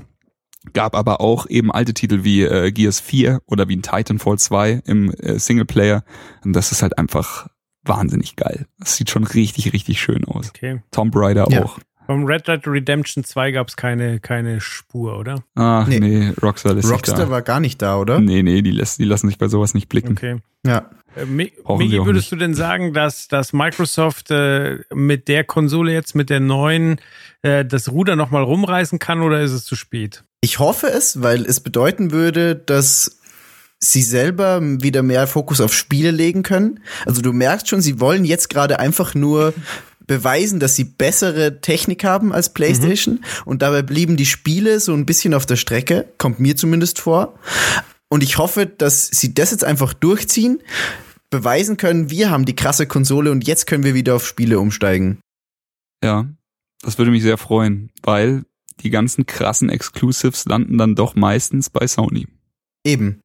[0.73, 4.84] gab aber auch eben alte Titel wie äh, Gears 4 oder wie ein Titanfall 2
[4.85, 6.03] im äh, Singleplayer.
[6.43, 7.47] Und das ist halt einfach
[7.84, 8.68] wahnsinnig geil.
[8.77, 10.49] Das sieht schon richtig, richtig schön aus.
[10.49, 10.84] Okay.
[10.91, 11.64] Tomb Raider ja.
[11.64, 11.80] auch.
[12.10, 15.44] Vom Red Dead Redemption 2 gab es keine, keine Spur, oder?
[15.53, 17.30] Ach nee, nee Rockstar lässt Rockstar da.
[17.30, 18.19] war gar nicht da, oder?
[18.19, 20.14] Nee, nee, die, lässt, die lassen sich bei sowas nicht blicken.
[20.14, 20.38] Okay.
[20.65, 20.90] Ja.
[21.15, 21.53] Äh, Migi,
[22.03, 26.99] würdest du denn sagen, dass, dass Microsoft äh, mit der Konsole jetzt, mit der neuen,
[27.44, 30.23] äh, das Ruder nochmal rumreißen kann oder ist es zu spät?
[30.41, 33.19] Ich hoffe es, weil es bedeuten würde, dass
[33.77, 36.80] sie selber wieder mehr Fokus auf Spiele legen können.
[37.06, 39.53] Also du merkst schon, sie wollen jetzt gerade einfach nur
[40.10, 43.23] beweisen, dass sie bessere Technik haben als PlayStation mhm.
[43.45, 47.38] und dabei blieben die Spiele so ein bisschen auf der Strecke, kommt mir zumindest vor.
[48.10, 50.64] Und ich hoffe, dass sie das jetzt einfach durchziehen,
[51.30, 55.19] beweisen können, wir haben die krasse Konsole und jetzt können wir wieder auf Spiele umsteigen.
[56.03, 56.27] Ja,
[56.81, 58.45] das würde mich sehr freuen, weil
[58.80, 62.26] die ganzen krassen Exclusives landen dann doch meistens bei Sony.
[62.84, 63.22] Eben.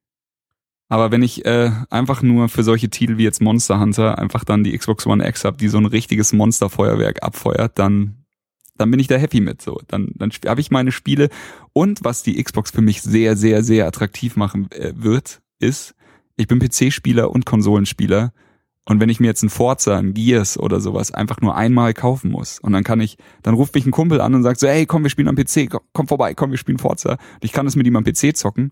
[0.88, 4.64] Aber wenn ich äh, einfach nur für solche Titel wie jetzt Monster Hunter einfach dann
[4.64, 8.24] die Xbox One X habe, die so ein richtiges Monsterfeuerwerk abfeuert, dann
[8.76, 9.80] dann bin ich da happy mit so.
[9.86, 11.30] Dann dann habe ich meine Spiele
[11.72, 15.94] und was die Xbox für mich sehr sehr sehr attraktiv machen äh, wird, ist
[16.36, 18.32] ich bin PC-Spieler und Konsolenspieler
[18.86, 22.30] und wenn ich mir jetzt ein Forza, ein Gears oder sowas einfach nur einmal kaufen
[22.30, 24.84] muss und dann kann ich, dann ruft mich ein Kumpel an und sagt so, hey,
[24.84, 27.12] komm, wir spielen am PC, komm, komm vorbei, komm, wir spielen Forza.
[27.12, 28.70] Und ich kann es mit ihm am PC zocken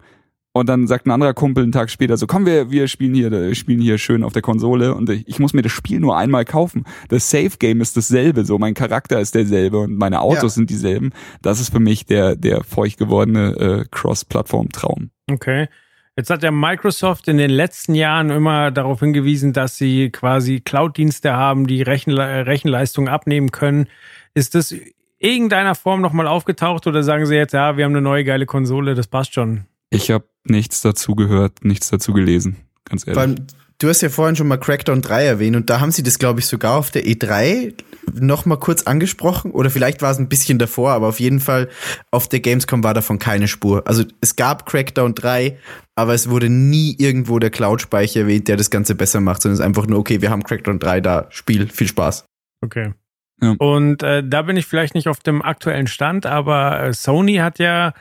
[0.52, 3.30] und dann sagt ein anderer Kumpel einen Tag später so, komm, wir, wir spielen hier,
[3.30, 6.16] wir spielen hier schön auf der Konsole und ich, ich muss mir das Spiel nur
[6.16, 6.84] einmal kaufen.
[7.08, 10.48] Das Safe Game ist dasselbe, so mein Charakter ist derselbe und meine Autos ja.
[10.50, 11.10] sind dieselben.
[11.40, 15.10] Das ist für mich der, der feucht gewordene äh, Cross-Plattform-Traum.
[15.30, 15.68] Okay.
[16.16, 21.32] Jetzt hat ja Microsoft in den letzten Jahren immer darauf hingewiesen, dass sie quasi Cloud-Dienste
[21.32, 23.86] haben, die Rechenle Rechenleistung abnehmen können.
[24.34, 24.74] Ist das
[25.18, 28.94] irgendeiner Form nochmal aufgetaucht oder sagen sie jetzt, ja, wir haben eine neue geile Konsole,
[28.94, 29.64] das passt schon?
[29.94, 33.16] Ich habe nichts dazu gehört, nichts dazu gelesen, ganz ehrlich.
[33.16, 33.36] Weil
[33.78, 36.40] du hast ja vorhin schon mal Crackdown 3 erwähnt und da haben sie das, glaube
[36.40, 37.74] ich, sogar auf der E3
[38.14, 41.68] noch mal kurz angesprochen oder vielleicht war es ein bisschen davor, aber auf jeden Fall
[42.10, 43.86] auf der Gamescom war davon keine Spur.
[43.86, 45.58] Also es gab Crackdown 3,
[45.94, 49.60] aber es wurde nie irgendwo der Cloud-Speicher erwähnt, der das Ganze besser macht, sondern es
[49.60, 52.24] ist einfach nur, okay, wir haben Crackdown 3 da, Spiel, viel Spaß.
[52.64, 52.92] Okay.
[53.40, 53.54] Ja.
[53.58, 57.58] Und äh, da bin ich vielleicht nicht auf dem aktuellen Stand, aber äh, Sony hat
[57.58, 57.92] ja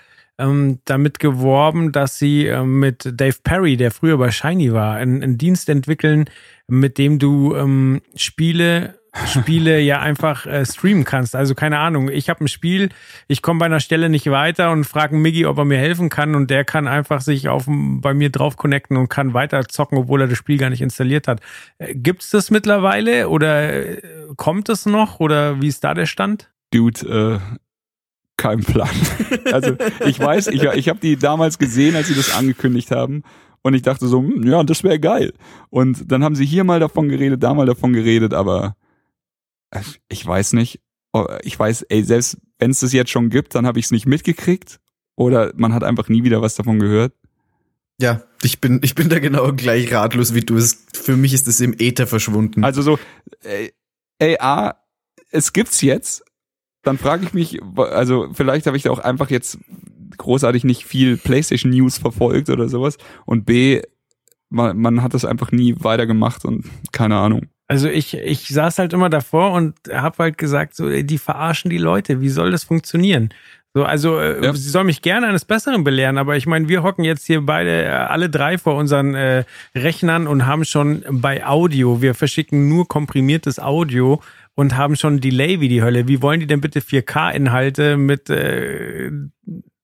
[0.41, 5.23] ähm, damit geworben, dass sie äh, mit Dave Perry, der früher bei Shiny war, einen,
[5.23, 6.25] einen Dienst entwickeln,
[6.67, 8.95] mit dem du ähm, Spiele
[9.27, 11.35] Spiele ja einfach äh, streamen kannst.
[11.35, 12.89] Also keine Ahnung, ich habe ein Spiel,
[13.27, 16.35] ich komme bei einer Stelle nicht weiter und frage Miggy, ob er mir helfen kann
[16.35, 20.21] und der kann einfach sich auf bei mir drauf connecten und kann weiter zocken, obwohl
[20.21, 21.41] er das Spiel gar nicht installiert hat.
[21.77, 24.01] Äh, gibt's das mittlerweile oder äh,
[24.37, 26.49] kommt es noch oder wie ist da der Stand?
[26.73, 27.57] Dude, äh,
[28.41, 28.89] kein Plan.
[29.51, 33.23] Also ich weiß, ich, ich habe die damals gesehen, als sie das angekündigt haben.
[33.63, 35.33] Und ich dachte so, hm, ja, das wäre geil.
[35.69, 38.75] Und dann haben sie hier mal davon geredet, da mal davon geredet, aber
[40.09, 40.79] ich weiß nicht.
[41.13, 43.91] Oh, ich weiß, ey, selbst wenn es das jetzt schon gibt, dann habe ich es
[43.91, 44.79] nicht mitgekriegt.
[45.15, 47.13] Oder man hat einfach nie wieder was davon gehört.
[47.99, 50.55] Ja, ich bin, ich bin da genau gleich ratlos wie du.
[50.57, 52.63] Es, für mich ist es im Äther verschwunden.
[52.63, 52.99] Also so,
[53.41, 53.73] ey,
[54.19, 54.75] ey A,
[55.29, 56.23] es gibt's jetzt,
[56.83, 59.59] dann frage ich mich, also vielleicht habe ich da auch einfach jetzt
[60.17, 62.97] großartig nicht viel PlayStation News verfolgt oder sowas.
[63.25, 63.81] Und B,
[64.49, 67.47] man, man hat das einfach nie weitergemacht und keine Ahnung.
[67.67, 71.77] Also ich, ich saß halt immer davor und habe halt gesagt, so, die verarschen die
[71.77, 73.29] Leute, wie soll das funktionieren?
[73.73, 74.53] So, also äh, ja.
[74.53, 77.85] sie soll mich gerne eines Besseren belehren, aber ich meine, wir hocken jetzt hier beide,
[77.85, 82.89] äh, alle drei vor unseren äh, Rechnern und haben schon bei Audio, wir verschicken nur
[82.89, 84.21] komprimiertes Audio
[84.55, 86.07] und haben schon Delay wie die Hölle.
[86.07, 89.11] Wie wollen die denn bitte 4K-Inhalte mit äh,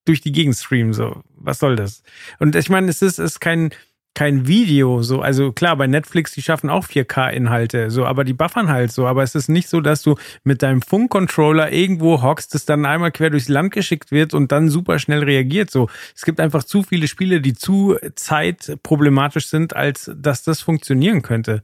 [0.05, 0.93] durch die Gegend streamen?
[0.93, 2.03] So, was soll das?
[2.39, 3.71] Und ich meine, es ist, ist kein
[4.17, 8.67] kein Video, so, also klar, bei Netflix, die schaffen auch 4K-Inhalte, so, aber die buffern
[8.67, 12.65] halt so, aber es ist nicht so, dass du mit deinem Funkcontroller irgendwo hockst, das
[12.65, 15.87] dann einmal quer durchs Land geschickt wird und dann super schnell reagiert, so.
[16.15, 21.61] Es gibt einfach zu viele Spiele, die zu zeitproblematisch sind, als dass das funktionieren könnte.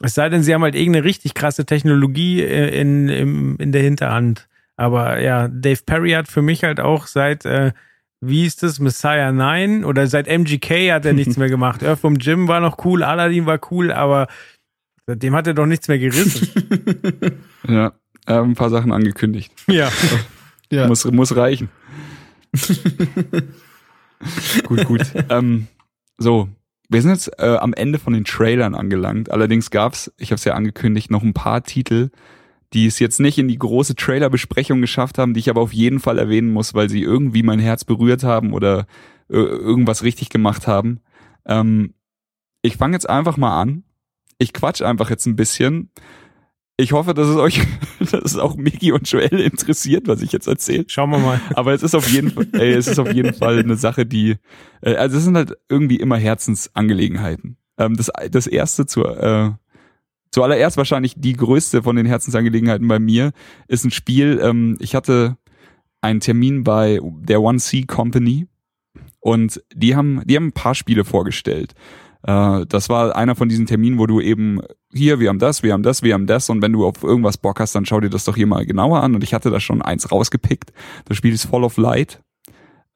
[0.00, 3.82] Es sei denn, sie haben halt irgendeine richtig krasse Technologie äh, in, in, in der
[3.82, 4.48] Hinterhand.
[4.76, 7.72] Aber ja, Dave Perry hat für mich halt auch seit, äh,
[8.20, 11.82] wie ist das, Messiah 9 oder seit MGK hat er nichts mehr gemacht.
[11.82, 14.28] Earth vom Jim war noch cool, Aladdin war cool, aber
[15.06, 16.48] seitdem hat er doch nichts mehr gerissen.
[17.68, 17.92] ja,
[18.26, 19.52] äh, ein paar Sachen angekündigt.
[19.66, 19.90] Ja.
[20.70, 20.86] ja.
[20.86, 21.70] Muss, muss reichen.
[24.64, 25.02] gut, gut.
[25.28, 25.66] Ähm,
[26.18, 26.48] so,
[26.88, 29.30] wir sind jetzt äh, am Ende von den Trailern angelangt.
[29.30, 32.10] Allerdings gab's, ich habe es ja angekündigt, noch ein paar Titel,
[32.72, 36.00] die es jetzt nicht in die große Trailer-Besprechung geschafft haben, die ich aber auf jeden
[36.00, 38.86] Fall erwähnen muss, weil sie irgendwie mein Herz berührt haben oder
[39.30, 41.00] äh, irgendwas richtig gemacht haben.
[41.46, 41.94] Ähm,
[42.62, 43.84] ich fange jetzt einfach mal an.
[44.38, 45.90] Ich quatsch einfach jetzt ein bisschen.
[46.80, 47.60] Ich hoffe, dass es euch,
[47.98, 50.84] dass es auch Miki und Joel interessiert, was ich jetzt erzähle.
[50.86, 51.40] Schauen wir mal.
[51.54, 54.36] Aber es ist auf jeden Fall, ey, es ist auf jeden Fall eine Sache, die,
[54.80, 57.56] äh, also es sind halt irgendwie immer Herzensangelegenheiten.
[57.78, 59.50] Ähm, das, das erste zur, äh,
[60.30, 63.32] zuallererst wahrscheinlich die größte von den Herzensangelegenheiten bei mir
[63.66, 64.38] ist ein Spiel.
[64.40, 65.36] Ähm, ich hatte
[66.00, 68.46] einen Termin bei der One C Company
[69.18, 71.74] und die haben, die haben ein paar Spiele vorgestellt.
[72.22, 74.60] Äh, das war einer von diesen Terminen, wo du eben
[74.92, 77.38] hier, wir haben das, wir haben das, wir haben das und wenn du auf irgendwas
[77.38, 79.60] Bock hast, dann schau dir das doch hier mal genauer an und ich hatte da
[79.60, 80.72] schon eins rausgepickt.
[81.04, 82.20] Das Spiel ist Fall of Light,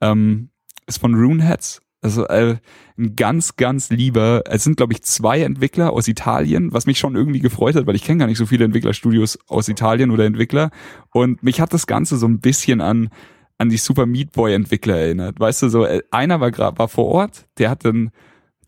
[0.01, 0.49] ähm,
[0.87, 1.81] ist von Runeheads.
[2.01, 2.57] Also äh,
[2.97, 7.15] ein ganz, ganz lieber, es sind glaube ich zwei Entwickler aus Italien, was mich schon
[7.15, 10.69] irgendwie gefreut hat, weil ich kenne gar nicht so viele Entwicklerstudios aus Italien oder Entwickler
[11.13, 13.09] und mich hat das Ganze so ein bisschen an
[13.57, 15.39] an die Super Meat Boy Entwickler erinnert.
[15.39, 18.11] Weißt du, so äh, einer war war vor Ort, der hat dann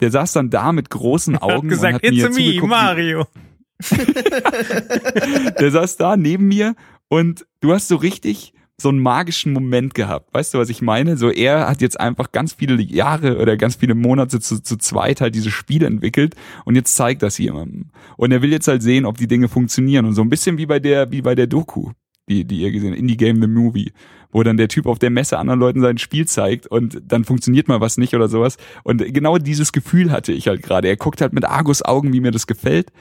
[0.02, 3.26] der saß dann da mit großen Augen gesagt, und hat It's mir me, Mario.
[5.60, 6.76] der saß da neben mir
[7.10, 10.34] und du hast so richtig so einen magischen Moment gehabt.
[10.34, 11.16] Weißt du, was ich meine?
[11.16, 15.22] So, er hat jetzt einfach ganz viele Jahre oder ganz viele Monate zu, zu zweit
[15.22, 17.92] halt diese Spiele entwickelt und jetzt zeigt das jemandem.
[18.18, 20.66] Und er will jetzt halt sehen, ob die Dinge funktionieren und so ein bisschen wie
[20.66, 21.92] bei der, wie bei der Doku,
[22.30, 23.92] die, die ihr gesehen habt, Indie Game The Movie
[24.36, 27.70] wo dann der Typ auf der Messe anderen Leuten sein Spiel zeigt und dann funktioniert
[27.70, 28.58] mal was nicht oder sowas.
[28.84, 30.90] Und genau dieses Gefühl hatte ich halt gerade.
[30.90, 32.92] Er guckt halt mit Argus Augen, wie mir das gefällt.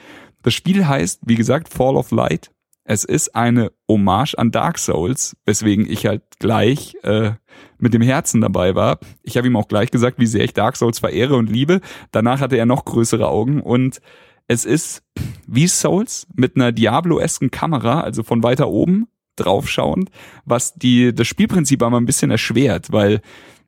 [0.43, 2.51] Das Spiel heißt, wie gesagt, Fall of Light.
[2.85, 7.31] Es ist eine Hommage an Dark Souls, weswegen ich halt gleich äh,
[7.79, 8.99] mit dem Herzen dabei war.
[9.21, 11.81] Ich habe ihm auch gleich gesagt, wie sehr ich Dark Souls verehre und liebe.
[12.11, 13.99] Danach hatte er noch größere Augen und
[14.47, 15.03] es ist
[15.47, 20.09] wie Souls mit einer Diablo-esken Kamera, also von weiter oben draufschauend,
[20.45, 23.21] was die das Spielprinzip aber ein bisschen erschwert, weil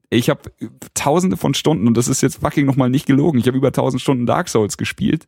[0.09, 0.51] ich habe
[0.93, 3.39] tausende von Stunden und das ist jetzt fucking nochmal nicht gelogen.
[3.39, 5.25] Ich habe über tausend Stunden Dark Souls gespielt,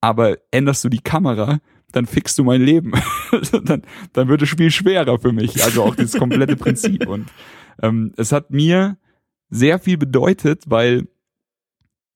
[0.00, 1.60] aber änderst du die Kamera,
[1.92, 2.92] dann fixst du mein Leben.
[3.64, 3.82] dann,
[4.12, 5.62] dann wird das Spiel schwerer für mich.
[5.62, 7.06] Also auch das komplette Prinzip.
[7.06, 7.26] Und
[7.82, 8.98] ähm, es hat mir
[9.50, 11.08] sehr viel bedeutet, weil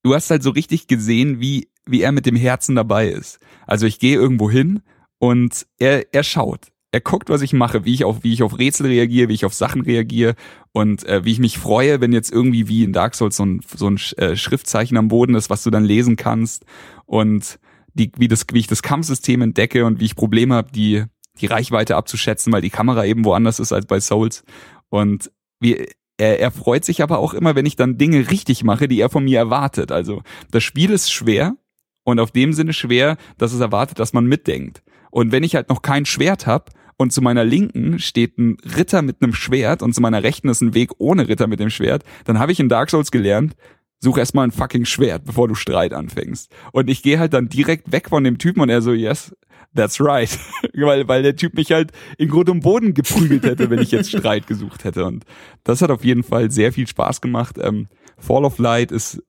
[0.02, 3.38] du hast halt so richtig gesehen, wie, wie er mit dem Herzen dabei ist.
[3.66, 4.82] Also ich gehe irgendwo hin
[5.18, 8.58] und er, er schaut er guckt, was ich mache, wie ich auf, wie ich auf
[8.58, 10.34] Rätsel reagiere, wie ich auf Sachen reagiere
[10.72, 13.60] und äh, wie ich mich freue, wenn jetzt irgendwie wie in Dark Souls so ein,
[13.76, 16.64] so ein äh, Schriftzeichen am Boden ist, was du dann lesen kannst
[17.06, 17.60] und
[17.94, 21.04] die, wie, das, wie ich das Kampfsystem entdecke und wie ich Probleme habe, die,
[21.40, 24.44] die Reichweite abzuschätzen, weil die Kamera eben woanders ist als bei Souls.
[24.88, 25.86] Und wie,
[26.16, 29.10] er, er freut sich aber auch immer, wenn ich dann Dinge richtig mache, die er
[29.10, 29.92] von mir erwartet.
[29.92, 31.56] Also das Spiel ist schwer
[32.04, 34.82] und auf dem Sinne schwer, dass es erwartet, dass man mitdenkt.
[35.10, 36.66] Und wenn ich halt noch kein Schwert habe,
[37.00, 40.60] und zu meiner Linken steht ein Ritter mit einem Schwert und zu meiner Rechten ist
[40.60, 43.56] ein Weg ohne Ritter mit dem Schwert, dann habe ich in Dark Souls gelernt,
[44.00, 46.52] such erstmal ein fucking Schwert, bevor du Streit anfängst.
[46.72, 49.34] Und ich gehe halt dann direkt weg von dem Typen und er so, yes,
[49.74, 50.38] that's right.
[50.74, 54.10] weil, weil der Typ mich halt in Grund und Boden geprügelt hätte, wenn ich jetzt
[54.10, 55.06] Streit gesucht hätte.
[55.06, 55.24] Und
[55.64, 57.56] das hat auf jeden Fall sehr viel Spaß gemacht.
[57.58, 57.88] Ähm,
[58.18, 59.22] Fall of Light ist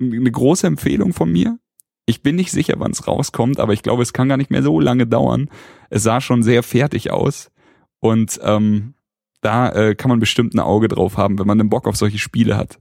[0.00, 1.60] eine große Empfehlung von mir.
[2.08, 4.62] Ich bin nicht sicher, wann es rauskommt, aber ich glaube, es kann gar nicht mehr
[4.62, 5.50] so lange dauern.
[5.90, 7.50] Es sah schon sehr fertig aus
[8.00, 8.94] und ähm,
[9.42, 12.18] da äh, kann man bestimmt ein Auge drauf haben, wenn man den Bock auf solche
[12.18, 12.78] Spiele hat.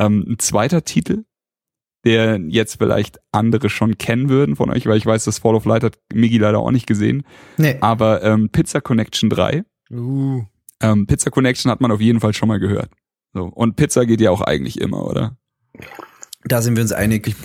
[0.00, 1.26] Ähm, ein zweiter Titel,
[2.04, 5.64] der jetzt vielleicht andere schon kennen würden von euch, weil ich weiß, das Fall of
[5.64, 7.22] Light hat Migi leider auch nicht gesehen.
[7.56, 7.76] Nee.
[7.80, 9.62] Aber ähm, Pizza Connection 3.
[9.92, 10.42] Uh.
[10.80, 12.90] Ähm, Pizza Connection hat man auf jeden Fall schon mal gehört.
[13.32, 13.44] So.
[13.44, 15.36] Und Pizza geht ja auch eigentlich immer, oder?
[16.42, 17.28] Da sind wir uns einig.
[17.28, 17.36] Ich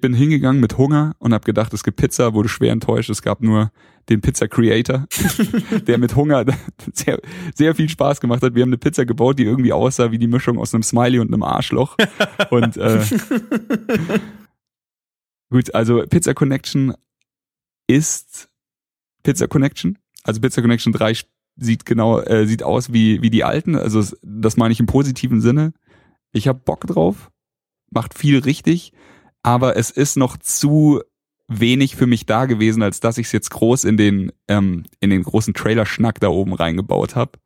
[0.00, 3.08] bin hingegangen mit Hunger und habe gedacht, es gibt Pizza, wurde schwer enttäuscht.
[3.08, 3.70] Es gab nur
[4.08, 5.06] den Pizza Creator,
[5.86, 6.44] der mit Hunger
[6.92, 7.20] sehr,
[7.54, 8.54] sehr viel Spaß gemacht hat.
[8.54, 11.32] Wir haben eine Pizza gebaut, die irgendwie aussah wie die Mischung aus einem Smiley und
[11.32, 11.96] einem Arschloch.
[12.50, 13.00] Und äh,
[15.50, 16.94] gut, also Pizza Connection
[17.86, 18.48] ist
[19.22, 19.98] Pizza Connection.
[20.24, 21.20] Also Pizza Connection 3
[21.56, 23.76] sieht genau, äh, sieht aus wie, wie die alten.
[23.76, 25.72] Also das meine ich im positiven Sinne.
[26.32, 27.30] Ich habe Bock drauf,
[27.90, 28.92] macht viel richtig
[29.46, 31.02] aber es ist noch zu
[31.46, 35.10] wenig für mich da gewesen, als dass ich es jetzt groß in den ähm, in
[35.10, 37.38] den großen Trailer-Schnack da oben reingebaut habe.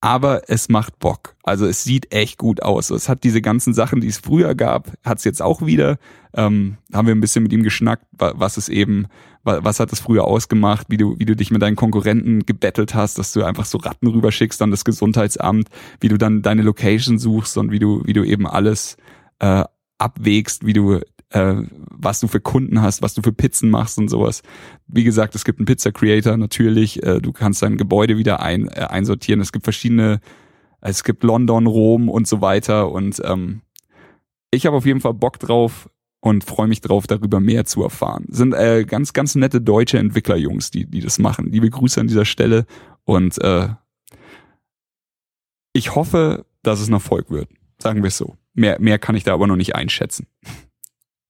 [0.00, 1.36] Aber es macht Bock.
[1.44, 2.90] Also es sieht echt gut aus.
[2.90, 5.98] Es hat diese ganzen Sachen, die es früher gab, hat es jetzt auch wieder.
[6.34, 9.06] Ähm, haben wir ein bisschen mit ihm geschnackt, was es eben,
[9.44, 13.18] was hat es früher ausgemacht, wie du, wie du dich mit deinen Konkurrenten gebettelt hast,
[13.18, 15.68] dass du einfach so Ratten rüberschickst an das Gesundheitsamt,
[16.00, 18.96] wie du dann deine Location suchst und wie du, wie du eben alles
[19.38, 19.64] äh,
[19.98, 21.00] abwägst, wie du
[21.30, 24.42] äh, was du für Kunden hast, was du für Pizzen machst und sowas.
[24.86, 28.68] Wie gesagt, es gibt einen Pizza Creator natürlich, äh, du kannst dein Gebäude wieder ein,
[28.68, 29.40] äh, einsortieren.
[29.40, 30.20] Es gibt verschiedene,
[30.80, 33.62] es gibt London, Rom und so weiter und ähm,
[34.50, 35.90] ich habe auf jeden Fall Bock drauf
[36.20, 38.26] und freue mich drauf, darüber mehr zu erfahren.
[38.28, 41.50] Sind äh, ganz, ganz nette deutsche Entwicklerjungs, die, die das machen.
[41.50, 42.66] Liebe Grüße an dieser Stelle
[43.04, 43.68] und äh,
[45.72, 47.48] ich hoffe, dass es ein Erfolg wird.
[47.78, 48.36] Sagen wir es so.
[48.54, 50.26] Mehr, mehr kann ich da aber noch nicht einschätzen.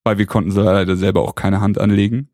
[0.05, 2.28] Weil wir konnten leider selber auch keine Hand anlegen.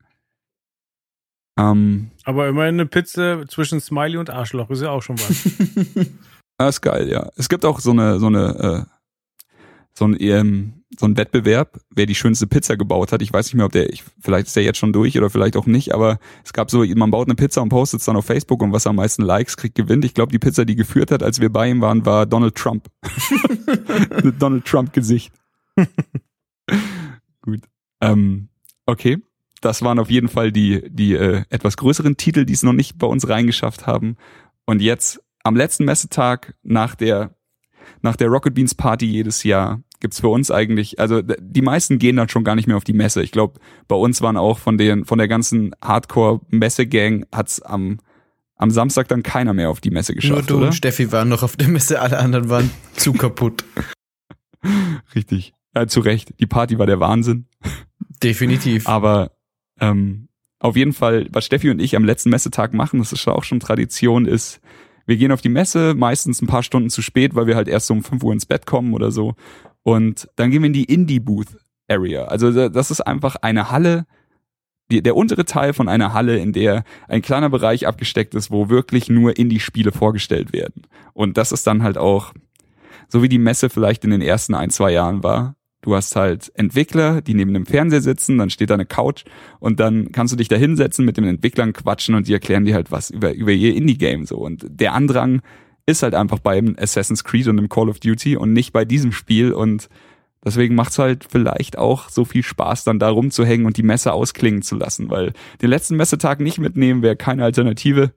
[1.59, 5.45] Ähm, aber immerhin eine Pizza zwischen Smiley und Arschloch ist ja auch schon was.
[6.59, 7.31] das ist geil, ja.
[7.37, 9.00] Es gibt auch so eine, so eine, äh,
[10.01, 13.21] so ein, ähm, so ein Wettbewerb, wer die schönste Pizza gebaut hat.
[13.21, 15.59] Ich weiß nicht mehr, ob der, ich, vielleicht ist der jetzt schon durch oder vielleicht
[15.59, 18.25] auch nicht, aber es gab so, man baut eine Pizza und postet es dann auf
[18.25, 20.07] Facebook und was am meisten Likes kriegt, gewinnt.
[20.07, 22.87] Ich glaube, die Pizza, die geführt hat, als wir bei ihm waren, war Donald Trump.
[24.25, 25.35] Mit Donald Trump-Gesicht.
[27.43, 27.61] Gut.
[28.01, 28.49] Ähm,
[28.87, 29.19] okay.
[29.61, 32.97] Das waren auf jeden Fall die, die äh, etwas größeren Titel, die es noch nicht
[32.97, 34.17] bei uns reingeschafft haben.
[34.65, 37.35] Und jetzt am letzten Messetag nach der,
[38.01, 42.17] nach der Rocket Beans Party jedes Jahr gibt's für uns eigentlich, also die meisten gehen
[42.17, 43.23] dann schon gar nicht mehr auf die Messe.
[43.23, 48.01] Ich glaube, bei uns waren auch von den, von der ganzen Hardcore-Messe-Gang hat's am,
[48.57, 50.35] am Samstag dann keiner mehr auf die Messe geschafft.
[50.35, 50.67] Nur du oder?
[50.67, 53.65] und Steffi waren noch auf der Messe, alle anderen waren zu kaputt.
[55.15, 55.53] Richtig.
[55.75, 56.35] Ja, zu Recht.
[56.41, 57.47] Die Party war der Wahnsinn.
[58.23, 58.89] Definitiv.
[58.89, 59.33] Aber
[59.81, 63.45] ähm, auf jeden Fall, was Steffi und ich am letzten Messetag machen, das ist auch
[63.45, 64.61] schon Tradition, ist,
[65.07, 67.87] wir gehen auf die Messe, meistens ein paar Stunden zu spät, weil wir halt erst
[67.87, 69.35] so um 5 Uhr ins Bett kommen oder so.
[69.83, 72.25] Und dann gehen wir in die Indie-Booth-Area.
[72.25, 74.07] Also das ist einfach eine Halle,
[74.91, 78.69] die, der untere Teil von einer Halle, in der ein kleiner Bereich abgesteckt ist, wo
[78.69, 80.83] wirklich nur Indie-Spiele vorgestellt werden.
[81.13, 82.33] Und das ist dann halt auch,
[83.09, 85.57] so wie die Messe vielleicht in den ersten ein, zwei Jahren war.
[85.83, 89.25] Du hast halt Entwickler, die neben dem Fernseher sitzen, dann steht da eine Couch
[89.61, 92.75] und dann kannst du dich da hinsetzen, mit den Entwicklern quatschen und die erklären dir
[92.75, 94.37] halt was über, über ihr Indie-Game so.
[94.39, 95.41] Und der Andrang
[95.87, 99.13] ist halt einfach beim Assassin's Creed und im Call of Duty und nicht bei diesem
[99.13, 99.89] Spiel und
[100.45, 104.63] deswegen macht's halt vielleicht auch so viel Spaß, dann da rumzuhängen und die Messe ausklingen
[104.63, 108.13] zu lassen, weil den letzten Messetag nicht mitnehmen wäre keine Alternative,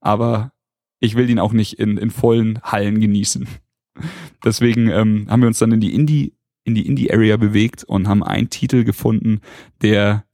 [0.00, 0.52] aber
[1.00, 3.48] ich will ihn auch nicht in, in vollen Hallen genießen.
[4.44, 8.08] Deswegen ähm, haben wir uns dann in die Indie in die Indie Area bewegt und
[8.08, 9.40] haben einen Titel gefunden,
[9.80, 10.24] der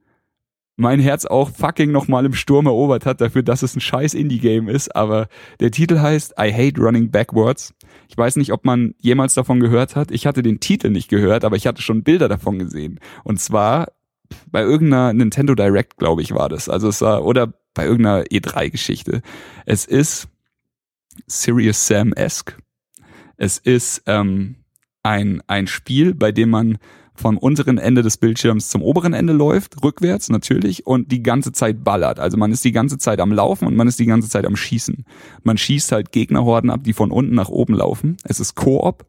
[0.77, 4.69] mein Herz auch fucking nochmal im Sturm erobert hat, dafür, dass es ein scheiß Indie-Game
[4.69, 4.95] ist.
[4.95, 5.29] Aber
[5.61, 7.75] der Titel heißt I Hate Running Backwards.
[8.09, 10.11] Ich weiß nicht, ob man jemals davon gehört hat.
[10.11, 12.99] Ich hatte den Titel nicht gehört, aber ich hatte schon Bilder davon gesehen.
[13.23, 13.89] Und zwar
[14.51, 16.69] bei irgendeiner Nintendo Direct, glaube ich, war das.
[16.69, 19.23] Also es war, oder bei irgendeiner E3-Geschichte.
[19.67, 20.29] Es ist
[21.27, 22.57] Serious Sam-esque.
[23.37, 24.57] Es ist ähm,
[25.03, 26.79] ein, ein Spiel, bei dem man
[27.15, 31.85] vom unteren Ende des Bildschirms zum oberen Ende läuft, rückwärts natürlich, und die ganze Zeit
[31.85, 32.19] ballert.
[32.19, 34.57] Also man ist die ganze Zeit am Laufen und man ist die ganze Zeit am
[34.57, 35.05] Schießen.
[35.43, 38.17] Man schießt halt Gegnerhorden ab, die von unten nach oben laufen.
[38.25, 39.07] Es ist Koop,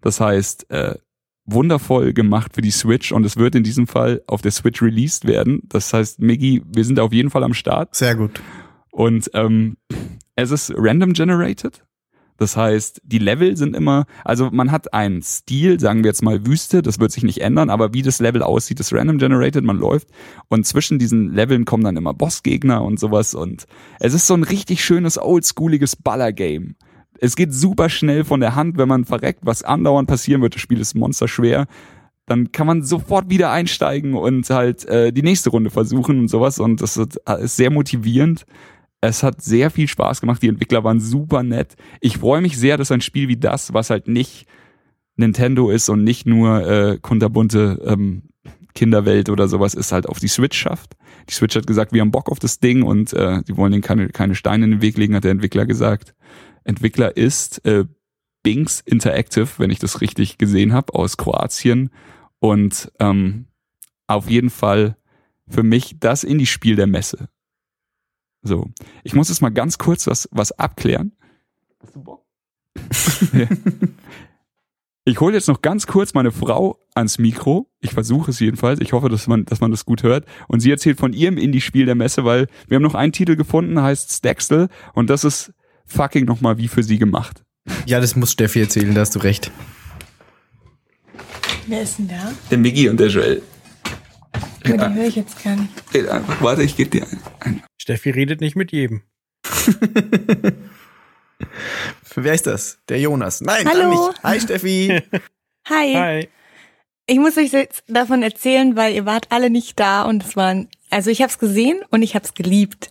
[0.00, 0.96] das heißt äh,
[1.44, 5.26] wundervoll gemacht für die Switch und es wird in diesem Fall auf der Switch released
[5.26, 5.60] werden.
[5.64, 7.94] Das heißt, Miggy, wir sind auf jeden Fall am Start.
[7.94, 8.40] Sehr gut.
[8.90, 9.76] Und ähm,
[10.36, 11.84] es ist random generated.
[12.38, 16.46] Das heißt, die Level sind immer, also man hat einen Stil, sagen wir jetzt mal
[16.46, 19.78] Wüste, das wird sich nicht ändern, aber wie das Level aussieht, ist random generated, man
[19.78, 20.08] läuft
[20.48, 23.66] und zwischen diesen Leveln kommen dann immer Bossgegner und sowas und
[24.00, 26.76] es ist so ein richtig schönes oldschooliges Baller-Game.
[27.18, 30.62] Es geht super schnell von der Hand, wenn man verreckt, was andauernd passieren wird, das
[30.62, 31.66] Spiel ist monsterschwer
[32.26, 36.58] dann kann man sofort wieder einsteigen und halt äh, die nächste Runde versuchen und sowas.
[36.60, 38.46] Und das ist, äh, ist sehr motivierend.
[39.04, 40.42] Es hat sehr viel Spaß gemacht.
[40.42, 41.74] Die Entwickler waren super nett.
[42.00, 44.46] Ich freue mich sehr, dass ein Spiel wie das, was halt nicht
[45.16, 48.22] Nintendo ist und nicht nur äh, kunterbunte ähm,
[48.74, 50.94] Kinderwelt oder sowas ist, halt auf die Switch schafft.
[51.28, 53.82] Die Switch hat gesagt, wir haben Bock auf das Ding und äh, die wollen denen
[53.82, 56.14] keine, keine Steine in den Weg legen, hat der Entwickler gesagt.
[56.62, 57.84] Entwickler ist äh,
[58.44, 61.90] Binks Interactive, wenn ich das richtig gesehen habe, aus Kroatien.
[62.38, 63.46] Und ähm,
[64.06, 64.96] auf jeden Fall
[65.48, 67.28] für mich das Indie-Spiel der Messe.
[68.42, 68.70] So,
[69.04, 71.12] ich muss jetzt mal ganz kurz was, was abklären.
[71.80, 72.24] Hast du Bock?
[75.04, 77.70] ich hole jetzt noch ganz kurz meine Frau ans Mikro.
[77.80, 78.80] Ich versuche es jedenfalls.
[78.80, 80.26] Ich hoffe, dass man, dass man das gut hört.
[80.48, 83.80] Und sie erzählt von ihrem Indie-Spiel der Messe, weil wir haben noch einen Titel gefunden,
[83.80, 84.68] heißt Staxel.
[84.92, 85.52] Und das ist
[85.86, 87.44] fucking nochmal wie für sie gemacht.
[87.86, 89.52] Ja, das muss Steffi erzählen, da hast du recht.
[91.68, 92.32] Wer ist denn da?
[92.50, 93.42] Der Miggi und der Joel.
[94.64, 94.88] Aber ja.
[94.88, 95.72] die höre ich jetzt gar nicht.
[95.92, 97.06] Red einfach, warte, ich gebe dir
[97.40, 97.62] ein.
[97.78, 99.02] Steffi redet nicht mit jedem.
[102.14, 102.78] Wer ist das?
[102.88, 103.40] Der Jonas.
[103.40, 104.08] Nein, Hallo.
[104.08, 104.22] nicht.
[104.22, 105.02] Hi Steffi.
[105.68, 105.94] Hi.
[105.94, 106.28] Hi.
[107.06, 110.68] Ich muss euch jetzt davon erzählen, weil ihr wart alle nicht da und es waren,
[110.90, 112.90] also ich habe es gesehen und ich habe es geliebt.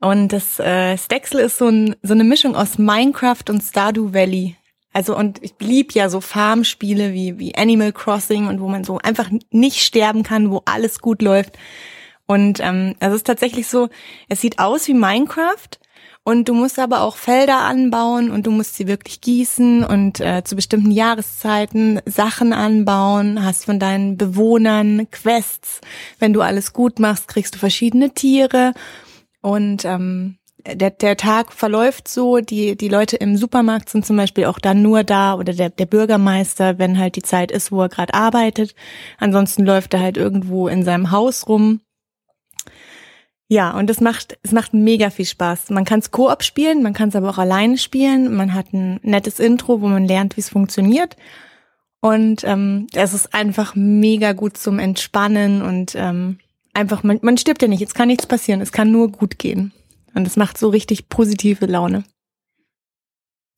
[0.00, 4.56] Und das äh, Stexel ist so, ein, so eine Mischung aus Minecraft und Stardew Valley.
[4.92, 8.98] Also und ich lieb ja so Farmspiele wie, wie Animal Crossing und wo man so
[8.98, 11.58] einfach nicht sterben kann, wo alles gut läuft.
[12.26, 13.88] Und ähm, es ist tatsächlich so,
[14.28, 15.78] es sieht aus wie Minecraft
[16.22, 20.44] und du musst aber auch Felder anbauen und du musst sie wirklich gießen und äh,
[20.44, 25.80] zu bestimmten Jahreszeiten Sachen anbauen, hast von deinen Bewohnern Quests.
[26.18, 28.74] Wenn du alles gut machst, kriegst du verschiedene Tiere
[29.40, 30.36] und ähm,
[30.66, 34.82] der, der Tag verläuft so, die, die Leute im Supermarkt sind zum Beispiel auch dann
[34.82, 38.74] nur da oder der, der Bürgermeister, wenn halt die Zeit ist, wo er gerade arbeitet.
[39.18, 41.80] Ansonsten läuft er halt irgendwo in seinem Haus rum.
[43.48, 45.70] Ja, und es macht, es macht mega viel Spaß.
[45.70, 48.32] Man kann es Koop spielen, man kann es aber auch alleine spielen.
[48.34, 51.16] Man hat ein nettes Intro, wo man lernt, wie es funktioniert.
[52.00, 56.38] Und ähm, es ist einfach mega gut zum Entspannen und ähm,
[56.72, 59.72] einfach, man, man stirbt ja nicht, es kann nichts passieren, es kann nur gut gehen.
[60.14, 62.04] Und es macht so richtig positive Laune.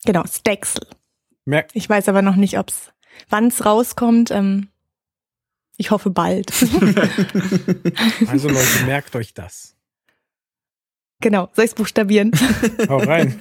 [0.05, 0.87] Genau, Stexel.
[1.45, 2.93] Merk ich weiß aber noch nicht, ob's,
[3.29, 4.31] wann es rauskommt.
[4.31, 4.69] Ähm,
[5.77, 6.53] ich hoffe bald.
[8.29, 9.75] also Leute, merkt euch das.
[11.21, 12.33] Genau, soll ich's buchstabieren?
[12.89, 13.39] Hau rein.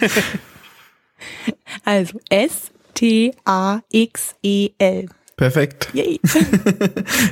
[1.84, 2.70] Also S-T-A-X-E-L.
[5.36, 5.90] Perfekt.
[5.94, 6.20] Yay.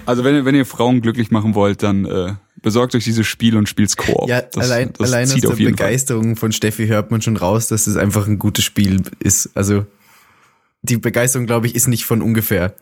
[0.08, 3.68] also wenn, wenn ihr Frauen glücklich machen wollt, dann äh, besorgt euch dieses Spiel und
[3.70, 4.28] spielt's Koop.
[4.28, 6.36] Ja, das, allein, das allein aus der Begeisterung Fall.
[6.36, 9.52] von Steffi hört man schon raus, dass es einfach ein gutes Spiel ist.
[9.56, 9.86] Also
[10.82, 12.74] die Begeisterung, glaube ich, ist nicht von ungefähr.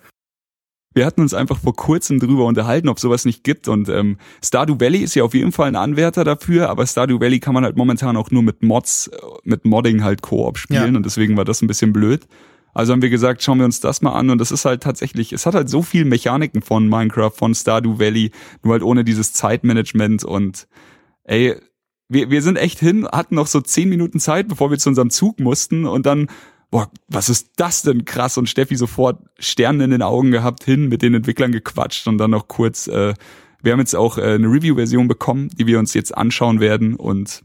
[0.94, 3.68] Wir hatten uns einfach vor kurzem drüber unterhalten, ob sowas nicht gibt.
[3.68, 7.40] Und ähm, Stardew Valley ist ja auf jeden Fall ein Anwärter dafür, aber Stardew Valley
[7.40, 10.98] kann man halt momentan auch nur mit Mods, äh, mit Modding halt Koop spielen ja.
[10.98, 12.28] und deswegen war das ein bisschen blöd.
[12.74, 14.30] Also haben wir gesagt, schauen wir uns das mal an.
[14.30, 18.00] Und das ist halt tatsächlich, es hat halt so viel Mechaniken von Minecraft, von Stardew
[18.00, 18.32] Valley,
[18.64, 20.24] nur halt ohne dieses Zeitmanagement.
[20.24, 20.68] Und
[21.24, 21.56] ey,
[22.10, 25.10] wir, wir sind echt hin, hatten noch so zehn Minuten Zeit, bevor wir zu unserem
[25.10, 25.86] Zug mussten.
[25.86, 26.28] Und dann,
[26.70, 28.38] boah, was ist das denn krass?
[28.38, 32.32] Und Steffi sofort Sterne in den Augen gehabt, hin mit den Entwicklern gequatscht und dann
[32.32, 33.14] noch kurz, äh,
[33.64, 36.96] wir haben jetzt auch äh, eine Review-Version bekommen, die wir uns jetzt anschauen werden.
[36.96, 37.44] Und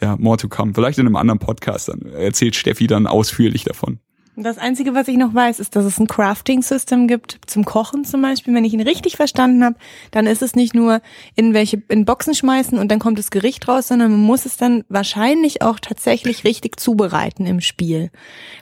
[0.00, 0.74] ja, more to come.
[0.74, 4.00] Vielleicht in einem anderen Podcast, dann erzählt Steffi dann ausführlich davon.
[4.36, 8.20] Das Einzige, was ich noch weiß, ist, dass es ein Crafting-System gibt zum Kochen zum
[8.20, 8.52] Beispiel.
[8.52, 9.76] Wenn ich ihn richtig verstanden habe,
[10.10, 11.02] dann ist es nicht nur
[11.36, 14.56] in welche in Boxen schmeißen und dann kommt das Gericht raus, sondern man muss es
[14.56, 18.10] dann wahrscheinlich auch tatsächlich richtig zubereiten im Spiel.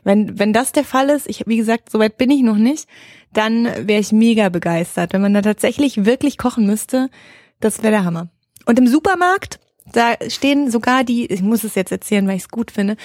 [0.04, 2.86] Wenn wenn das der Fall ist, ich wie gesagt, soweit bin ich noch nicht,
[3.32, 7.08] dann wäre ich mega begeistert, wenn man da tatsächlich wirklich kochen müsste.
[7.60, 8.28] Das wäre der Hammer.
[8.66, 9.58] Und im Supermarkt
[9.90, 12.96] da stehen sogar die, ich muss es jetzt erzählen, weil ich es gut finde,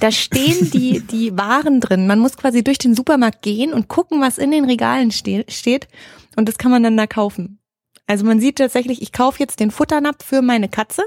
[0.00, 2.06] da stehen die, die Waren drin.
[2.06, 5.88] Man muss quasi durch den Supermarkt gehen und gucken, was in den Regalen ste steht.
[6.36, 7.58] Und das kann man dann da kaufen.
[8.06, 11.02] Also man sieht tatsächlich, ich kaufe jetzt den Futternapf für meine Katze.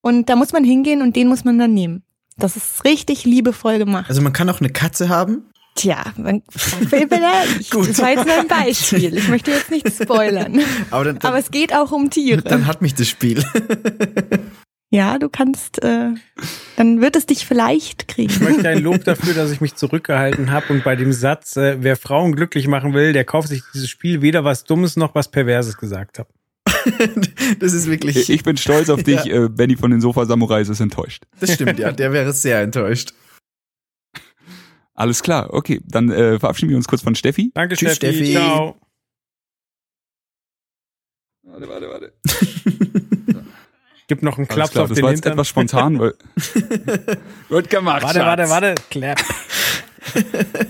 [0.00, 2.02] Und da muss man hingehen und den muss man dann nehmen.
[2.38, 4.06] Das ist richtig liebevoll gemacht.
[4.08, 5.50] Also man kann auch eine Katze haben?
[5.74, 6.42] Tja, man,
[7.70, 7.88] Gut.
[7.88, 9.16] das war jetzt nur ein Beispiel.
[9.16, 10.60] Ich möchte jetzt nicht spoilern.
[10.90, 12.42] Aber, dann, dann, Aber es geht auch um Tiere.
[12.42, 13.44] Dann hat mich das Spiel.
[14.92, 16.08] Ja, du kannst, äh,
[16.74, 18.32] dann wird es dich vielleicht kriegen.
[18.32, 21.76] Ich möchte ein Lob dafür, dass ich mich zurückgehalten habe und bei dem Satz, äh,
[21.80, 25.30] wer Frauen glücklich machen will, der kauft sich dieses Spiel weder was Dummes noch was
[25.30, 26.28] Perverses gesagt habe.
[27.60, 28.30] das ist wirklich.
[28.30, 29.44] Ich bin stolz auf dich, ja.
[29.44, 31.22] äh, Benny von den Sofa Samurais ist enttäuscht.
[31.38, 33.12] Das stimmt, ja, der wäre sehr enttäuscht.
[35.00, 35.80] Alles klar, okay.
[35.86, 37.50] Dann äh, verabschieden wir uns kurz von Steffi.
[37.54, 38.16] Danke, Tschüss, Steffi.
[38.16, 38.32] Steffi.
[38.32, 38.76] Ciao.
[41.42, 42.12] Warte, warte, warte.
[44.08, 46.12] Gibt noch einen Klaps klar, auf das den war jetzt etwas spontan, weil
[47.48, 48.50] Gut gemacht, Warte, Schatz.
[48.50, 48.74] warte, warte.
[48.90, 49.18] Clap.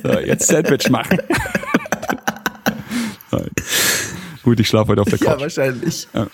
[0.02, 1.18] So, jetzt Sandwich machen.
[4.44, 5.28] Gut, ich schlafe heute auf der Couch.
[5.28, 6.06] Ja, wahrscheinlich.
[6.12, 6.26] Ja.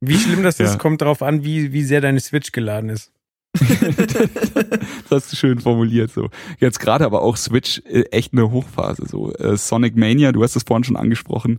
[0.00, 0.76] Wie schlimm das ist, ja.
[0.78, 3.12] kommt darauf an, wie, wie sehr deine Switch geladen ist.
[3.58, 6.30] Das hast du schön formuliert so.
[6.58, 9.32] Jetzt gerade aber auch Switch äh, echt eine Hochphase so.
[9.34, 11.58] Äh, Sonic Mania, du hast es vorhin schon angesprochen.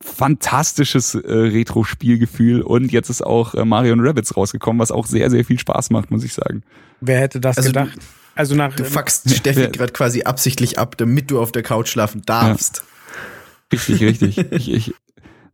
[0.00, 5.44] Fantastisches äh, Retro-Spielgefühl und jetzt ist auch äh, Mario Rabbits rausgekommen, was auch sehr, sehr
[5.44, 6.62] viel Spaß macht, muss ich sagen.
[7.00, 7.96] Wer hätte das also gedacht?
[7.96, 8.02] Du,
[8.34, 12.22] also nach du fuckst Steffi gerade quasi absichtlich ab, damit du auf der Couch schlafen
[12.26, 12.78] darfst.
[12.78, 12.82] Ja.
[13.72, 14.52] Richtig, richtig.
[14.52, 14.94] ich, ich,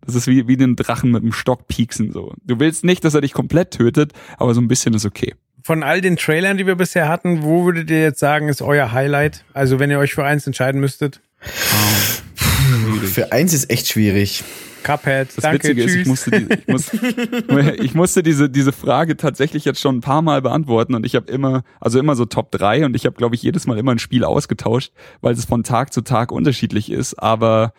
[0.05, 2.35] das ist wie, wie den Drachen mit dem Stock pieksen so.
[2.45, 5.83] Du willst nicht, dass er dich komplett tötet, aber so ein bisschen ist okay von
[5.83, 9.45] all den Trailern, die wir bisher hatten, wo würdet ihr jetzt sagen, ist euer Highlight?
[9.53, 11.21] Also wenn ihr euch für eins entscheiden müsstet?
[11.43, 13.07] Oh.
[13.07, 14.45] für eins ist echt schwierig.
[14.83, 15.95] Cuphead, das danke, Witzige tschüss.
[15.95, 20.01] Ist, ich musste, die, ich, musste, ich musste diese, diese Frage tatsächlich jetzt schon ein
[20.01, 23.15] paar Mal beantworten und ich habe immer, also immer so Top 3 und ich habe,
[23.17, 26.91] glaube ich, jedes Mal immer ein Spiel ausgetauscht, weil es von Tag zu Tag unterschiedlich
[26.91, 27.73] ist, aber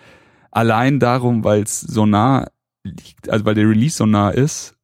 [0.52, 2.48] allein darum, weil es so nah
[2.84, 4.76] liegt, also weil der Release so nah ist,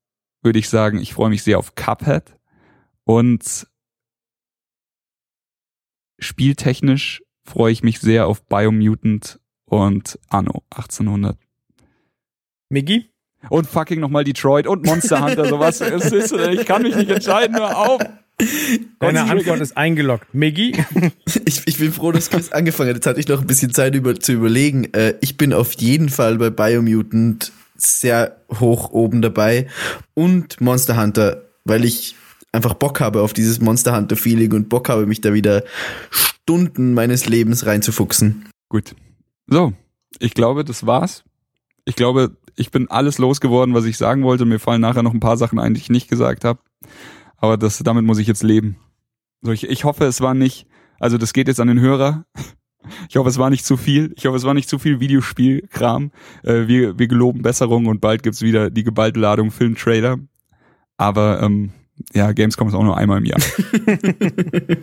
[0.42, 2.39] würde ich sagen, ich freue mich sehr auf Cuphead
[3.10, 3.66] und
[6.20, 11.36] spieltechnisch freue ich mich sehr auf Biomutant und Anno 1800.
[12.70, 13.10] Miggy?
[13.50, 15.82] Und fucking nochmal Detroit und Monster Hunter, sowas.
[15.82, 18.00] Es ist, ich kann mich nicht entscheiden, hör auf.
[19.00, 20.32] Deine Antwort ist eingeloggt.
[20.32, 20.74] Miggy?
[21.46, 22.98] Ich, ich bin froh, dass Chris angefangen hat.
[22.98, 24.94] Jetzt hatte ich noch ein bisschen Zeit über, zu überlegen.
[24.94, 29.68] Äh, ich bin auf jeden Fall bei Biomutant sehr hoch oben dabei
[30.14, 32.16] und Monster Hunter, weil ich
[32.52, 35.64] einfach Bock habe auf dieses Monster Hunter Feeling und Bock habe, mich da wieder
[36.10, 38.50] Stunden meines Lebens reinzufuchsen.
[38.70, 38.96] Gut.
[39.48, 39.74] So,
[40.20, 41.24] ich glaube, das war's.
[41.86, 44.46] Ich glaube, ich bin alles losgeworden, was ich sagen wollte.
[44.46, 46.60] Mir fallen nachher noch ein paar Sachen ein, die ich nicht gesagt habe.
[47.38, 48.78] Aber das, damit muss ich jetzt leben.
[49.42, 50.68] So, ich, ich hoffe, es war nicht,
[51.00, 52.26] also das geht jetzt an den Hörer.
[53.10, 54.14] Ich hoffe, es war nicht zu viel.
[54.16, 56.12] Ich hoffe, es war nicht zu viel Videospielkram.
[56.44, 60.18] Äh, wir, wir geloben Besserung und bald gibt's wieder die geballte Ladung Filmtrailer.
[60.98, 61.74] Aber ähm,
[62.14, 63.40] ja, Gamescom ist auch nur einmal im Jahr.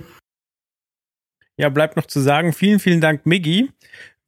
[1.57, 3.71] ja, bleibt noch zu sagen, vielen, vielen Dank, Miggy.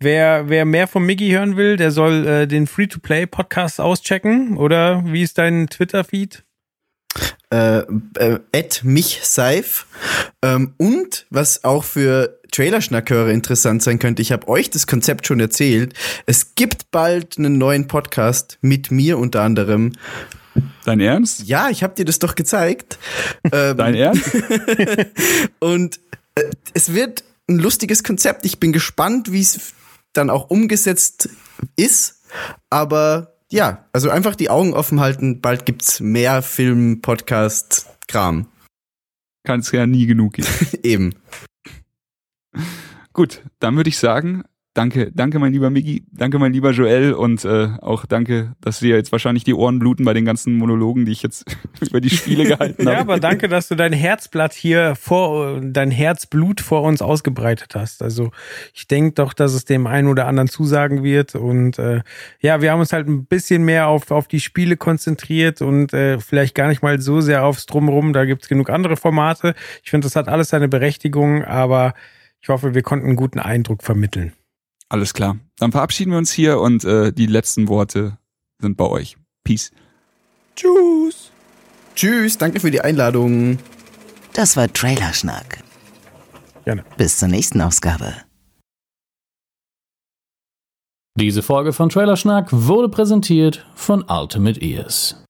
[0.00, 4.56] Wer, wer mehr von Miggy hören will, der soll äh, den Free-to-Play-Podcast auschecken.
[4.56, 6.44] Oder wie ist dein Twitter-Feed?
[7.50, 7.78] Äh,
[8.18, 8.38] äh,
[8.82, 9.86] mich Seif.
[10.42, 15.40] Ähm, und was auch für Trailerschnackhörer interessant sein könnte, ich habe euch das Konzept schon
[15.40, 15.94] erzählt.
[16.26, 19.92] Es gibt bald einen neuen Podcast mit mir unter anderem.
[20.88, 21.46] Dein Ernst?
[21.46, 22.98] Ja, ich habe dir das doch gezeigt.
[23.52, 24.34] ähm, Dein Ernst?
[25.58, 26.00] und
[26.34, 28.46] äh, es wird ein lustiges Konzept.
[28.46, 29.74] Ich bin gespannt, wie es
[30.14, 31.28] dann auch umgesetzt
[31.76, 32.22] ist.
[32.70, 35.42] Aber ja, also einfach die Augen offen halten.
[35.42, 38.46] Bald gibt's mehr Film, Podcast, Kram.
[39.44, 40.48] Kann es ja nie genug geben.
[40.82, 41.14] Eben.
[43.12, 44.44] Gut, dann würde ich sagen,
[44.78, 48.94] Danke, danke mein lieber Migi, danke mein lieber Joel und äh, auch danke, dass dir
[48.94, 52.44] jetzt wahrscheinlich die Ohren bluten bei den ganzen Monologen, die ich jetzt über die Spiele
[52.44, 52.92] gehalten habe.
[52.92, 58.04] Ja, aber danke, dass du dein Herzblatt hier vor, dein Herzblut vor uns ausgebreitet hast.
[58.04, 58.30] Also
[58.72, 62.02] ich denke doch, dass es dem einen oder anderen zusagen wird und äh,
[62.38, 66.20] ja, wir haben uns halt ein bisschen mehr auf, auf die Spiele konzentriert und äh,
[66.20, 69.56] vielleicht gar nicht mal so sehr aufs Drumherum, da gibt's genug andere Formate.
[69.82, 71.94] Ich finde, das hat alles seine Berechtigung, aber
[72.40, 74.34] ich hoffe, wir konnten einen guten Eindruck vermitteln.
[74.88, 75.38] Alles klar.
[75.58, 78.18] Dann verabschieden wir uns hier und äh, die letzten Worte
[78.60, 79.16] sind bei euch.
[79.44, 79.70] Peace.
[80.56, 81.30] Tschüss.
[81.94, 83.58] Tschüss, danke für die Einladung.
[84.32, 85.62] Das war Trailerschnack.
[86.64, 86.84] Gerne.
[86.96, 88.14] Bis zur nächsten Ausgabe.
[91.16, 95.24] Diese Folge von Trailerschnack wurde präsentiert von Ultimate Ears.